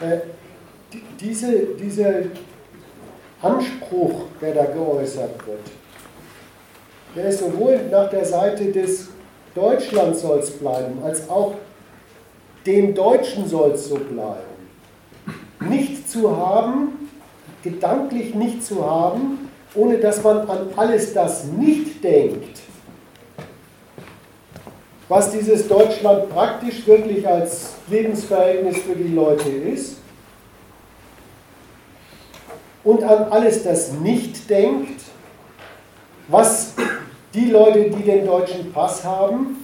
Äh, 0.00 0.18
diese, 1.20 1.66
dieser 1.80 2.12
Anspruch, 3.40 4.24
der 4.40 4.54
da 4.54 4.64
geäußert 4.64 5.46
wird, 5.46 5.60
der 7.14 7.26
ist 7.26 7.38
sowohl 7.38 7.80
nach 7.90 8.10
der 8.10 8.24
Seite 8.24 8.72
des 8.72 9.08
Deutschland 9.54 10.16
soll 10.16 10.40
es 10.40 10.50
bleiben, 10.50 11.02
als 11.04 11.28
auch 11.28 11.54
dem 12.66 12.94
Deutschen 12.94 13.48
soll 13.48 13.72
es 13.72 13.88
so 13.88 13.96
bleiben. 13.96 14.52
Nicht 15.60 16.08
zu 16.08 16.36
haben, 16.36 17.10
gedanklich 17.62 18.34
nicht 18.34 18.64
zu 18.64 18.84
haben, 18.84 19.50
ohne 19.74 19.98
dass 19.98 20.22
man 20.22 20.48
an 20.48 20.68
alles 20.76 21.14
das 21.14 21.44
nicht 21.44 22.02
denkt, 22.02 22.60
was 25.08 25.30
dieses 25.32 25.68
Deutschland 25.68 26.30
praktisch 26.30 26.86
wirklich 26.86 27.26
als 27.26 27.74
Lebensverhältnis 27.88 28.78
für 28.78 28.94
die 28.94 29.14
Leute 29.14 29.48
ist, 29.48 29.96
und 32.84 33.04
an 33.04 33.30
alles 33.30 33.62
das 33.62 33.92
nicht 33.92 34.48
denkt, 34.50 35.00
was 36.28 36.74
die 37.34 37.50
Leute, 37.50 37.90
die 37.90 38.02
den 38.02 38.26
deutschen 38.26 38.72
Pass 38.72 39.04
haben, 39.04 39.61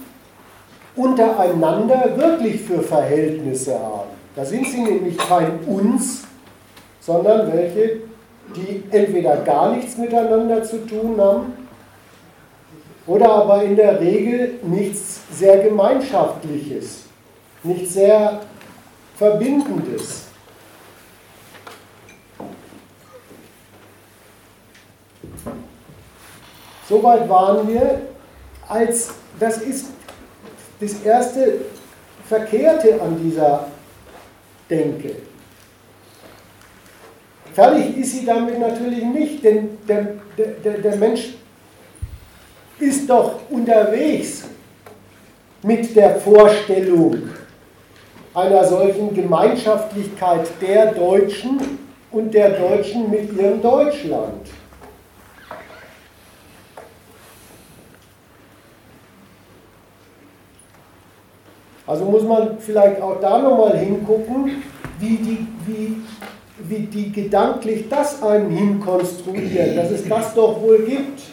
untereinander 0.99 2.17
wirklich 2.17 2.61
für 2.61 2.81
Verhältnisse 2.81 3.79
haben. 3.79 4.09
Da 4.35 4.43
sind 4.43 4.67
sie 4.67 4.81
nämlich 4.81 5.17
kein 5.17 5.59
uns, 5.65 6.23
sondern 6.99 7.51
welche, 7.53 8.01
die 8.55 8.83
entweder 8.91 9.37
gar 9.37 9.75
nichts 9.75 9.97
miteinander 9.97 10.63
zu 10.63 10.85
tun 10.85 11.15
haben 11.19 11.53
oder 13.07 13.31
aber 13.31 13.63
in 13.63 13.75
der 13.75 13.99
Regel 13.99 14.59
nichts 14.63 15.21
sehr 15.31 15.63
Gemeinschaftliches, 15.63 17.05
nichts 17.63 17.93
sehr 17.93 18.41
Verbindendes. 19.15 20.25
Soweit 26.87 27.29
waren 27.29 27.67
wir, 27.67 28.01
als 28.67 29.11
das 29.39 29.57
ist 29.59 29.87
das 30.79 31.01
erste 31.03 31.61
Verkehrte 32.27 33.01
an 33.01 33.19
dieser 33.21 33.67
Denke. 34.69 35.15
Fertig 37.53 37.97
ist 37.97 38.11
sie 38.11 38.25
damit 38.25 38.59
natürlich 38.59 39.03
nicht, 39.03 39.43
denn 39.43 39.77
der, 39.87 40.15
der, 40.37 40.77
der 40.77 40.95
Mensch 40.95 41.33
ist 42.79 43.09
doch 43.09 43.39
unterwegs 43.49 44.43
mit 45.63 45.95
der 45.95 46.15
Vorstellung 46.19 47.29
einer 48.33 48.63
solchen 48.63 49.13
Gemeinschaftlichkeit 49.13 50.47
der 50.61 50.93
Deutschen 50.93 51.79
und 52.11 52.33
der 52.33 52.51
Deutschen 52.51 53.09
mit 53.09 53.33
ihrem 53.33 53.61
Deutschland. 53.61 54.47
Also 61.89 62.05
muss 62.05 62.21
man 62.21 62.59
vielleicht 62.59 63.01
auch 63.01 63.19
da 63.19 63.39
nochmal 63.39 63.75
hingucken, 63.75 64.61
wie 64.99 65.17
die, 65.17 65.47
wie, 65.65 65.95
wie 66.59 66.85
die 66.85 67.11
gedanklich 67.11 67.89
das 67.89 68.21
einem 68.21 68.51
hinkonstruieren, 68.51 69.75
dass 69.75 69.89
es 69.89 70.07
das 70.07 70.35
doch 70.35 70.61
wohl 70.61 70.85
gibt. 70.85 71.23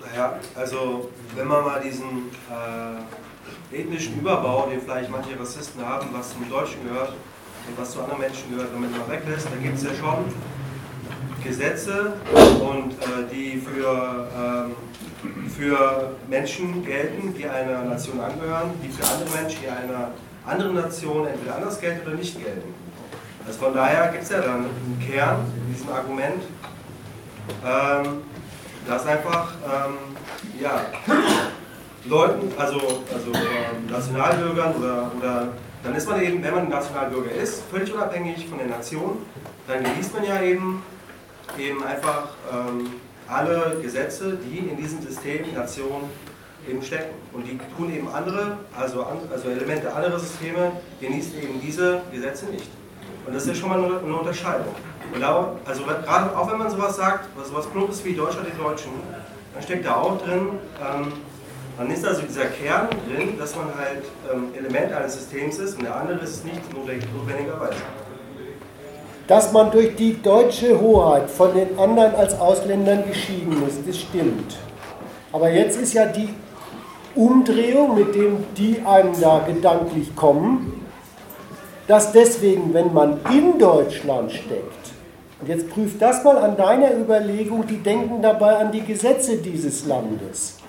Naja, 0.00 0.40
also 0.54 1.10
wenn 1.36 1.46
man 1.46 1.62
mal 1.62 1.82
diesen 1.82 2.30
äh, 2.48 3.76
ethnischen 3.78 4.18
Überbau, 4.18 4.68
den 4.70 4.80
vielleicht 4.80 5.10
manche 5.10 5.38
Rassisten 5.38 5.84
haben, 5.84 6.08
was 6.14 6.32
zum 6.32 6.48
Deutschen 6.48 6.82
gehört, 6.88 7.12
und 7.68 7.78
was 7.78 7.92
zu 7.92 8.00
anderen 8.00 8.20
Menschen 8.20 8.50
gehört, 8.50 8.72
wenn 8.72 8.82
man 8.82 8.90
mal 8.90 9.08
weglässt, 9.08 9.46
da 9.46 9.62
gibt 9.62 9.76
es 9.76 9.84
ja 9.84 9.90
schon 9.94 10.24
Gesetze 11.42 12.14
und 12.60 12.92
äh, 12.92 13.28
die 13.32 13.58
für, 13.58 14.28
ähm, 14.36 14.76
für 15.56 16.12
Menschen 16.28 16.84
gelten, 16.84 17.34
die 17.34 17.46
einer 17.46 17.82
Nation 17.82 18.20
angehören, 18.20 18.70
die 18.82 18.88
für 18.88 19.04
andere 19.04 19.42
Menschen, 19.42 19.60
die 19.62 19.68
einer 19.68 20.10
andere 20.46 20.72
Nationen 20.72 21.28
entweder 21.28 21.56
anders 21.56 21.80
gelten 21.80 22.06
oder 22.06 22.16
nicht 22.16 22.36
gelten. 22.42 22.74
Also 23.46 23.58
von 23.58 23.74
daher 23.74 24.08
gibt 24.12 24.22
es 24.22 24.30
ja 24.30 24.40
dann 24.40 24.66
einen 24.66 25.02
Kern 25.04 25.40
in 25.56 25.74
diesem 25.74 25.88
Argument, 25.90 26.42
ähm, 27.64 28.22
dass 28.86 29.06
einfach 29.06 29.52
ähm, 29.64 30.16
ja, 30.60 30.84
Leuten, 32.04 32.52
also, 32.56 32.78
also 33.12 33.32
ähm, 33.34 33.90
Nationalbürgern 33.90 34.74
oder, 34.76 35.10
oder 35.18 35.48
dann 35.82 35.94
ist 35.94 36.08
man 36.08 36.22
eben, 36.22 36.42
wenn 36.42 36.54
man 36.54 36.68
Nationalbürger 36.68 37.32
ist, 37.32 37.62
völlig 37.70 37.92
unabhängig 37.92 38.46
von 38.48 38.58
der 38.58 38.68
Nation, 38.68 39.18
dann 39.66 39.82
genießt 39.82 40.14
man 40.14 40.24
ja 40.24 40.42
eben, 40.42 40.82
eben 41.58 41.82
einfach 41.82 42.28
ähm, 42.52 42.90
alle 43.28 43.78
Gesetze, 43.82 44.38
die 44.44 44.58
in 44.58 44.76
diesem 44.76 45.02
System 45.02 45.52
Nation 45.54 46.04
eben 46.68 46.82
stecken. 46.82 47.14
Und 47.32 47.46
die 47.46 47.58
tun 47.76 47.92
eben 47.92 48.08
andere, 48.08 48.58
also, 48.78 49.04
also 49.32 49.48
Elemente 49.48 49.92
anderer 49.92 50.18
Systeme, 50.18 50.72
genießen 51.00 51.42
eben 51.42 51.60
diese 51.60 52.02
Gesetze 52.12 52.46
nicht. 52.46 52.68
Und 53.26 53.34
das 53.34 53.44
ist 53.44 53.48
ja 53.48 53.54
schon 53.54 53.68
mal 53.68 53.82
eine, 53.82 53.98
eine 53.98 54.16
Unterscheidung. 54.16 54.74
Und 55.12 55.20
da, 55.20 55.56
also 55.64 55.82
gerade 55.84 56.36
auch 56.36 56.50
wenn 56.50 56.58
man 56.58 56.70
sowas 56.70 56.96
sagt, 56.96 57.28
was 57.36 57.48
sowas 57.48 57.66
Plumpes 57.66 58.04
wie 58.04 58.14
Deutschland 58.14 58.46
die 58.52 58.56
Deutschen, 58.56 58.92
dann 59.52 59.62
steckt 59.62 59.84
da 59.84 59.96
auch 59.96 60.22
drin, 60.22 60.48
ähm, 60.80 61.12
dann 61.82 61.90
ist 61.90 62.06
also 62.06 62.22
dieser 62.22 62.44
Kern 62.44 62.88
drin, 63.08 63.36
dass 63.38 63.56
man 63.56 63.66
halt 63.76 64.04
ähm, 64.32 64.50
Element 64.56 64.92
eines 64.92 65.14
Systems 65.14 65.58
ist 65.58 65.76
und 65.76 65.82
der 65.82 65.96
andere 65.96 66.20
ist 66.20 66.30
es 66.30 66.44
nicht 66.44 66.60
notwendigerweise. 66.72 67.74
Dass 69.26 69.52
man 69.52 69.70
durch 69.72 69.96
die 69.96 70.22
deutsche 70.22 70.80
Hoheit 70.80 71.28
von 71.28 71.52
den 71.54 71.76
anderen 71.78 72.14
als 72.14 72.38
Ausländern 72.38 73.04
geschieden 73.08 73.66
ist, 73.66 73.80
das 73.86 73.98
stimmt. 73.98 74.56
Aber 75.32 75.50
jetzt 75.50 75.80
ist 75.80 75.94
ja 75.94 76.06
die 76.06 76.28
Umdrehung, 77.16 77.96
mit 77.96 78.14
dem 78.14 78.44
die 78.56 78.80
einem 78.84 79.20
da 79.20 79.40
gedanklich 79.40 80.14
kommen, 80.14 80.86
dass 81.88 82.12
deswegen, 82.12 82.72
wenn 82.74 82.92
man 82.92 83.20
in 83.30 83.58
Deutschland 83.58 84.30
steckt, 84.30 84.92
und 85.40 85.48
jetzt 85.48 85.68
prüft 85.70 86.00
das 86.00 86.22
mal 86.22 86.38
an 86.38 86.56
deiner 86.56 86.96
Überlegung, 86.96 87.66
die 87.66 87.78
denken 87.78 88.22
dabei 88.22 88.58
an 88.58 88.70
die 88.70 88.82
Gesetze 88.82 89.38
dieses 89.38 89.86
Landes, 89.86 90.61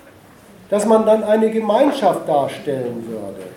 dass 0.74 0.86
man 0.86 1.06
dann 1.06 1.22
eine 1.22 1.52
Gemeinschaft 1.52 2.28
darstellen 2.28 3.06
würde. 3.06 3.48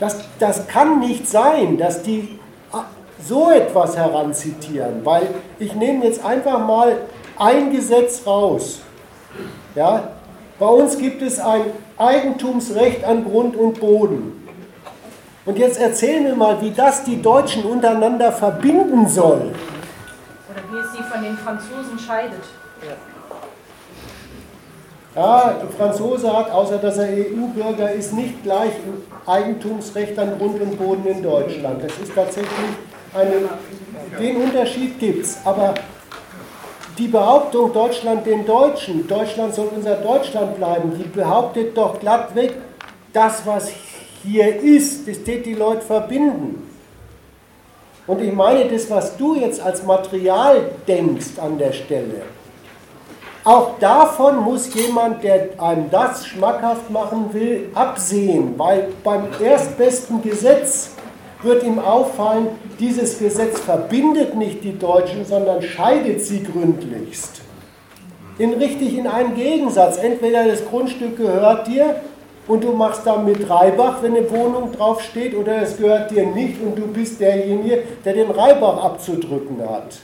Das, 0.00 0.16
das 0.38 0.66
kann 0.66 0.98
nicht 0.98 1.28
sein, 1.28 1.76
dass 1.76 2.00
die 2.00 2.38
so 3.22 3.50
etwas 3.50 3.98
heranzitieren, 3.98 5.04
weil 5.04 5.26
ich 5.58 5.74
nehme 5.74 6.06
jetzt 6.06 6.24
einfach 6.24 6.58
mal 6.66 6.96
ein 7.38 7.70
Gesetz 7.70 8.26
raus. 8.26 8.80
Ja? 9.74 10.08
Bei 10.58 10.64
uns 10.64 10.96
gibt 10.96 11.20
es 11.20 11.38
ein 11.38 11.64
Eigentumsrecht 11.98 13.04
an 13.04 13.24
Grund 13.24 13.56
und 13.56 13.78
Boden. 13.78 14.48
Und 15.44 15.58
jetzt 15.58 15.78
erzähl 15.78 16.22
mir 16.22 16.34
mal, 16.34 16.62
wie 16.62 16.70
das 16.70 17.04
die 17.04 17.20
Deutschen 17.20 17.64
untereinander 17.64 18.32
verbinden 18.32 19.06
soll. 19.06 19.52
Oder 20.48 20.62
wie 20.72 20.78
es 20.78 20.92
sie 20.92 21.02
von 21.12 21.22
den 21.22 21.36
Franzosen 21.36 21.98
scheidet. 21.98 22.40
Ja, 22.80 22.94
der 25.14 25.68
Franzose 25.76 26.36
hat, 26.36 26.50
außer 26.50 26.78
dass 26.78 26.98
er 26.98 27.08
EU-Bürger 27.08 27.92
ist, 27.92 28.12
nicht 28.12 28.42
gleich 28.42 28.72
Eigentumsrecht 29.26 30.18
an 30.18 30.38
Grund 30.38 30.60
und 30.60 30.76
Boden 30.76 31.06
in 31.06 31.22
Deutschland. 31.22 31.82
Das 31.82 31.92
ist 32.02 32.14
tatsächlich 32.14 32.50
eine, 33.14 33.48
den 34.18 34.36
Unterschied 34.36 34.98
gibt 34.98 35.24
es. 35.24 35.38
Aber 35.44 35.74
die 36.98 37.08
Behauptung, 37.08 37.72
Deutschland 37.72 38.26
den 38.26 38.44
Deutschen, 38.44 39.06
Deutschland 39.06 39.54
soll 39.54 39.68
unser 39.74 39.96
Deutschland 39.96 40.56
bleiben, 40.56 40.92
die 40.98 41.04
behauptet 41.04 41.76
doch 41.76 41.98
glattweg, 42.00 42.54
das, 43.12 43.46
was 43.46 43.70
hier 44.24 44.60
ist, 44.60 45.06
das 45.06 45.22
tät 45.22 45.46
die 45.46 45.54
Leute 45.54 45.82
verbinden. 45.82 46.70
Und 48.06 48.20
ich 48.20 48.32
meine, 48.32 48.66
das, 48.66 48.90
was 48.90 49.16
du 49.16 49.34
jetzt 49.36 49.60
als 49.60 49.82
Material 49.84 50.70
denkst 50.86 51.38
an 51.40 51.56
der 51.56 51.72
Stelle, 51.72 52.22
auch 53.44 53.78
davon 53.78 54.42
muss 54.42 54.72
jemand, 54.74 55.22
der 55.22 55.50
einem 55.58 55.90
das 55.90 56.26
schmackhaft 56.26 56.90
machen 56.90 57.28
will, 57.32 57.68
absehen, 57.74 58.54
weil 58.56 58.88
beim 59.02 59.26
erstbesten 59.42 60.22
Gesetz 60.22 60.92
wird 61.42 61.62
ihm 61.62 61.78
auffallen, 61.78 62.48
dieses 62.80 63.18
Gesetz 63.18 63.60
verbindet 63.60 64.34
nicht 64.34 64.64
die 64.64 64.78
Deutschen, 64.78 65.26
sondern 65.26 65.60
scheidet 65.60 66.22
sie 66.22 66.42
gründlichst. 66.42 67.42
In 68.38 68.54
richtig 68.54 68.96
in 68.96 69.06
einen 69.06 69.34
Gegensatz. 69.34 69.98
Entweder 69.98 70.48
das 70.48 70.64
Grundstück 70.64 71.18
gehört 71.18 71.68
dir 71.68 71.96
und 72.48 72.64
du 72.64 72.72
machst 72.72 73.02
damit 73.04 73.48
Reibach, 73.48 74.02
wenn 74.02 74.16
eine 74.16 74.28
Wohnung 74.30 74.72
draufsteht, 74.72 75.36
oder 75.36 75.62
es 75.62 75.76
gehört 75.76 76.10
dir 76.10 76.26
nicht 76.26 76.60
und 76.60 76.76
du 76.76 76.86
bist 76.86 77.20
derjenige, 77.20 77.82
der 78.04 78.14
den 78.14 78.30
Reibach 78.30 78.82
abzudrücken 78.82 79.58
hat. 79.68 79.98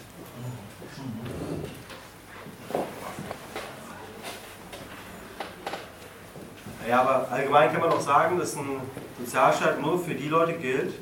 Ja, 6.91 7.03
aber 7.03 7.29
allgemein 7.31 7.71
kann 7.71 7.83
man 7.83 7.93
auch 7.93 8.01
sagen, 8.01 8.37
dass 8.37 8.57
ein 8.57 8.81
Sozialstaat 9.21 9.81
nur 9.81 9.97
für 9.97 10.17
die 10.17 10.27
Leute 10.27 10.55
gilt, 10.55 10.93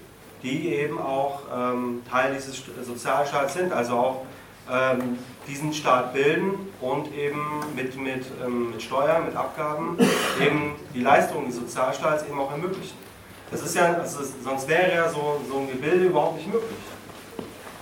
die 0.42 0.68
eben 0.74 1.00
auch 1.00 1.40
ähm, 1.50 2.02
Teil 2.10 2.34
dieses 2.34 2.62
Sozialstaats 2.84 3.54
sind, 3.54 3.72
also 3.72 3.94
auch 3.94 4.26
ähm, 4.70 5.18
diesen 5.46 5.72
Staat 5.72 6.12
bilden 6.12 6.68
und 6.82 7.10
eben 7.14 7.40
mit, 7.74 7.96
mit, 7.96 8.26
ähm, 8.44 8.72
mit 8.72 8.82
Steuern, 8.82 9.24
mit 9.24 9.34
Abgaben 9.34 9.96
eben 10.38 10.74
die 10.94 11.00
Leistungen 11.00 11.46
des 11.46 11.56
Sozialstaats 11.56 12.26
eben 12.26 12.38
auch 12.38 12.52
ermöglichen. 12.52 12.98
Das 13.50 13.62
ist 13.62 13.74
ja, 13.74 13.94
also 13.94 14.18
sonst 14.44 14.68
wäre 14.68 14.94
ja 14.94 15.08
so, 15.08 15.40
so 15.50 15.60
ein 15.60 15.68
Gebilde 15.68 16.04
überhaupt 16.04 16.36
nicht 16.36 16.52
möglich. 16.52 16.76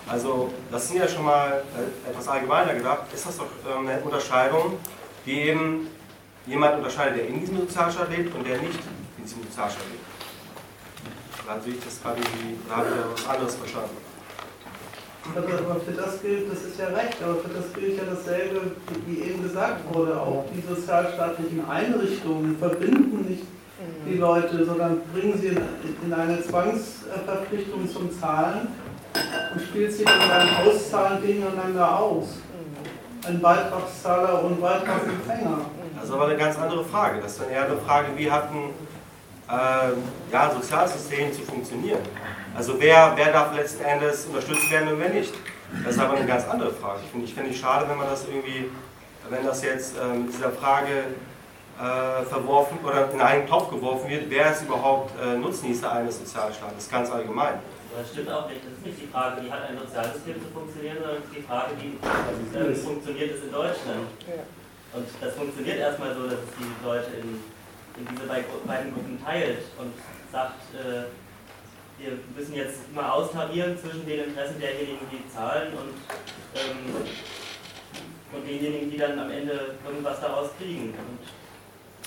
Also 0.08 0.52
das 0.70 0.86
sind 0.86 0.98
ja 0.98 1.08
schon 1.08 1.24
mal 1.24 1.64
äh, 1.76 2.08
etwas 2.08 2.28
allgemeiner 2.28 2.72
gedacht, 2.72 3.12
ist 3.12 3.26
das 3.26 3.38
doch 3.38 3.48
ähm, 3.68 3.88
eine 3.88 4.00
Unterscheidung, 4.00 4.78
die 5.26 5.40
eben 5.40 5.88
jemand 6.46 6.76
unterscheidet, 6.78 7.18
der 7.18 7.28
in 7.28 7.40
diesem 7.40 7.58
Sozialstaat 7.58 8.10
lebt 8.10 8.34
und 8.34 8.46
der 8.46 8.58
nicht 8.58 8.80
in 9.18 9.24
diesem 9.24 9.42
Sozialstaat 9.42 9.84
lebt. 9.90 10.04
Dann 11.46 11.62
sehe 11.62 11.74
ich 11.74 11.84
das 11.84 12.02
gerade 12.02 12.18
irgendwie, 12.18 12.58
da 12.68 12.76
habe 12.76 12.88
ich 12.88 12.96
ja 12.96 13.02
was 13.12 13.28
anderes 13.28 13.54
verstanden. 13.54 13.96
Aber 15.34 15.80
für 15.80 15.92
das 15.92 16.22
gilt, 16.22 16.50
das 16.50 16.62
ist 16.62 16.78
ja 16.78 16.86
recht, 16.86 17.16
aber 17.22 17.36
für 17.36 17.48
das 17.48 17.72
gilt 17.72 17.98
ja 17.98 18.04
dasselbe, 18.08 18.60
wie 19.06 19.20
eben 19.22 19.42
gesagt 19.42 19.82
wurde. 19.92 20.20
Auch 20.20 20.44
die 20.54 20.62
sozialstaatlichen 20.62 21.68
Einrichtungen 21.68 22.56
verbinden 22.58 23.26
nicht 23.28 23.44
die 24.06 24.18
Leute, 24.18 24.64
sondern 24.64 25.00
bringen 25.12 25.38
sie 25.38 25.48
in 26.04 26.12
eine 26.12 26.42
Zwangsverpflichtung 26.42 27.90
zum 27.92 28.10
Zahlen 28.18 28.68
und 29.52 29.60
spielt 29.62 29.92
sie 29.92 30.04
mit 30.04 30.30
einem 30.30 30.68
Auszahlen 30.68 31.20
gegeneinander 31.22 31.98
aus. 31.98 32.38
Ein 33.26 33.40
Beitragszahler 33.40 34.44
und 34.44 34.60
Beitragsempfänger. 34.60 35.58
Das 35.96 36.04
ist 36.04 36.12
aber 36.12 36.26
eine 36.26 36.36
ganz 36.36 36.56
andere 36.58 36.84
Frage. 36.84 37.20
Das 37.20 37.32
ist 37.32 37.40
dann 37.40 37.50
eher 37.50 37.64
eine 37.64 37.76
Frage, 37.78 38.08
wie 38.14 38.30
hat 38.30 38.50
ein 38.50 38.70
äh, 39.48 40.32
ja, 40.32 40.50
Sozialsystem 40.50 41.32
zu 41.32 41.42
funktionieren. 41.42 42.00
Also 42.56 42.74
wer, 42.78 43.12
wer 43.16 43.32
darf 43.32 43.54
letzten 43.54 43.84
Endes 43.84 44.26
unterstützt 44.26 44.70
werden 44.70 44.92
und 44.92 45.00
wer 45.00 45.08
nicht. 45.08 45.34
Das 45.84 45.96
ist 45.96 46.00
aber 46.00 46.16
eine 46.16 46.26
ganz 46.26 46.46
andere 46.48 46.70
Frage. 46.70 47.00
Ich 47.04 47.10
finde 47.10 47.26
ich 47.26 47.34
find 47.34 47.54
schade, 47.54 47.88
wenn 47.88 47.98
man 47.98 48.08
das 48.08 48.26
irgendwie, 48.28 48.70
wenn 49.28 49.44
das 49.44 49.64
jetzt 49.64 49.96
äh, 49.96 50.00
dieser 50.32 50.52
Frage 50.52 51.04
äh, 51.80 52.24
verworfen 52.26 52.78
oder 52.84 53.10
in 53.12 53.20
einen 53.20 53.46
Topf 53.48 53.70
geworfen 53.70 54.08
wird, 54.08 54.30
wer 54.30 54.52
ist 54.52 54.62
überhaupt 54.62 55.12
äh, 55.20 55.36
Nutznießer 55.36 55.90
eines 55.90 56.18
Sozialstaates, 56.18 56.88
ganz 56.88 57.10
allgemein. 57.10 57.54
Das 57.96 58.12
stimmt 58.12 58.30
auch 58.30 58.48
nicht. 58.48 58.60
Das 58.60 58.72
ist 58.76 58.86
nicht 58.86 59.00
die 59.02 59.06
Frage, 59.06 59.42
wie 59.42 59.50
hat 59.50 59.70
ein 59.70 59.78
Sozialsystem 59.78 60.36
zu 60.42 60.48
funktionieren, 60.52 60.98
sondern 61.00 61.22
die 61.34 61.42
Frage, 61.42 61.72
wie 61.80 61.96
äh, 62.58 62.74
funktioniert 62.74 63.30
es 63.34 63.44
in 63.44 63.52
Deutschland. 63.52 64.06
Und 64.92 65.06
das 65.20 65.34
funktioniert 65.34 65.78
erstmal 65.78 66.14
so, 66.14 66.24
dass 66.24 66.40
es 66.44 66.52
die 66.58 66.84
Leute 66.84 67.10
in 67.22 67.40
in 67.98 68.06
diese 68.10 68.26
beiden 68.28 68.92
Gruppen 68.92 69.18
teilt 69.24 69.58
und 69.78 69.92
sagt, 70.30 70.60
äh, 70.74 71.08
wir 71.98 72.18
müssen 72.36 72.54
jetzt 72.54 72.92
mal 72.94 73.08
austarieren 73.08 73.78
zwischen 73.78 74.06
den 74.06 74.24
Interessen 74.24 74.60
derjenigen, 74.60 75.06
die 75.10 75.26
zahlen 75.32 75.72
und, 75.72 75.94
ähm, 76.54 76.94
und 78.32 78.46
denjenigen, 78.46 78.90
die 78.90 78.98
dann 78.98 79.18
am 79.18 79.30
Ende 79.30 79.76
irgendwas 79.86 80.20
daraus 80.20 80.50
kriegen. 80.58 80.90
Und 80.90 81.18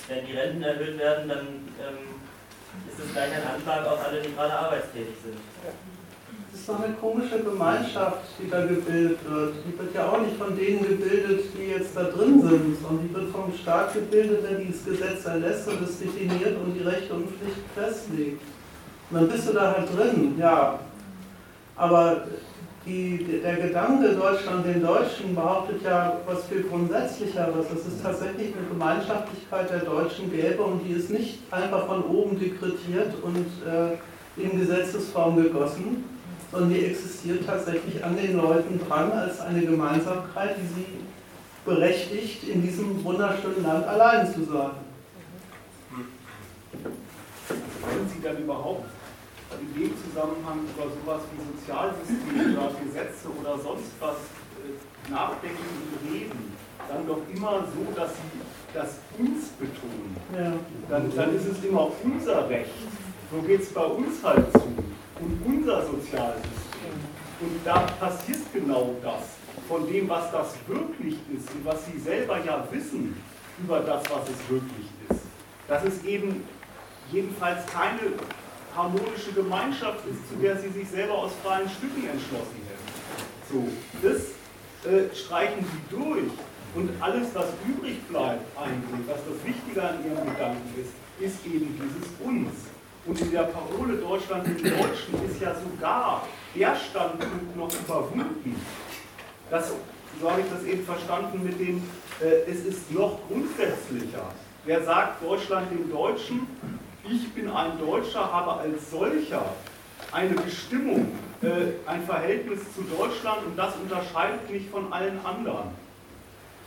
wenn 0.08 0.26
die 0.26 0.32
Renten 0.32 0.62
erhöht 0.62 0.96
werden, 0.98 1.28
dann 1.28 1.46
ähm, 1.80 2.19
ist 2.88 3.04
es 3.04 3.12
gleich 3.12 3.32
ein 3.32 3.54
Anschlag 3.54 3.86
auf 3.86 3.98
alle, 4.06 4.20
die 4.20 4.34
gerade 4.34 4.52
arbeitstätig 4.52 5.14
sind. 5.24 5.36
Das 6.50 6.60
ist 6.60 6.68
doch 6.68 6.82
eine 6.82 6.94
komische 6.94 7.38
Gemeinschaft, 7.40 8.18
die 8.38 8.50
da 8.50 8.66
gebildet 8.66 9.18
wird. 9.28 9.54
Die 9.64 9.78
wird 9.78 9.94
ja 9.94 10.08
auch 10.08 10.20
nicht 10.20 10.36
von 10.36 10.56
denen 10.56 10.82
gebildet, 10.82 11.44
die 11.56 11.70
jetzt 11.70 11.96
da 11.96 12.04
drin 12.04 12.42
sind, 12.42 12.80
sondern 12.82 13.08
die 13.08 13.14
wird 13.14 13.30
vom 13.30 13.52
Staat 13.54 13.94
gebildet, 13.94 14.44
der 14.44 14.58
dieses 14.58 14.84
Gesetz 14.84 15.24
erlässt 15.24 15.68
und 15.68 15.82
es 15.82 15.98
definiert 15.98 16.58
und 16.58 16.74
die 16.74 16.82
Rechte 16.82 17.14
und 17.14 17.28
Pflichten 17.28 17.70
festlegt. 17.74 18.42
Und 19.10 19.16
dann 19.16 19.28
bist 19.28 19.48
du 19.48 19.52
da 19.52 19.74
halt 19.76 19.88
drin, 19.96 20.36
ja. 20.38 20.78
Aber 21.76 22.24
die, 22.86 23.40
der 23.42 23.56
Gedanke 23.56 24.14
Deutschland 24.14 24.64
den 24.64 24.82
Deutschen 24.82 25.34
behauptet 25.34 25.82
ja 25.82 26.16
was 26.26 26.44
viel 26.46 26.62
Grundsätzlicheres. 26.62 27.66
Es 27.74 27.86
ist 27.86 28.02
tatsächlich 28.02 28.54
eine 28.56 28.66
Gemeinschaftlichkeit 28.68 29.70
der 29.70 29.80
Deutschen 29.80 30.30
gäbe 30.30 30.62
und 30.62 30.80
die 30.86 30.94
ist 30.94 31.10
nicht 31.10 31.40
einfach 31.50 31.86
von 31.86 32.04
oben 32.04 32.38
dekretiert 32.38 33.14
und 33.22 33.46
äh, 33.66 34.42
in 34.42 34.58
Gesetzesform 34.58 35.36
gegossen, 35.36 36.04
sondern 36.50 36.70
die 36.70 36.86
existiert 36.86 37.46
tatsächlich 37.46 38.02
an 38.02 38.16
den 38.16 38.36
Leuten 38.36 38.80
dran 38.88 39.12
als 39.12 39.40
eine 39.40 39.60
Gemeinsamkeit, 39.60 40.56
die 40.56 40.80
sie 40.80 40.86
berechtigt, 41.64 42.48
in 42.48 42.62
diesem 42.62 43.04
wunderschönen 43.04 43.62
Land 43.62 43.86
allein 43.86 44.26
zu 44.26 44.44
sein. 44.44 44.70
Wollen 47.82 48.08
Sie 48.08 48.22
dann 48.22 48.38
überhaupt 48.38 48.84
in 49.60 49.74
dem 49.74 49.92
Zusammenhang 50.02 50.60
über 50.74 50.88
sowas 50.88 51.22
wie 51.30 51.40
Sozialsysteme 51.52 52.56
oder 52.56 52.72
Gesetze 52.82 53.28
oder 53.28 53.58
sonst 53.58 53.92
was 54.00 54.16
äh, 54.16 55.10
nachdenken 55.10 55.58
und 55.58 56.10
reden, 56.10 56.56
dann 56.88 57.06
doch 57.06 57.20
immer 57.32 57.64
so, 57.68 57.92
dass 57.94 58.10
Sie 58.10 58.40
das 58.72 58.98
uns 59.18 59.48
betonen. 59.58 60.16
Ja. 60.34 60.52
Dann, 60.88 61.14
dann 61.14 61.36
ist 61.36 61.46
es 61.46 61.64
immer 61.64 61.88
unser 62.02 62.48
Recht. 62.48 62.70
So 63.30 63.42
geht 63.42 63.62
es 63.62 63.72
bei 63.72 63.84
uns 63.84 64.22
halt 64.22 64.50
zu. 64.52 64.66
Und 65.20 65.40
unser 65.44 65.86
Sozialsystem. 65.86 66.96
Und 67.40 67.60
da 67.64 67.80
passiert 67.98 68.40
genau 68.52 68.94
das, 69.02 69.22
von 69.68 69.86
dem, 69.86 70.08
was 70.08 70.30
das 70.32 70.54
wirklich 70.66 71.14
ist 71.34 71.50
und 71.54 71.64
was 71.64 71.86
Sie 71.86 71.98
selber 71.98 72.38
ja 72.44 72.66
wissen 72.70 73.16
über 73.62 73.80
das, 73.80 74.02
was 74.10 74.28
es 74.28 74.50
wirklich 74.50 74.86
ist. 75.08 75.20
Dass 75.68 75.84
es 75.84 76.02
eben 76.04 76.44
jedenfalls 77.12 77.64
keine 77.66 78.00
harmonische 78.74 79.32
Gemeinschaft 79.34 80.00
ist, 80.06 80.28
zu 80.28 80.36
der 80.40 80.56
Sie 80.58 80.68
sich 80.68 80.88
selber 80.88 81.14
aus 81.14 81.32
freien 81.42 81.68
Stücken 81.68 82.08
entschlossen 82.08 82.60
hätten. 82.68 82.90
So, 83.50 83.68
das 84.02 84.90
äh, 84.90 85.14
streichen 85.14 85.64
Sie 85.64 85.96
durch. 85.96 86.30
Und 86.74 86.90
alles, 87.00 87.34
was 87.34 87.46
übrig 87.66 88.00
bleibt 88.08 88.46
eigentlich, 88.56 89.06
was 89.08 89.18
das 89.26 89.44
Wichtige 89.44 89.82
an 89.82 90.04
Ihrem 90.04 90.24
Gedanken 90.24 90.74
ist, 90.80 90.92
ist 91.20 91.44
eben 91.44 91.74
dieses 91.74 92.08
Uns. 92.24 92.52
Und 93.06 93.20
in 93.20 93.30
der 93.32 93.44
Parole 93.44 93.96
Deutschland 93.96 94.46
im 94.46 94.56
Deutschen 94.56 95.14
ist 95.28 95.40
ja 95.40 95.54
sogar 95.54 96.28
der 96.54 96.76
Standpunkt 96.76 97.56
noch 97.56 97.72
überwunden. 97.72 98.54
Das, 99.50 99.72
so 100.20 100.30
habe 100.30 100.42
ich 100.42 100.46
das 100.48 100.64
eben 100.64 100.84
verstanden 100.84 101.42
mit 101.42 101.58
dem, 101.58 101.82
äh, 102.20 102.48
es 102.48 102.64
ist 102.64 102.92
noch 102.92 103.18
grundsätzlicher. 103.26 104.30
Wer 104.64 104.84
sagt 104.84 105.24
Deutschland 105.24 105.72
dem 105.72 105.90
Deutschen, 105.90 106.46
ich 107.08 107.32
bin 107.32 107.50
ein 107.50 107.78
Deutscher, 107.78 108.32
habe 108.32 108.60
als 108.60 108.90
solcher 108.90 109.44
eine 110.12 110.34
Bestimmung, 110.34 111.12
äh, 111.42 111.88
ein 111.88 112.04
Verhältnis 112.04 112.60
zu 112.74 112.82
Deutschland 112.82 113.46
und 113.46 113.56
das 113.56 113.74
unterscheidet 113.76 114.50
mich 114.50 114.68
von 114.68 114.92
allen 114.92 115.24
anderen 115.24 115.70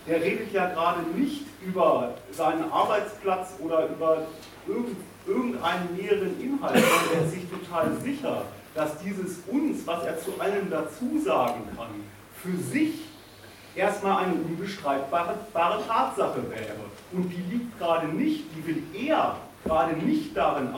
der 0.08 0.22
redet 0.22 0.52
ja 0.52 0.68
gerade 0.70 1.02
nicht 1.16 1.46
über 1.66 2.14
seinen 2.32 2.72
Arbeitsplatz 2.72 3.54
oder 3.60 3.88
über 3.88 4.24
irgendeinen 4.68 5.96
näheren 5.96 6.42
Inhalt, 6.42 6.76
sondern 6.76 7.20
er 7.20 7.26
ist 7.26 7.32
sich 7.32 7.50
total 7.50 7.96
sicher, 8.02 8.44
dass 8.76 8.98
dieses 9.00 9.40
uns, 9.48 9.86
was 9.86 10.04
er 10.04 10.20
zu 10.20 10.40
allem 10.40 10.70
dazu 10.70 11.20
sagen 11.24 11.62
kann, 11.78 11.88
für 12.36 12.58
sich 12.58 13.06
erstmal 13.76 14.26
eine 14.26 14.34
unbestreitbare 14.34 15.38
Tatsache 15.88 16.50
wäre. 16.50 16.76
Und 17.12 17.30
die 17.30 17.54
liegt 17.54 17.80
gerade 17.80 18.08
nicht, 18.08 18.46
die 18.56 18.68
will 18.68 18.84
er 19.08 19.38
gerade 19.64 19.94
nicht 19.94 20.36
darin 20.36 20.70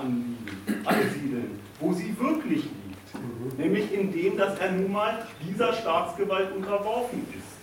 ansiedeln, 0.85 1.59
wo 1.79 1.93
sie 1.93 2.15
wirklich 2.19 2.63
liegt. 2.63 3.57
Nämlich 3.57 3.93
in 3.93 4.11
dem, 4.11 4.37
dass 4.37 4.59
er 4.59 4.71
nun 4.71 4.91
mal 4.91 5.25
dieser 5.47 5.73
Staatsgewalt 5.73 6.51
unterworfen 6.55 7.25
ist. 7.31 7.55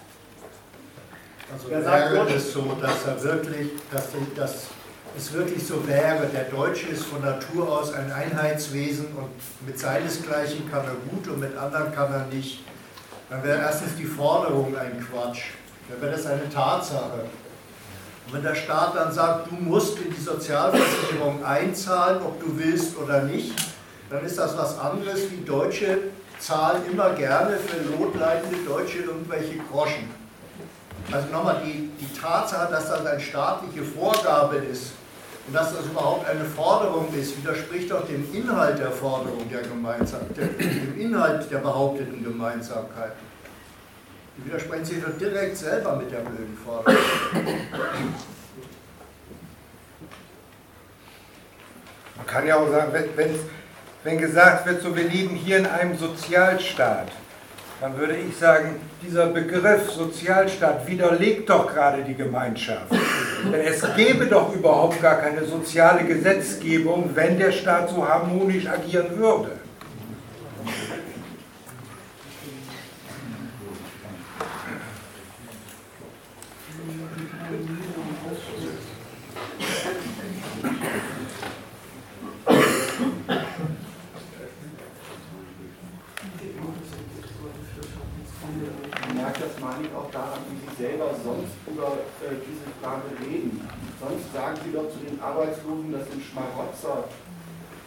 Also 1.53 1.71
wäre 1.71 2.35
es 2.35 2.53
so, 2.53 2.77
dass 2.81 3.07
er 3.07 3.23
wirklich, 3.23 3.71
dass, 3.91 4.09
dass 4.35 4.69
es 5.17 5.33
wirklich 5.33 5.67
so 5.67 5.87
wäre, 5.87 6.27
der 6.27 6.45
Deutsche 6.45 6.89
ist 6.89 7.05
von 7.05 7.21
Natur 7.21 7.71
aus 7.71 7.93
ein 7.93 8.11
Einheitswesen 8.11 9.09
und 9.09 9.31
mit 9.67 9.79
seinesgleichen 9.79 10.71
kann 10.71 10.85
er 10.85 10.95
gut 11.11 11.29
und 11.29 11.41
mit 11.41 11.57
anderen 11.57 11.93
kann 11.95 12.13
er 12.13 12.27
nicht, 12.27 12.65
dann 13.29 13.43
wäre 13.45 13.61
erstens 13.61 13.97
die 13.97 14.05
Forderung 14.05 14.75
ein 14.77 15.07
Quatsch. 15.11 15.51
Dann 15.89 16.01
wäre 16.01 16.13
das 16.13 16.27
eine 16.27 16.49
Tatsache. 16.49 17.27
Und 18.27 18.35
wenn 18.35 18.43
der 18.43 18.55
Staat 18.55 18.95
dann 18.95 19.13
sagt, 19.13 19.51
du 19.51 19.55
musst 19.57 19.99
in 19.99 20.15
die 20.15 20.21
Sozialversicherung 20.21 21.45
einzahlen, 21.45 22.23
ob 22.23 22.41
du 22.41 22.59
willst 22.59 22.97
oder 22.97 23.23
nicht, 23.23 23.53
dann 24.11 24.25
ist 24.25 24.39
das 24.39 24.57
was 24.57 24.79
anderes 24.79 25.31
wie 25.31 25.45
Deutsche 25.45 25.99
zahlen 26.39 26.83
immer 26.91 27.11
gerne 27.11 27.57
für 27.57 27.97
notleidende 27.97 28.59
Deutsche 28.67 28.99
irgendwelche 28.99 29.59
Groschen. 29.71 30.11
Also 31.11 31.29
nochmal, 31.29 31.63
die, 31.65 31.91
die 32.01 32.21
Tatsache, 32.21 32.71
dass 32.71 32.89
das 32.89 33.05
eine 33.07 33.21
staatliche 33.21 33.83
Vorgabe 33.83 34.57
ist 34.57 34.93
und 35.47 35.55
dass 35.55 35.75
das 35.75 35.87
überhaupt 35.87 36.29
eine 36.29 36.45
Forderung 36.45 37.09
ist, 37.15 37.37
widerspricht 37.37 37.91
doch 37.91 38.07
dem 38.07 38.33
Inhalt 38.33 38.79
der 38.79 38.91
Forderung 38.91 39.49
der 39.51 39.63
Gemeinsamkeit, 39.63 40.61
dem 40.61 41.01
Inhalt 41.01 41.51
der 41.51 41.59
behaupteten 41.59 42.23
Gemeinsamkeit. 42.23 43.13
Die 44.37 44.47
widersprechen 44.47 44.85
sich 44.85 45.03
doch 45.03 45.17
direkt 45.19 45.57
selber 45.57 45.97
mit 45.97 46.11
der 46.11 46.21
blöden 46.21 46.57
Forderung. 46.65 46.97
Man 52.17 52.27
kann 52.27 52.47
ja 52.47 52.57
auch 52.57 52.71
sagen, 52.71 52.93
wenn, 52.93 53.35
wenn 54.05 54.19
gesagt 54.19 54.67
wird, 54.67 54.83
so 54.83 54.97
wir 54.97 55.05
leben 55.05 55.35
hier 55.35 55.59
in 55.59 55.67
einem 55.67 55.99
Sozialstaat, 55.99 57.09
dann 57.83 57.99
würde 57.99 58.17
ich 58.17 58.37
sagen, 58.37 58.81
dieser 59.03 59.27
Begriff 59.27 59.91
Sozialstaat 59.91 60.87
widerlegt 60.87 61.51
doch 61.51 61.67
gerade 61.67 62.05
die 62.05 62.15
Gemeinschaft. 62.15 62.93
Denn 63.45 63.61
es 63.61 63.83
gäbe 63.97 64.27
doch 64.27 64.55
überhaupt 64.55 65.03
gar 65.03 65.17
keine 65.17 65.45
soziale 65.45 66.05
Gesetzgebung, 66.05 67.11
wenn 67.15 67.39
der 67.41 67.51
Staat 67.51 67.91
so 67.91 68.07
harmonisch 68.09 68.69
agieren 68.69 69.19
würde. 69.19 69.51
selber 90.83 91.15
sonst 91.23 91.55
über 91.71 92.03
äh, 92.27 92.35
diese 92.43 92.67
Frage 92.83 93.15
reden. 93.23 93.61
Sonst 94.01 94.22
sagen 94.33 94.57
sie 94.65 94.73
doch 94.73 94.89
zu 94.89 94.99
den 95.05 95.21
Arbeitslosen, 95.21 95.93
das 95.93 96.09
sind 96.09 96.25
Schmarotzer. 96.25 97.05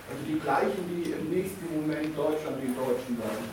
Also 0.06 0.22
die 0.30 0.38
gleichen, 0.38 0.86
die 0.86 1.18
im 1.18 1.34
nächsten 1.34 1.66
Moment 1.74 2.14
Deutschland 2.14 2.62
den 2.62 2.78
Deutschen 2.78 3.18
sagen. 3.18 3.46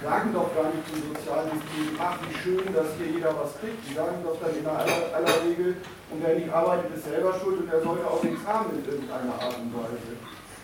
Sagen 0.00 0.32
doch 0.32 0.48
gar 0.56 0.72
nicht 0.72 0.88
zum 0.88 1.12
Sozialsystem, 1.12 2.00
ach 2.00 2.16
wie 2.24 2.34
schön, 2.40 2.72
dass 2.72 2.96
hier 2.96 3.20
jeder 3.20 3.36
was 3.36 3.52
kriegt. 3.60 3.84
Die 3.84 3.92
sagen 3.92 4.24
doch 4.24 4.40
dann 4.40 4.56
in 4.56 4.64
aller, 4.64 5.12
aller 5.12 5.36
Regel, 5.44 5.76
und 6.08 6.18
wer 6.24 6.40
nicht 6.40 6.48
arbeitet, 6.48 6.96
ist 6.96 7.04
selber 7.04 7.36
schuld 7.36 7.60
und 7.60 7.68
er 7.68 7.84
sollte 7.84 8.08
auch 8.08 8.22
nichts 8.24 8.40
haben 8.48 8.72
in 8.72 8.80
irgendeiner 8.80 9.36
Art 9.36 9.60
und 9.60 9.70
Weise. 9.76 10.16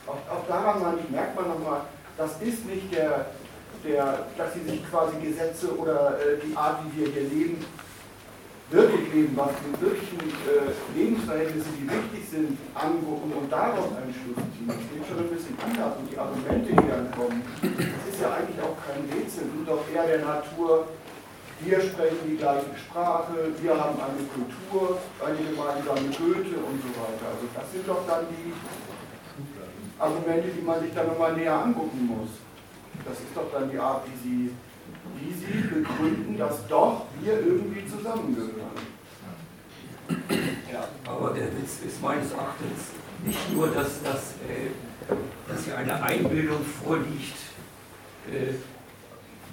Auch, 0.09 0.25
auch 0.33 0.45
daran 0.49 0.81
merkt 1.13 1.37
man 1.37 1.49
nochmal, 1.53 1.81
das 2.17 2.41
ist 2.41 2.65
nicht 2.65 2.89
der, 2.97 3.27
der, 3.85 4.27
dass 4.41 4.55
sie 4.55 4.65
sich 4.65 4.81
quasi 4.89 5.21
Gesetze 5.21 5.77
oder 5.77 6.17
äh, 6.17 6.41
die 6.41 6.57
Art, 6.57 6.81
wie 6.89 7.05
wir 7.05 7.13
hier 7.13 7.29
leben, 7.29 7.65
wirklich 8.71 9.15
leben, 9.15 9.37
was 9.37 9.55
die 9.63 9.81
wirklichen 9.81 10.21
äh, 10.21 10.75
Lebensverhältnisse, 10.99 11.71
die 11.79 11.87
wichtig 11.87 12.23
sind, 12.29 12.59
angucken 12.75 13.33
und 13.33 13.47
daraus 13.51 13.95
einen 13.95 14.11
Schluss 14.11 14.43
ziehen. 14.55 14.67
Das 14.67 14.83
geht 14.91 15.07
schon 15.07 15.19
ein 15.23 15.31
bisschen 15.31 15.55
anders 15.63 15.95
und 16.03 16.11
die 16.11 16.19
Argumente, 16.19 16.69
die 16.75 16.89
dann 16.91 17.07
kommen, 17.15 17.43
das 17.63 18.03
ist 18.11 18.21
ja 18.21 18.35
eigentlich 18.35 18.59
auch 18.59 18.75
kein 18.83 19.07
Rätsel, 19.07 19.47
sind 19.47 19.67
doch 19.69 19.87
eher 19.95 20.07
der 20.07 20.23
Natur, 20.27 20.87
wir 21.61 21.81
sprechen 21.81 22.21
die 22.27 22.37
gleiche 22.37 22.75
Sprache, 22.77 23.33
wir 23.63 23.73
haben 23.73 23.97
eine 23.97 24.23
Kultur, 24.29 24.99
eine 25.25 25.41
gemeinsame 25.41 26.13
Goethe 26.13 26.57
und 26.61 26.77
so 26.85 26.91
weiter. 27.01 27.33
Also 27.33 27.49
das 27.55 27.73
sind 27.73 27.89
doch 27.89 28.05
dann 28.07 28.27
die 28.29 28.53
Argumente, 29.99 30.49
die 30.53 30.61
man 30.61 30.81
sich 30.83 30.93
dann 30.93 31.07
nochmal 31.07 31.33
näher 31.33 31.57
angucken 31.57 32.13
muss. 32.13 32.29
Das 33.07 33.17
ist 33.17 33.33
doch 33.35 33.49
dann 33.53 33.71
die 33.71 33.79
Art, 33.79 34.05
wie 34.05 34.29
sie 34.29 34.51
wie 35.15 35.33
sie 35.33 35.69
begründen, 35.69 36.37
dass 36.39 36.67
doch 36.67 37.07
wir 37.21 37.41
irgendwie 37.41 37.87
zusammengehören. 37.87 38.97
Ja, 40.73 40.89
aber 41.05 41.31
der 41.31 41.47
Witz 41.47 41.81
ist 41.87 42.03
meines 42.03 42.33
Erachtens 42.33 42.93
nicht 43.25 43.53
nur, 43.53 43.69
dass, 43.69 44.03
dass, 44.03 44.35
äh, 44.49 44.71
dass 45.49 45.65
hier 45.65 45.77
eine 45.79 46.03
Einbildung 46.03 46.61
vorliegt, 46.85 47.37
äh, 48.31 48.55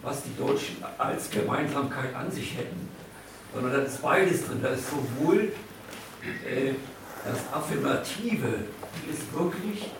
was 0.02 0.24
die 0.24 0.36
Deutschen 0.36 0.78
als 0.98 1.30
Gemeinsamkeit 1.30 2.14
an 2.14 2.30
sich 2.32 2.58
hätten, 2.58 2.90
sondern 3.54 3.74
da 3.74 3.80
ist 3.80 4.02
beides 4.02 4.46
drin. 4.46 4.60
Da 4.62 4.70
ist 4.70 4.90
sowohl 4.90 5.54
äh, 6.46 6.74
das 7.26 7.40
Affirmative, 7.54 8.66
die 8.96 9.12
ist 9.12 9.34
wirklich, 9.34 9.92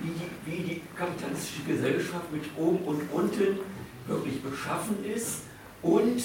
wie 0.00 0.10
die, 0.10 0.30
wie 0.46 0.62
die 0.62 0.82
kapitalistische 0.96 1.62
Gesellschaft 1.64 2.32
mit 2.32 2.44
oben 2.56 2.78
und 2.84 3.02
unten 3.12 3.58
wirklich 4.06 4.42
beschaffen 4.42 5.04
ist 5.04 5.42
und 5.82 6.22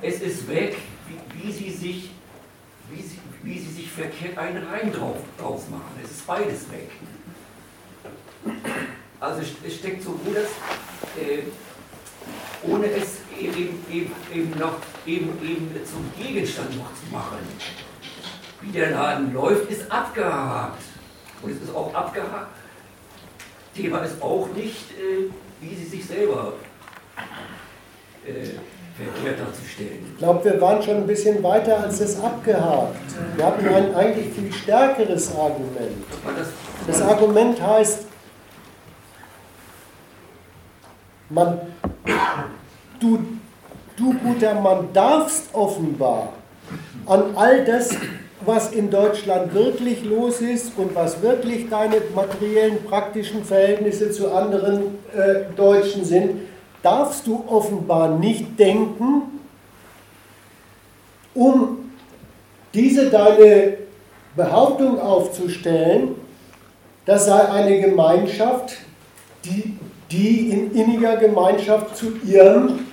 es 0.00 0.20
ist 0.20 0.48
weg, 0.48 0.76
wie, 1.08 1.42
wie 1.42 1.52
sie 1.52 1.70
sich 1.70 2.10
wie 2.90 3.02
sie, 3.02 3.18
wie 3.42 3.58
sie 3.58 3.70
sich 3.70 3.90
verkehrt 3.90 4.38
einen 4.38 4.66
Reim 4.66 4.92
drauf, 4.92 5.18
drauf 5.38 5.68
machen. 5.68 6.00
Es 6.02 6.10
ist 6.10 6.26
beides 6.26 6.70
weg. 6.70 6.90
Also 9.20 9.42
es 9.66 9.74
steckt 9.74 10.02
sowohl 10.02 10.34
das, 10.34 11.22
äh, 11.22 11.42
ohne 12.62 12.86
es 12.86 13.18
eben, 13.38 13.84
eben, 13.90 14.12
eben 14.32 14.58
noch 14.58 14.76
eben, 15.06 15.30
eben 15.42 15.70
zum 15.84 16.10
Gegenstand 16.16 16.76
noch 16.76 16.94
zu 16.94 17.12
machen. 17.12 17.38
Wie 18.60 18.70
der 18.70 18.90
Laden 18.90 19.32
läuft, 19.32 19.70
ist 19.70 19.90
abgehakt. 19.90 20.82
Und 21.42 21.50
es 21.50 21.62
ist 21.62 21.74
auch 21.74 21.92
abgehakt. 21.94 22.56
Thema 23.74 23.98
ist 23.98 24.20
auch 24.20 24.48
nicht, 24.54 24.90
äh, 24.92 25.30
wie 25.60 25.74
sie 25.74 25.84
sich 25.84 26.04
selber 26.04 26.54
verkehrt 28.98 29.40
darzustellen. 29.40 30.06
Ich 30.12 30.18
glaube, 30.18 30.44
wir 30.44 30.60
waren 30.60 30.82
schon 30.82 30.96
ein 30.96 31.06
bisschen 31.06 31.42
weiter 31.42 31.80
als 31.80 31.98
das 31.98 32.20
abgehakt. 32.20 32.96
Wir 33.36 33.46
hatten 33.46 33.68
ein 33.68 33.94
eigentlich 33.94 34.32
viel 34.34 34.52
stärkeres 34.52 35.34
Argument. 35.34 36.04
Das 36.86 37.02
Argument 37.02 37.62
heißt, 37.62 38.06
man, 41.30 41.60
du, 42.98 43.18
du 43.96 44.14
guter 44.14 44.54
Mann 44.54 44.88
darfst 44.92 45.54
offenbar 45.54 46.32
an 47.06 47.36
all 47.36 47.64
das, 47.64 47.90
was 48.40 48.72
in 48.72 48.90
Deutschland 48.90 49.52
wirklich 49.52 50.04
los 50.04 50.40
ist 50.40 50.72
und 50.76 50.94
was 50.94 51.22
wirklich 51.22 51.68
deine 51.68 51.96
materiellen, 52.14 52.84
praktischen 52.84 53.44
Verhältnisse 53.44 54.10
zu 54.10 54.32
anderen 54.32 54.98
äh, 55.14 55.54
Deutschen 55.56 56.04
sind, 56.04 56.40
darfst 56.82 57.26
du 57.26 57.44
offenbar 57.48 58.18
nicht 58.18 58.58
denken, 58.58 59.22
um 61.34 61.90
diese 62.74 63.10
deine 63.10 63.78
Behauptung 64.36 65.00
aufzustellen, 65.00 66.14
das 67.06 67.26
sei 67.26 67.48
eine 67.48 67.80
Gemeinschaft, 67.80 68.76
die, 69.44 69.76
die 70.10 70.50
in 70.50 70.72
inniger 70.72 71.16
Gemeinschaft 71.16 71.96
zu 71.96 72.16
ihrem 72.24 72.86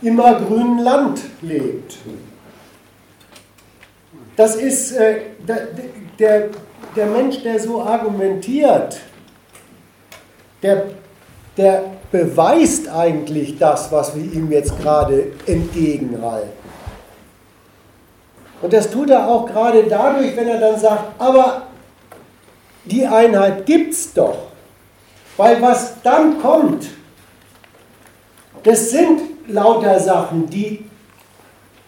immergrünen 0.00 0.78
Land 0.78 1.20
lebt. 1.42 1.98
Das 4.36 4.56
ist 4.56 4.92
äh, 4.92 5.20
der, 5.46 5.68
der, 6.18 6.48
der 6.94 7.06
Mensch, 7.06 7.42
der 7.42 7.58
so 7.58 7.82
argumentiert, 7.82 9.00
der, 10.62 10.86
der 11.56 11.97
beweist 12.10 12.88
eigentlich 12.88 13.58
das, 13.58 13.92
was 13.92 14.16
wir 14.16 14.24
ihm 14.24 14.50
jetzt 14.50 14.78
gerade 14.80 15.32
entgegenhalten. 15.46 16.50
Und 18.60 18.72
das 18.72 18.90
tut 18.90 19.10
er 19.10 19.28
auch 19.28 19.46
gerade 19.46 19.84
dadurch, 19.84 20.36
wenn 20.36 20.48
er 20.48 20.58
dann 20.58 20.78
sagt, 20.78 21.20
aber 21.20 21.62
die 22.84 23.06
Einheit 23.06 23.66
gibt 23.66 23.92
es 23.92 24.12
doch. 24.12 24.36
Weil 25.36 25.62
was 25.62 25.94
dann 26.02 26.40
kommt, 26.40 26.88
das 28.64 28.90
sind 28.90 29.20
lauter 29.46 30.00
Sachen, 30.00 30.48
die 30.50 30.84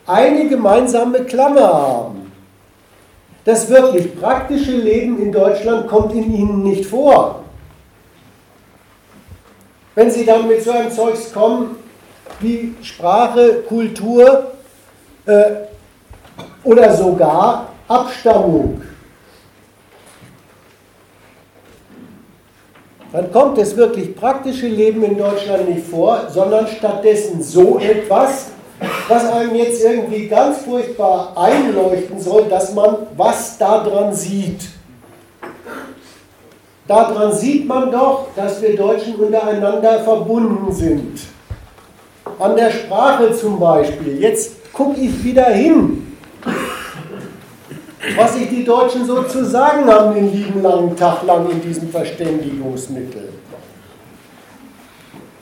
eine 0.07 0.49
gemeinsame 0.49 1.25
Klammer 1.25 1.73
haben. 1.73 2.33
Das 3.45 3.69
wirklich 3.69 4.21
praktische 4.21 4.73
Leben 4.73 5.21
in 5.21 5.33
Deutschland 5.33 5.89
kommt 5.89 6.13
in 6.13 6.33
ihnen 6.33 6.63
nicht 6.63 6.87
vor. 6.87 7.40
Wenn 10.01 10.11
sie 10.11 10.25
dann 10.25 10.49
mit 10.49 10.63
so 10.63 10.71
einem 10.71 10.91
Zeugs 10.91 11.31
kommen 11.31 11.77
wie 12.41 12.75
Sprache, 12.81 13.57
Kultur 13.69 14.53
äh, 15.27 15.43
oder 16.65 16.97
sogar 16.97 17.69
Abstammung, 17.87 18.81
dann 23.13 23.31
kommt 23.31 23.59
das 23.59 23.77
wirklich 23.77 24.17
praktische 24.17 24.69
Leben 24.69 25.03
in 25.03 25.19
Deutschland 25.19 25.69
nicht 25.69 25.87
vor, 25.87 26.31
sondern 26.31 26.67
stattdessen 26.67 27.43
so 27.43 27.79
etwas, 27.79 28.53
was 29.07 29.31
einem 29.31 29.55
jetzt 29.55 29.85
irgendwie 29.85 30.29
ganz 30.29 30.63
furchtbar 30.63 31.35
einleuchten 31.37 32.19
soll, 32.19 32.47
dass 32.49 32.73
man 32.73 32.97
was 33.19 33.59
daran 33.59 34.15
sieht. 34.15 34.80
Daran 36.91 37.33
sieht 37.33 37.69
man 37.69 37.93
doch, 37.93 38.27
dass 38.35 38.61
wir 38.61 38.77
Deutschen 38.77 39.15
untereinander 39.15 40.01
verbunden 40.01 40.73
sind. 40.73 41.21
An 42.37 42.57
der 42.57 42.69
Sprache 42.69 43.33
zum 43.33 43.61
Beispiel. 43.61 44.21
Jetzt 44.21 44.73
gucke 44.73 44.99
ich 45.01 45.23
wieder 45.23 45.45
hin, 45.51 46.17
was 48.17 48.35
sich 48.35 48.49
die 48.49 48.65
Deutschen 48.65 49.07
so 49.07 49.23
zu 49.23 49.45
sagen 49.45 49.89
haben 49.89 50.17
den 50.17 50.33
lieben 50.33 50.63
langen 50.63 50.97
Tag 50.97 51.23
lang 51.23 51.49
in 51.49 51.63
diesem 51.63 51.91
Verständigungsmittel. 51.91 53.35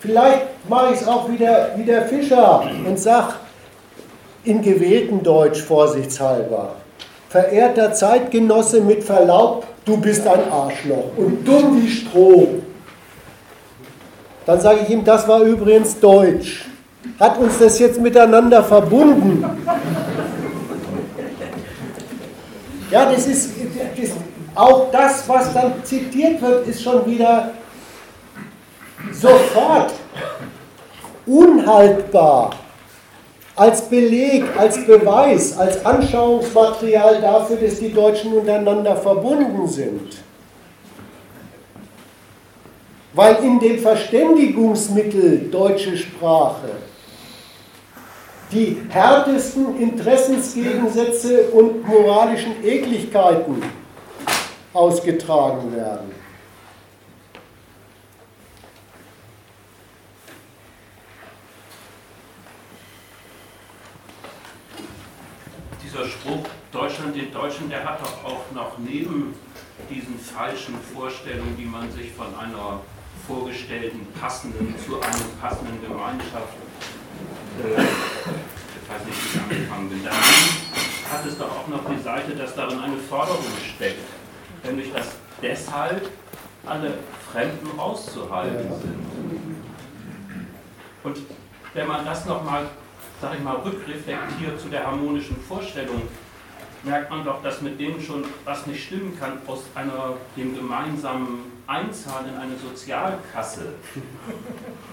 Vielleicht 0.01 0.69
mache 0.69 0.93
ich 0.93 1.01
es 1.01 1.09
auch 1.09 1.31
wieder 1.31 1.71
wie 1.77 1.85
der 1.85 2.03
Fischer 2.03 2.63
und 2.87 2.99
sage 2.99 3.33
in 4.45 4.61
gewähltem 4.61 5.23
Deutsch 5.23 5.63
vorsichtshalber, 5.63 6.75
verehrter 7.29 7.93
Zeitgenosse 7.93 8.81
mit 8.81 9.05
Verlaub, 9.05 9.67
du 9.85 9.97
bist 9.97 10.27
ein 10.27 10.51
Arschloch 10.51 11.11
und 11.17 11.47
dumm 11.47 11.83
wie 11.83 11.89
Stroh. 11.89 12.49
Dann 14.47 14.61
sage 14.61 14.81
ich 14.83 14.91
ihm, 14.91 15.05
das 15.05 15.29
war 15.29 15.41
übrigens 15.41 15.99
Deutsch. 16.01 16.65
Hat 17.21 17.39
uns 17.39 17.59
das 17.59 17.79
jetzt 17.79 18.01
miteinander 18.01 18.65
verbunden? 18.65 19.45
Ja, 22.91 23.13
das 23.13 23.27
ist, 23.27 23.51
das, 23.97 24.11
auch 24.55 24.91
das, 24.91 25.29
was 25.29 25.53
dann 25.53 25.85
zitiert 25.85 26.41
wird, 26.41 26.67
ist 26.67 26.83
schon 26.83 27.05
wieder 27.05 27.51
sofort 29.13 29.93
unhaltbar 31.27 32.51
als 33.59 33.83
Beleg, 33.83 34.45
als 34.57 34.87
Beweis, 34.87 35.59
als 35.59 35.85
Anschauungsmaterial 35.85 37.21
dafür, 37.21 37.57
dass 37.57 37.81
die 37.81 37.93
Deutschen 37.93 38.33
untereinander 38.33 38.95
verbunden 38.97 39.67
sind. 39.67 40.17
Weil 43.15 43.37
in 43.43 43.59
dem 43.59 43.81
Verständigungsmittel 43.81 45.49
deutsche 45.51 45.97
Sprache 45.97 46.71
die 48.53 48.81
härtesten 48.89 49.77
Interessensgegensätze 49.81 51.49
und 51.49 51.87
moralischen 51.87 52.65
Ekligkeiten 52.65 53.61
ausgetragen 54.73 55.75
werden. 55.75 56.28
Dieser 65.99 66.11
Spruch, 66.11 66.47
Deutschland 66.71 67.17
den 67.17 67.33
Deutschen, 67.33 67.69
der 67.69 67.85
hat 67.85 68.01
doch 68.01 68.25
auch 68.25 68.45
noch 68.55 68.79
neben 68.79 69.35
diesen 69.91 70.17
falschen 70.17 70.77
Vorstellungen, 70.95 71.57
die 71.59 71.65
man 71.65 71.91
sich 71.91 72.13
von 72.13 72.27
einer 72.39 72.81
vorgestellten 73.27 74.07
passenden, 74.21 74.77
zu 74.87 75.01
einer 75.01 75.25
passenden 75.41 75.83
Gemeinschaft 75.83 76.55
äh, 77.59 77.81
ich 77.81 78.89
weiß 78.89 79.07
nicht, 79.07 79.25
wie 79.25 79.37
ich 79.37 79.43
angefangen 79.43 79.89
bin. 79.89 80.05
Dann 80.05 80.15
hat 80.15 81.27
es 81.27 81.37
doch 81.37 81.51
auch 81.51 81.67
noch 81.67 81.85
die 81.91 82.01
Seite, 82.01 82.37
dass 82.37 82.55
darin 82.55 82.79
eine 82.79 82.97
Forderung 82.99 83.43
steckt, 83.75 84.07
nämlich 84.63 84.93
dass 84.93 85.17
deshalb 85.43 86.09
alle 86.65 86.95
Fremden 87.33 87.77
auszuhalten 87.77 88.69
sind. 88.81 89.05
Und 91.03 91.19
wenn 91.75 91.89
man 91.89 92.05
das 92.05 92.25
nochmal, 92.25 92.69
sag 93.21 93.35
ich 93.35 93.41
mal, 93.41 93.57
rückreflektiert 93.57 94.61
zu 94.61 94.69
der 94.69 94.87
harmonischen 94.87 95.37
Vorstellung, 95.43 96.03
merkt 96.85 97.11
man 97.11 97.25
doch, 97.25 97.43
dass 97.43 97.61
mit 97.61 97.79
denen 97.81 98.01
schon 98.01 98.25
was 98.45 98.67
nicht 98.67 98.85
stimmen 98.85 99.19
kann 99.19 99.39
aus 99.47 99.65
einer, 99.75 100.15
dem 100.37 100.55
gemeinsamen 100.55 101.53
Einzahlen 101.67 102.29
in 102.29 102.37
eine 102.37 102.57
Sozialkasse 102.57 103.75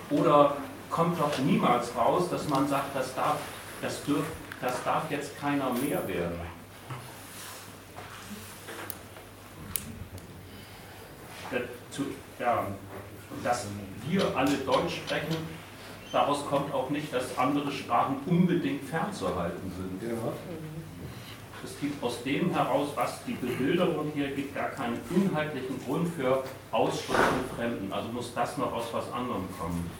oder 0.09 0.57
kommt 0.89 1.19
doch 1.19 1.37
niemals 1.39 1.95
raus, 1.95 2.29
dass 2.29 2.47
man 2.49 2.67
sagt, 2.67 2.95
das 2.95 3.13
darf, 3.13 3.37
das 3.81 4.03
dürf, 4.03 4.25
das 4.61 4.83
darf 4.83 5.09
jetzt 5.09 5.39
keiner 5.39 5.71
mehr 5.71 6.07
werden. 6.07 6.39
Ja, 12.39 12.65
dass 13.43 13.67
wir 14.07 14.35
alle 14.35 14.57
Deutsch 14.57 14.97
sprechen, 14.97 15.35
daraus 16.15 16.43
kommt 16.47 16.73
auch 16.73 16.89
nicht, 16.89 17.13
dass 17.13 17.37
andere 17.37 17.71
Sprachen 17.71 18.15
unbedingt 18.25 18.83
fernzuhalten 18.85 19.71
sind. 19.75 20.01
Ja. 20.09 20.15
Es 21.63 21.79
gibt 21.79 22.03
aus 22.03 22.23
dem 22.23 22.51
heraus, 22.53 22.89
was 22.95 23.23
die 23.25 23.33
Bebilderung 23.33 24.11
hier 24.13 24.29
gibt, 24.29 24.55
gar 24.55 24.69
keinen 24.69 24.97
inhaltlichen 25.13 25.83
Grund 25.83 26.07
für 26.15 26.43
Ausschluss 26.71 27.17
von 27.17 27.43
Fremden. 27.57 27.91
Also 27.91 28.07
muss 28.09 28.33
das 28.33 28.57
noch 28.57 28.71
aus 28.71 28.85
was 28.91 29.11
anderem 29.11 29.47
kommen. 29.59 29.91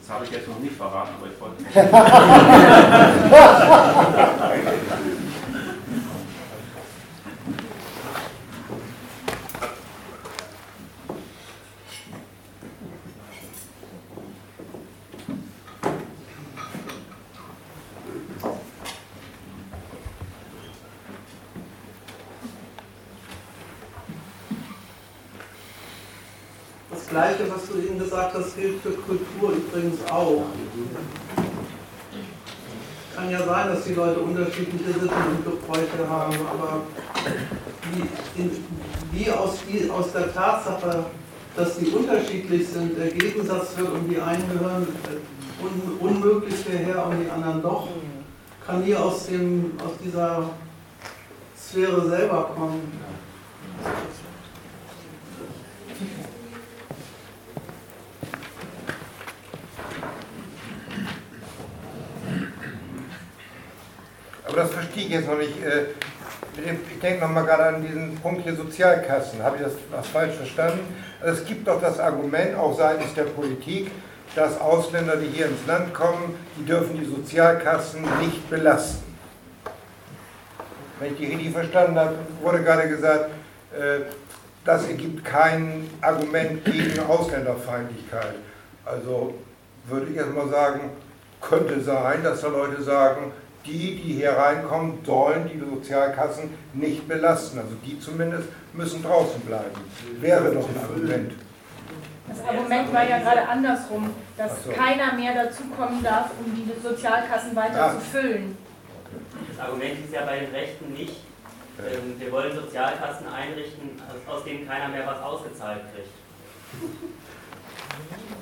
Das 0.00 0.10
habe 0.14 0.24
ich 0.26 0.30
jetzt 0.30 0.46
noch 0.46 0.58
nicht 0.58 0.76
verraten, 0.76 1.14
aber 1.18 1.26
ich 1.26 1.40
wollte. 1.40 1.64
das 27.04 27.08
Gleiche, 27.08 27.50
was 27.50 27.66
hast, 28.34 28.56
gilt 28.56 28.80
für 28.82 28.90
Kultur 28.90 29.52
übrigens 29.52 29.98
auch. 30.10 30.44
Kann 33.14 33.30
ja 33.30 33.44
sein, 33.44 33.68
dass 33.68 33.84
die 33.84 33.94
Leute 33.94 34.20
unterschiedliche 34.20 34.92
Sitten 34.92 35.04
und 35.06 35.44
Gebräuche 35.44 36.08
haben, 36.08 36.34
aber 36.34 36.82
wie, 37.92 38.42
in, 38.42 38.50
wie 39.12 39.30
aus, 39.30 39.58
die, 39.68 39.88
aus 39.88 40.12
der 40.12 40.34
Tatsache, 40.34 41.04
dass 41.56 41.78
die 41.78 41.86
unterschiedlich 41.86 42.68
sind, 42.68 42.98
der 42.98 43.10
Gegensatz 43.10 43.76
wird 43.76 43.92
und 43.92 44.08
die 44.08 44.18
einen 44.18 44.42
gehören 44.50 44.88
un, 45.62 45.98
unmöglich 46.00 46.56
hierher 46.66 47.06
und 47.06 47.20
die 47.22 47.30
anderen 47.30 47.62
doch, 47.62 47.88
kann 48.66 48.82
nie 48.82 48.94
aus, 48.94 49.26
dem, 49.26 49.72
aus 49.78 49.92
dieser 50.04 50.50
Sphäre 51.56 52.08
selber 52.08 52.50
kommen. 52.56 52.80
Aber 64.54 64.62
das 64.62 64.72
verstehe 64.72 65.06
ich 65.06 65.10
jetzt 65.10 65.26
noch 65.26 65.36
nicht. 65.36 65.60
Äh, 65.64 65.86
ich 66.56 67.00
denke 67.00 67.20
nochmal 67.20 67.44
gerade 67.44 67.64
an 67.64 67.82
diesen 67.84 68.14
Punkt 68.20 68.44
hier 68.44 68.54
Sozialkassen. 68.54 69.42
Habe 69.42 69.56
ich 69.56 69.62
das 69.64 69.72
was 69.90 70.06
falsch 70.06 70.36
verstanden? 70.36 70.78
Also 71.20 71.42
es 71.42 71.48
gibt 71.48 71.66
doch 71.66 71.80
das 71.80 71.98
Argument, 71.98 72.56
auch 72.56 72.78
seitens 72.78 73.12
der 73.14 73.24
Politik, 73.24 73.90
dass 74.36 74.60
Ausländer, 74.60 75.16
die 75.16 75.26
hier 75.26 75.46
ins 75.46 75.66
Land 75.66 75.92
kommen, 75.92 76.36
die 76.56 76.64
dürfen 76.64 76.96
die 76.96 77.04
Sozialkassen 77.04 78.02
nicht 78.20 78.48
belasten. 78.48 79.16
Wenn 81.00 81.14
ich 81.14 81.18
die 81.18 81.26
richtig 81.26 81.50
verstanden 81.50 81.98
habe, 81.98 82.14
wurde 82.40 82.62
gerade 82.62 82.88
gesagt, 82.88 83.30
äh, 83.72 84.02
das 84.64 84.86
ergibt 84.86 85.24
kein 85.24 85.90
Argument 86.00 86.64
gegen 86.64 87.00
Ausländerfeindlichkeit. 87.00 88.36
Also 88.84 89.34
würde 89.88 90.12
ich 90.12 90.16
erstmal 90.16 90.48
sagen, 90.48 90.90
könnte 91.40 91.80
sein, 91.80 92.22
dass 92.22 92.40
da 92.40 92.46
Leute 92.46 92.80
sagen, 92.80 93.32
die, 93.66 93.96
die 93.96 94.12
hier 94.14 94.32
reinkommen, 94.32 94.98
sollen 95.04 95.48
die 95.52 95.58
Sozialkassen 95.58 96.50
nicht 96.74 97.06
belasten. 97.08 97.58
Also 97.58 97.74
die 97.84 97.98
zumindest 97.98 98.48
müssen 98.72 99.02
draußen 99.02 99.40
bleiben. 99.40 99.80
Wäre 100.20 100.52
doch 100.52 100.68
ein 100.68 100.78
Argument. 100.82 101.32
Das 102.26 102.40
Argument 102.46 102.92
war 102.92 103.08
ja 103.08 103.18
gerade 103.18 103.46
andersrum, 103.48 104.10
dass 104.36 104.64
so. 104.64 104.70
keiner 104.70 105.12
mehr 105.12 105.34
dazukommen 105.34 106.02
darf, 106.02 106.30
um 106.44 106.54
die 106.54 106.70
Sozialkassen 106.82 107.54
weiter 107.54 107.76
Ja. 107.76 107.90
zu 107.92 108.00
füllen. 108.00 108.56
Das 109.50 109.66
Argument 109.66 110.04
ist 110.04 110.12
ja 110.12 110.24
bei 110.24 110.38
den 110.40 110.50
Rechten 110.50 110.92
nicht, 110.92 111.16
ähm, 111.78 112.14
wir 112.18 112.32
wollen 112.32 112.54
Sozialkassen 112.54 113.26
einrichten, 113.28 114.00
aus, 114.08 114.34
aus 114.36 114.44
denen 114.44 114.66
keiner 114.66 114.88
mehr 114.88 115.06
was 115.06 115.20
ausgezahlt 115.22 115.82
kriegt. 115.94 116.08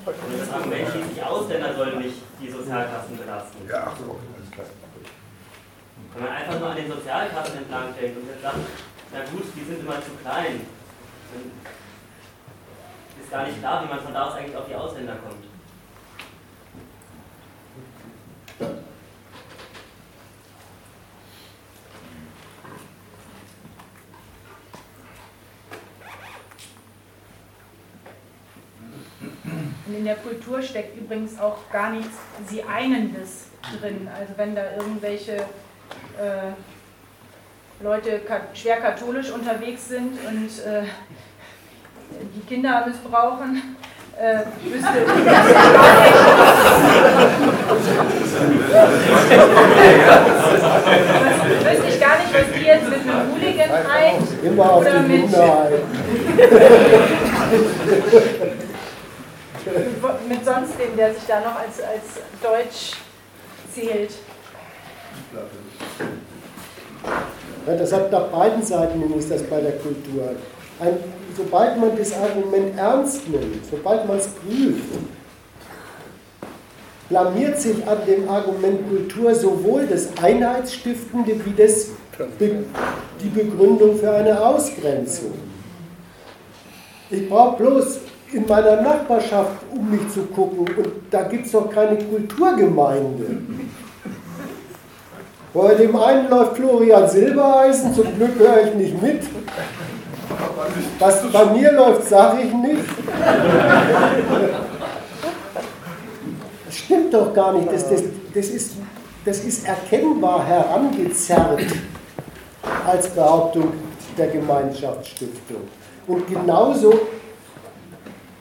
Und 0.06 0.40
das 0.40 0.50
Argument 0.52 0.88
hieß, 0.92 1.04
die 1.16 1.22
Ausländer 1.22 1.74
sollen 1.74 1.98
nicht 1.98 2.16
die 2.40 2.50
Sozialkassen 2.50 3.16
belasten. 3.16 3.58
Ja, 3.68 3.92
so, 3.98 4.04
alles 4.14 4.20
klar. 4.20 4.31
Wenn 6.14 6.24
man 6.24 6.32
einfach 6.32 6.58
nur 6.60 6.68
an 6.68 6.76
den 6.76 6.92
Sozialkassen 6.92 7.58
entlang 7.58 7.94
denkt 7.98 8.18
und 8.18 8.28
jetzt 8.28 8.42
sagt, 8.42 8.58
na 9.12 9.20
gut, 9.30 9.44
die 9.56 9.64
sind 9.64 9.80
immer 9.80 9.94
zu 9.94 10.10
klein, 10.22 10.60
dann 11.32 11.50
ist 13.22 13.30
gar 13.30 13.46
nicht 13.46 13.58
klar, 13.60 13.82
wie 13.82 13.88
man 13.88 14.00
von 14.00 14.12
da 14.12 14.28
aus 14.28 14.34
eigentlich 14.34 14.56
auf 14.56 14.66
die 14.68 14.74
Ausländer 14.74 15.16
kommt. 15.16 15.46
Und 29.86 29.94
in 29.94 30.04
der 30.04 30.16
Kultur 30.16 30.60
steckt 30.60 30.96
übrigens 30.96 31.38
auch 31.38 31.58
gar 31.70 31.90
nichts 31.90 32.16
Sie 32.48 32.62
Einendes 32.62 33.46
drin. 33.80 34.08
Also 34.14 34.34
wenn 34.36 34.54
da 34.54 34.76
irgendwelche 34.76 35.46
äh, 36.18 36.52
Leute 37.82 38.20
schwer 38.54 38.76
katholisch 38.76 39.30
unterwegs 39.30 39.88
sind 39.88 40.18
und 40.26 40.50
äh, 40.64 40.84
die 42.34 42.46
Kinder 42.46 42.86
missbrauchen, 42.86 43.76
äh, 44.18 44.38
wüsste 44.62 44.88
wüsste 51.64 51.86
ich 51.88 52.00
gar 52.00 52.18
nicht, 52.18 52.32
was 52.32 52.52
die 52.54 52.64
jetzt 52.64 52.88
mit 52.88 53.00
einem 53.00 53.32
Hooligan-Eid 53.32 54.44
Immer 54.44 54.70
auf 54.70 54.80
oder 54.82 55.00
die 55.00 55.08
mit, 55.08 55.28
mit 60.28 60.44
sonst 60.44 60.78
dem, 60.78 60.96
der 60.96 61.14
sich 61.14 61.24
da 61.26 61.40
noch 61.40 61.56
als, 61.56 61.80
als 61.80 62.20
Deutsch 62.42 62.96
zählt. 63.72 64.12
Ja, 67.66 67.76
das 67.76 67.92
hat 67.92 68.10
nach 68.10 68.28
beiden 68.28 68.62
Seiten 68.62 69.02
ist 69.18 69.30
das 69.30 69.42
bei 69.44 69.60
der 69.60 69.72
Kultur. 69.72 70.34
Ein, 70.80 70.94
sobald 71.36 71.78
man 71.78 71.96
das 71.96 72.12
Argument 72.14 72.76
ernst 72.76 73.28
nimmt, 73.28 73.64
sobald 73.70 74.06
man 74.08 74.18
es 74.18 74.28
prüft, 74.28 74.82
blamiert 77.08 77.60
sich 77.60 77.86
an 77.86 77.98
dem 78.06 78.28
Argument 78.28 78.88
Kultur 78.88 79.34
sowohl 79.34 79.86
das 79.86 80.08
Einheitsstiftende 80.20 81.34
wie 81.44 81.52
das 81.62 81.88
Be 82.38 82.64
die 83.22 83.28
Begründung 83.28 83.96
für 83.96 84.10
eine 84.10 84.40
Ausgrenzung. 84.40 85.32
Ich 87.10 87.28
brauche 87.28 87.62
bloß 87.62 88.00
in 88.32 88.46
meiner 88.46 88.80
Nachbarschaft 88.80 89.62
um 89.74 89.90
mich 89.90 90.08
zu 90.12 90.22
gucken 90.22 90.60
und 90.60 90.88
da 91.10 91.22
gibt 91.24 91.46
es 91.46 91.52
doch 91.52 91.70
keine 91.70 91.96
Kulturgemeinde. 91.98 93.38
Bei 95.54 95.74
dem 95.74 95.94
einen 95.96 96.30
läuft 96.30 96.56
Florian 96.56 97.08
Silbereisen, 97.08 97.94
zum 97.94 98.14
Glück 98.16 98.38
höre 98.38 98.68
ich 98.68 98.74
nicht 98.74 99.02
mit. 99.02 99.22
Was 100.98 101.30
bei 101.30 101.44
mir 101.46 101.72
läuft, 101.72 102.08
sage 102.08 102.42
ich 102.42 102.52
nicht. 102.54 102.84
Das 106.66 106.76
stimmt 106.76 107.12
doch 107.12 107.34
gar 107.34 107.52
nicht. 107.52 107.70
Das, 107.70 107.88
das, 107.88 108.02
das, 108.34 108.46
ist, 108.46 108.72
das 109.26 109.44
ist 109.44 109.66
erkennbar 109.66 110.46
herangezerrt 110.46 111.60
als 112.86 113.08
Behauptung 113.08 113.74
der 114.16 114.28
Gemeinschaftsstiftung. 114.28 115.68
Und 116.06 116.26
genauso 116.28 116.94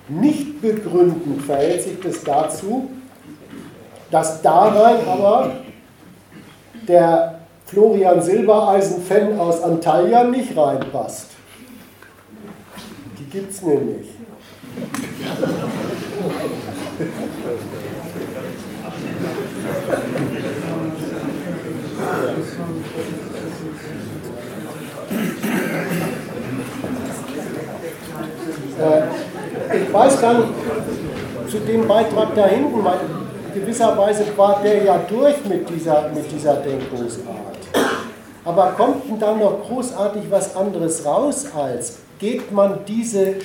nicht 0.08 0.62
begründend 0.62 1.44
verhält 1.44 1.84
sich 1.84 2.00
das 2.00 2.24
dazu, 2.24 2.90
dass 4.10 4.42
darein 4.42 4.98
aber 5.08 5.52
der 6.92 7.36
Florian 7.66 8.22
Silbereisen-Fan 8.22 9.40
aus 9.40 9.64
Antalya 9.64 10.26
nicht 10.26 10.58
reinpasst. 10.58 11.28
Die 13.18 13.24
gibt 13.30 13.52
es 13.52 13.62
nämlich. 13.62 14.08
Äh, 28.82 29.78
ich 29.78 29.94
weiß 29.94 30.20
gar 30.20 30.34
nicht, 30.34 30.50
zu 31.50 31.60
dem 31.60 31.88
Beitrag 31.88 32.36
da 32.36 32.48
hinten, 32.48 32.84
weil 33.52 33.61
gewisserweise 33.61 34.26
war 34.38 34.61
der 34.64 34.84
ja 34.84 34.98
durch 34.98 35.44
mit 35.45 35.69
dieser, 35.69 36.10
mit 36.10 36.32
dieser 36.32 36.56
Denkungsart. 36.56 37.57
Aber 38.44 38.72
kommt 38.72 39.07
denn 39.07 39.19
da 39.19 39.36
noch 39.36 39.64
großartig 39.68 40.23
was 40.30 40.56
anderes 40.56 41.06
raus, 41.06 41.45
als 41.56 41.99
geht 42.19 42.52
man 42.52 42.80
diese, 42.88 43.36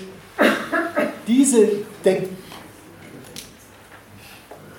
diese 1.26 1.68
Denk 2.04 2.28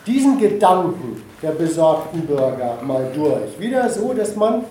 diesen 0.05 0.39
Gedanken 0.39 1.21
der 1.41 1.51
besorgten 1.51 2.25
Bürger 2.25 2.77
mal 2.81 3.11
durch? 3.13 3.59
Wieder 3.59 3.89
so, 3.89 4.13
dass 4.13 4.35
man 4.35 4.63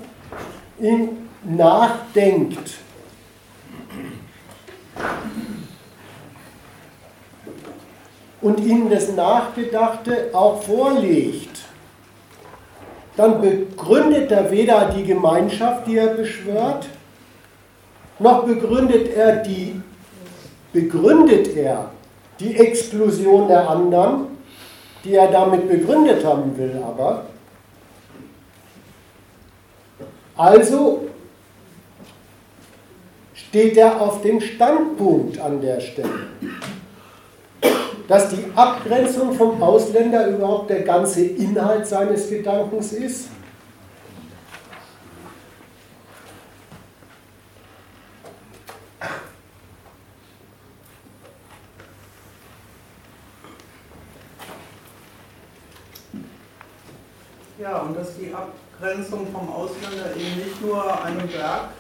ihn 0.81 1.29
nachdenkt. 1.45 2.71
Und 8.47 8.61
ihnen 8.61 8.89
das 8.89 9.13
Nachgedachte 9.13 10.31
auch 10.33 10.63
vorlegt, 10.63 11.63
dann 13.17 13.41
begründet 13.41 14.31
er 14.31 14.53
weder 14.53 14.93
die 14.97 15.03
Gemeinschaft, 15.03 15.89
die 15.89 15.97
er 15.97 16.15
beschwört, 16.15 16.87
noch 18.21 18.45
begründet 18.45 19.17
er 19.17 19.43
die, 19.43 19.81
begründet 20.73 21.57
er 21.57 21.91
die 22.39 22.55
Exklusion 22.55 23.49
der 23.49 23.69
anderen, 23.69 24.29
die 25.03 25.15
er 25.15 25.27
damit 25.27 25.69
begründet 25.69 26.25
haben 26.25 26.57
will, 26.57 26.81
aber. 26.87 27.27
Also 30.37 31.09
steht 33.35 33.77
er 33.77 34.01
auf 34.01 34.23
dem 34.23 34.41
Standpunkt 34.41 35.41
an 35.41 35.61
der 35.61 35.81
Stelle. 35.81 36.29
Dass 38.09 38.29
die 38.29 38.45
Abgrenzung 38.55 39.33
vom 39.33 39.61
Ausländer 39.63 40.29
überhaupt 40.29 40.71
der 40.71 40.83
ganze 40.83 41.25
Inhalt 41.25 41.87
seines 41.87 42.29
Gedankens 42.29 42.93
ist? 42.93 43.29
Ja, 57.59 57.79
und 57.79 57.97
dass 57.97 58.17
die 58.17 58.33
Abgrenzung 58.33 59.27
vom 59.33 59.53
Ausländer 59.53 60.15
eben 60.15 60.37
nicht 60.37 60.63
nur 60.63 61.03
einem 61.03 61.33
Werk, 61.33 61.71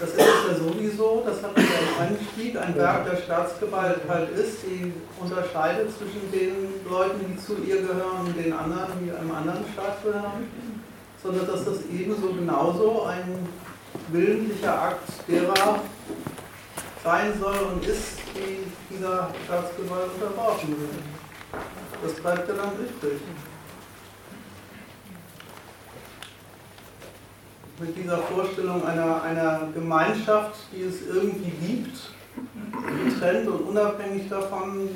das 0.00 0.10
ist 0.10 0.18
ja 0.18 0.54
sowieso, 0.54 1.22
das 1.26 1.42
hatten 1.42 1.56
wir 1.56 1.64
im 1.64 2.16
Einstieg, 2.16 2.56
ein 2.56 2.76
Werk 2.76 3.10
der 3.10 3.16
Staatsgewalt 3.16 4.00
halt 4.08 4.30
ist, 4.30 4.58
die 4.62 4.92
unterscheidet 5.18 5.90
zwischen 5.96 6.30
den 6.30 6.88
Leuten, 6.88 7.20
die 7.26 7.36
zu 7.36 7.56
ihr 7.66 7.80
gehören 7.82 8.26
und 8.26 8.36
den 8.36 8.52
anderen, 8.52 8.92
die 9.04 9.10
einem 9.10 9.30
anderen 9.32 9.64
Staat 9.72 10.02
gehören, 10.04 10.48
sondern 11.22 11.46
dass 11.46 11.64
das 11.64 11.78
ebenso 11.92 12.28
genauso 12.32 13.04
ein 13.04 13.48
willentlicher 14.08 14.82
Akt 14.82 15.08
derer 15.26 15.80
sein 17.02 17.32
soll 17.40 17.56
und 17.72 17.84
ist, 17.84 18.18
die 18.34 18.94
dieser 18.94 19.30
Staatsgewalt 19.44 20.10
unterworfen 20.14 20.68
sind. 20.68 21.02
Das 22.02 22.12
bleibt 22.14 22.48
ja 22.48 22.54
dann 22.54 22.72
übrig. 22.74 23.20
Mit 27.80 27.96
dieser 27.96 28.18
Vorstellung 28.18 28.84
einer, 28.84 29.22
einer 29.22 29.68
Gemeinschaft, 29.72 30.56
die 30.72 30.82
es 30.82 31.06
irgendwie 31.06 31.52
gibt, 31.66 31.98
getrennt 33.04 33.48
und 33.48 33.68
unabhängig 33.68 34.28
davon, 34.28 34.88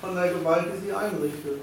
von 0.00 0.14
der 0.14 0.28
Gewalt, 0.28 0.66
die 0.74 0.86
sie 0.86 0.92
einrichtet. 0.92 1.62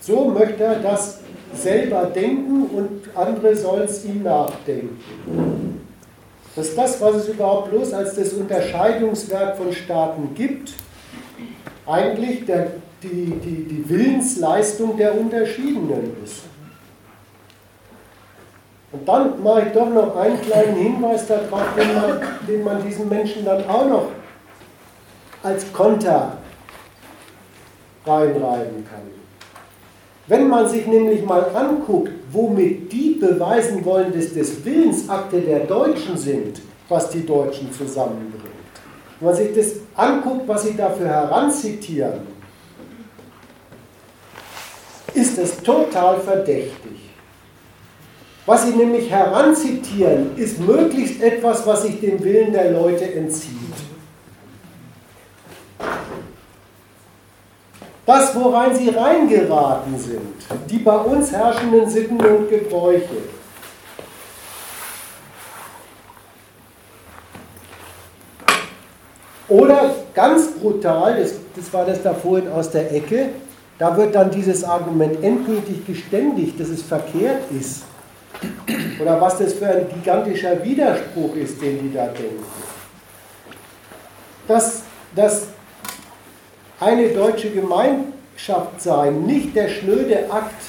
So 0.00 0.30
möchte 0.30 0.62
er 0.62 0.80
das 0.80 1.20
selber 1.52 2.04
denken 2.04 2.66
und 2.66 3.16
andere 3.16 3.54
sollen 3.56 3.84
es 3.84 4.04
ihm 4.04 4.22
nachdenken. 4.22 5.82
Das 6.54 6.68
ist 6.68 6.78
das, 6.78 7.00
was 7.00 7.16
es 7.16 7.28
überhaupt 7.28 7.70
bloß 7.70 7.92
als 7.92 8.14
das 8.14 8.32
Unterscheidungswerk 8.32 9.56
von 9.56 9.72
Staaten 9.72 10.34
gibt. 10.34 10.72
Eigentlich 11.86 12.46
der, 12.46 12.68
die, 13.02 13.34
die, 13.44 13.64
die 13.64 13.88
Willensleistung 13.88 14.96
der 14.96 15.18
Unterschiedenen 15.18 16.16
ist. 16.24 16.44
Und 18.92 19.06
dann 19.06 19.42
mache 19.42 19.62
ich 19.66 19.72
doch 19.72 19.88
noch 19.90 20.16
einen 20.16 20.40
kleinen 20.40 20.76
Hinweis 20.76 21.26
darauf, 21.26 21.62
den 21.76 21.94
man, 21.94 22.20
den 22.48 22.64
man 22.64 22.86
diesen 22.86 23.08
Menschen 23.08 23.44
dann 23.44 23.68
auch 23.68 23.88
noch 23.88 24.08
als 25.42 25.72
Konter 25.72 26.38
reinreiben 28.06 28.86
kann. 28.88 29.16
Wenn 30.28 30.48
man 30.48 30.68
sich 30.68 30.86
nämlich 30.86 31.24
mal 31.24 31.54
anguckt, 31.54 32.12
womit 32.32 32.90
die 32.92 33.16
beweisen 33.20 33.84
wollen, 33.84 34.12
dass 34.12 34.34
das 34.34 34.64
Willensakte 34.64 35.40
der 35.40 35.60
Deutschen 35.60 36.16
sind, 36.16 36.60
was 36.88 37.10
die 37.10 37.24
Deutschen 37.24 37.72
zusammenbringt, 37.72 38.42
wenn 39.20 39.28
man 39.28 39.36
sich 39.36 39.54
das 39.54 39.72
anguckt, 39.94 40.46
was 40.46 40.64
sie 40.64 40.76
dafür 40.76 41.08
heranzitieren, 41.08 42.20
ist 45.14 45.38
es 45.38 45.56
total 45.62 46.20
verdächtig. 46.20 47.05
Was 48.46 48.64
sie 48.64 48.70
nämlich 48.70 49.10
heranzitieren, 49.10 50.36
ist 50.36 50.60
möglichst 50.60 51.20
etwas, 51.20 51.66
was 51.66 51.82
sich 51.82 52.00
dem 52.00 52.22
Willen 52.22 52.52
der 52.52 52.70
Leute 52.70 53.12
entzieht. 53.12 53.56
Das, 58.06 58.36
worein 58.36 58.76
sie 58.76 58.90
reingeraten 58.90 59.98
sind, 59.98 60.36
die 60.70 60.78
bei 60.78 60.96
uns 60.96 61.32
herrschenden 61.32 61.90
Sitten 61.90 62.24
und 62.24 62.48
Gebräuche. 62.48 63.16
Oder 69.48 69.92
ganz 70.14 70.52
brutal, 70.52 71.20
das, 71.20 71.34
das 71.56 71.72
war 71.72 71.84
das 71.84 72.00
da 72.00 72.14
vorhin 72.14 72.48
aus 72.48 72.70
der 72.70 72.92
Ecke, 72.94 73.30
da 73.78 73.96
wird 73.96 74.14
dann 74.14 74.30
dieses 74.30 74.62
Argument 74.62 75.22
endgültig 75.22 75.84
geständigt, 75.84 76.60
dass 76.60 76.68
es 76.68 76.82
verkehrt 76.82 77.42
ist. 77.50 77.82
Oder 79.00 79.20
was 79.20 79.38
das 79.38 79.54
für 79.54 79.66
ein 79.66 79.86
gigantischer 79.88 80.62
Widerspruch 80.64 81.34
ist, 81.36 81.60
den 81.60 81.82
die 81.82 81.94
da 81.94 82.06
denken. 82.06 82.44
Dass, 84.48 84.82
dass 85.14 85.48
eine 86.80 87.08
deutsche 87.08 87.50
Gemeinschaft 87.50 88.80
sein 88.80 89.22
nicht 89.22 89.54
der 89.54 89.68
schnöde 89.68 90.30
Akt 90.30 90.62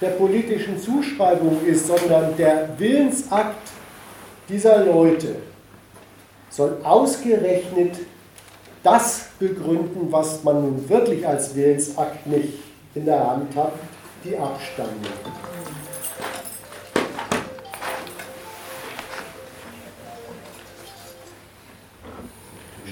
der 0.00 0.10
politischen 0.10 0.78
Zuschreibung 0.78 1.64
ist, 1.64 1.86
sondern 1.86 2.36
der 2.36 2.68
Willensakt 2.78 3.68
dieser 4.48 4.84
Leute, 4.84 5.36
soll 6.50 6.78
ausgerechnet 6.82 7.96
das 8.82 9.28
begründen, 9.38 10.12
was 10.12 10.44
man 10.44 10.60
nun 10.60 10.88
wirklich 10.88 11.26
als 11.26 11.54
Willensakt 11.54 12.26
nicht 12.26 12.58
in 12.94 13.06
der 13.06 13.26
Hand 13.26 13.56
hat, 13.56 13.72
die 14.22 14.36
Abstammung. 14.36 15.00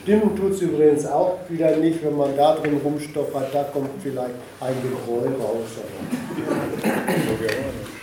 Stimmen 0.03 0.35
tut 0.35 0.51
es 0.51 0.61
übrigens 0.61 1.07
auch 1.07 1.39
wieder 1.49 1.77
nicht, 1.77 2.05
wenn 2.05 2.17
man 2.17 2.37
da 2.37 2.57
drin 2.57 2.81
rumstoppert, 2.83 3.55
da 3.55 3.63
kommt 3.63 3.91
vielleicht 4.03 4.35
ein 4.61 4.75
Geräusch 4.83 5.39
raus. 5.39 5.69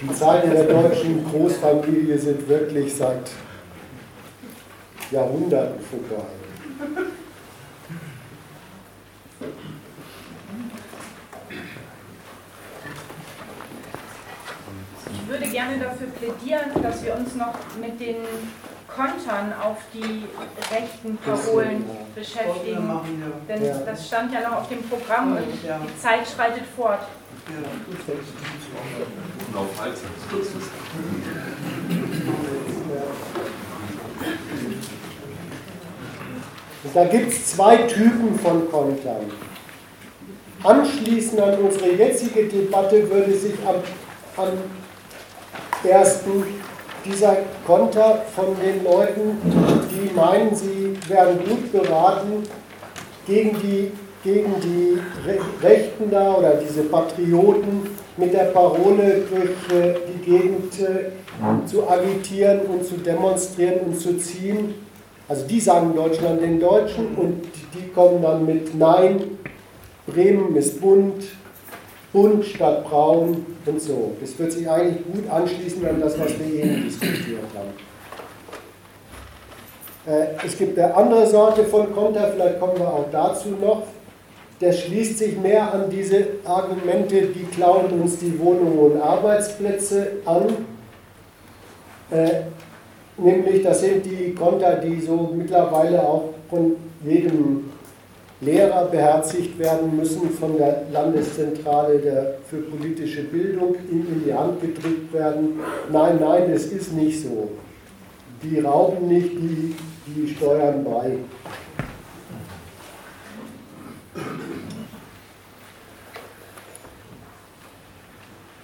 Die 0.01 0.13
Zeiten 0.13 0.51
der 0.51 0.63
deutschen 0.63 1.25
Großfamilie 1.29 2.17
sind 2.17 2.47
wirklich 2.47 2.95
seit 2.95 3.29
Jahrhunderten 5.11 5.81
vorbei. 5.81 6.23
Ich 15.11 15.27
würde 15.27 15.47
gerne 15.51 15.79
dafür 15.79 16.07
plädieren, 16.07 16.81
dass 16.81 17.03
wir 17.03 17.15
uns 17.15 17.35
noch 17.35 17.55
mit 17.81 17.99
den 17.99 18.15
Kontern 18.95 19.53
auf 19.61 19.77
die 19.93 20.25
rechten 20.73 21.17
Parolen 21.17 21.85
beschäftigen. 22.15 22.99
Denn 23.47 23.85
das 23.85 24.07
stand 24.07 24.33
ja 24.33 24.41
noch 24.41 24.57
auf 24.57 24.69
dem 24.69 24.83
Programm 24.89 25.37
und 25.37 25.45
die 25.47 26.01
Zeit 26.01 26.27
schreitet 26.27 26.63
fort. 26.75 26.99
Da 36.93 37.05
gibt 37.05 37.31
es 37.31 37.51
zwei 37.51 37.77
Typen 37.77 38.39
von 38.39 38.71
Kontern. 38.71 39.31
Anschließend 40.63 41.39
an 41.39 41.57
unsere 41.59 41.91
jetzige 41.93 42.45
Debatte 42.45 43.09
würde 43.09 43.33
sich 43.33 43.55
am, 43.65 43.75
am 44.35 44.49
ersten 45.83 46.43
dieser 47.05 47.37
Konter 47.65 48.23
von 48.35 48.55
den 48.63 48.83
Leuten, 48.83 49.37
die 49.91 50.13
meinen, 50.15 50.55
sie 50.55 50.97
werden 51.07 51.39
gut 51.47 51.71
beraten, 51.71 52.43
gegen 53.27 53.57
die, 53.61 53.91
gegen 54.23 54.53
die 54.61 54.99
Rechten 55.61 56.09
da 56.11 56.35
oder 56.35 56.55
diese 56.55 56.83
Patrioten 56.83 57.89
mit 58.17 58.33
der 58.33 58.45
Parole 58.45 59.21
durch 59.29 59.79
äh, 59.79 59.95
die 60.07 60.29
Gegend 60.29 60.79
äh, 60.79 61.65
zu 61.65 61.87
agitieren 61.87 62.61
und 62.61 62.85
zu 62.85 62.95
demonstrieren 62.95 63.79
und 63.85 63.99
zu 63.99 64.17
ziehen. 64.17 64.75
Also 65.27 65.45
die 65.47 65.59
sagen 65.59 65.95
Deutschland 65.95 66.41
den 66.41 66.59
Deutschen 66.59 67.15
und 67.15 67.43
die 67.73 67.87
kommen 67.93 68.21
dann 68.21 68.45
mit 68.45 68.75
Nein, 68.77 69.37
Bremen 70.07 70.55
ist 70.55 70.81
bunt, 70.81 71.23
bunt 72.11 72.45
statt 72.45 72.85
braun 72.85 73.45
und 73.65 73.81
so. 73.81 74.13
Das 74.19 74.37
wird 74.39 74.51
sich 74.51 74.69
eigentlich 74.69 75.05
gut 75.05 75.29
anschließen 75.29 75.85
an 75.87 76.01
das, 76.01 76.19
was 76.19 76.31
wir 76.39 76.63
eben 76.63 76.83
diskutiert 76.83 77.43
haben. 77.55 77.69
Äh, 80.07 80.45
es 80.45 80.57
gibt 80.57 80.77
eine 80.79 80.95
andere 80.95 81.27
Sorte 81.27 81.63
von 81.65 81.93
Konter, 81.93 82.31
vielleicht 82.33 82.59
kommen 82.59 82.77
wir 82.77 82.87
auch 82.87 83.05
dazu 83.11 83.49
noch. 83.49 83.83
Der 84.61 84.73
schließt 84.73 85.19
sich 85.19 85.37
mehr 85.37 85.73
an 85.73 85.89
diese 85.89 86.25
Argumente, 86.43 87.27
die 87.27 87.45
klauen 87.45 88.01
uns 88.01 88.17
die 88.17 88.37
Wohnungen 88.39 88.77
und 88.77 89.01
Arbeitsplätze 89.01 90.07
an. 90.25 90.65
Äh, 92.11 92.41
nämlich, 93.17 93.63
das 93.63 93.81
sind 93.81 94.05
die 94.05 94.33
Konter, 94.33 94.75
die 94.75 94.99
so 94.99 95.31
mittlerweile 95.33 96.01
auch 96.01 96.33
von 96.49 96.75
jedem 97.05 97.71
Lehrer 98.41 98.85
beherzigt 98.85 99.59
werden 99.59 99.97
müssen, 99.97 100.29
von 100.29 100.57
der 100.57 100.83
Landeszentrale 100.91 101.99
der, 101.99 102.35
für 102.49 102.57
politische 102.57 103.23
Bildung 103.23 103.75
ihnen 103.91 104.07
in 104.07 104.23
die 104.25 104.33
Hand 104.33 104.61
gedrückt 104.61 105.11
werden. 105.11 105.59
Nein, 105.91 106.19
nein, 106.21 106.49
es 106.51 106.67
ist 106.67 106.93
nicht 106.93 107.21
so. 107.21 107.51
Die 108.41 108.59
rauben 108.59 109.09
nicht, 109.09 109.31
die, 109.31 109.75
die 110.07 110.33
steuern 110.33 110.85
bei. 110.85 111.17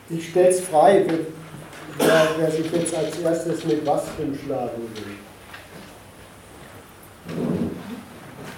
Ich 0.09 0.29
stelle 0.29 0.49
es 0.49 0.61
frei, 0.61 1.03
wer, 1.97 2.27
wer 2.37 2.51
sich 2.51 2.71
jetzt 2.71 2.95
als 2.95 3.19
erstes 3.19 3.65
mit 3.65 3.85
was 3.85 4.03
rumschlagen 4.17 4.83
will. 4.93 5.15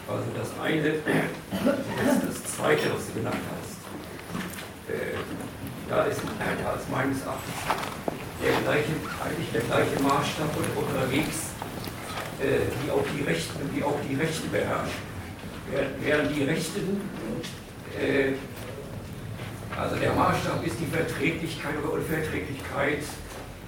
Also 0.07 0.23
das 0.37 0.49
eine 0.63 0.87
ist 0.87 1.03
das 1.03 2.55
zweite, 2.55 2.93
was 2.95 3.07
du 3.07 3.13
genannt 3.19 3.43
hast. 3.51 3.75
Äh, 4.87 5.17
da, 5.89 6.03
ist, 6.03 6.21
da 6.63 6.73
ist 6.73 6.89
meines 6.89 7.21
Erachtens 7.23 7.53
der 8.41 8.61
gleiche, 8.63 8.93
eigentlich 9.23 9.51
der 9.51 9.61
gleiche 9.61 10.01
Maßstab 10.01 10.49
unterwegs, 10.75 11.51
äh, 12.39 12.71
wie 12.81 12.91
auch 12.91 13.03
die 13.17 13.23
Rechten, 13.23 13.59
wie 13.73 13.83
auch 13.83 13.99
die 14.09 14.15
Rechten 14.15 14.49
beherrschen. 14.49 15.07
Während 16.01 16.33
die 16.33 16.43
Rechten, 16.45 17.01
äh, 17.99 18.31
also 19.77 19.97
der 19.97 20.13
Maßstab 20.13 20.65
ist 20.65 20.77
die 20.79 20.85
Verträglichkeit 20.85 21.73
oder 21.83 21.93
Unverträglichkeit 21.93 23.03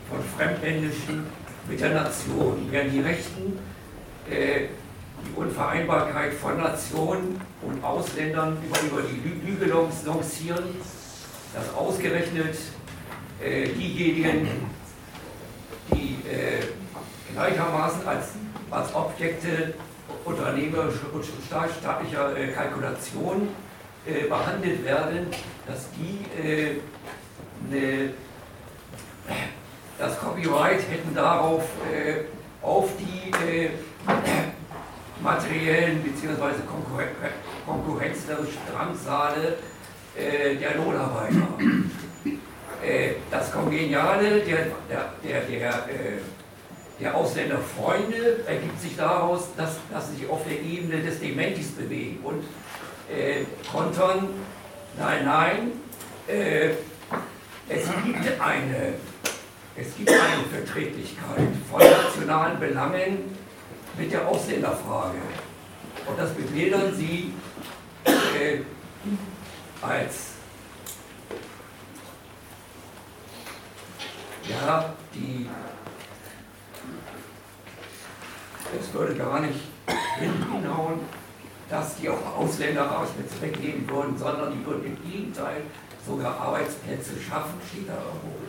von 0.09 0.23
Fremdländischen 0.37 1.25
mit 1.67 1.81
der 1.81 1.93
Nation, 1.93 2.67
während 2.71 2.93
die 2.93 3.01
Rechten 3.01 3.59
äh, 4.29 4.67
die 5.25 5.39
Unvereinbarkeit 5.39 6.33
von 6.33 6.57
Nationen 6.57 7.41
und 7.61 7.83
Ausländern 7.83 8.57
über, 8.65 8.79
über 8.81 9.07
die 9.07 9.47
Lüge 9.47 9.65
lancieren, 9.65 10.63
dass 11.53 11.73
ausgerechnet 11.75 12.55
äh, 13.41 13.67
diejenigen, 13.69 14.47
die 15.91 16.19
äh, 16.29 16.63
gleichermaßen 17.33 18.07
als, 18.07 18.27
als 18.69 18.93
Objekte 18.93 19.73
unternehmerischer 20.25 21.13
und 21.13 21.25
staatlicher 21.25 22.37
äh, 22.37 22.47
Kalkulation 22.49 23.49
äh, 24.05 24.27
behandelt 24.27 24.85
werden, 24.85 25.27
dass 25.67 25.87
die 25.91 26.25
ne, 27.69 28.13
das 29.97 30.17
Copyright 30.19 30.79
hätten 30.89 31.13
darauf 31.13 31.63
äh, 31.91 32.23
auf 32.65 32.89
die 32.97 33.31
materiellen 35.21 36.03
bzw. 36.03 36.61
konkurrenzlerische 37.65 38.57
Drangsale 38.71 39.57
äh, 40.15 40.55
der 40.55 40.75
Lohnarbeiter. 40.75 41.47
Äh, 42.81 43.15
das 43.29 43.51
Kongeniale 43.51 44.39
der, 44.39 44.67
der, 44.89 45.13
der, 45.21 45.41
der, 45.41 45.69
äh, 45.69 46.19
der 46.97 47.13
Ausländerfreunde 47.13 48.45
ergibt 48.47 48.79
sich 48.79 48.95
daraus, 48.95 49.49
dass, 49.57 49.79
dass 49.91 50.09
sie 50.09 50.15
sich 50.15 50.29
auf 50.29 50.45
der 50.45 50.61
Ebene 50.61 51.01
des 51.03 51.19
Dementis 51.19 51.71
bewegen 51.71 52.19
und 52.23 52.41
äh, 53.13 53.43
kontern, 53.69 54.29
nein, 54.97 55.25
nein, 55.25 55.71
äh, 56.29 56.69
es 57.67 57.83
gibt 58.05 58.41
eine 58.41 58.93
es 59.75 59.95
gibt 59.95 60.09
eine 60.09 60.43
Verträglichkeit 60.51 61.47
von 61.71 61.79
nationalen 61.79 62.59
Belangen 62.59 63.37
mit 63.99 64.11
der 64.13 64.25
Ausländerfrage. 64.25 65.17
Und 66.07 66.17
das 66.17 66.31
bebildern 66.33 66.95
Sie 66.95 67.33
äh, 68.05 68.59
als 69.81 70.29
ja, 74.47 74.93
die 75.13 75.47
es 78.79 78.93
würde 78.93 79.15
gar 79.15 79.41
nicht 79.41 79.59
hinhauen, 80.19 80.99
dass 81.69 81.95
die 81.97 82.09
auch 82.09 82.37
Ausländer 82.37 82.83
raus 82.83 83.09
mit 83.17 83.29
zurückgeben 83.31 83.89
würden, 83.89 84.17
sondern 84.17 84.53
die 84.53 84.65
würden 84.65 84.85
im 84.85 85.11
Gegenteil 85.11 85.63
sogar 86.05 86.39
Arbeitsplätze 86.39 87.19
schaffen, 87.19 87.55
steht 87.67 87.89
da 87.89 87.93
irgendwo. 87.93 88.39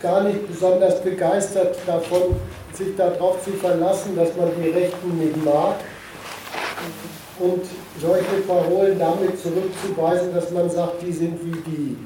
Gar 0.00 0.22
nicht 0.22 0.46
besonders 0.46 1.02
begeistert 1.02 1.76
davon, 1.86 2.36
sich 2.72 2.96
darauf 2.96 3.42
zu 3.44 3.52
verlassen, 3.52 4.16
dass 4.16 4.34
man 4.36 4.50
die 4.60 4.70
Rechten 4.70 5.18
nicht 5.18 5.44
mag 5.44 5.76
und 7.38 7.64
solche 7.98 8.40
Parolen 8.46 8.98
damit 8.98 9.38
zurückzuweisen, 9.38 10.34
dass 10.34 10.50
man 10.50 10.70
sagt, 10.70 11.02
die 11.02 11.12
sind 11.12 11.38
wie 11.44 11.70
die. 11.70 11.96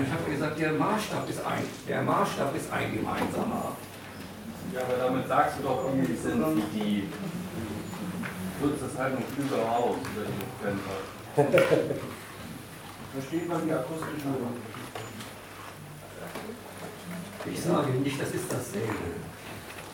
Ich 0.00 0.12
habe 0.12 0.30
gesagt, 0.30 0.58
der 0.58 0.72
Maßstab 0.72 1.28
ist 1.28 1.44
ein, 1.44 1.64
der 1.88 2.02
Maßstab 2.02 2.54
ist 2.54 2.72
ein 2.72 2.94
gemeinsamer. 2.94 3.76
Ja, 4.74 4.80
aber 4.82 5.02
damit 5.02 5.26
sagst 5.26 5.58
du 5.58 5.62
doch 5.62 5.84
irgendwie, 5.84 6.12
die 6.12 6.18
sind 6.18 6.44
wie 6.56 6.78
die. 6.78 7.08
Du 8.60 8.68
das 8.68 8.98
halt 8.98 9.14
noch 9.14 9.26
klüger 9.34 9.62
aus, 9.70 9.96
wenn 10.62 10.76
du 10.76 11.44
kennst. 11.44 12.02
Versteht 13.18 13.48
man 13.48 13.66
die 13.66 13.72
akustische 13.72 14.28
Ich 17.52 17.60
sage 17.60 17.90
nicht, 17.90 18.20
das 18.20 18.30
ist 18.30 18.44
dasselbe. 18.48 18.94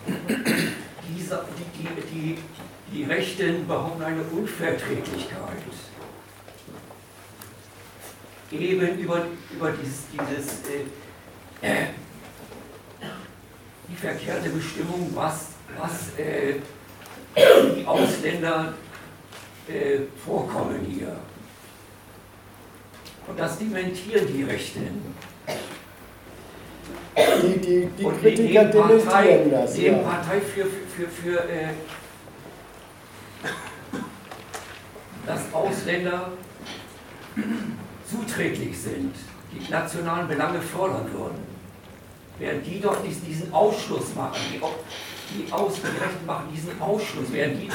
Die, 0.06 1.22
die, 1.22 1.88
die, 2.12 2.38
die 2.92 3.04
Rechten 3.04 3.66
behaupten 3.66 4.02
eine 4.02 4.22
Unverträglichkeit. 4.24 5.38
Eben 8.52 8.98
über, 8.98 9.26
über 9.54 9.72
dieses, 9.72 10.04
dieses 10.12 10.68
äh, 11.62 11.86
die 13.88 13.96
verkehrte 13.96 14.50
Bestimmung, 14.50 15.10
was, 15.14 15.48
was 15.78 16.18
äh, 16.18 16.56
die 17.74 17.86
Ausländer 17.86 18.74
äh, 19.66 20.00
vorkommen 20.22 20.84
hier. 20.86 21.16
Und 23.26 23.38
das 23.38 23.58
dementieren 23.58 24.26
die 24.26 24.42
Rechten. 24.42 25.02
Die, 27.16 27.58
die, 27.60 27.88
die 27.98 28.04
und 28.04 28.20
Kritiker 28.20 28.64
dementieren 28.64 28.98
Partei, 28.98 29.46
das. 29.50 29.74
Die 29.74 29.86
ja. 29.86 29.98
Partei 29.98 30.40
für, 30.40 30.64
für, 30.64 31.08
für, 31.08 31.38
äh, 31.48 31.68
dass 35.26 35.40
Ausländer 35.52 36.32
zuträglich 38.10 38.78
sind, 38.78 39.14
die 39.52 39.70
nationalen 39.70 40.28
Belange 40.28 40.60
fördern 40.60 41.10
würden. 41.12 41.54
Während 42.38 42.66
die 42.66 42.80
doch 42.80 43.00
diesen, 43.02 43.24
diesen 43.26 43.52
Ausschluss 43.52 44.14
machen, 44.16 44.36
die, 44.52 44.58
die, 44.58 45.52
Aus, 45.52 45.74
die 45.76 45.86
Rechten 45.86 46.26
machen 46.26 46.48
diesen 46.52 46.80
Ausschluss, 46.80 47.26
während 47.30 47.62
die, 47.62 47.70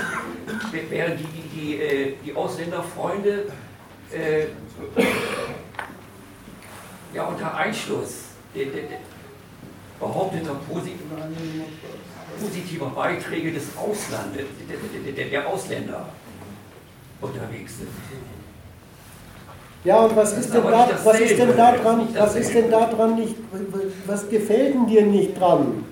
während 0.89 1.19
die, 1.19 1.26
die, 1.26 1.59
die, 1.59 1.81
äh, 1.81 2.13
die 2.26 2.35
Ausländerfreunde 2.35 3.45
äh, 4.14 4.45
ja, 7.14 7.23
unter 7.26 7.56
Einschluss 7.56 8.26
der, 8.56 8.65
der, 8.65 8.84
der 8.84 8.98
behaupteter 9.99 10.56
positiver 12.40 12.90
Beiträge 12.90 13.52
des 13.52 13.65
Auslandes, 13.77 14.45
der, 15.15 15.26
der 15.26 15.48
Ausländer 15.48 16.06
unterwegs 17.22 17.77
sind. 17.77 17.90
Ja, 19.84 20.02
und 20.02 20.15
was 20.15 20.38
ist, 20.38 20.53
denn 20.53 20.64
da, 20.64 20.90
was 21.03 21.19
ist 21.19 21.40
denn 21.40 21.56
da 21.56 21.72
dran, 21.72 22.07
was 22.14 22.36
ist 22.36 22.53
denn 22.53 22.69
da 22.69 22.86
dran 22.86 23.15
nicht, 23.15 23.36
was 24.06 24.30
gefällt 24.30 24.73
denn 24.73 24.88
dir 24.88 25.06
nicht 25.06 25.40
dran? 25.40 25.86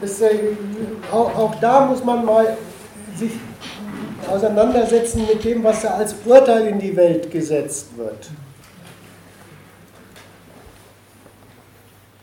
Das, 0.00 0.20
äh, 0.20 0.38
auch, 1.12 1.34
auch 1.36 1.54
da 1.60 1.84
muss 1.86 2.02
man 2.02 2.24
mal 2.24 2.56
sich 3.14 3.32
auseinandersetzen 4.28 5.26
mit 5.26 5.44
dem, 5.44 5.62
was 5.64 5.82
da 5.82 5.94
als 5.94 6.14
Urteil 6.24 6.66
in 6.66 6.78
die 6.78 6.96
Welt 6.96 7.30
gesetzt 7.30 7.96
wird. 7.96 8.30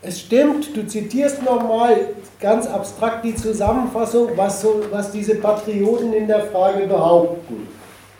Es 0.04 0.20
stimmt, 0.20 0.76
du 0.76 0.84
zitierst 0.86 1.42
nochmal 1.44 1.96
ganz 2.40 2.66
abstrakt 2.66 3.24
die 3.24 3.36
Zusammenfassung, 3.36 4.30
was, 4.34 4.60
so, 4.60 4.82
was 4.90 5.12
diese 5.12 5.36
Patrioten 5.36 6.12
in 6.12 6.26
der 6.26 6.46
Frage 6.46 6.86
behaupten. 6.86 7.68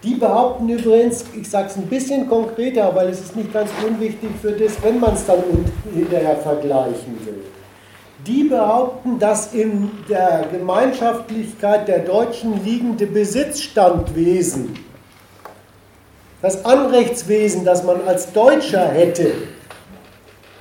Die 0.05 0.15
behaupten 0.15 0.69
übrigens, 0.69 1.25
ich 1.39 1.51
sage 1.51 1.69
es 1.69 1.77
ein 1.77 1.87
bisschen 1.87 2.29
konkreter, 2.29 2.95
weil 2.95 3.09
es 3.09 3.21
ist 3.21 3.37
nicht 3.37 3.53
ganz 3.53 3.71
unwichtig 3.87 4.31
für 4.41 4.53
das, 4.53 4.81
wenn 4.83 5.01
man 5.01 5.15
es 5.15 5.27
dann 5.27 5.43
hinterher 5.93 6.37
vergleichen 6.37 7.19
will 7.25 7.41
die 8.27 8.44
behaupten, 8.44 9.19
dass 9.19 9.53
in 9.53 9.90
der 10.09 10.47
Gemeinschaftlichkeit 10.51 11.89
der 11.89 12.01
Deutschen 12.01 12.65
liegende 12.65 13.07
Besitzstandwesen, 13.07 14.78
das 16.40 16.65
Anrechtswesen, 16.65 17.65
das 17.65 17.85
man 17.85 18.01
als 18.07 18.32
Deutscher 18.32 18.89
hätte, 18.89 19.32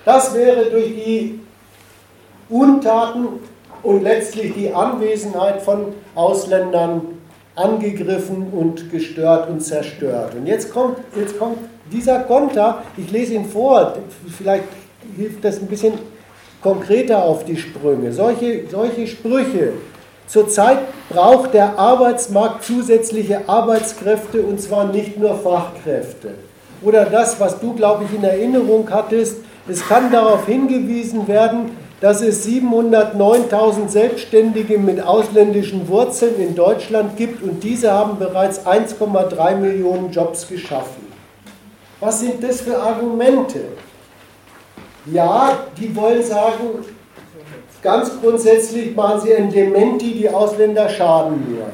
das 0.06 0.34
wäre 0.34 0.70
durch 0.72 0.88
die 0.88 1.40
Untaten 2.50 3.28
und 3.84 4.04
letztlich 4.04 4.54
die 4.54 4.74
Anwesenheit 4.74 5.62
von 5.62 5.94
Ausländern 6.16 7.02
angegriffen 7.56 8.52
und 8.52 8.92
gestört 8.92 9.50
und 9.50 9.62
zerstört. 9.62 10.36
Und 10.36 10.48
jetzt 10.48 10.72
kommt, 10.72 10.98
jetzt 11.16 11.38
kommt 11.38 11.58
dieser 11.92 12.22
Konter, 12.22 12.84
ich 12.98 13.12
lese 13.12 13.34
ihn 13.34 13.46
vor, 13.46 13.94
vielleicht 14.38 14.64
hilft 15.16 15.44
das 15.44 15.60
ein 15.60 15.68
bisschen 15.68 15.94
konkreter 16.62 17.24
auf 17.24 17.46
die 17.46 17.58
Sprünge. 17.58 18.14
Solche, 18.14 18.64
solche 18.70 19.08
Sprüche. 19.08 19.74
Zurzeit 20.28 20.80
braucht 21.10 21.54
der 21.54 21.78
Arbeitsmarkt 21.78 22.64
zusätzliche 22.64 23.50
Arbeitskräfte 23.50 24.42
und 24.42 24.62
zwar 24.62 24.86
nicht 24.86 25.20
nur 25.20 25.36
Fachkräfte. 25.36 26.36
Oder 26.82 27.06
das, 27.06 27.40
was 27.40 27.60
du, 27.60 27.74
glaube 27.74 28.06
ich, 28.06 28.16
in 28.16 28.24
Erinnerung 28.24 28.88
hattest, 28.90 29.38
es 29.68 29.88
kann 29.88 30.12
darauf 30.12 30.46
hingewiesen 30.46 31.28
werden, 31.28 31.72
dass 32.00 32.22
es 32.22 32.48
709.000 32.48 33.88
Selbstständige 33.90 34.80
mit 34.80 35.02
ausländischen 35.02 35.88
Wurzeln 35.88 36.40
in 36.40 36.56
Deutschland 36.56 37.16
gibt 37.16 37.44
und 37.44 37.64
diese 37.64 37.92
haben 37.92 38.18
bereits 38.18 38.66
1,3 38.66 39.56
Millionen 39.58 40.12
Jobs 40.12 40.48
geschaffen. 40.48 41.08
Was 42.00 42.22
sind 42.22 42.44
das 42.44 42.62
für 42.62 42.82
Argumente? 42.82 43.60
Ja, 45.06 45.68
die 45.78 45.96
wollen 45.96 46.24
sagen, 46.24 46.86
ganz 47.82 48.12
grundsätzlich 48.22 48.96
machen 48.96 49.22
sie 49.22 49.36
ein 49.36 49.52
Dementi, 49.52 50.14
die 50.14 50.30
Ausländer 50.30 50.88
schaden 50.88 51.56
nur. 51.56 51.68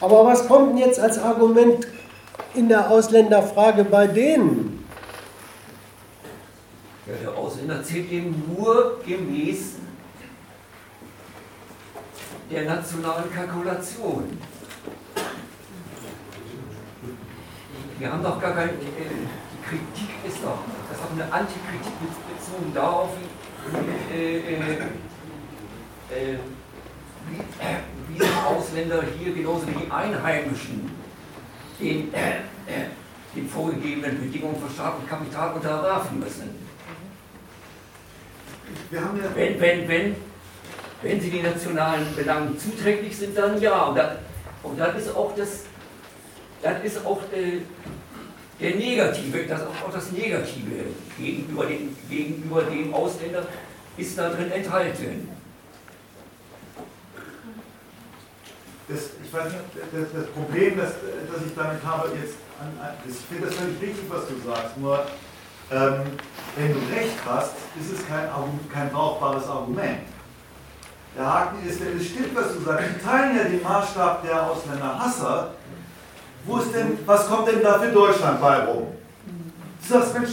Aber 0.00 0.24
was 0.26 0.46
kommt 0.48 0.70
denn 0.70 0.78
jetzt 0.78 0.98
als 0.98 1.18
Argument 1.18 1.86
in 2.54 2.68
der 2.68 2.90
Ausländerfrage 2.90 3.84
bei 3.84 4.06
denen? 4.06 4.84
Ja, 7.06 7.12
der 7.22 7.36
Ausländer 7.36 7.82
zählt 7.82 8.10
eben 8.10 8.42
nur 8.56 9.00
gemäß 9.06 9.74
der 12.50 12.64
nationalen 12.64 13.32
Kalkulation. 13.32 14.38
Wir 17.98 18.12
haben 18.12 18.22
doch 18.22 18.40
gar 18.40 18.52
keine. 18.52 18.72
Kritik 19.68 20.10
ist 20.26 20.38
doch, 20.42 20.58
das 20.88 20.98
ist 20.98 21.04
doch 21.04 21.12
eine 21.12 21.32
Antikritik 21.32 21.92
bezogen 22.00 22.74
darauf, 22.74 23.10
wie, 23.16 24.14
äh, 24.14 24.38
äh, 24.38 24.74
äh, 26.10 26.38
wie, 27.28 27.38
wie 28.08 28.18
die 28.18 28.44
Ausländer 28.46 29.02
hier 29.18 29.34
genauso 29.34 29.66
wie 29.68 29.84
die 29.84 29.90
Einheimischen 29.90 30.90
den, 31.80 32.12
den 33.34 33.48
vorgegebenen 33.48 34.20
Bedingungen 34.20 34.56
für 34.62 34.72
Staat 34.72 34.98
und 34.98 35.08
Kapital 35.08 35.54
unterwerfen 35.54 36.20
müssen 36.20 36.64
wenn, 38.90 39.60
wenn, 39.60 39.88
wenn, 39.88 40.16
wenn 41.02 41.20
sie 41.20 41.30
den 41.30 41.42
nationalen 41.42 42.14
Belangen 42.14 42.58
zuträglich 42.58 43.16
sind, 43.16 43.36
dann 43.36 43.60
ja. 43.60 43.84
Und 43.84 43.96
dann, 43.96 44.16
und 44.62 44.78
dann 44.78 44.96
ist 44.96 45.14
auch 45.14 45.34
das, 45.36 45.64
dann 46.62 46.82
ist 46.82 47.04
auch 47.04 47.20
äh, 47.32 47.60
der 48.60 48.76
Negative, 48.76 49.46
das, 49.46 49.62
auch 49.62 49.92
das 49.92 50.12
Negative 50.12 50.84
gegenüber 51.18 51.66
dem, 51.66 51.96
gegenüber 52.08 52.62
dem 52.62 52.94
Ausländer 52.94 53.46
ist 53.96 54.16
da 54.18 54.30
drin 54.30 54.50
enthalten. 54.50 55.28
Das, 58.88 58.98
ich 59.24 59.32
weiß 59.32 59.44
nicht, 59.44 59.64
das, 59.92 60.12
das 60.12 60.30
Problem, 60.30 60.76
das, 60.76 60.92
das 61.32 61.46
ich 61.46 61.54
damit 61.54 61.82
habe, 61.82 62.10
jetzt, 62.20 62.34
ich 63.08 63.16
finde 63.26 63.46
das 63.46 63.56
völlig 63.56 63.80
richtig, 63.80 64.04
was 64.08 64.28
du 64.28 64.34
sagst, 64.46 64.76
nur 64.76 65.06
ähm, 65.70 66.02
wenn 66.56 66.72
du 66.72 66.78
recht 66.94 67.16
hast, 67.26 67.52
ist 67.80 67.98
es 67.98 68.06
kein, 68.06 68.28
kein 68.72 68.90
brauchbares 68.90 69.48
Argument. 69.48 70.00
Der 71.16 71.26
Haken 71.26 71.66
ist, 71.66 71.80
es 71.80 72.06
stimmt, 72.06 72.34
was 72.34 72.52
du 72.52 72.60
sagst, 72.60 72.88
die 72.94 73.04
teilen 73.04 73.36
ja 73.36 73.44
den 73.44 73.62
Maßstab 73.62 74.22
der 74.22 74.50
Ausländerhasser. 74.50 75.54
Wo 76.46 76.58
ist 76.58 76.74
denn, 76.74 76.98
was 77.06 77.26
kommt 77.26 77.48
denn 77.48 77.62
da 77.62 77.78
für 77.78 77.90
Deutschland 77.90 78.40
bei 78.40 78.64
rum? 78.64 78.88
Du 79.80 79.88
sagst, 79.88 80.14
Mensch, 80.14 80.30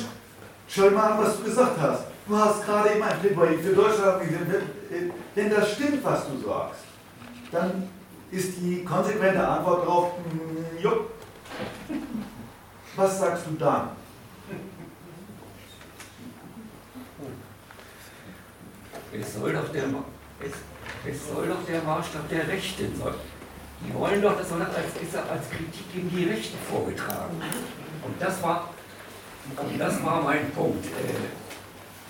schau 0.68 0.90
mal 0.90 1.12
an, 1.12 1.24
was 1.24 1.38
du 1.38 1.44
gesagt 1.44 1.80
hast. 1.80 2.04
Du 2.28 2.38
hast 2.38 2.66
gerade 2.66 2.90
eben 2.92 3.04
ein 3.04 3.20
Plädoyer 3.20 3.60
für 3.60 3.74
Deutschland 3.74 4.22
gesehen. 4.22 5.12
Wenn 5.36 5.50
das 5.50 5.72
stimmt, 5.74 6.04
was 6.04 6.28
du 6.28 6.48
sagst, 6.48 6.82
dann 7.52 7.90
ist 8.32 8.58
die 8.58 8.84
konsequente 8.84 9.46
Antwort 9.46 9.86
darauf, 9.86 10.12
mm, 10.18 10.82
jupp. 10.82 11.12
Was 12.96 13.20
sagst 13.20 13.46
du 13.48 13.56
dann? 13.58 13.90
Es 19.14 19.34
soll 19.34 19.54
doch 19.54 19.70
der, 19.70 19.84
es, 20.40 21.12
es 21.12 21.28
soll 21.28 21.48
doch 21.48 21.66
der 21.68 21.82
Maßstab 21.84 22.30
der 22.30 22.48
Rechten 22.48 22.96
sein. 22.98 23.14
Die 23.88 23.94
wollen 23.94 24.22
doch, 24.22 24.38
das 24.38 24.50
soll 24.50 24.62
als, 24.62 24.76
als 24.76 25.50
Kritik 25.50 25.94
gegen 25.94 26.10
die 26.10 26.26
Rechten 26.26 26.58
vorgetragen. 26.70 27.42
Und 28.04 28.22
das 28.22 28.42
war, 28.44 28.70
und 29.58 29.80
das 29.80 30.04
war 30.04 30.22
mein 30.22 30.52
Punkt. 30.52 30.86
Äh, 30.86 31.42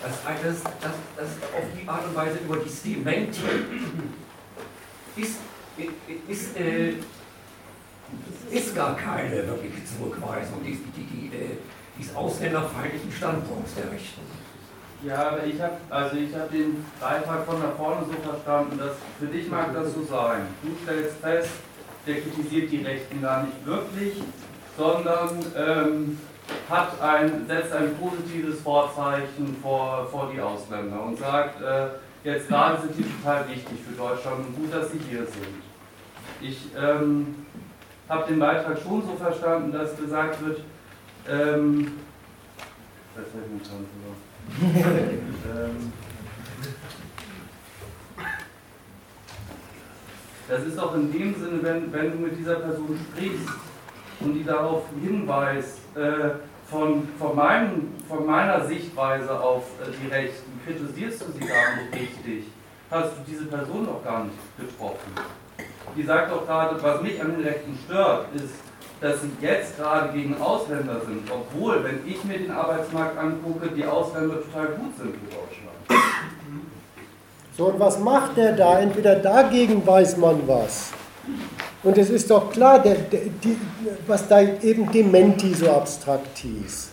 dass, 0.02 0.24
das, 0.24 0.64
das, 0.82 0.92
das 1.16 1.28
auf 1.56 1.64
die 1.80 1.88
Art 1.88 2.06
und 2.06 2.16
Weise 2.16 2.40
über 2.40 2.58
die 2.58 2.94
Dementi 2.94 3.42
ist, 5.16 5.36
ist, 6.28 6.58
äh, 6.58 6.94
ist 8.50 8.76
gar 8.76 8.96
keine 8.96 9.48
wirkliche 9.48 9.86
Zurückweisung 9.86 10.64
dieses, 10.66 10.82
die, 10.96 11.04
die, 11.04 11.36
äh, 11.36 11.58
dieses 11.98 12.16
ausländerfeindlichen 12.16 13.12
Standpunkts 13.12 13.76
der 13.76 13.92
Rechten. 13.92 14.22
Ja, 15.04 15.36
ich 15.44 15.60
habe 15.60 15.78
also 15.90 16.16
ich 16.16 16.30
den 16.52 16.86
Beitrag 17.00 17.46
von 17.46 17.60
da 17.60 17.72
vorne 17.76 18.06
so 18.06 18.30
verstanden, 18.30 18.78
dass 18.78 18.98
für 19.20 19.26
dich 19.26 19.50
mag 19.50 19.74
das 19.74 19.96
so 19.96 20.04
sein. 20.04 20.42
Du 20.62 20.70
stellst 20.84 21.18
fest, 21.18 21.50
der 22.06 22.22
kritisiert 22.22 22.72
die 22.72 22.84
Rechten 22.84 23.20
gar 23.20 23.44
nicht 23.44 23.66
wirklich, 23.66 24.22
sondern 24.78 25.44
ähm, 25.58 26.20
hat 26.70 27.02
ein, 27.02 27.48
setzt 27.48 27.74
ein 27.74 27.96
positives 27.98 28.60
Vorzeichen 28.62 29.58
vor, 29.62 30.08
vor 30.12 30.32
die 30.34 30.40
Ausländer 30.40 31.02
und 31.02 31.18
sagt, 31.18 31.62
äh, 31.62 31.88
jetzt 32.24 32.48
gerade 32.48 32.82
sind 32.82 32.98
die 32.98 33.04
total 33.04 33.50
wichtig 33.50 33.80
für 33.88 33.96
Deutschland 33.98 34.46
und 34.48 34.56
gut, 34.56 34.72
dass 34.72 34.92
sie 34.92 35.00
hier 35.10 35.26
sind. 35.26 35.64
Ich 36.42 36.68
ähm, 36.78 37.48
habe 38.08 38.28
den 38.28 38.40
Beitrag 38.40 38.78
schon 38.78 39.02
so 39.02 39.16
verstanden, 39.16 39.72
dass 39.72 39.98
gesagt 39.98 40.46
wird, 40.46 40.60
ähm, 41.28 41.98
das 43.16 43.26
das 50.48 50.64
ist 50.66 50.80
auch 50.80 50.96
in 50.96 51.12
dem 51.12 51.36
Sinne, 51.36 51.64
wenn, 51.64 51.94
wenn 51.94 52.12
du 52.12 52.18
mit 52.18 52.38
dieser 52.38 52.56
Person 52.56 53.00
sprichst 53.12 53.48
und 54.20 54.34
die 54.34 54.44
darauf 54.44 54.84
hinweist, 55.02 55.80
äh, 55.96 56.32
von, 56.72 57.08
von, 57.20 57.36
meinem, 57.36 57.90
von 58.08 58.26
meiner 58.26 58.66
Sichtweise 58.66 59.38
auf 59.40 59.64
äh, 59.82 59.92
die 60.02 60.08
Rechten, 60.08 60.60
kritisierst 60.66 61.22
du 61.22 61.32
sie 61.34 61.46
gar 61.46 61.76
nicht 61.76 61.94
richtig, 61.94 62.46
hast 62.90 63.12
du 63.12 63.22
diese 63.28 63.46
Person 63.46 63.86
noch 63.86 64.04
gar 64.04 64.24
nicht 64.24 64.38
getroffen. 64.58 65.12
Die 65.96 66.04
sagt 66.04 66.32
doch 66.32 66.46
gerade, 66.46 66.82
was 66.82 67.02
mich 67.02 67.22
an 67.22 67.32
den 67.32 67.42
Rechten 67.42 67.78
stört, 67.86 68.28
ist, 68.36 68.71
dass 69.02 69.22
sie 69.22 69.32
jetzt 69.42 69.78
gerade 69.78 70.14
gegen 70.14 70.40
Ausländer 70.40 71.02
sind, 71.06 71.30
obwohl, 71.32 71.84
wenn 71.84 72.00
ich 72.06 72.24
mir 72.24 72.38
den 72.38 72.52
Arbeitsmarkt 72.52 73.18
angucke, 73.18 73.70
die 73.76 73.84
Ausländer 73.84 74.36
total 74.36 74.68
gut 74.68 74.96
sind 74.98 75.16
für 75.16 75.36
Deutschland. 75.36 76.12
So, 77.58 77.66
und 77.66 77.80
was 77.80 78.00
macht 78.00 78.38
der 78.38 78.54
da? 78.54 78.80
Entweder 78.80 79.16
dagegen 79.16 79.86
weiß 79.86 80.18
man 80.18 80.48
was. 80.48 80.92
Und 81.84 81.98
es 81.98 82.12
ist 82.12 82.30
doch 82.30 82.52
klar, 82.52 82.80
der, 82.80 82.94
der, 82.96 83.22
die, 83.44 83.58
was 84.06 84.28
da 84.28 84.40
eben 84.40 84.92
Dementi 84.92 85.54
so 85.56 85.70
abstrakt 85.70 86.38
hieß. 86.38 86.92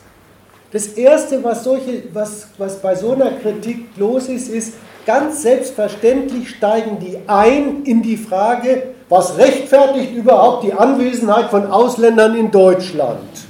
Das 0.73 0.87
Erste, 0.89 1.45
was, 1.45 1.65
solche, 1.65 2.05
was, 2.13 2.49
was 2.57 2.81
bei 2.81 2.95
so 2.95 3.13
einer 3.13 3.33
Kritik 3.33 3.87
los 3.97 4.29
ist, 4.29 4.49
ist, 4.49 4.75
ganz 5.07 5.43
selbstverständlich 5.43 6.51
steigen 6.51 6.99
die 7.01 7.19
ein 7.27 7.85
in 7.85 8.03
die 8.03 8.17
Frage, 8.17 8.95
was 9.09 9.39
rechtfertigt 9.39 10.15
überhaupt 10.15 10.65
die 10.65 10.73
Anwesenheit 10.73 11.51
von 11.51 11.67
Ausländern 11.71 12.37
in 12.37 12.51
Deutschland? 12.51 13.47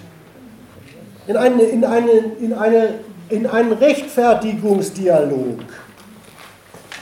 In, 1.26 1.36
eine, 1.36 1.62
in, 1.62 1.84
eine, 1.84 2.10
in, 2.10 2.52
eine, 2.54 2.94
in 3.28 3.46
einen 3.46 3.72
Rechtfertigungsdialog. 3.72 5.58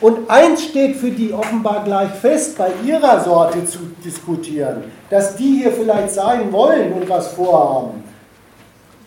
Und 0.01 0.31
eins 0.31 0.65
steht 0.65 0.97
für 0.97 1.11
die 1.11 1.33
offenbar 1.33 1.85
gleich 1.85 2.11
fest, 2.11 2.59
bei 2.59 2.71
ihrer 2.85 3.23
Sorte 3.23 3.65
zu 3.65 3.79
diskutieren, 4.05 4.85
dass 5.09 5.37
die 5.37 5.63
hier 5.63 5.73
vielleicht 5.73 6.11
sein 6.11 6.53
wollen 6.53 6.93
und 6.93 7.09
was 7.09 7.29
vorhaben. 7.29 8.05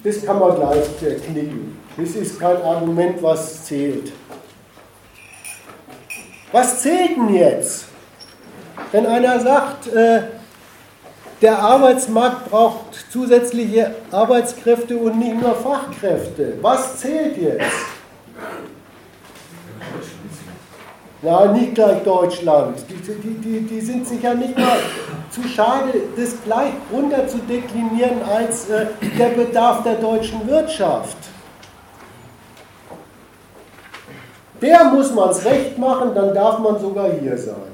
Das 0.04 0.26
kann 0.26 0.40
man 0.40 0.56
gleich 0.56 0.86
knicken. 0.98 1.78
Das 1.98 2.12
ist 2.12 2.40
kein 2.40 2.62
Argument, 2.62 3.22
was 3.22 3.66
zählt. 3.66 4.14
Was 6.52 6.82
zählt 6.82 7.18
denn 7.18 7.34
jetzt? 7.36 7.89
Wenn 8.92 9.06
einer 9.06 9.40
sagt, 9.40 9.88
äh, 9.88 10.22
der 11.42 11.60
Arbeitsmarkt 11.60 12.50
braucht 12.50 13.06
zusätzliche 13.12 13.96
Arbeitskräfte 14.12 14.98
und 14.98 15.20
nicht 15.20 15.42
nur 15.42 15.56
Fachkräfte, 15.56 16.58
was 16.62 16.98
zählt 16.98 17.38
jetzt? 17.38 17.66
Na, 21.22 21.52
nicht 21.52 21.76
gleich 21.76 22.02
Deutschland. 22.04 22.78
Die, 22.90 22.94
die, 22.96 23.34
die, 23.36 23.62
die 23.62 23.82
sind 23.82 24.08
sich 24.08 24.22
ja 24.22 24.34
nicht 24.34 24.58
mal 24.58 24.78
zu 25.32 25.44
schade, 25.48 25.94
das 26.16 26.36
gleich 26.44 26.72
runter 26.92 27.28
zu 27.28 27.38
deklinieren 27.40 28.22
als 28.24 28.70
äh, 28.70 28.88
der 29.18 29.30
Bedarf 29.30 29.84
der 29.84 29.96
deutschen 29.96 30.48
Wirtschaft. 30.48 31.18
Der 34.62 34.84
muss 34.86 35.14
man 35.14 35.30
es 35.30 35.46
recht 35.46 35.78
machen, 35.78 36.12
dann 36.14 36.34
darf 36.34 36.60
man 36.60 36.80
sogar 36.80 37.10
hier 37.12 37.38
sein. 37.38 37.69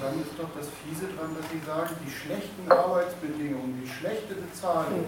Dann 0.00 0.16
ist 0.16 0.32
doch 0.40 0.48
das 0.56 0.72
Fiese 0.80 1.12
dran, 1.12 1.36
dass 1.36 1.44
Sie 1.52 1.60
sagen, 1.60 1.92
die 2.00 2.08
schlechten 2.08 2.64
Arbeitsbedingungen, 2.72 3.84
die 3.84 3.88
schlechte 3.88 4.32
Bezahlung, 4.32 5.04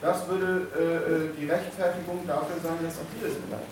das 0.00 0.24
würde 0.28 0.64
äh, 0.72 0.80
äh 0.80 1.36
die 1.36 1.44
Rechtfertigung 1.44 2.24
dafür 2.26 2.56
sein, 2.62 2.80
dass 2.80 2.96
auch 2.96 3.12
es 3.20 3.36
bleiben. 3.36 3.68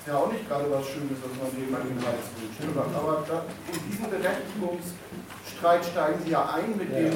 Ist 0.00 0.08
ja 0.08 0.16
auch 0.16 0.32
nicht 0.32 0.48
gerade 0.48 0.66
was 0.72 0.88
Schönes, 0.88 1.22
was 1.22 1.34
man 1.38 1.52
dem 1.54 1.70
an 1.70 1.86
den 1.86 2.00
Hals 2.02 2.26
wünscht. 2.34 2.58
Aber 2.96 3.22
da, 3.28 3.44
in 3.68 3.78
diesen 3.86 4.08
Berechtigungsstreit 4.10 5.84
steigen 5.84 6.18
Sie 6.24 6.30
ja 6.32 6.50
ein 6.56 6.74
mit, 6.74 6.90
dem, 6.90 7.14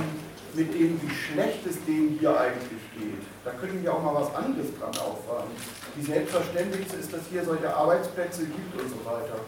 mit 0.52 0.68
dem, 0.74 1.00
wie 1.00 1.10
schlecht 1.10 1.66
es 1.66 1.82
denen 1.86 2.20
hier 2.20 2.38
eigentlich 2.38 2.84
geht. 2.94 3.24
Da 3.42 3.50
könnten 3.56 3.82
wir 3.82 3.90
auch 3.90 4.02
mal 4.02 4.14
was 4.14 4.34
anderes 4.36 4.68
dran 4.78 4.94
auffahren. 5.00 5.48
Wie 5.96 6.04
selbstverständlich 6.04 6.86
ist, 6.92 7.10
dass 7.10 7.22
hier 7.32 7.42
solche 7.42 7.74
Arbeitsplätze 7.74 8.44
gibt 8.46 8.72
und 8.78 8.88
so 8.90 9.00
weiter. 9.02 9.40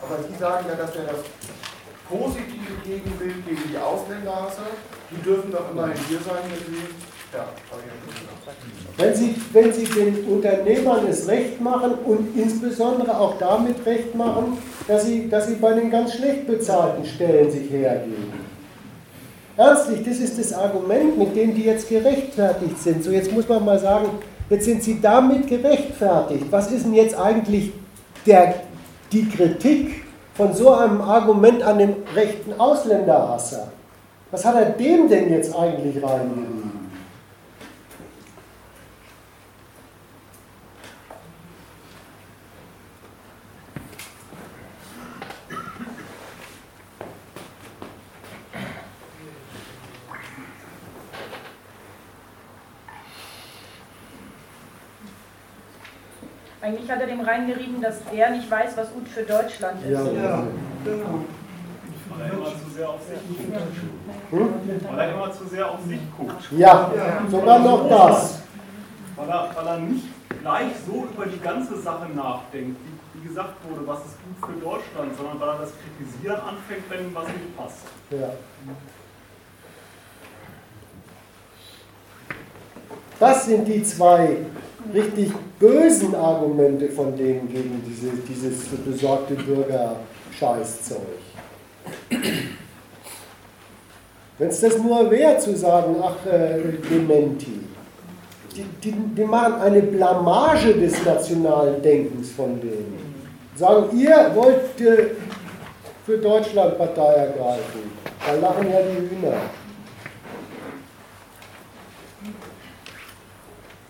Aber 0.00 0.22
Sie 0.22 0.38
sagen 0.38 0.66
ja, 0.68 0.76
dass 0.76 0.94
wäre 0.94 1.06
das 1.06 1.24
positive 2.08 2.74
Gegenbild 2.84 3.46
gegen 3.46 3.62
die 3.70 3.78
Ausländerhasser. 3.78 4.68
Die 5.10 5.22
dürfen 5.22 5.50
doch 5.50 5.70
immerhin 5.70 6.00
hier 6.08 6.20
sein, 6.20 6.44
wenn 6.48 6.74
sie 6.74 6.82
wenn 8.96 9.14
Sie, 9.14 9.34
wenn 9.52 9.72
Sie 9.72 9.84
den 9.84 10.24
Unternehmern 10.24 11.06
es 11.08 11.26
recht 11.26 11.60
machen 11.60 11.94
und 12.04 12.36
insbesondere 12.36 13.18
auch 13.18 13.38
damit 13.38 13.84
recht 13.84 14.14
machen, 14.14 14.58
dass 14.86 15.06
Sie, 15.06 15.28
dass 15.28 15.48
Sie 15.48 15.54
bei 15.54 15.72
den 15.72 15.90
ganz 15.90 16.14
schlecht 16.14 16.46
bezahlten 16.46 17.04
Stellen 17.04 17.50
sich 17.50 17.68
hergeben. 17.70 18.32
Ernstlich, 19.56 20.04
das 20.04 20.18
ist 20.18 20.38
das 20.38 20.52
Argument, 20.52 21.18
mit 21.18 21.34
dem 21.34 21.54
die 21.54 21.62
jetzt 21.62 21.88
gerechtfertigt 21.88 22.80
sind. 22.80 23.02
So, 23.02 23.10
jetzt 23.10 23.32
muss 23.32 23.48
man 23.48 23.64
mal 23.64 23.78
sagen, 23.78 24.10
jetzt 24.50 24.64
sind 24.64 24.82
Sie 24.82 25.00
damit 25.00 25.46
gerechtfertigt. 25.48 26.46
Was 26.50 26.70
ist 26.70 26.84
denn 26.84 26.94
jetzt 26.94 27.16
eigentlich 27.16 27.72
der, 28.26 28.54
die 29.12 29.28
Kritik 29.28 30.03
von 30.34 30.52
so 30.52 30.72
einem 30.72 31.00
Argument 31.00 31.62
an 31.62 31.78
dem 31.78 31.96
rechten 32.14 32.58
Ausländerhasser? 32.58 33.68
Was 34.30 34.44
hat 34.44 34.56
er 34.56 34.70
dem 34.70 35.08
denn 35.08 35.30
jetzt 35.30 35.54
eigentlich 35.56 36.02
reingerieben? 36.02 36.83
Eigentlich 56.74 56.90
hat 56.90 57.00
er 57.00 57.06
dem 57.06 57.20
reingerieben, 57.20 57.80
dass 57.80 58.00
er 58.12 58.30
nicht 58.30 58.50
weiß, 58.50 58.76
was 58.76 58.92
gut 58.92 59.06
für 59.06 59.22
Deutschland 59.22 59.80
ist. 59.84 59.90
Ja, 59.90 60.02
ja 60.12 60.46
genau. 60.84 61.24
Weil 62.10 62.26
er 62.26 62.32
immer 62.32 62.46
zu 62.46 62.70
sehr 62.74 62.88
auf 62.88 63.00
sich 63.06 63.18
guckt. 63.28 63.62
Hm? 64.30 64.54
Weil 64.90 64.98
er 64.98 65.14
immer 65.14 65.32
zu 65.32 65.46
sehr 65.46 65.70
auf 65.70 65.78
sich 65.86 66.00
guckt. 66.16 66.50
Ja, 66.58 66.90
sogar 67.30 67.58
noch 67.60 67.88
das. 67.88 68.40
Weil 69.14 69.28
er, 69.28 69.50
weil 69.54 69.66
er 69.66 69.78
nicht 69.78 70.06
gleich 70.40 70.72
so 70.84 71.06
über 71.12 71.26
die 71.26 71.38
ganze 71.38 71.80
Sache 71.80 72.08
nachdenkt, 72.12 72.76
wie, 72.84 73.20
wie 73.20 73.28
gesagt 73.28 73.54
wurde, 73.68 73.86
was 73.86 73.98
ist 74.06 74.16
gut 74.24 74.50
für 74.50 74.60
Deutschland, 74.60 75.16
sondern 75.16 75.40
weil 75.40 75.48
er 75.50 75.58
das 75.58 75.72
Kritisieren 75.78 76.40
anfängt, 76.40 76.90
wenn 76.90 77.06
ihm 77.06 77.14
was 77.14 77.28
nicht 77.28 77.56
passt. 77.56 77.86
Ja. 78.10 78.30
Das 83.20 83.46
sind 83.46 83.64
die 83.68 83.82
zwei 83.84 84.38
richtig 84.92 85.32
bösen 85.58 86.14
Argumente 86.14 86.88
von 86.88 87.16
denen 87.16 87.48
gegen 87.48 87.82
diese, 87.86 88.10
dieses 88.28 88.64
besorgte 88.84 89.34
Bürgerscheißzeug. 89.34 90.98
Wenn 94.38 94.48
es 94.48 94.60
das 94.60 94.78
nur 94.78 95.10
wäre 95.10 95.38
zu 95.38 95.56
sagen, 95.56 95.96
ach, 96.02 96.26
äh, 96.26 96.58
Dementi, 96.90 97.60
die, 98.54 98.64
die, 98.82 98.92
die, 98.92 99.24
machen 99.24 99.54
eine 99.60 99.82
Blamage 99.82 100.74
des 100.74 101.04
nationalen 101.04 101.80
Denkens 101.80 102.32
von 102.32 102.60
denen. 102.60 102.98
Sagen, 103.54 103.96
ihr 103.96 104.32
wollt 104.34 104.80
äh, 104.80 105.10
für 106.04 106.18
Deutschland 106.18 106.76
Partei 106.76 107.12
ergreifen. 107.14 107.92
Da 108.26 108.34
lachen 108.34 108.70
ja 108.70 108.80
die 108.82 109.08
Hühner. 109.08 109.36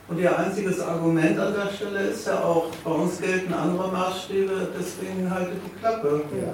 Und 0.07 0.19
ihr 0.19 0.39
einziges 0.39 0.81
Argument 0.81 1.39
an 1.39 1.55
der 1.55 1.73
Stelle 1.73 2.09
ist 2.09 2.27
ja 2.27 2.43
auch, 2.43 2.67
bei 2.85 2.91
uns 2.91 3.21
gelten 3.21 3.55
andere 3.55 3.91
Maßstäbe, 3.91 4.69
deswegen 4.79 5.31
haltet 5.31 5.57
die 5.65 5.79
Klappe. 5.81 6.23
Ja. 6.39 6.53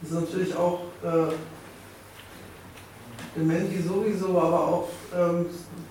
Das 0.00 0.10
ist 0.10 0.20
natürlich 0.20 0.56
auch 0.56 0.80
äh, 1.02 1.32
Dementi 3.36 3.82
sowieso, 3.82 4.28
aber 4.40 4.60
auch 4.60 4.88
ähm, 5.16 5.46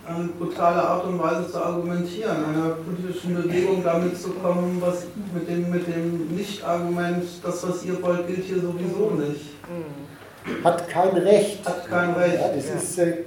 eine 0.07 0.29
brutale 0.29 0.81
Art 0.81 1.05
und 1.05 1.19
Weise 1.19 1.51
zu 1.51 1.61
argumentieren, 1.61 2.37
einer 2.45 2.75
politischen 2.75 3.35
Bewegung 3.35 3.83
damit 3.83 4.17
zu 4.17 4.29
kommen, 4.29 4.77
was 4.79 5.07
mit 5.33 5.49
dem, 5.49 5.69
mit 5.69 5.87
dem 5.87 6.35
Nicht-Argument, 6.35 7.25
das, 7.43 7.67
was 7.67 7.83
ihr 7.83 8.01
wollt, 8.01 8.27
gilt 8.27 8.45
hier 8.45 8.61
sowieso 8.61 9.11
nicht. 9.11 9.59
Mhm 9.67 10.10
hat 10.63 10.89
kein 10.89 11.09
Recht. 11.09 11.65
Hat 11.65 11.87
kein 11.89 12.13
Recht. 12.13 12.35
Ja, 12.35 12.47
das 12.55 12.67
ja. 12.67 12.75
ist 12.75 12.99
äh, 12.99 13.17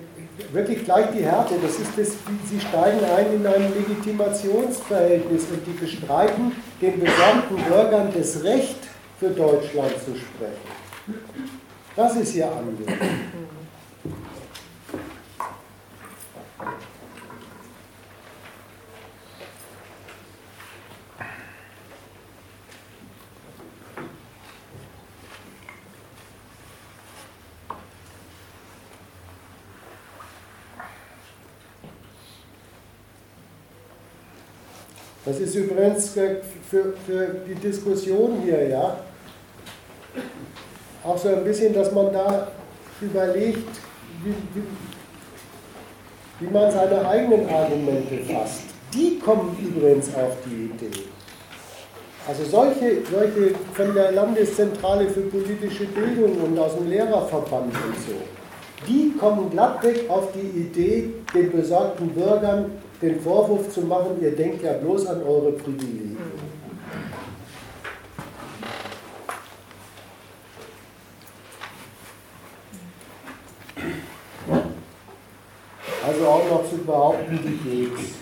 wirklich 0.52 0.84
gleich 0.84 1.06
die 1.16 1.22
Härte. 1.22 1.54
Das 1.62 1.78
ist 1.78 1.96
das, 1.96 2.16
sie 2.48 2.60
steigen 2.60 3.00
ein 3.16 3.34
in 3.34 3.46
ein 3.46 3.72
Legitimationsverhältnis 3.74 5.44
und 5.50 5.66
die 5.66 5.72
bestreiten 5.72 6.52
den 6.80 7.00
besorgten 7.00 7.56
Bürgern 7.68 8.12
das 8.16 8.42
Recht 8.42 8.78
für 9.18 9.30
Deutschland 9.30 9.92
zu 10.04 10.14
sprechen. 10.16 11.18
Das 11.96 12.16
ist 12.16 12.34
ihr 12.34 12.50
Anliegen. 12.50 12.92
Das 35.24 35.40
ist 35.40 35.54
übrigens 35.54 36.10
für, 36.10 36.42
für 36.70 37.36
die 37.48 37.54
Diskussion 37.54 38.42
hier, 38.44 38.68
ja, 38.68 38.98
auch 41.02 41.18
so 41.18 41.28
ein 41.28 41.44
bisschen, 41.44 41.72
dass 41.72 41.92
man 41.92 42.12
da 42.12 42.48
überlegt, 43.00 43.68
wie, 44.22 44.34
wie, 44.54 44.62
wie 46.40 46.50
man 46.50 46.70
seine 46.70 47.06
eigenen 47.06 47.48
Argumente 47.48 48.18
fasst. 48.24 48.62
Die 48.92 49.18
kommen 49.18 49.56
übrigens 49.60 50.08
auf 50.14 50.36
die 50.46 50.66
Idee. 50.66 51.00
Also 52.26 52.44
solche, 52.44 53.02
solche 53.10 53.54
von 53.74 53.94
der 53.94 54.12
Landeszentrale 54.12 55.08
für 55.08 55.22
politische 55.22 55.84
Bildung 55.86 56.36
und 56.40 56.58
aus 56.58 56.74
dem 56.76 56.88
Lehrerverband 56.88 57.74
und 57.74 57.96
so, 58.06 58.14
die 58.88 59.12
kommen 59.18 59.50
glattweg 59.50 60.08
auf 60.08 60.28
die 60.32 60.60
Idee, 60.60 61.10
den 61.34 61.52
besorgten 61.52 62.08
Bürgern 62.10 62.70
den 63.04 63.20
Vorwurf 63.20 63.68
zu 63.68 63.82
machen, 63.82 64.22
ihr 64.22 64.34
denkt 64.34 64.62
ja 64.62 64.72
bloß 64.74 65.06
an 65.06 65.22
eure 65.22 65.52
Privilegien. 65.52 66.16
Also 76.06 76.26
auch 76.26 76.50
noch 76.50 76.70
zu 76.70 76.78
behaupten, 76.78 77.38
die 77.42 77.70
geht's. 77.70 78.14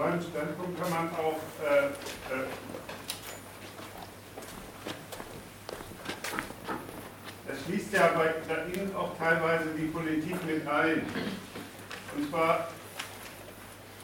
Standpunkt 0.00 0.80
kann 0.80 0.90
man 0.90 1.10
auch 1.10 1.40
äh, 1.62 1.86
äh, 1.86 2.46
es 7.52 7.64
schließt 7.64 7.92
ja 7.92 8.08
bei 8.14 8.72
Ihnen 8.72 8.94
auch 8.96 9.16
teilweise 9.18 9.66
die 9.76 9.86
Politik 9.86 10.36
mit 10.46 10.66
ein. 10.66 11.02
Und 12.16 12.30
zwar 12.30 12.68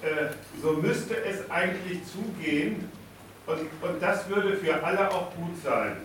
äh, 0.02 0.34
so 0.60 0.72
müsste 0.74 1.24
es 1.24 1.50
eigentlich 1.50 2.00
zugehen 2.04 2.90
und, 3.46 3.70
und 3.80 4.02
das 4.02 4.28
würde 4.28 4.56
für 4.58 4.82
alle 4.84 5.10
auch 5.10 5.34
gut 5.34 5.62
sein. 5.64 5.96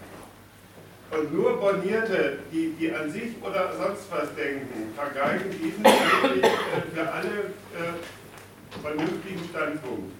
Und 1.11 1.33
nur 1.33 1.59
Bornierte, 1.59 2.39
die, 2.53 2.73
die 2.79 2.93
an 2.93 3.11
sich 3.11 3.33
oder 3.41 3.75
sonst 3.75 4.09
was 4.09 4.33
denken, 4.35 4.93
vergeigen 4.95 5.51
diesen 5.51 5.83
wirklich 5.83 6.43
äh, 6.45 6.95
für 6.95 7.11
alle 7.11 7.27
äh, 7.27 8.20
vernünftigen 8.81 9.41
Standpunkt. 9.49 10.11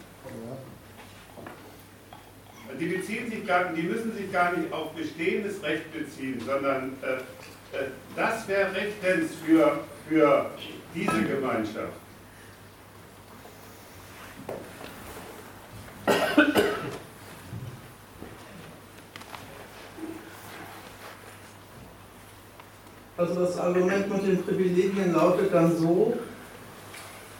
Die 2.79 2.85
beziehen 2.85 3.29
sich 3.29 3.45
gar, 3.45 3.65
die 3.73 3.83
müssen 3.83 4.15
sich 4.15 4.31
gar 4.31 4.55
nicht 4.55 4.71
auf 4.71 4.91
bestehendes 4.93 5.61
Recht 5.61 5.91
beziehen, 5.93 6.41
sondern 6.45 6.93
äh, 7.01 7.15
äh, 7.77 7.87
das 8.15 8.47
wäre 8.47 8.73
rechtens 8.73 9.31
für, 9.45 9.79
für 10.07 10.49
diese 10.95 11.21
Gemeinschaft. 11.23 11.93
Also 23.17 23.41
das 23.41 23.57
Argument 23.59 24.11
mit 24.11 24.25
den 24.25 24.43
Privilegien 24.43 25.13
lautet 25.13 25.53
dann 25.53 25.77
so, 25.77 26.17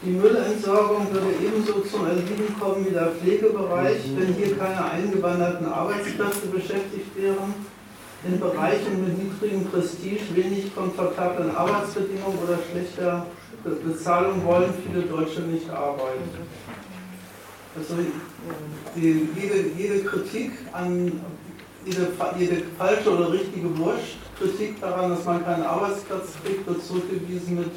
die 0.03 0.11
Müllentsorgung 0.11 1.11
würde 1.11 1.33
ebenso 1.45 1.81
zum 1.81 2.07
Erliegen 2.07 2.57
kommen 2.59 2.85
wie 2.85 2.91
der 2.91 3.11
Pflegebereich, 3.11 4.01
wenn 4.15 4.33
hier 4.33 4.57
keine 4.57 4.83
eingewanderten 4.91 5.67
Arbeitskräfte 5.67 6.47
beschäftigt 6.47 7.15
wären. 7.15 7.53
In 8.23 8.39
Bereichen 8.39 9.03
mit 9.03 9.17
niedrigem 9.17 9.65
Prestige, 9.65 10.35
wenig 10.35 10.73
komfortablen 10.75 11.55
Arbeitsbedingungen 11.55 12.37
oder 12.43 12.59
schlechter 12.71 13.25
Bezahlung 13.63 14.45
wollen 14.45 14.73
viele 14.85 15.03
Deutsche 15.03 15.41
nicht 15.41 15.69
arbeiten. 15.69 16.29
Also 17.77 17.95
die, 18.95 19.27
jede, 19.35 19.69
jede 19.77 20.03
Kritik 20.03 20.51
an 20.71 21.11
jede, 21.85 22.07
jede 22.37 22.63
falsche 22.77 23.09
oder 23.09 23.31
richtige 23.31 23.77
Wurst, 23.77 24.17
Kritik 24.37 24.79
daran, 24.81 25.11
dass 25.11 25.25
man 25.25 25.43
keinen 25.43 25.63
Arbeitsplatz 25.63 26.33
kriegt, 26.43 26.67
wird 26.67 26.83
zurückgewiesen 26.85 27.55
mit, 27.55 27.71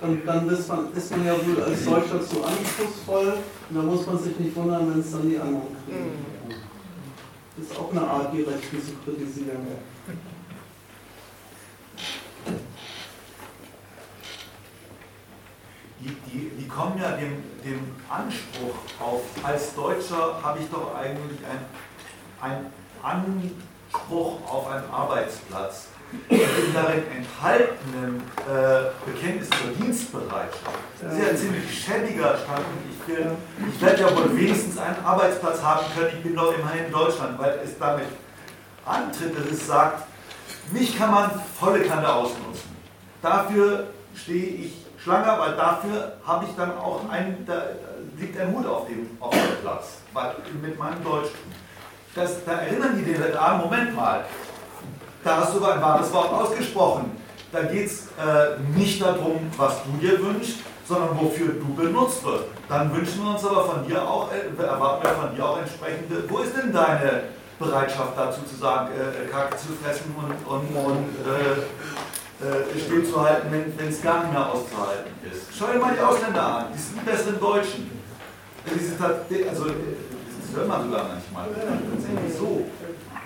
dann, 0.00 0.22
dann 0.26 0.48
ist, 0.48 0.68
man, 0.68 0.92
ist 0.92 1.10
man 1.10 1.26
ja 1.26 1.32
wohl 1.34 1.62
als 1.62 1.84
Deutscher 1.84 2.20
zu 2.20 2.44
anspruchsvoll 2.44 3.38
und 3.70 3.76
da 3.76 3.82
muss 3.82 4.06
man 4.06 4.18
sich 4.18 4.38
nicht 4.38 4.54
wundern, 4.54 4.90
wenn 4.90 5.00
es 5.00 5.10
dann 5.10 5.28
die 5.28 5.38
anderen 5.38 5.76
kriegen. 5.84 6.56
Das 7.56 7.66
ist 7.66 7.78
auch 7.78 7.90
eine 7.90 8.02
Art, 8.02 8.32
die 8.34 8.42
Rechten 8.42 8.82
zu 8.82 8.92
kritisieren. 9.04 9.66
Die, 15.98 16.16
die, 16.30 16.50
die 16.50 16.68
kommen 16.68 17.00
ja 17.00 17.12
dem, 17.12 17.42
dem 17.64 17.80
Anspruch 18.08 18.76
auf, 19.00 19.22
als 19.42 19.74
Deutscher 19.74 20.38
habe 20.42 20.58
ich 20.58 20.68
doch 20.68 20.94
eigentlich 20.94 21.40
ein, 21.50 22.50
ein 22.50 22.66
Anspruch 23.02 24.38
auf 24.46 24.68
einen 24.68 24.90
Arbeitsplatz. 24.90 25.88
Den 26.30 26.72
darin 26.72 27.02
enthaltenen 27.16 28.22
äh, 28.48 29.10
Bekenntnis 29.10 29.50
zur 29.50 29.70
Dienstbereitschaft. 29.84 30.78
Das 31.00 31.12
ist 31.12 31.18
ja 31.18 31.28
ein 31.30 31.36
ziemlich 31.36 31.84
schäbiger 31.84 32.36
Standpunkt. 32.36 32.84
Ich, 32.90 33.74
ich 33.74 33.82
werde 33.82 34.02
ja 34.02 34.16
wohl 34.16 34.36
wenigstens 34.36 34.78
einen 34.78 35.04
Arbeitsplatz 35.04 35.62
haben 35.62 35.84
können. 35.94 36.10
Ich 36.16 36.22
bin 36.22 36.36
doch 36.36 36.56
immerhin 36.56 36.86
in 36.86 36.92
Deutschland, 36.92 37.38
weil 37.38 37.58
es 37.64 37.76
damit 37.78 38.06
antritt, 38.84 39.36
dass 39.36 39.52
es 39.52 39.66
sagt, 39.66 40.06
mich 40.70 40.96
kann 40.96 41.10
man 41.10 41.30
volle 41.58 41.80
Kanne 41.82 42.08
ausnutzen. 42.08 42.76
Dafür 43.20 43.88
stehe 44.14 44.46
ich 44.46 44.72
schwanger, 45.02 45.38
weil 45.38 45.56
dafür 45.56 46.12
habe 46.24 46.44
ich 46.44 46.54
dann 46.56 46.76
auch 46.78 47.08
einen, 47.10 47.44
da 47.46 47.62
liegt 48.18 48.38
ein 48.38 48.52
Hut 48.52 48.66
auf 48.66 48.86
dem, 48.86 49.08
auf 49.20 49.32
dem 49.32 49.60
Platz, 49.62 49.98
weil, 50.12 50.34
mit 50.62 50.78
meinem 50.78 51.02
Deutschtum 51.02 51.52
das, 52.16 52.44
da 52.44 52.52
erinnern 52.52 52.96
die 52.96 53.12
den 53.12 53.22
ah, 53.36 53.58
Moment 53.58 53.94
mal, 53.94 54.24
da 55.26 55.40
hast 55.40 55.54
du 55.54 55.64
ein 55.64 55.82
wahres 55.82 56.12
Wort 56.12 56.32
ausgesprochen. 56.32 57.10
Da 57.50 57.62
geht 57.62 57.86
es 57.86 58.06
äh, 58.18 58.60
nicht 58.76 59.02
darum, 59.02 59.50
was 59.56 59.82
du 59.84 59.98
dir 60.00 60.22
wünschst, 60.22 60.58
sondern 60.86 61.18
wofür 61.20 61.54
du 61.54 61.74
benutzt 61.74 62.24
wirst. 62.24 62.44
Dann 62.68 62.94
wünschen 62.94 63.24
wir 63.24 63.30
uns 63.32 63.44
aber 63.44 63.64
von 63.64 63.86
dir 63.86 64.02
auch, 64.02 64.30
äh, 64.30 64.62
erwarten 64.62 65.02
wir 65.02 65.10
von 65.10 65.34
dir 65.34 65.44
auch 65.44 65.58
entsprechende, 65.58 66.22
wo 66.28 66.38
ist 66.38 66.56
denn 66.56 66.72
deine 66.72 67.24
Bereitschaft 67.58 68.12
dazu 68.16 68.40
zu 68.42 68.56
sagen, 68.56 68.90
äh, 68.94 69.28
Kacke 69.28 69.56
zu 69.56 69.72
fressen 69.82 70.14
und, 70.16 70.30
und, 70.46 70.76
und 70.76 71.08
äh, 71.26 72.46
äh, 72.46 72.78
stillzuhalten, 72.78 73.50
wenn 73.50 73.88
es 73.88 74.02
gar 74.02 74.22
nicht 74.22 74.32
mehr 74.32 74.46
auszuhalten 74.46 75.10
ist. 75.32 75.46
Schau 75.58 75.66
dir 75.72 75.78
mal 75.78 75.94
die 75.94 76.00
Ausländer 76.00 76.42
an, 76.42 76.66
die 76.72 76.78
sind 76.78 77.00
die 77.00 77.10
besseren 77.10 77.40
Deutschen. 77.40 77.90
Die 78.66 78.84
sind 78.84 79.00
also, 79.00 79.64
das 79.64 80.56
hört 80.56 80.68
man 80.68 80.84
sogar 80.84 81.06
manchmal. 81.08 81.48
Tatsächlich 81.54 82.36
so. 82.36 82.66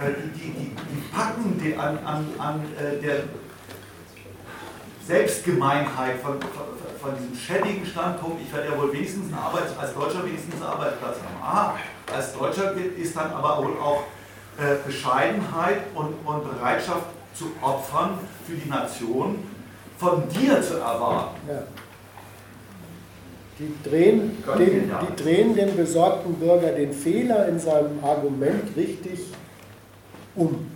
Äh, 0.00 0.12
die, 0.34 0.40
die, 0.40 0.70
die, 0.70 1.14
packen 1.14 1.60
die 1.62 1.76
an, 1.76 1.98
an, 1.98 2.26
an 2.38 2.64
äh, 2.78 3.02
der 3.02 3.24
Selbstgemeinheit 5.06 6.16
von, 6.20 6.40
von, 6.40 6.66
von, 7.00 7.10
diesem 7.18 7.36
schäbigen 7.36 7.84
Standpunkt, 7.84 8.40
ich 8.40 8.52
werde 8.54 8.70
ja 8.70 8.80
wohl 8.80 8.92
wenigstens 8.92 9.30
eine 9.30 9.42
Arbeit, 9.42 9.64
als 9.78 9.92
Deutscher 9.92 10.24
wenigstens 10.24 10.54
einen 10.54 10.62
Arbeitsplatz 10.62 11.16
haben. 11.16 11.42
Ah, 11.42 11.74
als 12.14 12.32
Deutscher 12.32 12.74
ist 12.96 13.14
dann 13.14 13.30
aber 13.32 13.62
wohl 13.62 13.76
auch 13.78 14.04
äh, 14.58 14.76
Bescheidenheit 14.86 15.82
und, 15.94 16.14
und 16.24 16.44
Bereitschaft 16.50 17.06
zu 17.34 17.52
opfern 17.60 18.18
für 18.46 18.54
die 18.54 18.68
Nation 18.68 19.38
von 19.98 20.28
dir 20.30 20.62
zu 20.62 20.78
erwarten. 20.78 21.36
Ja. 21.46 21.62
Die 23.58 23.74
drehen, 23.86 24.42
den, 24.58 24.90
die 24.90 25.22
drehen 25.22 25.54
dem 25.54 25.76
besorgten 25.76 26.34
Bürger 26.36 26.72
den 26.72 26.94
Fehler 26.94 27.46
in 27.48 27.60
seinem 27.60 28.02
Argument 28.02 28.74
richtig 28.74 29.20
um. 30.34 30.70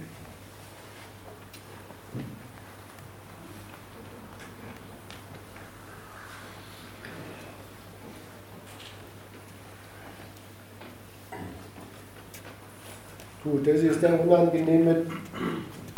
Gut, 13.42 13.66
das 13.66 13.80
ist 13.82 14.02
der 14.02 14.18
unangenehme 14.20 15.04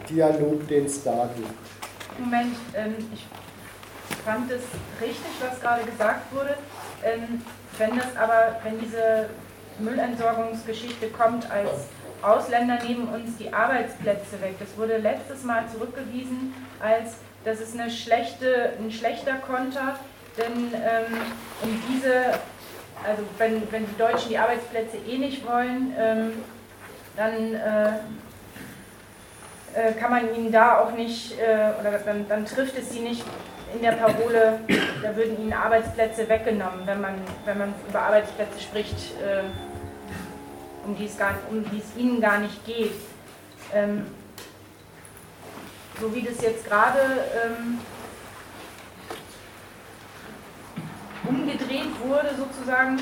Dialog, 0.09 0.67
den 0.67 0.87
es 0.87 1.03
da 1.05 1.31
gibt. 1.37 1.49
Moment, 2.19 2.57
ähm, 2.75 2.95
ich 3.13 3.25
fand 4.25 4.51
es 4.51 4.63
richtig, 5.01 5.31
was 5.41 5.61
gerade 5.61 5.85
gesagt 5.85 6.35
wurde. 6.35 6.57
Ähm, 7.05 7.43
wenn 7.79 7.97
das 7.97 8.17
aber, 8.17 8.59
wenn 8.65 8.81
diese 8.81 9.29
Müllentsorgungsgeschichte 9.79 11.09
kommt, 11.11 11.49
als 11.51 11.87
Ausländer 12.27 12.83
nehmen 12.83 13.09
uns 13.09 13.37
die 13.37 13.53
Arbeitsplätze 13.53 14.41
weg. 14.41 14.57
Das 14.59 14.77
wurde 14.77 14.99
letztes 14.99 15.45
Mal 15.45 15.65
zurückgewiesen, 15.73 16.55
als 16.81 17.15
das 17.45 17.61
ist 17.61 17.79
eine 17.79 17.91
schlechte, 17.91 18.73
ein 18.81 18.91
schlechter 18.91 19.35
Konter, 19.35 19.99
denn 20.37 20.73
ähm, 20.75 21.21
um 21.63 21.83
diese, 21.89 22.33
also 23.07 23.23
wenn, 23.39 23.63
wenn 23.71 23.87
die 23.87 23.97
Deutschen 23.97 24.31
die 24.31 24.39
Arbeitsplätze 24.39 24.97
eh 24.97 25.19
nicht 25.19 25.47
wollen, 25.47 25.95
ähm, 25.97 26.33
dann 27.17 27.55
äh, 27.55 27.89
äh, 29.75 29.93
kann 29.93 30.11
man 30.11 30.35
ihnen 30.35 30.51
da 30.51 30.81
auch 30.81 30.91
nicht, 30.91 31.39
äh, 31.39 31.71
oder 31.81 31.99
dann, 32.05 32.29
dann 32.29 32.45
trifft 32.45 32.77
es 32.79 32.91
sie 32.91 33.01
nicht 33.01 33.25
in 33.75 33.83
der 33.83 33.93
Parole, 33.93 34.59
da 35.03 35.15
würden 35.17 35.41
ihnen 35.41 35.53
Arbeitsplätze 35.53 36.29
weggenommen, 36.29 36.81
wenn 36.87 37.01
man, 37.01 37.15
wenn 37.45 37.59
man 37.59 37.75
über 37.89 38.01
Arbeitsplätze 38.01 38.61
spricht, 38.61 39.13
äh, 39.23 39.43
um, 40.87 40.97
die 40.97 41.07
es 41.07 41.19
gar, 41.19 41.35
um 41.51 41.65
die 41.71 41.79
es 41.79 41.97
ihnen 42.01 42.21
gar 42.21 42.39
nicht 42.39 42.65
geht. 42.65 42.93
Ähm, 43.75 44.07
so 46.01 46.15
wie 46.15 46.23
das 46.23 46.41
jetzt 46.43 46.67
gerade 46.67 47.01
ähm, 47.45 47.79
umgedreht 51.29 52.01
wurde, 52.05 52.31
sozusagen, 52.37 53.01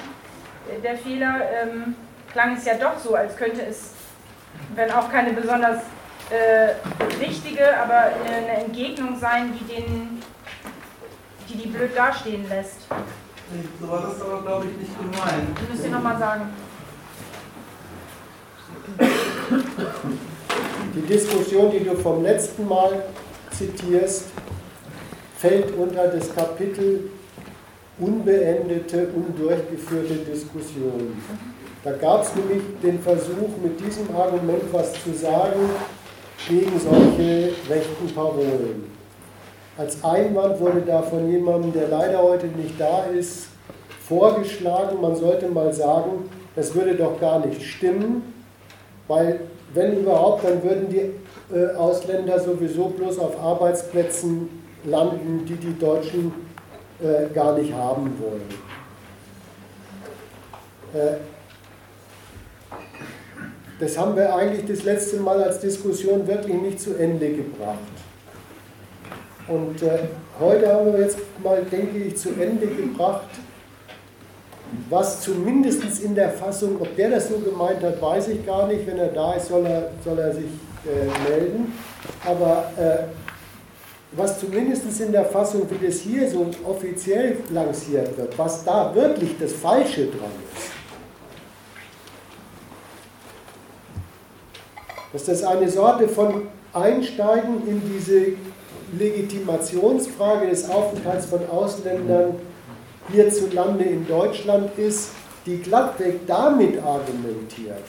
der 0.82 0.96
Fehler, 0.96 1.40
ähm, 1.62 1.94
klang 2.32 2.56
es 2.56 2.64
ja 2.64 2.74
doch 2.74 2.98
so, 2.98 3.14
als 3.14 3.36
könnte 3.36 3.62
es, 3.62 3.92
wenn 4.74 4.90
auch 4.90 5.10
keine 5.10 5.32
besonders 5.32 5.82
äh, 6.30 6.74
richtige, 7.22 7.76
aber 7.76 8.12
eine 8.24 8.64
Entgegnung 8.64 9.18
sein, 9.18 9.52
die 9.58 9.74
den 9.74 10.22
die 11.48 11.56
die 11.56 11.68
blöd 11.68 11.96
dastehen 11.96 12.48
lässt. 12.48 12.80
So 13.80 13.88
war 13.88 14.02
das 14.02 14.20
aber, 14.20 14.42
glaube 14.42 14.66
ich, 14.66 14.76
nicht 14.78 14.98
gemeint. 14.98 15.70
Müsst 15.70 15.84
ihr 15.84 15.90
nochmal 15.90 16.18
sagen. 16.18 16.48
Die 20.94 21.00
Diskussion, 21.00 21.70
die 21.70 21.84
du 21.84 21.94
vom 21.96 22.22
letzten 22.22 22.68
Mal 22.68 23.02
zitierst, 23.50 24.26
fällt 25.38 25.76
unter 25.76 26.08
das 26.08 26.34
Kapitel 26.34 27.10
unbeendete, 27.98 29.08
undurchgeführte 29.14 30.14
Diskussionen. 30.14 31.22
Da 31.82 31.92
gab 31.92 32.22
es 32.22 32.34
nämlich 32.34 32.62
den 32.82 33.00
Versuch, 33.00 33.50
mit 33.62 33.78
diesem 33.80 34.14
Argument 34.16 34.62
was 34.72 34.92
zu 35.02 35.12
sagen 35.12 35.60
gegen 36.48 36.80
solche 36.80 37.52
rechten 37.68 38.14
Parolen. 38.14 38.90
Als 39.76 40.02
Einwand 40.04 40.60
wurde 40.60 40.82
da 40.86 41.02
von 41.02 41.30
jemandem, 41.30 41.72
der 41.72 41.88
leider 41.88 42.22
heute 42.22 42.46
nicht 42.46 42.78
da 42.78 43.04
ist, 43.06 43.48
vorgeschlagen, 44.08 45.00
man 45.00 45.16
sollte 45.16 45.48
mal 45.48 45.72
sagen, 45.72 46.30
das 46.54 46.74
würde 46.74 46.94
doch 46.94 47.20
gar 47.20 47.44
nicht 47.44 47.62
stimmen, 47.62 48.33
weil 49.08 49.40
wenn 49.74 50.00
überhaupt, 50.00 50.44
dann 50.44 50.62
würden 50.62 50.88
die 50.88 51.54
äh, 51.54 51.74
Ausländer 51.74 52.38
sowieso 52.38 52.88
bloß 52.88 53.18
auf 53.18 53.40
Arbeitsplätzen 53.40 54.48
landen, 54.84 55.44
die 55.46 55.56
die 55.56 55.78
Deutschen 55.78 56.32
äh, 57.02 57.32
gar 57.34 57.58
nicht 57.58 57.72
haben 57.72 58.12
wollen. 58.20 58.48
Äh, 60.94 61.16
das 63.80 63.98
haben 63.98 64.16
wir 64.16 64.34
eigentlich 64.34 64.64
das 64.66 64.84
letzte 64.84 65.16
Mal 65.18 65.42
als 65.42 65.58
Diskussion 65.60 66.26
wirklich 66.26 66.54
nicht 66.54 66.80
zu 66.80 66.94
Ende 66.94 67.28
gebracht. 67.30 67.78
Und 69.48 69.76
heute 70.40 70.72
haben 70.72 70.92
wir 70.92 71.00
jetzt 71.00 71.18
mal, 71.42 71.62
denke 71.64 71.98
ich, 71.98 72.16
zu 72.16 72.30
Ende 72.30 72.66
gebracht, 72.66 73.28
was 74.90 75.20
zumindest 75.20 76.02
in 76.02 76.14
der 76.14 76.30
Fassung, 76.30 76.80
ob 76.80 76.96
der 76.96 77.10
das 77.10 77.28
so 77.28 77.38
gemeint 77.38 77.82
hat, 77.82 78.00
weiß 78.00 78.28
ich 78.28 78.44
gar 78.44 78.66
nicht. 78.66 78.86
Wenn 78.86 78.98
er 78.98 79.08
da 79.08 79.34
ist, 79.34 79.48
soll 79.48 79.66
er, 79.66 79.90
soll 80.04 80.18
er 80.18 80.34
sich 80.34 80.44
äh, 80.44 81.30
melden. 81.30 81.72
Aber 82.24 82.70
äh, 82.76 83.04
was 84.12 84.40
zumindest 84.40 85.00
in 85.00 85.12
der 85.12 85.24
Fassung, 85.24 85.66
wie 85.70 85.86
das 85.86 86.00
hier 86.00 86.28
so 86.30 86.46
offiziell 86.64 87.38
lanciert 87.50 88.16
wird, 88.16 88.38
was 88.38 88.64
da 88.64 88.94
wirklich 88.94 89.36
das 89.38 89.52
Falsche 89.52 90.06
dran 90.06 90.30
ist, 90.54 90.70
dass 95.12 95.24
das 95.24 95.44
eine 95.44 95.68
Sorte 95.68 96.08
von 96.08 96.48
Einsteigen 96.72 97.66
in 97.66 97.82
diese 97.92 98.32
Legitimationsfrage 98.98 100.48
des 100.48 100.68
Aufenthalts 100.68 101.26
von 101.26 101.48
Ausländern 101.48 102.34
hierzulande 103.10 103.84
in 103.84 104.06
Deutschland 104.06 104.76
ist, 104.78 105.10
die 105.46 105.58
glattweg 105.58 106.26
damit 106.26 106.82
argumentiert, 106.82 107.84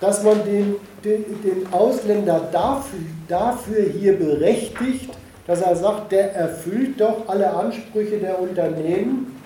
dass 0.00 0.22
man 0.22 0.44
den, 0.44 0.76
den, 1.04 1.24
den 1.42 1.72
Ausländer 1.72 2.48
dafür, 2.50 2.98
dafür 3.28 3.84
hier 3.84 4.18
berechtigt, 4.18 5.10
dass 5.46 5.60
er 5.60 5.76
sagt, 5.76 6.12
der 6.12 6.34
erfüllt 6.34 7.00
doch 7.00 7.28
alle 7.28 7.52
Ansprüche 7.52 8.18
der 8.18 8.40
Unternehmen, 8.40 9.40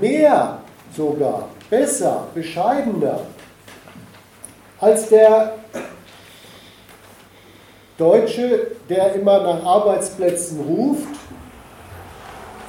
mehr 0.00 0.58
sogar, 0.96 1.48
besser, 1.70 2.26
bescheidener 2.34 3.20
als 4.80 5.08
der 5.08 5.54
Deutsche, 7.96 8.68
der 8.88 9.14
immer 9.14 9.42
nach 9.42 9.64
Arbeitsplätzen 9.64 10.60
ruft, 10.60 11.17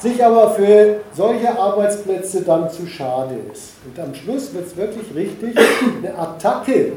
sich 0.01 0.23
aber 0.23 0.51
für 0.51 1.01
solche 1.13 1.57
Arbeitsplätze 1.57 2.41
dann 2.41 2.69
zu 2.69 2.88
schade 2.88 3.35
ist. 3.51 3.73
Und 3.85 3.99
am 3.99 4.13
Schluss 4.13 4.53
wird 4.53 4.67
es 4.67 4.76
wirklich 4.76 5.13
richtig 5.13 5.55
eine 6.01 6.17
Attacke 6.17 6.93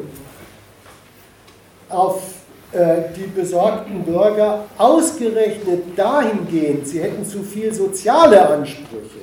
auf 1.88 2.22
äh, 2.72 3.02
die 3.16 3.26
besorgten 3.26 4.02
Bürger 4.02 4.64
ausgerechnet 4.78 5.82
dahingehend, 5.96 6.86
sie 6.88 7.02
hätten 7.02 7.24
zu 7.24 7.42
viel 7.42 7.72
soziale 7.74 8.48
Ansprüche. 8.48 9.20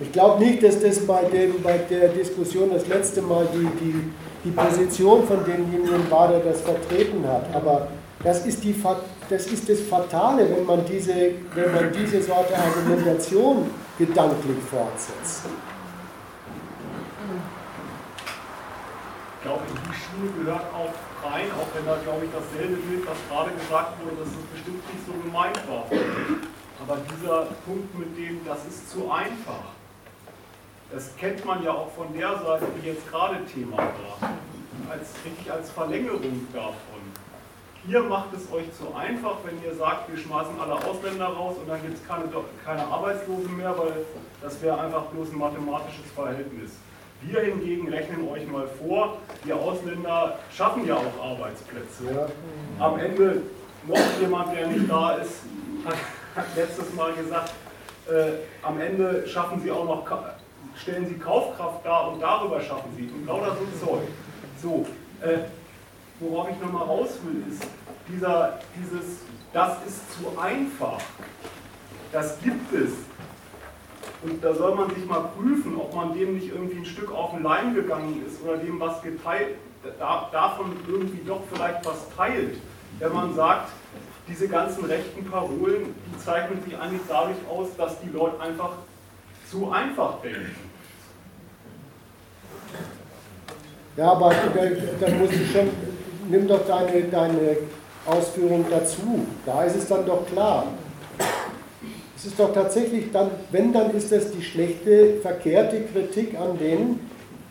Ich 0.00 0.12
glaube 0.12 0.44
nicht, 0.44 0.62
dass 0.62 0.80
das 0.80 0.98
bei, 1.06 1.24
dem, 1.24 1.62
bei 1.62 1.78
der 1.90 2.08
Diskussion 2.08 2.70
das 2.72 2.86
letzte 2.86 3.22
Mal 3.22 3.46
die, 3.52 3.66
die, 3.84 3.94
die 4.44 4.50
Position 4.50 5.26
von 5.26 5.44
demjenigen 5.44 6.10
war, 6.10 6.28
der 6.28 6.40
das 6.40 6.60
vertreten 6.60 7.26
hat. 7.26 7.46
Aber 7.54 7.88
das 8.22 8.46
ist, 8.46 8.62
die, 8.64 8.74
das 9.28 9.46
ist 9.46 9.68
das 9.68 9.80
Fatale, 9.80 10.48
wenn 10.50 10.64
man 10.64 10.84
diese, 10.84 11.32
wenn 11.54 11.74
man 11.74 11.92
diese 11.92 12.22
Sorte 12.22 12.54
Argumentation 12.56 13.70
gedanklich 13.98 14.58
fortsetzt. 14.70 15.46
Ich 19.36 19.42
glaube, 19.42 19.62
in 19.68 19.74
die 19.74 19.94
Schuhe 19.94 20.44
gehört 20.44 20.66
auch 20.74 21.30
rein, 21.30 21.46
auch 21.52 21.68
wenn 21.74 21.86
da, 21.86 21.96
glaube 22.02 22.24
ich, 22.24 22.30
dasselbe 22.32 22.76
gilt, 22.88 23.06
was 23.06 23.16
gerade 23.28 23.50
gesagt 23.54 23.92
wurde, 24.02 24.16
dass 24.16 24.28
es 24.28 24.46
bestimmt 24.52 24.82
nicht 24.92 25.06
so 25.06 25.12
gemeint 25.22 25.60
war. 25.68 25.86
Aber 26.82 26.98
dieser 27.10 27.46
Punkt 27.64 27.98
mit 27.98 28.16
dem, 28.18 28.40
das 28.44 28.66
ist 28.66 28.90
zu 28.90 29.10
einfach. 29.10 29.72
Das 30.92 31.16
kennt 31.16 31.44
man 31.44 31.62
ja 31.62 31.72
auch 31.72 31.90
von 31.92 32.12
der 32.16 32.38
Seite, 32.38 32.66
die 32.80 32.88
jetzt 32.88 33.08
gerade 33.10 33.44
Thema 33.46 33.76
war, 33.76 34.30
als, 34.90 35.10
als 35.50 35.70
Verlängerung 35.70 36.46
davon. 36.52 36.95
Ihr 37.88 38.02
macht 38.02 38.32
es 38.34 38.52
euch 38.52 38.66
zu 38.76 38.92
einfach, 38.96 39.36
wenn 39.44 39.62
ihr 39.62 39.72
sagt, 39.76 40.10
wir 40.10 40.18
schmeißen 40.18 40.58
alle 40.60 40.74
Ausländer 40.74 41.26
raus 41.26 41.56
und 41.60 41.68
dann 41.68 41.80
gibt 41.82 41.94
es 41.94 42.06
keine, 42.06 42.24
keine 42.64 42.84
Arbeitslosen 42.84 43.56
mehr, 43.56 43.78
weil 43.78 43.92
das 44.42 44.60
wäre 44.60 44.80
einfach 44.80 45.04
bloß 45.04 45.30
ein 45.30 45.38
mathematisches 45.38 46.10
Verhältnis. 46.12 46.72
Wir 47.22 47.40
hingegen 47.42 47.88
rechnen 47.88 48.28
euch 48.28 48.46
mal 48.48 48.66
vor, 48.66 49.18
die 49.44 49.52
Ausländer 49.52 50.38
schaffen 50.52 50.86
ja 50.86 50.96
auch 50.96 51.30
Arbeitsplätze. 51.30 52.12
Ja. 52.12 52.84
Am 52.84 52.98
Ende 52.98 53.42
noch 53.86 54.20
jemand, 54.20 54.56
der 54.56 54.66
nicht 54.66 54.90
da 54.90 55.14
ist, 55.14 55.42
hat, 55.84 55.96
hat 56.34 56.56
letztes 56.56 56.92
Mal 56.94 57.12
gesagt, 57.14 57.52
äh, 58.08 58.66
am 58.66 58.80
Ende 58.80 59.26
schaffen 59.28 59.60
sie 59.62 59.70
auch 59.70 59.84
noch 59.84 60.04
stellen 60.76 61.06
sie 61.06 61.14
Kaufkraft 61.14 61.86
dar 61.86 62.12
und 62.12 62.20
darüber 62.20 62.60
schaffen 62.60 62.90
sie 62.96 63.08
und 63.08 63.26
lauter 63.26 63.56
so 63.80 63.86
Zeug. 63.86 64.08
So, 64.60 64.86
äh, 65.24 65.38
worauf 66.20 66.48
ich 66.50 66.60
nochmal 66.60 66.84
raus 66.84 67.10
will, 67.24 67.42
ist, 67.52 67.66
dieser, 68.08 68.58
dieses, 68.76 69.20
das 69.52 69.78
ist 69.86 70.12
zu 70.12 70.38
einfach. 70.38 71.00
Das 72.12 72.38
gibt 72.40 72.72
es. 72.72 72.92
Und 74.22 74.42
da 74.42 74.54
soll 74.54 74.74
man 74.74 74.94
sich 74.94 75.04
mal 75.06 75.28
prüfen, 75.36 75.76
ob 75.76 75.94
man 75.94 76.14
dem 76.14 76.34
nicht 76.34 76.48
irgendwie 76.48 76.78
ein 76.78 76.84
Stück 76.84 77.12
auf 77.12 77.32
den 77.32 77.42
Leim 77.42 77.74
gegangen 77.74 78.24
ist 78.26 78.42
oder 78.42 78.56
dem 78.56 78.80
was 78.80 79.02
geteilt, 79.02 79.56
da, 79.98 80.28
davon 80.32 80.72
irgendwie 80.88 81.22
doch 81.26 81.42
vielleicht 81.52 81.84
was 81.84 82.08
teilt. 82.16 82.58
Wenn 82.98 83.12
man 83.12 83.34
sagt, 83.34 83.70
diese 84.28 84.48
ganzen 84.48 84.84
rechten 84.84 85.24
Parolen, 85.26 85.94
die 86.06 86.24
zeichnen 86.24 86.62
sich 86.64 86.76
eigentlich 86.76 87.02
dadurch 87.08 87.36
aus, 87.48 87.68
dass 87.76 88.00
die 88.00 88.08
Leute 88.08 88.40
einfach 88.40 88.72
zu 89.50 89.70
einfach 89.70 90.20
denken. 90.22 90.56
Ja, 93.96 94.12
aber 94.12 94.34
dann 95.00 95.18
muss 95.18 95.30
ich 95.30 95.52
schon, 95.52 95.70
nimm 96.28 96.46
doch 96.48 96.66
deine, 96.66 97.04
deine 97.04 97.56
Ausführung 98.06 98.64
dazu. 98.70 99.26
Da 99.44 99.64
ist 99.64 99.76
es 99.76 99.88
dann 99.88 100.06
doch 100.06 100.26
klar. 100.26 100.66
Es 102.16 102.26
ist 102.26 102.38
doch 102.38 102.52
tatsächlich 102.52 103.12
dann, 103.12 103.30
wenn, 103.50 103.72
dann 103.72 103.94
ist 103.94 104.10
das 104.10 104.30
die 104.30 104.42
schlechte, 104.42 105.18
verkehrte 105.20 105.82
Kritik 105.92 106.38
an 106.38 106.58
denen, 106.58 107.00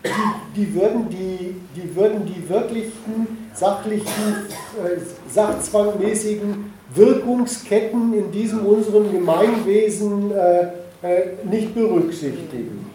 die, 0.03 0.61
die, 0.61 0.76
würden, 0.76 1.10
die, 1.10 1.56
die 1.76 1.95
würden 1.95 2.26
die 2.26 2.47
wirklichen, 2.49 3.49
sachlichen, 3.53 4.47
äh, 4.84 4.99
sachzwangmäßigen 5.31 6.73
Wirkungsketten 6.93 8.14
in 8.14 8.31
diesem 8.31 8.65
unserem 8.65 9.11
Gemeinwesen 9.11 10.31
äh, 10.31 10.68
äh, 11.02 11.34
nicht 11.43 11.73
berücksichtigen. 11.73 12.85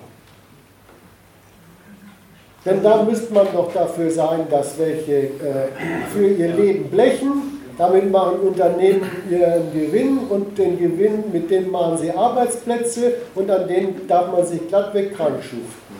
Denn 2.64 2.82
da 2.82 3.02
müsste 3.02 3.32
man 3.32 3.46
doch 3.52 3.72
dafür 3.72 4.10
sein, 4.10 4.46
dass 4.50 4.78
welche 4.78 5.12
äh, 5.12 5.68
für 6.12 6.26
ihr 6.26 6.48
Leben 6.48 6.90
blechen, 6.90 7.60
damit 7.78 8.10
machen 8.10 8.40
Unternehmen 8.40 9.08
ihren 9.30 9.72
Gewinn 9.72 10.18
und 10.28 10.58
den 10.58 10.78
Gewinn, 10.78 11.24
mit 11.32 11.50
dem 11.50 11.70
machen 11.70 11.96
sie 11.96 12.10
Arbeitsplätze 12.10 13.14
und 13.34 13.50
an 13.50 13.66
denen 13.66 14.06
darf 14.06 14.30
man 14.30 14.44
sich 14.44 14.68
glattweg 14.68 15.16
krank 15.16 15.42
schuften. 15.42 15.96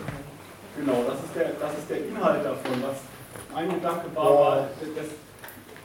Genau, 0.77 1.03
das 1.07 1.15
ist, 1.15 1.35
der, 1.35 1.45
das 1.59 1.77
ist 1.79 1.89
der 1.89 1.97
Inhalt 2.05 2.45
davon. 2.45 2.83
Was 2.83 3.57
ein 3.57 3.69
Gedanke 3.69 4.05
war, 4.13 4.25
ja. 4.25 4.39
war 4.39 4.67
dass 4.95 5.07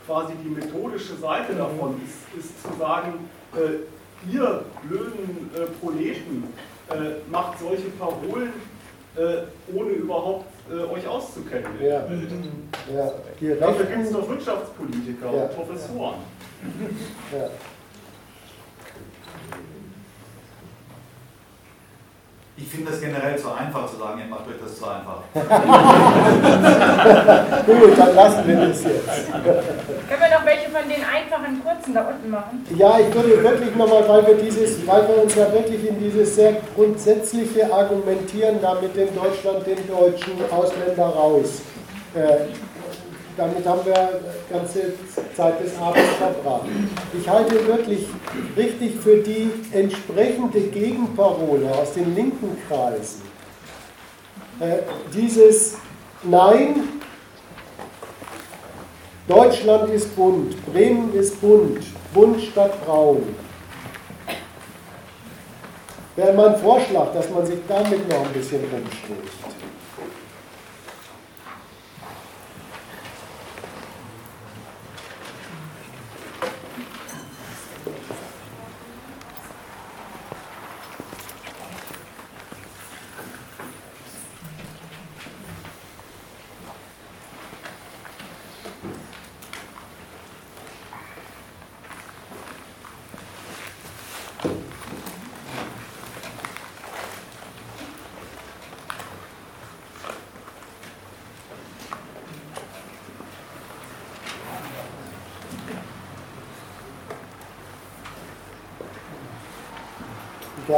quasi 0.06 0.34
die 0.44 0.50
methodische 0.50 1.16
Seite 1.16 1.54
davon 1.54 2.00
ist, 2.04 2.38
ist 2.38 2.62
zu 2.62 2.78
sagen, 2.78 3.30
äh, 3.54 4.30
ihr 4.30 4.62
blöden 4.82 5.50
äh, 5.54 5.66
Proleten 5.80 6.44
äh, 6.90 7.30
macht 7.30 7.58
solche 7.58 7.88
Parolen, 7.98 8.52
äh, 9.16 9.74
ohne 9.74 9.90
überhaupt 9.90 10.44
äh, 10.70 10.92
euch 10.92 11.06
auszukennen. 11.06 11.72
Ja. 11.80 12.04
Ja. 12.92 13.54
Dafür 13.56 13.86
gibt 13.86 14.04
es 14.04 14.12
doch 14.12 14.28
Wirtschaftspolitiker 14.28 15.32
ja. 15.32 15.42
und 15.42 15.54
Professoren. 15.54 16.16
Ja. 17.32 17.48
Ich 22.58 22.68
finde 22.68 22.90
es 22.90 23.02
generell 23.02 23.38
zu 23.38 23.52
einfach 23.52 23.86
zu 23.90 23.98
sagen, 23.98 24.18
ihr 24.18 24.24
macht 24.26 24.48
euch 24.48 24.54
das 24.58 24.78
zu 24.78 24.86
einfach. 24.86 25.20
Gut, 27.66 27.98
dann 27.98 28.14
lassen 28.14 28.48
wir 28.48 28.56
das 28.56 28.82
jetzt. 28.82 29.30
Können 29.30 30.20
wir 30.20 30.38
noch 30.38 30.46
welche 30.46 30.70
von 30.70 30.88
den 30.88 31.04
einfachen 31.04 31.62
kurzen 31.62 31.92
da 31.92 32.08
unten 32.08 32.30
machen? 32.30 32.64
Ja, 32.74 32.98
ich 32.98 33.14
würde 33.14 33.42
wirklich 33.42 33.76
nochmal, 33.76 34.08
weil 34.08 34.26
wir 34.28 34.36
dieses, 34.36 34.86
weil 34.86 35.06
wir 35.06 35.22
uns 35.22 35.34
ja 35.34 35.52
wirklich 35.52 35.86
in 35.86 35.98
dieses 35.98 36.34
sehr 36.34 36.54
grundsätzliche 36.74 37.70
Argumentieren 37.70 38.58
da 38.62 38.80
mit 38.80 38.96
dem 38.96 39.14
Deutschland, 39.14 39.66
den 39.66 39.86
deutschen 39.86 40.32
Ausländer 40.50 41.08
raus. 41.08 41.60
Äh, 42.14 42.36
damit 43.36 43.66
haben 43.66 43.84
wir 43.84 44.20
die 44.48 44.52
ganze 44.52 44.94
Zeit 45.36 45.62
des 45.62 45.76
Abends 45.78 46.10
verbracht. 46.18 46.66
Ich 47.18 47.28
halte 47.28 47.66
wirklich 47.66 48.06
richtig 48.56 48.96
für 48.96 49.18
die 49.18 49.50
entsprechende 49.72 50.60
Gegenparole 50.60 51.70
aus 51.74 51.92
den 51.92 52.14
linken 52.14 52.56
Kreisen. 52.68 53.22
Äh, 54.60 54.78
dieses 55.14 55.76
Nein, 56.22 57.00
Deutschland 59.28 59.90
ist 59.90 60.16
bunt, 60.16 60.54
Bremen 60.72 61.12
ist 61.14 61.40
bunt, 61.40 61.80
bunt 62.14 62.40
statt 62.40 62.84
braun. 62.84 63.22
Wäre 66.16 66.32
mein 66.32 66.56
Vorschlag, 66.56 67.12
dass 67.12 67.28
man 67.28 67.44
sich 67.44 67.58
damit 67.68 68.08
noch 68.08 68.24
ein 68.24 68.32
bisschen 68.32 68.60
rumstößt. 68.60 69.45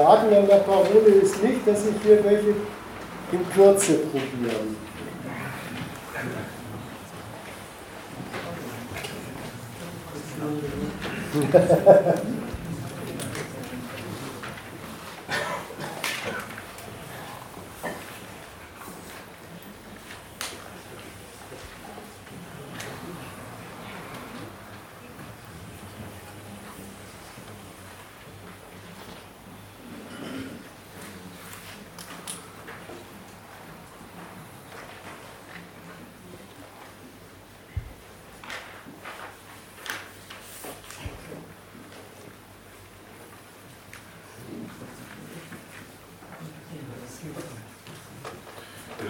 Haken 0.09 0.33
an 0.35 0.47
der 0.47 0.57
Parole 0.57 1.11
ist 1.23 1.43
nicht, 1.43 1.67
dass 1.67 1.83
sich 1.83 1.95
hier 2.03 2.25
welche 2.25 2.55
in 3.31 3.51
Kürze 3.55 3.99
probieren. 4.11 4.77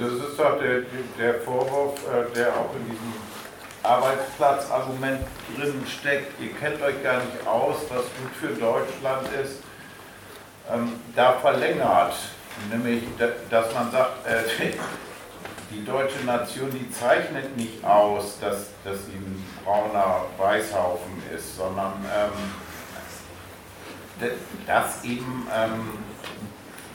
Das 0.00 0.12
ist 0.12 0.38
doch 0.38 0.60
der, 1.18 1.34
Vorwurf, 1.40 2.00
äh, 2.06 2.34
der 2.34 2.48
auch 2.48 2.74
in 2.74 2.90
diesem 2.90 3.12
Arbeitsplatzargument 3.82 5.20
drin 5.56 5.84
steckt. 5.86 6.40
Ihr 6.40 6.52
kennt 6.54 6.80
euch 6.82 7.02
gar 7.02 7.18
nicht 7.18 7.46
aus, 7.46 7.76
was 7.88 8.02
gut 8.02 8.32
für 8.40 8.48
Deutschland 8.48 9.28
ist. 9.42 9.62
Ähm, 10.70 10.94
da 11.16 11.32
verlängert, 11.34 12.14
nämlich, 12.70 13.04
dass 13.50 13.74
man 13.74 13.90
sagt, 13.90 14.26
äh, 14.26 14.42
die 15.70 15.84
deutsche 15.84 16.24
Nation, 16.24 16.70
die 16.70 16.90
zeichnet 16.90 17.56
nicht 17.56 17.84
aus, 17.84 18.38
dass, 18.40 18.68
dass 18.84 19.06
sie 19.06 19.12
ein 19.12 19.44
brauner 19.64 20.26
Weißhaufen 20.36 21.22
ist, 21.34 21.56
sondern 21.56 21.92
ähm, 22.14 22.32
dass 24.66 25.04
eben 25.04 25.46
ähm, 25.54 25.98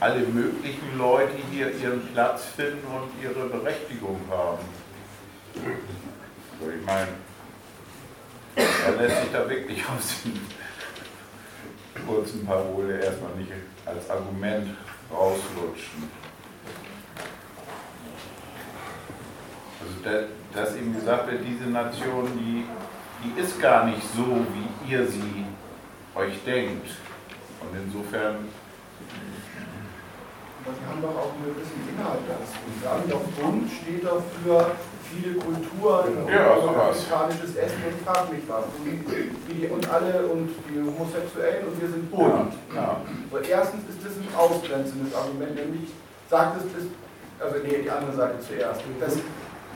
alle 0.04 0.20
möglichen 0.20 0.98
Leute 0.98 1.32
hier 1.50 1.74
ihren 1.76 2.06
Platz 2.08 2.44
finden 2.54 2.86
und 2.88 3.08
ihre 3.22 3.48
Berechtigung 3.48 4.20
haben. 4.30 4.58
Also 6.60 6.72
ich 6.78 6.84
meine, 6.84 7.08
da 8.54 9.02
lässt 9.02 9.22
sich 9.22 9.32
da 9.32 9.48
wirklich 9.48 9.82
aus 9.88 10.16
den 10.22 10.38
kurzen 12.06 12.44
Parole 12.44 13.02
erstmal 13.02 13.32
nicht 13.36 13.50
als 13.86 14.10
Argument 14.10 14.76
rauslutschen. 15.10 16.10
Also 19.80 20.26
dass 20.52 20.76
eben 20.76 20.94
gesagt 20.94 21.30
wird, 21.30 21.44
diese 21.46 21.70
Nation, 21.70 22.30
die, 22.38 22.66
die 23.24 23.40
ist 23.40 23.58
gar 23.58 23.86
nicht 23.86 24.02
so, 24.14 24.44
wie 24.52 24.92
ihr 24.92 25.06
sie 25.08 25.46
euch 26.14 26.34
denkt. 26.44 26.88
Und 27.62 27.78
insofern 27.86 28.48
aber 30.64 30.72
Sie 30.72 30.84
haben 30.88 31.02
doch 31.04 31.12
auch 31.12 31.36
einen 31.36 31.52
gewissen 31.52 31.76
Inhalt 31.92 32.24
dazu. 32.24 32.56
Sie 32.72 32.88
haben 32.88 33.04
doch 33.04 33.24
Bund 33.36 33.68
steht 33.68 34.00
doch 34.00 34.24
für 34.40 34.72
viele 35.12 35.36
Kulturen 35.36 36.24
ja, 36.24 36.56
und 36.56 36.72
afrikanisches 36.72 37.52
Essen 37.54 37.84
und 37.84 38.00
frag 38.00 38.32
mich 38.32 38.48
was. 38.48 38.64
Und, 38.64 39.84
alle 39.92 40.26
und 40.26 40.48
die 40.64 40.80
Homosexuellen 40.80 41.68
und 41.68 41.76
wir 41.76 41.88
sind 41.88 42.10
bunt. 42.10 42.56
Ja, 42.74 42.96
ja. 42.96 43.40
Erstens 43.44 43.84
ist 43.92 44.00
das 44.00 44.16
ein 44.16 44.28
ausgrenzendes 44.32 45.14
Argument, 45.14 45.54
nämlich 45.54 45.92
sagt 46.30 46.56
es, 46.56 46.64
das, 46.72 46.84
also 47.44 47.60
nee, 47.60 47.84
die 47.84 47.90
andere 47.90 48.16
Seite 48.16 48.40
zuerst. 48.40 48.80
Das 48.98 49.18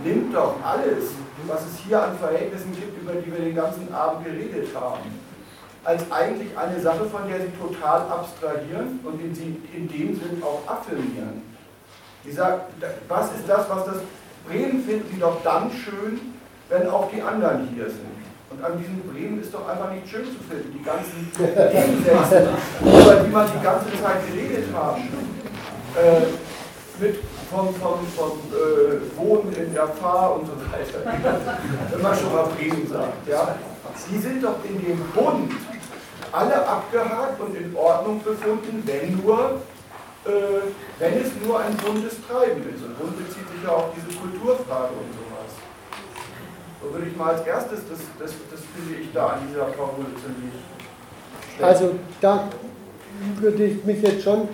nimmt 0.03 0.35
doch 0.35 0.57
alles, 0.65 1.13
was 1.47 1.61
es 1.69 1.85
hier 1.85 2.01
an 2.01 2.17
Verhältnissen 2.17 2.73
gibt, 2.73 2.97
über 2.97 3.13
die 3.21 3.31
wir 3.31 3.45
den 3.45 3.55
ganzen 3.55 3.93
Abend 3.93 4.25
geredet 4.25 4.73
haben 4.75 5.28
als 5.85 6.03
eigentlich 6.11 6.57
eine 6.57 6.81
Sache, 6.81 7.05
von 7.07 7.29
der 7.29 7.41
sie 7.41 7.53
total 7.59 8.03
abstrahieren 8.03 9.01
und 9.05 9.21
in, 9.21 9.35
sie 9.35 9.57
in 9.75 9.89
dem 9.89 10.15
Sinn 10.15 10.43
auch 10.43 10.61
affirmieren. 10.71 11.43
Sie 12.25 12.33
sagt, 12.33 12.73
was 13.09 13.27
ist 13.33 13.49
das, 13.49 13.69
was 13.71 13.85
das 13.87 13.97
Bremen 14.47 14.83
finden 14.83 15.09
sie 15.13 15.21
doch 15.21 15.43
dann 15.43 15.71
schön, 15.71 16.21
wenn 16.69 16.89
auch 16.89 17.11
die 17.11 17.23
anderen 17.23 17.69
hier 17.75 17.87
sind. 17.87 18.19
Und 18.51 18.65
an 18.65 18.79
diesem 18.79 19.01
Bremen 19.03 19.41
ist 19.43 19.53
doch 19.53 19.69
einfach 19.69 19.93
nicht 19.93 20.09
schön 20.09 20.25
zu 20.25 20.41
finden. 20.49 20.73
Die 20.73 20.83
ganzen 20.83 21.31
Gegensätze, 21.37 22.49
über 22.81 23.15
die 23.17 23.31
man 23.31 23.47
die 23.47 23.63
ganze 23.63 23.87
Zeit 24.03 24.27
geredet 24.27 24.65
hat. 24.75 24.97
Äh, 25.97 26.27
mit 27.01 27.19
vom, 27.51 27.75
vom, 27.75 28.07
vom 28.17 28.39
äh, 28.53 29.17
Wohnen 29.17 29.53
in 29.55 29.73
der 29.73 29.89
Fahr 29.89 30.35
und 30.37 30.47
so 30.47 30.53
weiter. 30.53 31.19
Wenn 31.91 32.03
man 32.03 32.15
schon 32.17 32.35
mal 32.35 32.45
Bremen 32.57 32.87
sagt. 32.87 33.29
Ja? 33.29 33.55
Die 34.11 34.19
sind 34.19 34.43
doch 34.43 34.57
in 34.65 34.79
dem 34.85 34.99
Bund 35.15 35.53
alle 36.33 36.67
abgehakt 36.67 37.41
und 37.41 37.57
in 37.57 37.75
Ordnung 37.77 38.23
befunden, 38.23 38.83
wenn 38.85 39.17
nur, 39.23 39.61
äh, 40.25 40.31
wenn 40.99 41.15
es 41.15 41.31
nur 41.45 41.59
ein 41.61 41.77
buntes 41.77 42.17
Treiben 42.27 42.63
ist. 42.75 42.85
Und 42.85 42.99
Bund 42.99 43.17
bezieht 43.17 43.49
sich 43.49 43.63
ja 43.65 43.71
auf 43.71 43.91
diese 43.97 44.19
Kulturfrage 44.19 44.93
und 44.93 45.13
sowas. 45.13 45.51
So 46.83 46.93
würde 46.93 47.07
ich 47.09 47.17
mal 47.17 47.35
als 47.35 47.47
erstes, 47.47 47.81
das, 47.91 47.99
das, 48.19 48.33
das 48.51 48.61
finde 48.75 49.01
ich 49.01 49.13
da 49.13 49.27
an 49.29 49.41
dieser 49.49 49.65
Parole 49.65 50.07
ziemlich. 50.23 50.55
Also 51.61 51.95
da 52.21 52.49
würde 53.41 53.65
ich 53.65 53.85
mich 53.85 54.01
jetzt 54.03 54.23
schon 54.23 54.49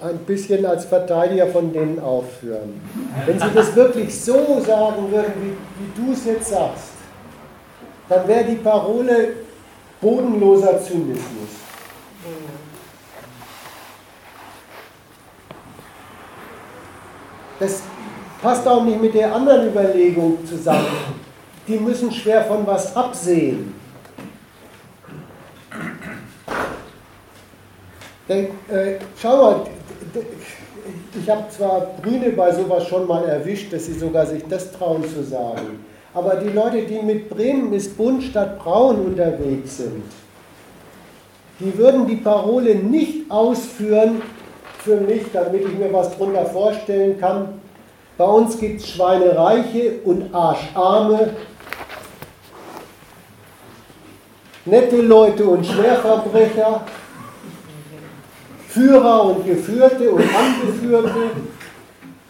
ein 0.00 0.18
bisschen 0.18 0.64
als 0.64 0.84
Verteidiger 0.84 1.46
von 1.48 1.72
denen 1.72 2.00
aufführen. 2.00 2.80
Wenn 3.24 3.38
Sie 3.38 3.50
das 3.54 3.74
wirklich 3.74 4.18
so 4.18 4.60
sagen 4.60 5.10
würden, 5.10 5.32
wie, 5.40 5.50
wie 5.50 6.06
du 6.06 6.12
es 6.12 6.24
jetzt 6.24 6.50
sagst, 6.50 6.95
dann 8.08 8.28
wäre 8.28 8.44
die 8.44 8.56
Parole 8.56 9.34
bodenloser 10.00 10.82
Zynismus. 10.82 11.48
Das 17.58 17.82
passt 18.42 18.68
auch 18.68 18.84
nicht 18.84 19.00
mit 19.00 19.14
der 19.14 19.34
anderen 19.34 19.68
Überlegung 19.68 20.44
zusammen. 20.46 20.86
Die 21.66 21.78
müssen 21.78 22.12
schwer 22.12 22.44
von 22.44 22.66
was 22.66 22.94
absehen. 22.94 23.74
Denn, 28.28 28.46
äh, 28.68 28.98
schau 29.20 29.36
mal, 29.36 29.66
ich 31.18 31.30
habe 31.30 31.44
zwar 31.48 31.80
Brüne 32.02 32.30
bei 32.30 32.52
sowas 32.52 32.86
schon 32.86 33.06
mal 33.06 33.24
erwischt, 33.24 33.72
dass 33.72 33.86
sie 33.86 33.94
sogar 33.94 34.26
sich 34.26 34.44
das 34.48 34.72
trauen 34.72 35.02
zu 35.08 35.22
sagen. 35.22 35.84
Aber 36.16 36.36
die 36.36 36.48
Leute, 36.48 36.80
die 36.80 37.02
mit 37.02 37.28
Bremen 37.28 37.74
ist 37.74 37.94
bunt 37.94 38.22
statt 38.22 38.58
braun 38.58 38.96
unterwegs 39.04 39.76
sind, 39.76 40.02
die 41.60 41.76
würden 41.76 42.06
die 42.06 42.16
Parole 42.16 42.74
nicht 42.74 43.30
ausführen 43.30 44.22
für 44.78 44.96
mich, 44.96 45.24
damit 45.34 45.66
ich 45.66 45.78
mir 45.78 45.92
was 45.92 46.16
drunter 46.16 46.46
vorstellen 46.46 47.20
kann, 47.20 47.60
Bei 48.16 48.24
uns 48.24 48.58
gibt 48.58 48.80
es 48.80 48.88
Schweinereiche 48.88 49.96
und 50.04 50.34
Arscharme, 50.34 51.34
nette 54.64 55.02
Leute 55.02 55.44
und 55.44 55.66
Schwerverbrecher, 55.66 56.80
Führer 58.68 59.24
und 59.26 59.44
Geführte 59.44 60.10
und 60.10 60.24
Angeführte. 60.34 61.30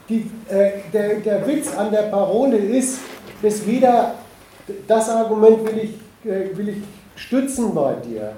Die, 0.09 0.29
äh, 0.49 0.71
der, 0.93 1.21
der 1.21 1.47
Witz 1.47 1.73
an 1.77 1.93
der 1.93 2.03
Parole 2.03 2.57
ist, 2.57 2.99
dass 3.43 3.67
wieder, 3.67 4.15
das 4.87 5.09
Argument 5.09 5.65
will 5.67 5.79
ich, 5.79 6.31
äh, 6.31 6.57
will 6.57 6.69
ich 6.71 6.83
stützen 7.17 7.75
bei 7.75 7.95
dir, 7.95 8.33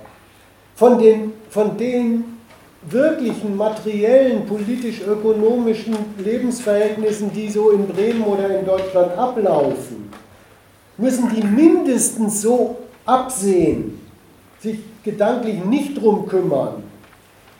von 0.74 0.98
den, 0.98 1.32
von 1.50 1.76
den 1.76 2.24
wirklichen 2.82 3.56
materiellen, 3.56 4.46
politisch-ökonomischen 4.46 5.96
Lebensverhältnissen, 6.18 7.32
die 7.32 7.50
so 7.50 7.70
in 7.70 7.86
Bremen 7.88 8.22
oder 8.22 8.58
in 8.58 8.64
Deutschland 8.64 9.16
ablaufen, 9.18 10.08
müssen 10.96 11.28
die 11.34 11.44
mindestens 11.44 12.42
so 12.42 12.78
absehen, 13.04 14.00
sich 14.60 14.78
gedanklich 15.02 15.64
nicht 15.64 16.00
drum 16.00 16.28
kümmern, 16.28 16.82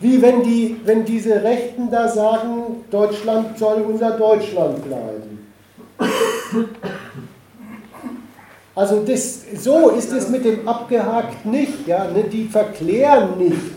wie 0.01 0.23
wenn, 0.23 0.43
die, 0.43 0.77
wenn 0.85 1.05
diese 1.05 1.43
Rechten 1.43 1.91
da 1.91 2.09
sagen, 2.09 2.85
Deutschland 2.91 3.59
soll 3.59 3.83
unser 3.83 4.13
Deutschland 4.13 4.85
bleiben. 4.85 5.47
Also 8.79 9.03
das, 9.05 9.41
so 9.57 9.89
ist 9.89 10.13
es 10.13 10.29
mit 10.29 10.45
dem 10.45 10.69
abgehakt 10.69 11.45
nicht. 11.45 11.85
Ja? 11.89 12.05
Ne? 12.05 12.23
Die 12.31 12.45
verklären 12.45 13.37
nicht, 13.37 13.75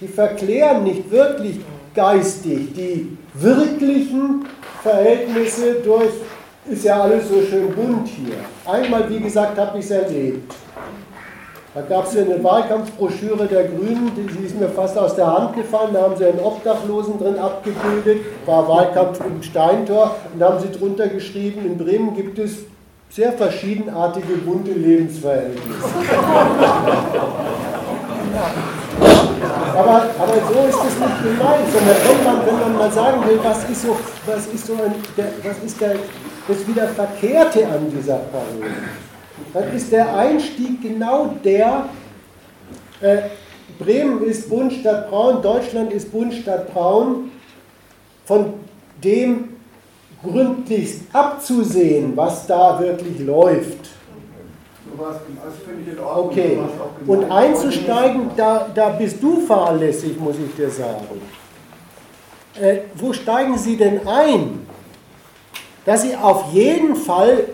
die 0.00 0.08
verklären 0.08 0.82
nicht 0.82 1.08
wirklich 1.12 1.60
geistig 1.94 2.74
die 2.74 3.16
wirklichen 3.34 4.46
Verhältnisse 4.82 5.74
durch, 5.84 6.10
ist 6.68 6.84
ja 6.84 7.02
alles 7.02 7.28
so 7.28 7.40
schön 7.48 7.72
bunt 7.72 8.08
hier. 8.08 8.34
Einmal, 8.66 9.08
wie 9.08 9.20
gesagt, 9.20 9.56
habe 9.56 9.78
ich 9.78 9.84
es 9.84 9.92
erlebt. 9.92 10.54
Da 11.72 11.82
gab 11.82 12.06
es 12.06 12.16
eine 12.16 12.42
Wahlkampfbroschüre 12.42 13.46
der 13.46 13.68
Grünen, 13.68 14.10
die 14.16 14.44
ist 14.44 14.58
mir 14.58 14.70
fast 14.70 14.98
aus 14.98 15.14
der 15.14 15.28
Hand 15.28 15.54
gefallen. 15.54 15.90
Da 15.92 16.02
haben 16.02 16.16
sie 16.16 16.26
einen 16.26 16.40
Obdachlosen 16.40 17.16
drin 17.16 17.38
abgebildet, 17.38 18.24
war 18.44 18.66
Wahlkampf 18.66 19.20
im 19.24 19.40
Steintor. 19.40 20.16
Und 20.32 20.40
da 20.40 20.52
haben 20.52 20.60
sie 20.60 20.76
drunter 20.76 21.06
geschrieben, 21.06 21.64
in 21.64 21.78
Bremen 21.78 22.16
gibt 22.16 22.40
es 22.40 22.56
sehr 23.10 23.32
verschiedenartige, 23.32 24.34
bunte 24.44 24.72
Lebensverhältnisse. 24.72 25.88
Aber, 29.76 30.10
aber 30.18 30.34
so 30.52 30.68
ist 30.68 30.78
es 30.78 30.98
nicht 31.00 31.22
gemeint, 31.22 31.66
sondern 31.72 31.96
wenn 32.04 32.24
man, 32.24 32.46
wenn 32.46 32.60
man 32.60 32.78
mal 32.78 32.90
sagen 32.90 33.26
will, 33.26 33.38
was 33.42 33.68
ist 33.68 33.82
so, 33.82 33.96
was 34.26 34.46
ist 34.46 34.66
so 34.66 34.74
ein, 34.74 34.94
der, 35.16 35.28
was 35.42 35.58
ist 35.64 35.80
der, 35.80 35.96
das 36.46 36.68
wieder 36.68 36.88
Verkehrte 36.88 37.66
an 37.66 37.90
dieser 37.90 38.18
Parole, 38.18 38.70
dann 39.54 39.74
ist 39.74 39.90
der 39.90 40.16
Einstieg 40.16 40.82
genau 40.82 41.34
der, 41.42 41.88
äh, 43.00 43.18
Bremen 43.78 44.22
ist 44.24 44.50
bunt 44.50 44.72
statt 44.74 45.08
braun, 45.08 45.40
Deutschland 45.40 45.92
ist 45.92 46.12
bunt 46.12 46.34
statt 46.34 46.72
braun, 46.72 47.30
von 48.26 48.54
dem 49.02 49.59
gründlichst 50.22 51.02
abzusehen, 51.12 52.16
was 52.16 52.46
da 52.46 52.78
wirklich 52.80 53.18
läuft. 53.20 53.90
Okay, 56.14 56.58
und 57.06 57.30
einzusteigen, 57.30 58.30
da, 58.36 58.68
da 58.74 58.90
bist 58.90 59.22
du 59.22 59.40
fahrlässig, 59.40 60.18
muss 60.18 60.36
ich 60.38 60.54
dir 60.54 60.70
sagen. 60.70 61.06
Äh, 62.60 62.78
wo 62.96 63.12
steigen 63.12 63.56
Sie 63.56 63.76
denn 63.76 64.06
ein? 64.06 64.66
Dass 65.86 66.02
Sie 66.02 66.14
auf 66.14 66.52
jeden 66.52 66.96
Fall 66.96 67.46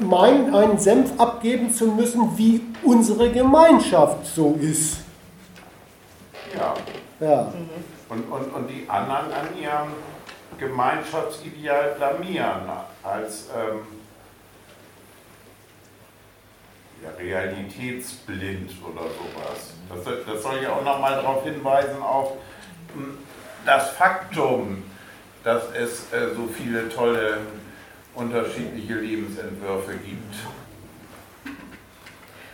meinen, 0.00 0.54
einen 0.54 0.78
Senf 0.78 1.18
abgeben 1.18 1.72
zu 1.72 1.86
müssen, 1.86 2.36
wie 2.36 2.62
unsere 2.82 3.30
Gemeinschaft 3.30 4.26
so 4.26 4.58
ist. 4.60 4.98
Ja. 6.54 6.74
ja. 7.20 7.52
Und, 8.08 8.24
und, 8.30 8.54
und 8.54 8.68
die 8.68 8.88
anderen 8.88 9.32
an 9.32 9.48
ihrem 9.60 9.88
Gemeinschaftsideal 10.60 11.94
blamieren 11.96 12.70
als 13.02 13.48
ähm, 13.56 13.80
ja, 17.02 17.10
realitätsblind 17.18 18.70
oder 18.84 19.02
sowas. 19.02 19.72
Das, 19.88 20.26
das 20.26 20.42
soll 20.42 20.62
ja 20.62 20.72
auch 20.74 20.84
nochmal 20.84 21.14
darauf 21.14 21.42
hinweisen, 21.44 22.02
auf 22.02 22.32
hm, 22.94 23.18
das 23.64 23.90
Faktum, 23.90 24.84
dass 25.42 25.64
es 25.74 26.12
äh, 26.12 26.34
so 26.34 26.46
viele 26.46 26.88
tolle 26.90 27.38
unterschiedliche 28.14 28.94
Lebensentwürfe 28.94 29.94
gibt. 29.94 30.34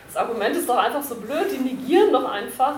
Das 0.06 0.16
Argument 0.16 0.56
ist 0.56 0.68
doch 0.68 0.78
einfach 0.78 1.02
so 1.02 1.16
blöd, 1.16 1.50
die 1.52 1.58
negieren 1.58 2.12
doch 2.12 2.30
einfach, 2.30 2.76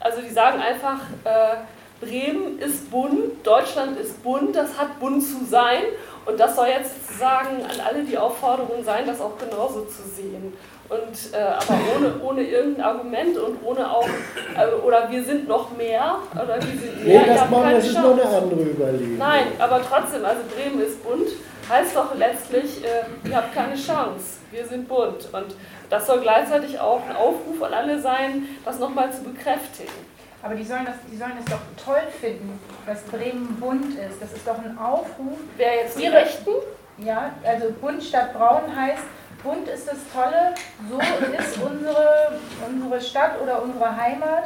also 0.00 0.20
die 0.20 0.30
sagen 0.30 0.60
einfach, 0.60 0.98
äh, 1.24 1.56
Bremen 2.00 2.58
ist 2.58 2.90
bunt, 2.90 3.44
Deutschland 3.44 3.98
ist 3.98 4.22
bunt, 4.22 4.56
das 4.56 4.78
hat 4.78 4.98
bunt 4.98 5.22
zu 5.22 5.44
sein 5.44 5.82
und 6.26 6.38
das 6.38 6.56
soll 6.56 6.68
jetzt 6.68 6.92
sozusagen 7.06 7.62
an 7.62 7.80
alle 7.86 8.04
die 8.04 8.16
Aufforderung 8.16 8.82
sein, 8.84 9.06
das 9.06 9.20
auch 9.20 9.38
genauso 9.38 9.84
zu 9.84 10.02
sehen. 10.14 10.52
Und, 10.88 11.32
äh, 11.32 11.40
aber 11.40 11.78
ohne, 11.94 12.20
ohne 12.20 12.42
irgendein 12.42 12.84
Argument 12.84 13.38
und 13.38 13.58
ohne 13.64 13.88
auch, 13.88 14.08
äh, 14.56 14.84
oder 14.84 15.08
wir 15.08 15.22
sind 15.22 15.46
noch 15.46 15.76
mehr, 15.76 16.16
oder 16.34 16.56
wir 16.56 16.80
sind 16.80 17.04
mehr. 17.04 17.20
Nee, 17.22 17.28
das, 17.28 17.48
machen, 17.48 17.70
das 17.74 17.86
ist 17.86 17.94
noch 17.94 18.12
eine 18.12 18.24
andere 18.24 18.60
Überlegung. 18.62 19.18
Nein, 19.18 19.46
aber 19.60 19.80
trotzdem, 19.88 20.24
also 20.24 20.40
Bremen 20.52 20.80
ist 20.84 21.00
bunt, 21.04 21.28
heißt 21.68 21.94
doch 21.94 22.14
letztlich, 22.16 22.84
äh, 22.84 23.28
ihr 23.28 23.36
habt 23.36 23.54
keine 23.54 23.76
Chance, 23.76 24.40
wir 24.50 24.66
sind 24.66 24.88
bunt. 24.88 25.28
Und 25.32 25.54
das 25.88 26.06
soll 26.06 26.20
gleichzeitig 26.20 26.80
auch 26.80 27.02
ein 27.08 27.14
Aufruf 27.14 27.62
an 27.62 27.72
alle 27.72 28.00
sein, 28.00 28.48
das 28.64 28.80
nochmal 28.80 29.12
zu 29.12 29.22
bekräftigen. 29.22 30.09
Aber 30.42 30.54
die 30.54 30.64
sollen, 30.64 30.86
das, 30.86 30.96
die 31.10 31.16
sollen 31.16 31.32
das 31.36 31.44
doch 31.46 31.84
toll 31.84 32.02
finden, 32.20 32.58
dass 32.86 33.02
Bremen 33.02 33.56
bunt 33.60 33.94
ist. 33.98 34.20
Das 34.20 34.32
ist 34.32 34.46
doch 34.46 34.58
ein 34.58 34.78
Aufruf. 34.78 35.38
Wer 35.56 35.76
jetzt 35.82 35.98
die 35.98 36.06
Rechten? 36.06 36.50
Ja, 36.98 37.32
also 37.44 37.72
bunt 37.80 38.02
statt 38.02 38.34
braun 38.34 38.74
heißt, 38.74 39.02
bunt 39.42 39.68
ist 39.68 39.88
das 39.88 39.98
Tolle, 40.12 40.54
so 40.88 40.98
ist 40.98 41.58
unsere, 41.62 42.40
unsere 42.66 43.00
Stadt 43.00 43.40
oder 43.42 43.62
unsere 43.62 43.96
Heimat. 43.96 44.44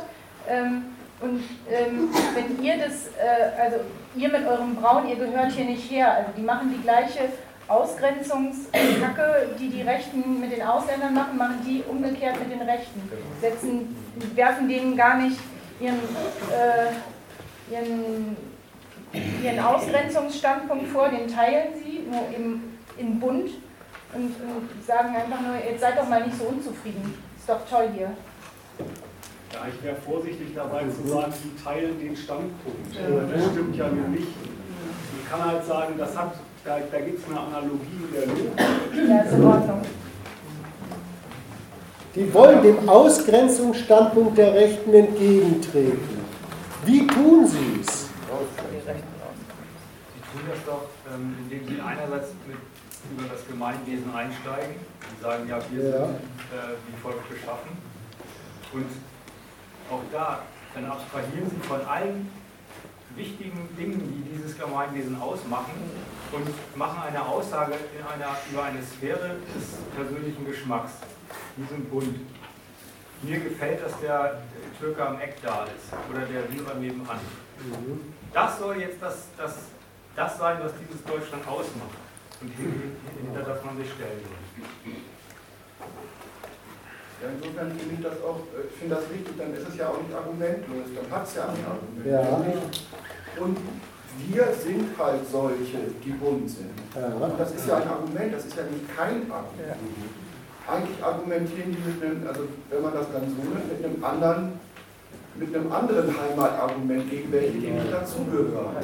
Ähm, 0.48 0.84
und 1.20 1.42
ähm, 1.70 2.10
wenn 2.34 2.62
ihr 2.62 2.76
das, 2.76 3.08
äh, 3.16 3.60
also 3.60 3.76
ihr 4.16 4.28
mit 4.28 4.46
eurem 4.46 4.74
Braun, 4.76 5.08
ihr 5.08 5.16
gehört 5.16 5.52
hier 5.52 5.64
nicht 5.64 5.90
her. 5.90 6.12
Also 6.12 6.30
die 6.36 6.42
machen 6.42 6.74
die 6.76 6.82
gleiche 6.82 7.28
Ausgrenzungskacke, 7.66 9.56
die 9.58 9.70
die 9.70 9.82
Rechten 9.82 10.40
mit 10.40 10.52
den 10.52 10.62
Ausländern 10.62 11.14
machen, 11.14 11.38
machen 11.38 11.60
die 11.66 11.82
umgekehrt 11.88 12.38
mit 12.38 12.52
den 12.52 12.68
Rechten. 12.68 13.10
Setzen, 13.40 13.96
werfen 14.34 14.68
denen 14.68 14.96
gar 14.96 15.16
nicht 15.16 15.38
ihren, 15.84 15.98
äh, 16.50 17.72
ihren, 17.72 18.36
ihren 19.42 19.58
Ausgrenzungsstandpunkt 19.60 20.88
vor, 20.88 21.08
den 21.08 21.28
teilen 21.28 21.74
sie, 21.82 22.06
nur 22.10 22.22
im, 22.36 22.62
in 22.96 23.20
Bund 23.20 23.50
und, 24.14 24.24
und 24.24 24.84
sagen 24.86 25.14
einfach 25.14 25.40
nur, 25.40 25.56
jetzt 25.56 25.80
seid 25.80 25.98
doch 25.98 26.08
mal 26.08 26.24
nicht 26.24 26.38
so 26.38 26.44
unzufrieden. 26.44 27.14
Ist 27.38 27.48
doch 27.48 27.60
toll 27.68 27.88
hier. 27.94 28.10
Ja, 29.52 29.60
ich 29.68 29.84
wäre 29.84 29.96
vorsichtig 29.96 30.48
dabei 30.54 30.84
zu 30.88 31.06
sagen, 31.08 31.32
die 31.44 31.62
teilen 31.62 32.00
den 32.00 32.16
Standpunkt. 32.16 32.96
Das 32.96 33.50
stimmt 33.52 33.76
ja 33.76 33.88
nur 33.88 34.08
nicht. 34.08 34.26
Ich 34.26 35.30
kann 35.30 35.44
halt 35.44 35.64
sagen, 35.64 35.94
das 35.98 36.16
hat, 36.16 36.34
da, 36.64 36.78
da 36.90 37.00
gibt 37.00 37.20
es 37.20 37.30
eine 37.30 37.40
Analogie 37.40 38.00
in 38.02 38.12
der 38.12 38.26
Logik. 38.26 39.08
Ja, 39.08 39.20
ist 39.20 39.32
in 39.32 39.44
Ordnung. 39.44 39.82
Die 42.14 42.32
wollen 42.32 42.62
dem 42.62 42.88
Ausgrenzungsstandpunkt 42.88 44.38
der 44.38 44.54
Rechten 44.54 44.94
entgegentreten. 44.94 46.24
Wie 46.84 47.06
tun 47.06 47.46
sie 47.46 47.80
es? 47.80 48.02
Sie 48.04 48.08
tun 50.30 50.42
das 50.48 50.58
doch, 50.66 50.86
ähm, 51.12 51.34
indem 51.42 51.66
sie 51.68 51.80
einerseits 51.80 52.28
mit, 52.46 52.56
über 53.18 53.28
das 53.32 53.46
Gemeinwesen 53.48 54.14
einsteigen 54.14 54.76
und 55.10 55.22
sagen, 55.22 55.48
ja, 55.48 55.58
wir 55.70 55.82
Ja. 55.84 56.06
sind 56.06 56.14
äh, 56.14 56.76
wie 56.86 56.96
folgt 57.02 57.28
beschaffen. 57.28 57.70
Und 58.72 58.86
auch 59.90 60.02
da, 60.12 60.42
dann 60.74 60.84
abstrahieren 60.86 61.50
sie 61.50 61.66
von 61.66 61.80
allen 61.86 62.30
wichtigen 63.16 63.68
Dingen, 63.76 64.00
die 64.00 64.36
dieses 64.36 64.58
Gemeinwesen 64.58 65.20
ausmachen 65.20 65.72
und 66.32 66.76
machen 66.76 67.02
eine 67.06 67.24
Aussage 67.24 67.74
in 67.96 68.04
einer, 68.06 68.36
über 68.50 68.64
eine 68.64 68.82
Sphäre 68.82 69.36
des 69.54 69.78
persönlichen 69.94 70.44
Geschmacks. 70.46 70.92
Die 71.56 71.64
sind 71.64 71.90
bunt. 71.90 72.18
Mir 73.22 73.40
gefällt, 73.40 73.82
dass 73.84 73.98
der 74.00 74.42
Türke 74.78 75.06
am 75.06 75.18
Eck 75.20 75.36
da 75.42 75.64
ist 75.64 75.92
oder 76.10 76.26
der 76.26 76.42
Syrer 76.50 76.74
nebenan. 76.74 77.20
Das 78.32 78.58
soll 78.58 78.76
jetzt 78.78 79.00
das, 79.00 79.28
das, 79.36 79.58
das 80.16 80.38
sein, 80.38 80.58
was 80.62 80.72
dieses 80.76 81.02
Deutschland 81.04 81.46
ausmacht 81.46 81.96
und 82.40 82.52
hinter 82.52 83.42
das 83.42 83.64
man 83.64 83.76
sich 83.76 83.90
stellen 83.92 84.20
soll. 84.22 84.92
Ja, 87.22 87.28
insofern 87.30 87.70
finde 87.78 87.94
ich 87.94 88.02
das 88.02 88.18
auch, 88.22 88.40
äh, 88.52 88.66
ich 88.68 88.76
finde 88.78 88.94
das 88.96 89.04
richtig, 89.10 89.34
dann 89.38 89.54
ist 89.54 89.68
es 89.68 89.76
ja 89.76 89.88
auch 89.88 90.00
nicht 90.02 90.14
argumentlos, 90.14 90.88
dann 90.94 91.08
hat 91.10 91.26
es 91.26 91.34
ja 91.34 91.44
ein 91.48 91.62
Argument. 91.64 92.06
Ja. 92.10 93.42
Und 93.42 93.58
wir 94.28 94.46
sind 94.54 94.96
halt 94.98 95.26
solche, 95.30 95.78
die 96.04 96.12
bunt 96.12 96.50
sind. 96.50 96.70
Das 97.38 97.50
ist 97.54 97.66
ja 97.66 97.76
ein 97.76 97.88
Argument, 97.88 98.34
das 98.34 98.44
ist 98.46 98.56
ja 98.56 98.62
nicht 98.64 98.86
kein 98.96 99.30
Argument. 99.30 99.80
Eigentlich 100.66 101.02
argumentieren 101.02 101.76
die 101.76 101.82
mit 101.82 102.02
einem, 102.02 102.26
also 102.26 102.48
wenn 102.70 102.82
man 102.82 102.94
das 102.94 103.06
dann 103.12 103.28
so 103.28 103.42
nimmt, 103.42 103.68
mit 103.68 103.84
einem 103.84 104.04
anderen, 104.04 104.52
mit 105.36 105.54
einem 105.54 105.70
anderen 105.70 106.08
Heimatargument 106.08 107.10
gegen 107.10 107.32
welche, 107.32 107.58
die 107.58 107.70
nicht 107.70 107.92
dazugehören. 107.92 108.74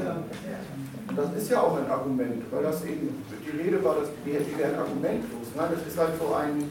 Das 1.17 1.33
ist 1.35 1.51
ja 1.51 1.63
auch 1.63 1.79
ein 1.79 1.91
Argument, 1.91 2.43
weil 2.51 2.63
das 2.63 2.85
eben, 2.85 3.23
die 3.31 3.63
Rede 3.63 3.83
war, 3.83 3.97
dass 3.97 4.09
die, 4.25 4.33
die 4.33 4.59
wären 4.59 4.75
argumentlos. 4.79 5.49
Nein, 5.57 5.71
das 5.73 5.87
ist 5.87 5.99
halt 5.99 6.13
so 6.19 6.35
ein, 6.35 6.71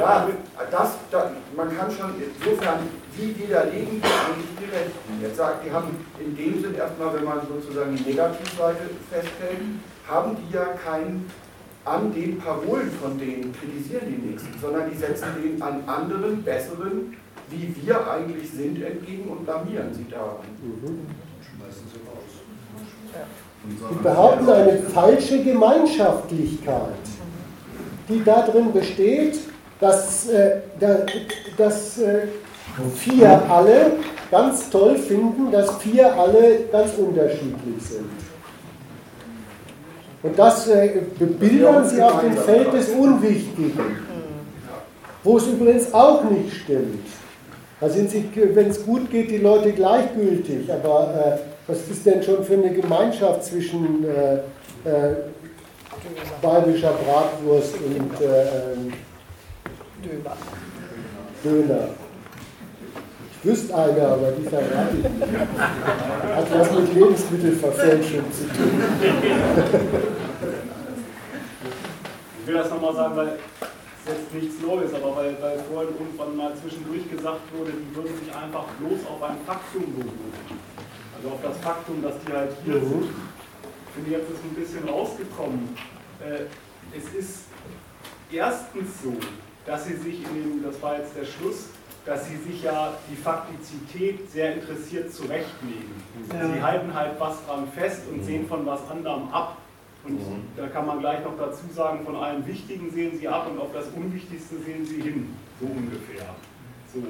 ja, 0.00 0.28
das, 0.70 0.90
das, 1.10 1.24
man 1.56 1.76
kann 1.76 1.90
schon 1.90 2.14
insofern 2.20 2.80
die 3.16 3.38
widerlegen 3.38 4.02
eigentlich 4.02 4.50
die 4.58 4.64
Rechten. 4.64 5.22
Jetzt 5.22 5.36
sagt, 5.36 5.64
die 5.64 5.70
haben 5.70 5.88
in 6.18 6.36
dem 6.36 6.60
Sinn 6.60 6.74
erstmal, 6.74 7.14
wenn 7.14 7.24
man 7.24 7.40
sozusagen 7.46 7.94
die 7.96 8.02
Negativseite 8.02 8.90
festhält, 9.10 9.60
haben 10.08 10.36
die 10.36 10.54
ja 10.54 10.66
kein 10.84 11.24
an 11.84 12.12
den 12.14 12.38
Parolen 12.38 12.90
von 12.90 13.18
denen 13.18 13.54
kritisieren 13.54 14.06
die 14.08 14.28
Nächsten, 14.28 14.58
sondern 14.60 14.90
die 14.90 14.96
setzen 14.96 15.28
denen 15.36 15.60
an 15.60 15.82
anderen, 15.86 16.42
besseren, 16.42 17.14
wie 17.50 17.74
wir 17.82 18.10
eigentlich 18.10 18.50
sind, 18.50 18.82
entgegen 18.82 19.28
und 19.28 19.44
blamieren 19.44 19.92
sie 19.92 20.06
daran. 20.10 20.36
Schmeißen 21.42 21.84
sie 21.92 22.00
raus. 22.08 22.32
Die 23.64 24.02
behaupten 24.02 24.48
eine 24.48 24.78
falsche 24.78 25.42
Gemeinschaftlichkeit, 25.42 26.94
die 28.08 28.24
darin 28.24 28.72
besteht, 28.72 29.38
dass, 29.80 30.28
äh, 30.28 30.60
dass 31.56 31.98
äh, 31.98 32.26
vier 32.96 33.42
alle 33.50 33.92
ganz 34.30 34.70
toll 34.70 34.96
finden, 34.96 35.50
dass 35.50 35.76
vier 35.78 36.12
alle 36.18 36.60
ganz 36.72 36.92
unterschiedlich 36.96 37.80
sind. 37.80 38.10
Und 40.22 40.38
das 40.38 40.68
äh, 40.68 41.02
bebildern 41.18 41.86
sie 41.86 42.02
auf 42.02 42.20
dem 42.20 42.36
Feld 42.36 42.72
des 42.72 42.88
Unwichtigen, 42.90 43.98
wo 45.22 45.36
es 45.36 45.46
übrigens 45.46 45.92
auch 45.92 46.24
nicht 46.24 46.54
stimmt. 46.62 47.06
Da 47.80 47.90
sind 47.90 48.10
sie, 48.10 48.30
wenn 48.54 48.70
es 48.70 48.84
gut 48.84 49.10
geht, 49.10 49.30
die 49.30 49.38
Leute 49.38 49.72
gleichgültig. 49.72 50.72
Aber 50.72 51.38
äh, 51.38 51.70
was 51.70 51.78
ist 51.88 52.06
denn 52.06 52.22
schon 52.22 52.42
für 52.44 52.54
eine 52.54 52.70
Gemeinschaft 52.72 53.44
zwischen 53.44 54.04
äh, 54.04 54.36
äh, 54.88 55.14
bayerischer 56.40 56.92
Bratwurst 56.92 57.74
und 57.74 58.20
äh, 58.20 58.42
ähm, 58.42 58.92
Döner? 60.04 60.36
Döner. 61.42 61.88
Ich 63.30 63.50
wüsste 63.50 63.74
eine, 63.74 64.06
aber 64.06 64.30
die 64.32 64.44
verrate 64.44 64.96
ich 64.96 65.02
nicht. 65.02 65.38
Hat 66.34 66.58
was 66.58 66.72
mit 66.72 66.94
Lebensmittelverfälschung 66.94 68.32
zu 68.32 68.48
tun. 68.48 68.82
Ich 72.40 72.46
will 72.46 72.54
das 72.54 72.70
nochmal 72.70 72.94
sagen, 72.94 73.16
weil 73.16 73.28
es 73.28 74.12
jetzt 74.12 74.34
nichts 74.34 74.60
Neues, 74.60 74.92
aber 74.94 75.16
weil, 75.16 75.36
weil 75.40 75.58
vorhin 75.70 75.94
irgendwann 75.98 76.36
mal 76.36 76.52
zwischendurch 76.56 77.10
gesagt 77.10 77.40
wurde, 77.56 77.72
die 77.72 77.96
würden 77.96 78.18
sich 78.18 78.34
einfach 78.34 78.64
bloß 78.80 79.06
auf 79.08 79.22
ein 79.22 79.36
Faktum 79.46 79.94
berufen. 79.94 80.58
Also 81.16 81.28
auf 81.28 81.42
das 81.42 81.56
Faktum, 81.58 82.02
dass 82.02 82.14
die 82.26 82.32
halt 82.32 82.50
hier 82.64 82.74
mhm. 82.74 82.88
sind. 82.88 83.04
Ich 83.04 83.94
finde, 83.94 84.10
jetzt 84.10 84.30
ist 84.30 84.44
ein 84.44 84.54
bisschen 84.54 84.88
rausgekommen. 84.88 85.76
Äh, 86.20 86.44
es 86.96 87.14
ist 87.14 87.44
erstens 88.30 89.02
so, 89.02 89.12
dass 89.66 89.86
sie 89.86 89.96
sich 89.96 90.22
in 90.24 90.34
dem, 90.34 90.62
das 90.62 90.80
war 90.82 90.98
jetzt 90.98 91.16
der 91.16 91.24
Schluss, 91.24 91.68
dass 92.04 92.26
sie 92.28 92.36
sich 92.36 92.62
ja 92.62 92.92
die 93.10 93.16
Faktizität 93.16 94.30
sehr 94.30 94.56
interessiert 94.56 95.12
zurechtlegen. 95.12 95.90
Ja. 96.32 96.52
Sie 96.52 96.62
halten 96.62 96.94
halt 96.94 97.18
was 97.18 97.44
dran 97.46 97.66
fest 97.74 98.02
und 98.10 98.18
mhm. 98.18 98.24
sehen 98.24 98.48
von 98.48 98.66
was 98.66 98.80
anderem 98.90 99.28
ab. 99.32 99.56
Und 100.04 100.20
mhm. 100.20 100.42
da 100.54 100.66
kann 100.66 100.86
man 100.86 101.00
gleich 101.00 101.24
noch 101.24 101.36
dazu 101.38 101.62
sagen, 101.74 102.04
von 102.04 102.16
allem 102.16 102.46
Wichtigen 102.46 102.90
sehen 102.90 103.18
sie 103.18 103.26
ab 103.26 103.48
und 103.50 103.58
auf 103.58 103.72
das 103.72 103.86
Unwichtigste 103.96 104.56
sehen 104.58 104.84
sie 104.84 105.00
hin, 105.00 105.34
so 105.58 105.66
ungefähr. 105.66 106.26
So. 106.92 107.02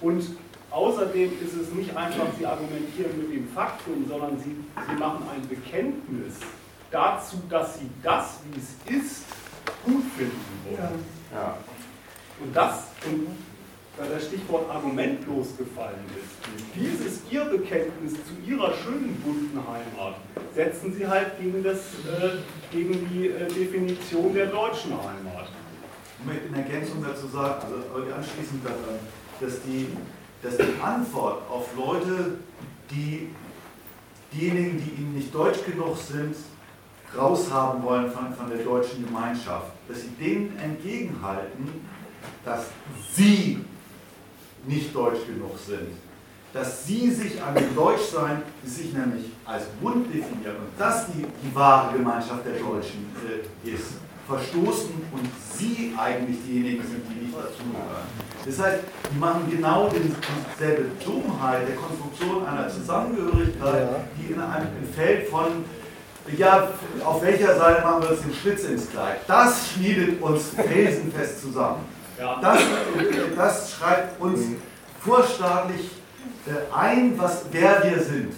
Und 0.00 0.36
außerdem 0.70 1.32
ist 1.44 1.54
es 1.54 1.72
nicht 1.72 1.96
einfach, 1.96 2.26
sie 2.38 2.46
argumentieren 2.46 3.18
mit 3.18 3.32
dem 3.32 3.48
Faktum, 3.48 4.06
sondern 4.08 4.38
sie, 4.38 4.54
sie 4.88 4.96
machen 4.96 5.26
ein 5.34 5.48
Bekenntnis 5.48 6.34
dazu, 6.92 7.42
dass 7.48 7.80
sie 7.80 7.90
das, 8.00 8.38
wie 8.44 8.60
es 8.60 9.02
ist, 9.02 9.24
gut 9.84 10.04
finden 10.16 10.40
wollen. 10.66 11.04
Ja. 11.32 11.36
Ja. 11.36 11.56
Und 12.40 12.54
das, 12.54 12.84
und 13.06 13.28
das 13.98 14.26
Stichwort 14.26 14.70
argumentlos 14.70 15.56
gefallen 15.56 16.04
ist. 16.16 16.36
Dieses 16.74 17.20
ihr 17.30 17.44
Bekenntnis 17.46 18.12
zu 18.12 18.50
ihrer 18.50 18.72
schönen 18.74 19.14
bunten 19.24 19.58
Heimat 19.58 20.16
setzen 20.54 20.94
sie 20.94 21.06
halt 21.06 21.38
gegen, 21.40 21.62
das, 21.62 21.78
äh, 21.78 22.36
gegen 22.70 23.08
die 23.08 23.28
äh, 23.28 23.48
Definition 23.48 24.34
der 24.34 24.46
deutschen 24.46 24.92
Heimat. 24.92 25.48
Ich 26.18 26.26
möchte 26.26 26.46
in 26.48 26.54
Ergänzung 26.54 27.02
dazu 27.02 27.26
sagen, 27.26 27.66
also 27.94 28.14
anschließend 28.14 28.64
daran, 28.64 28.98
dass 29.40 29.62
die, 29.62 29.88
dass 30.42 30.56
die 30.56 30.82
Antwort 30.82 31.42
auf 31.50 31.68
Leute, 31.76 32.38
die 32.90 33.30
diejenigen, 34.32 34.78
die 34.78 35.02
ihnen 35.02 35.14
nicht 35.14 35.34
deutsch 35.34 35.64
genug 35.64 35.96
sind, 35.96 36.36
raushaben 37.16 37.82
wollen 37.82 38.10
von, 38.10 38.34
von 38.34 38.48
der 38.48 38.58
deutschen 38.58 39.06
Gemeinschaft, 39.06 39.72
dass 39.88 40.02
sie 40.02 40.10
denen 40.20 40.58
entgegenhalten, 40.58 41.86
dass 42.44 42.66
sie 43.12 43.64
nicht 44.66 44.94
deutsch 44.94 45.26
genug 45.26 45.58
sind. 45.58 45.88
Dass 46.52 46.86
sie 46.86 47.10
sich 47.10 47.42
an 47.42 47.54
dem 47.54 47.74
Deutschsein, 47.74 48.42
die 48.64 48.68
sich 48.68 48.92
nämlich 48.92 49.24
als 49.44 49.64
Bund 49.80 50.06
definieren 50.08 50.56
und 50.56 50.78
das 50.78 51.06
die, 51.08 51.22
die 51.22 51.54
wahre 51.54 51.96
Gemeinschaft 51.96 52.46
der 52.46 52.54
Deutschen 52.54 53.14
äh, 53.64 53.68
ist, 53.68 53.94
verstoßen 54.26 54.90
und 55.12 55.28
sie 55.56 55.94
eigentlich 55.96 56.38
diejenigen 56.46 56.82
sind, 56.82 57.02
die 57.08 57.26
nicht 57.26 57.36
dazugehören. 57.36 58.06
Das 58.44 58.58
heißt, 58.58 58.84
die 59.12 59.18
machen 59.18 59.50
genau 59.50 59.88
dieselbe 59.88 60.86
Dummheit 61.04 61.68
der 61.68 61.76
Konstruktion 61.76 62.46
einer 62.46 62.68
Zusammengehörigkeit, 62.68 63.88
die 64.18 64.32
in 64.32 64.40
einem 64.40 64.68
Feld 64.94 65.28
von 65.28 65.64
ja, 66.36 66.68
auf 67.04 67.22
welcher 67.22 67.56
Seite 67.56 67.82
machen 67.82 68.02
wir 68.02 68.10
uns 68.10 68.20
den 68.22 68.34
Schlitz 68.34 68.64
ins 68.64 68.90
Kleid? 68.90 69.18
Das 69.28 69.70
schmiedet 69.70 70.20
uns 70.20 70.50
felsenfest 70.50 71.40
zusammen. 71.40 71.84
Das, 72.18 72.60
das 73.36 73.72
schreibt 73.72 74.20
uns 74.20 74.40
vorstaatlich 75.00 75.90
äh, 76.46 76.74
ein, 76.74 77.18
was, 77.18 77.44
wer 77.50 77.84
wir 77.84 78.02
sind. 78.02 78.34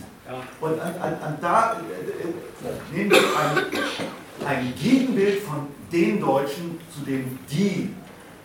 Und 0.60 0.80
an, 0.80 0.94
an, 1.00 1.14
an 1.22 1.38
da 1.40 1.74
äh, 1.74 2.94
nehmen 2.96 3.10
wir 3.10 3.18
ein, 3.18 4.46
ein 4.46 4.74
Gegenbild 4.80 5.42
von 5.42 5.68
den 5.92 6.20
Deutschen, 6.20 6.78
zu 6.92 7.00
dem 7.06 7.38
die, 7.50 7.94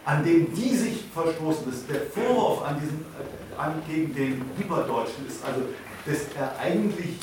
an 0.05 0.23
dem 0.23 0.53
die 0.53 0.75
sich 0.75 1.05
verstoßen. 1.13 1.65
Das, 1.65 1.85
der 1.87 2.01
Vorwurf 2.01 2.63
an 2.65 2.79
diesen, 2.79 3.01
äh, 3.01 3.59
an, 3.59 3.81
gegen 3.87 4.13
den 4.13 4.45
Hyperdeutschen 4.57 5.27
ist 5.27 5.43
also, 5.43 5.61
dass 6.05 6.19
er 6.37 6.57
eigentlich 6.59 7.17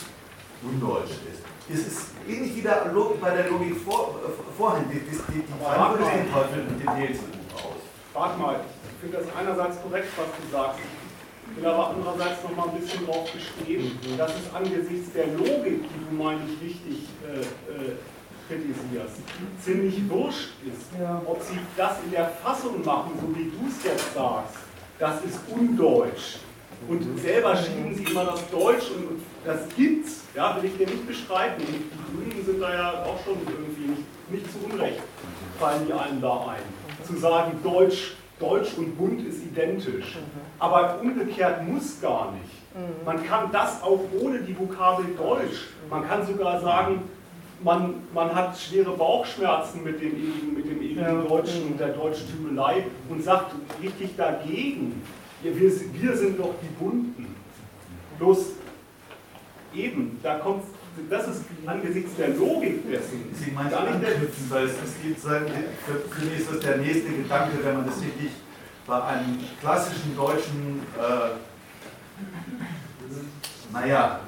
undeutsch 0.62 1.10
ist. 1.32 1.42
Es 1.72 1.86
ist 1.86 2.06
ähnlich 2.28 2.56
wie 2.56 2.62
der, 2.62 2.92
bei 3.20 3.30
der 3.30 3.48
Logik 3.48 3.76
vor, 3.76 4.18
äh, 4.26 4.58
vorhin. 4.58 4.84
Die, 4.90 4.98
die, 4.98 5.10
die, 5.10 5.42
die 5.42 5.64
Frage 5.64 5.98
den 5.98 6.32
Teufel 6.32 6.64
mit 6.64 6.82
dem 6.82 6.94
Hehl 6.96 7.16
warte 8.12 8.38
mal, 8.38 8.60
ich 8.84 9.00
finde 9.00 9.18
das 9.18 9.26
einerseits 9.36 9.82
korrekt, 9.82 10.08
was 10.16 10.26
du 10.26 10.56
sagst. 10.56 10.80
Ich 11.50 11.56
will 11.56 11.66
aber 11.66 11.90
andererseits 11.90 12.42
noch 12.44 12.54
mal 12.54 12.68
ein 12.68 12.80
bisschen 12.80 13.06
darauf 13.06 13.30
bestehen, 13.32 13.98
mhm. 14.02 14.18
dass 14.18 14.32
es 14.32 14.54
angesichts 14.54 15.12
der 15.12 15.26
Logik, 15.28 15.82
die 15.82 16.08
du, 16.08 16.22
meine 16.22 16.40
ich, 16.46 16.60
wichtig 16.60 17.08
äh, 17.26 17.40
äh, 17.40 17.96
kritisierst, 18.46 19.16
ziemlich 19.60 20.08
wurscht 20.08 20.50
ist, 20.66 20.86
ob 21.26 21.42
sie 21.42 21.58
das 21.76 21.96
in 22.04 22.10
der 22.12 22.28
Fassung 22.28 22.84
machen, 22.84 23.12
so 23.20 23.36
wie 23.36 23.44
du 23.44 23.68
es 23.68 23.84
jetzt 23.84 24.14
sagst. 24.14 24.56
Das 24.98 25.24
ist 25.24 25.40
undeutsch. 25.48 26.38
Und 26.88 27.04
mhm. 27.06 27.18
selber 27.18 27.56
schieben 27.56 27.94
sie 27.94 28.04
immer 28.04 28.24
das 28.24 28.48
Deutsch 28.50 28.90
und, 28.90 29.20
das 29.42 29.60
gibt's, 29.74 30.24
ja, 30.34 30.54
will 30.56 30.68
ich 30.68 30.76
dir 30.76 30.86
nicht 30.86 31.06
bestreiten. 31.06 31.64
Die 31.64 31.88
Grünen 32.14 32.44
sind 32.44 32.60
da 32.60 32.74
ja 32.74 33.04
auch 33.04 33.18
schon 33.24 33.36
irgendwie 33.48 33.88
nicht, 33.88 34.02
nicht 34.30 34.52
zu 34.52 34.58
Unrecht, 34.70 35.00
fallen 35.58 35.86
die 35.86 35.94
einen 35.94 36.20
da 36.20 36.46
ein 36.48 36.79
zu 37.10 37.18
sagen, 37.18 37.52
Deutsch, 37.62 38.12
Deutsch 38.38 38.70
und 38.76 38.96
Bund 38.96 39.26
ist 39.26 39.42
identisch. 39.44 40.18
Aber 40.58 40.98
umgekehrt 41.00 41.66
muss 41.66 42.00
gar 42.00 42.32
nicht. 42.32 42.74
Mhm. 42.74 43.04
Man 43.04 43.26
kann 43.26 43.50
das 43.52 43.82
auch 43.82 44.00
ohne 44.20 44.40
die 44.40 44.58
Vokabel 44.58 45.06
Deutsch. 45.16 45.68
Man 45.88 46.06
kann 46.06 46.26
sogar 46.26 46.60
sagen, 46.60 47.02
man, 47.62 47.94
man 48.14 48.34
hat 48.34 48.58
schwere 48.58 48.92
Bauchschmerzen 48.92 49.84
mit 49.84 50.00
dem 50.00 50.14
ewigen, 50.14 50.54
mit 50.54 50.64
dem 50.64 50.80
ewigen 50.82 51.00
ja. 51.00 51.22
Deutschen 51.22 51.66
und 51.66 51.80
der 51.80 51.88
Deutschtümelei 51.88 52.84
und 53.08 53.22
sagt 53.22 53.54
richtig 53.82 54.16
dagegen, 54.16 55.02
wir, 55.42 55.54
wir 55.54 56.16
sind 56.16 56.38
doch 56.38 56.54
die 56.62 56.82
Bunten. 56.82 57.34
Bloß 58.18 58.46
eben, 59.74 60.18
da 60.22 60.38
kommt 60.38 60.64
das 61.08 61.28
ist 61.28 61.44
angesichts 61.66 62.16
der 62.16 62.28
Logik 62.30 62.90
dessen. 62.90 63.34
Sie 63.34 63.50
meinen 63.52 63.72
anknüpfen, 63.72 64.50
weil 64.50 64.66
es, 64.66 64.72
es 64.72 65.02
geht 65.02 65.20
sein, 65.20 65.46
für, 65.86 66.24
mich 66.24 66.40
ist 66.40 66.50
das 66.50 66.60
der 66.60 66.78
nächste 66.78 67.10
Gedanke, 67.10 67.58
wenn 67.62 67.76
man 67.76 67.86
das 67.86 68.00
richtig 68.00 68.30
bei 68.86 69.02
einem 69.02 69.38
klassischen 69.60 70.16
deutschen, 70.16 70.82
äh, 70.98 71.30
naja, 73.72 74.20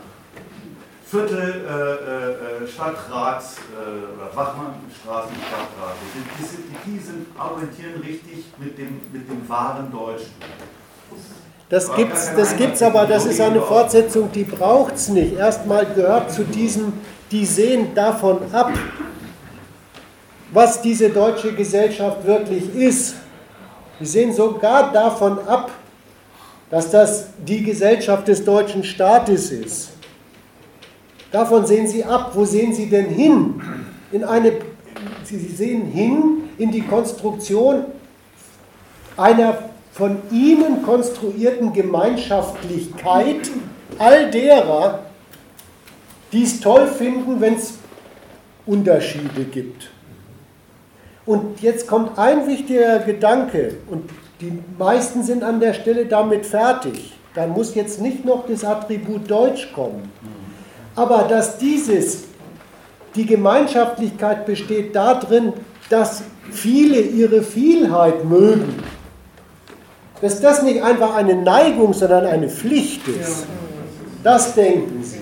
Viertel 1.04 1.66
äh, 1.66 2.64
äh, 2.64 2.66
Stadtrats 2.66 3.56
äh, 3.58 4.14
oder 4.14 4.34
Wachmannstraßen 4.34 5.36
Stadtrat. 5.36 5.96
Die, 6.14 6.42
die, 6.42 6.90
die 6.90 6.98
sind, 6.98 7.26
argumentieren 7.38 8.00
richtig 8.00 8.46
mit 8.56 8.78
dem, 8.78 8.98
mit 9.12 9.28
dem 9.28 9.46
wahren 9.46 9.92
Deutschen. 9.92 10.32
Das 11.72 11.90
gibt's, 11.94 12.30
das 12.36 12.54
gibt's 12.54 12.82
aber, 12.82 13.06
das 13.06 13.24
ist 13.24 13.40
eine 13.40 13.62
Fortsetzung, 13.62 14.30
die 14.30 14.44
braucht 14.44 14.96
es 14.96 15.08
nicht. 15.08 15.38
Erstmal 15.38 15.86
gehört 15.86 16.30
zu 16.30 16.44
diesem, 16.44 16.92
die 17.30 17.46
sehen 17.46 17.94
davon 17.94 18.40
ab, 18.52 18.74
was 20.52 20.82
diese 20.82 21.08
deutsche 21.08 21.54
Gesellschaft 21.54 22.26
wirklich 22.26 22.74
ist. 22.74 23.14
Die 23.98 24.04
sehen 24.04 24.34
sogar 24.34 24.92
davon 24.92 25.38
ab, 25.48 25.70
dass 26.68 26.90
das 26.90 27.28
die 27.38 27.62
Gesellschaft 27.62 28.28
des 28.28 28.44
deutschen 28.44 28.84
Staates 28.84 29.50
ist. 29.50 29.92
Davon 31.30 31.64
sehen 31.64 31.88
sie 31.88 32.04
ab. 32.04 32.32
Wo 32.34 32.44
sehen 32.44 32.74
sie 32.74 32.90
denn 32.90 33.06
hin? 33.06 33.62
In 34.10 34.24
eine, 34.24 34.58
sie 35.24 35.38
sehen 35.38 35.86
hin 35.86 36.50
in 36.58 36.70
die 36.70 36.82
Konstruktion 36.82 37.86
einer 39.16 39.71
von 39.92 40.18
ihnen 40.30 40.82
konstruierten 40.82 41.72
Gemeinschaftlichkeit 41.72 43.50
all 43.98 44.30
derer, 44.30 45.00
die 46.32 46.42
es 46.42 46.60
toll 46.60 46.86
finden, 46.86 47.40
wenn 47.40 47.54
es 47.54 47.74
Unterschiede 48.64 49.44
gibt. 49.50 49.90
Und 51.26 51.60
jetzt 51.60 51.86
kommt 51.86 52.18
ein 52.18 52.46
wichtiger 52.48 52.98
Gedanke, 53.00 53.74
und 53.88 54.10
die 54.40 54.58
meisten 54.78 55.22
sind 55.22 55.44
an 55.44 55.60
der 55.60 55.74
Stelle 55.74 56.06
damit 56.06 56.46
fertig. 56.46 57.12
Da 57.34 57.46
muss 57.46 57.74
jetzt 57.74 58.00
nicht 58.00 58.24
noch 58.24 58.46
das 58.46 58.64
Attribut 58.64 59.30
Deutsch 59.30 59.72
kommen. 59.72 60.10
Aber 60.96 61.22
dass 61.28 61.58
dieses, 61.58 62.24
die 63.14 63.24
Gemeinschaftlichkeit 63.24 64.44
besteht 64.46 64.96
darin, 64.96 65.52
dass 65.88 66.22
viele 66.50 67.00
ihre 67.00 67.42
Vielheit 67.42 68.24
mögen. 68.24 68.82
Dass 70.22 70.40
das 70.40 70.62
nicht 70.62 70.82
einfach 70.82 71.14
eine 71.16 71.34
Neigung, 71.34 71.92
sondern 71.92 72.26
eine 72.26 72.48
Pflicht 72.48 73.06
ist. 73.08 73.46
Das 74.22 74.54
denken 74.54 75.02
sie. 75.02 75.18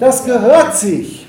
Das 0.00 0.24
gehört 0.24 0.76
sich. 0.76 1.28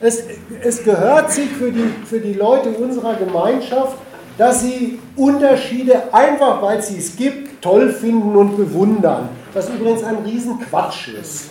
Es, 0.00 0.22
es 0.62 0.84
gehört 0.84 1.32
sich 1.32 1.48
für 1.48 1.72
die, 1.72 1.90
für 2.04 2.20
die 2.20 2.34
Leute 2.34 2.68
unserer 2.68 3.14
Gemeinschaft, 3.14 3.96
dass 4.36 4.60
sie 4.60 4.98
Unterschiede 5.16 6.12
einfach, 6.12 6.60
weil 6.60 6.82
sie 6.82 6.98
es 6.98 7.16
gibt, 7.16 7.62
toll 7.62 7.90
finden 7.90 8.36
und 8.36 8.56
bewundern. 8.56 9.30
Was 9.54 9.70
übrigens 9.70 10.04
ein 10.04 10.16
Riesenquatsch 10.16 11.08
ist. 11.08 11.50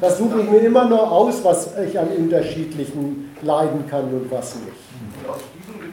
Das 0.00 0.18
suche 0.18 0.40
ich 0.40 0.50
mir 0.50 0.60
immer 0.60 0.86
nur 0.86 1.10
aus, 1.10 1.44
was 1.44 1.70
ich 1.86 1.98
an 1.98 2.08
unterschiedlichen 2.08 3.34
leiden 3.42 3.86
kann 3.88 4.04
und 4.04 4.30
was 4.30 4.54
nicht. 4.56 5.49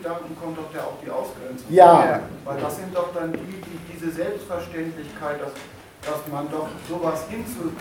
Gedanken 0.08 0.38
kommt 0.40 0.58
doch 0.58 0.72
ja 0.74 0.88
auch 0.88 0.96
die 1.04 1.12
Ausgrenzung. 1.12 1.68
Ja. 1.70 2.22
Weil 2.46 2.62
das 2.62 2.78
sind 2.78 2.96
doch 2.96 3.14
dann 3.14 3.34
die, 3.34 3.60
die 3.60 3.80
diese 3.92 4.12
Selbstverständlichkeit, 4.12 5.42
dass, 5.42 5.52
dass 6.00 6.32
man 6.32 6.50
doch 6.50 6.70
sowas 6.88 7.26
hinzu, 7.30 7.76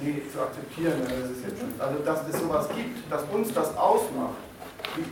nee, 0.00 0.22
zu 0.32 0.40
akzeptieren, 0.40 1.04
das 1.04 1.28
ist 1.28 1.44
jetzt 1.44 1.60
schon, 1.60 1.76
also 1.78 1.98
dass 2.00 2.20
es 2.26 2.40
sowas 2.40 2.68
gibt, 2.74 3.12
dass 3.12 3.22
uns 3.30 3.52
das 3.52 3.76
ausmacht, 3.76 4.40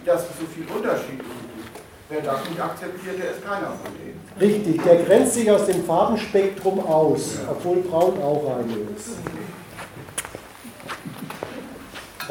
dass 0.06 0.22
es 0.22 0.38
so 0.40 0.46
viel 0.46 0.64
Unterschiede 0.74 1.24
gibt. 1.28 1.76
Wer 2.08 2.22
das 2.22 2.48
nicht 2.48 2.60
akzeptiert, 2.60 3.18
der 3.22 3.30
ist 3.32 3.44
keiner 3.44 3.76
von 3.76 3.92
denen. 4.00 4.20
Richtig, 4.40 4.82
der 4.82 5.04
grenzt 5.04 5.34
sich 5.34 5.50
aus 5.50 5.66
dem 5.66 5.84
Farbenspektrum 5.84 6.80
aus, 6.80 7.38
obwohl 7.48 7.82
Braun 7.82 8.20
auch 8.22 8.56
eine 8.56 8.72
ist. 8.96 9.20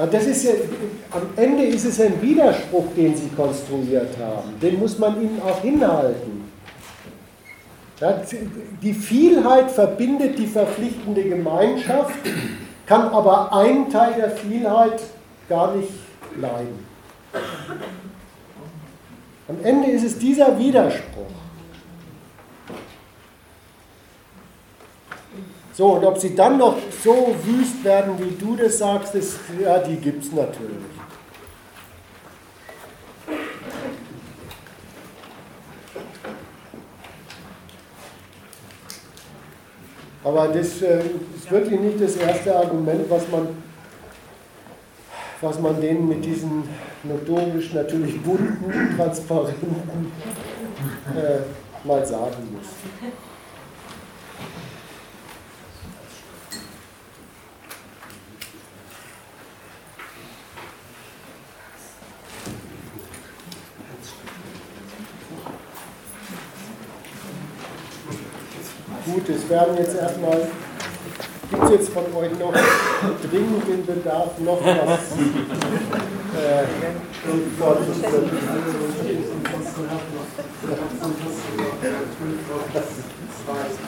Das 0.06 0.26
ist 0.26 0.46
ja, 0.46 0.52
am 1.12 1.24
Ende 1.36 1.64
ist 1.64 1.84
es 1.84 2.00
ein 2.00 2.22
Widerspruch, 2.22 2.86
den 2.96 3.14
Sie 3.18 3.28
konstruiert 3.36 4.16
haben. 4.18 4.58
Den 4.62 4.80
muss 4.80 4.98
man 4.98 5.22
Ihnen 5.22 5.42
auch 5.42 5.62
hinhalten. 5.62 6.40
Die 8.82 8.94
Vielheit 8.94 9.70
verbindet 9.70 10.40
die 10.40 10.48
verpflichtende 10.48 11.22
Gemeinschaft, 11.24 12.16
kann 12.86 13.10
aber 13.10 13.54
einen 13.54 13.90
Teil 13.90 14.14
der 14.14 14.32
Vielheit 14.32 15.02
gar 15.50 15.76
nicht 15.76 15.92
leiden. 16.40 16.86
Am 19.50 19.58
Ende 19.64 19.92
ist 19.92 20.06
es 20.06 20.18
dieser 20.18 20.58
Widerspruch. 20.58 21.39
So, 25.80 25.94
und 25.94 26.04
ob 26.04 26.18
sie 26.18 26.36
dann 26.36 26.58
noch 26.58 26.76
so 27.02 27.34
wüst 27.46 27.86
werden, 27.86 28.16
wie 28.20 28.36
du 28.36 28.58
das 28.58 28.80
sagst, 28.80 29.16
ist, 29.16 29.40
ja, 29.64 29.80
die 29.80 29.96
gibt 29.96 30.26
es 30.26 30.34
natürlich. 30.34 30.76
Aber 40.22 40.50
das 40.50 40.82
äh, 40.82 41.00
ist 41.34 41.50
wirklich 41.50 41.80
nicht 41.80 42.02
das 42.02 42.18
erste 42.18 42.58
Argument, 42.58 43.10
was 43.10 43.30
man, 43.30 43.48
was 45.40 45.62
man 45.62 45.80
denen 45.80 46.10
mit 46.10 46.26
diesen 46.26 46.64
notorisch 47.04 47.74
natürlich 47.74 48.22
bunten, 48.22 48.96
transparenten 48.98 50.12
äh, 51.16 51.88
mal 51.88 52.06
sagen 52.06 52.50
muss. 52.52 52.68
Gut, 69.20 69.36
es 69.36 69.50
werden 69.50 69.76
jetzt 69.78 69.98
erstmal, 69.98 70.48
gibt 71.52 71.64
es 71.64 71.72
jetzt 71.72 71.90
von 71.90 72.04
euch 72.16 72.32
noch 72.40 72.54
dringend 72.54 73.68
den 73.68 73.86
Bedarf, 73.86 74.40
noch 74.40 74.64
was 74.64 75.12
äh, 76.38 76.64
vorzustellen? 77.60 78.30
Okay. 83.46 83.80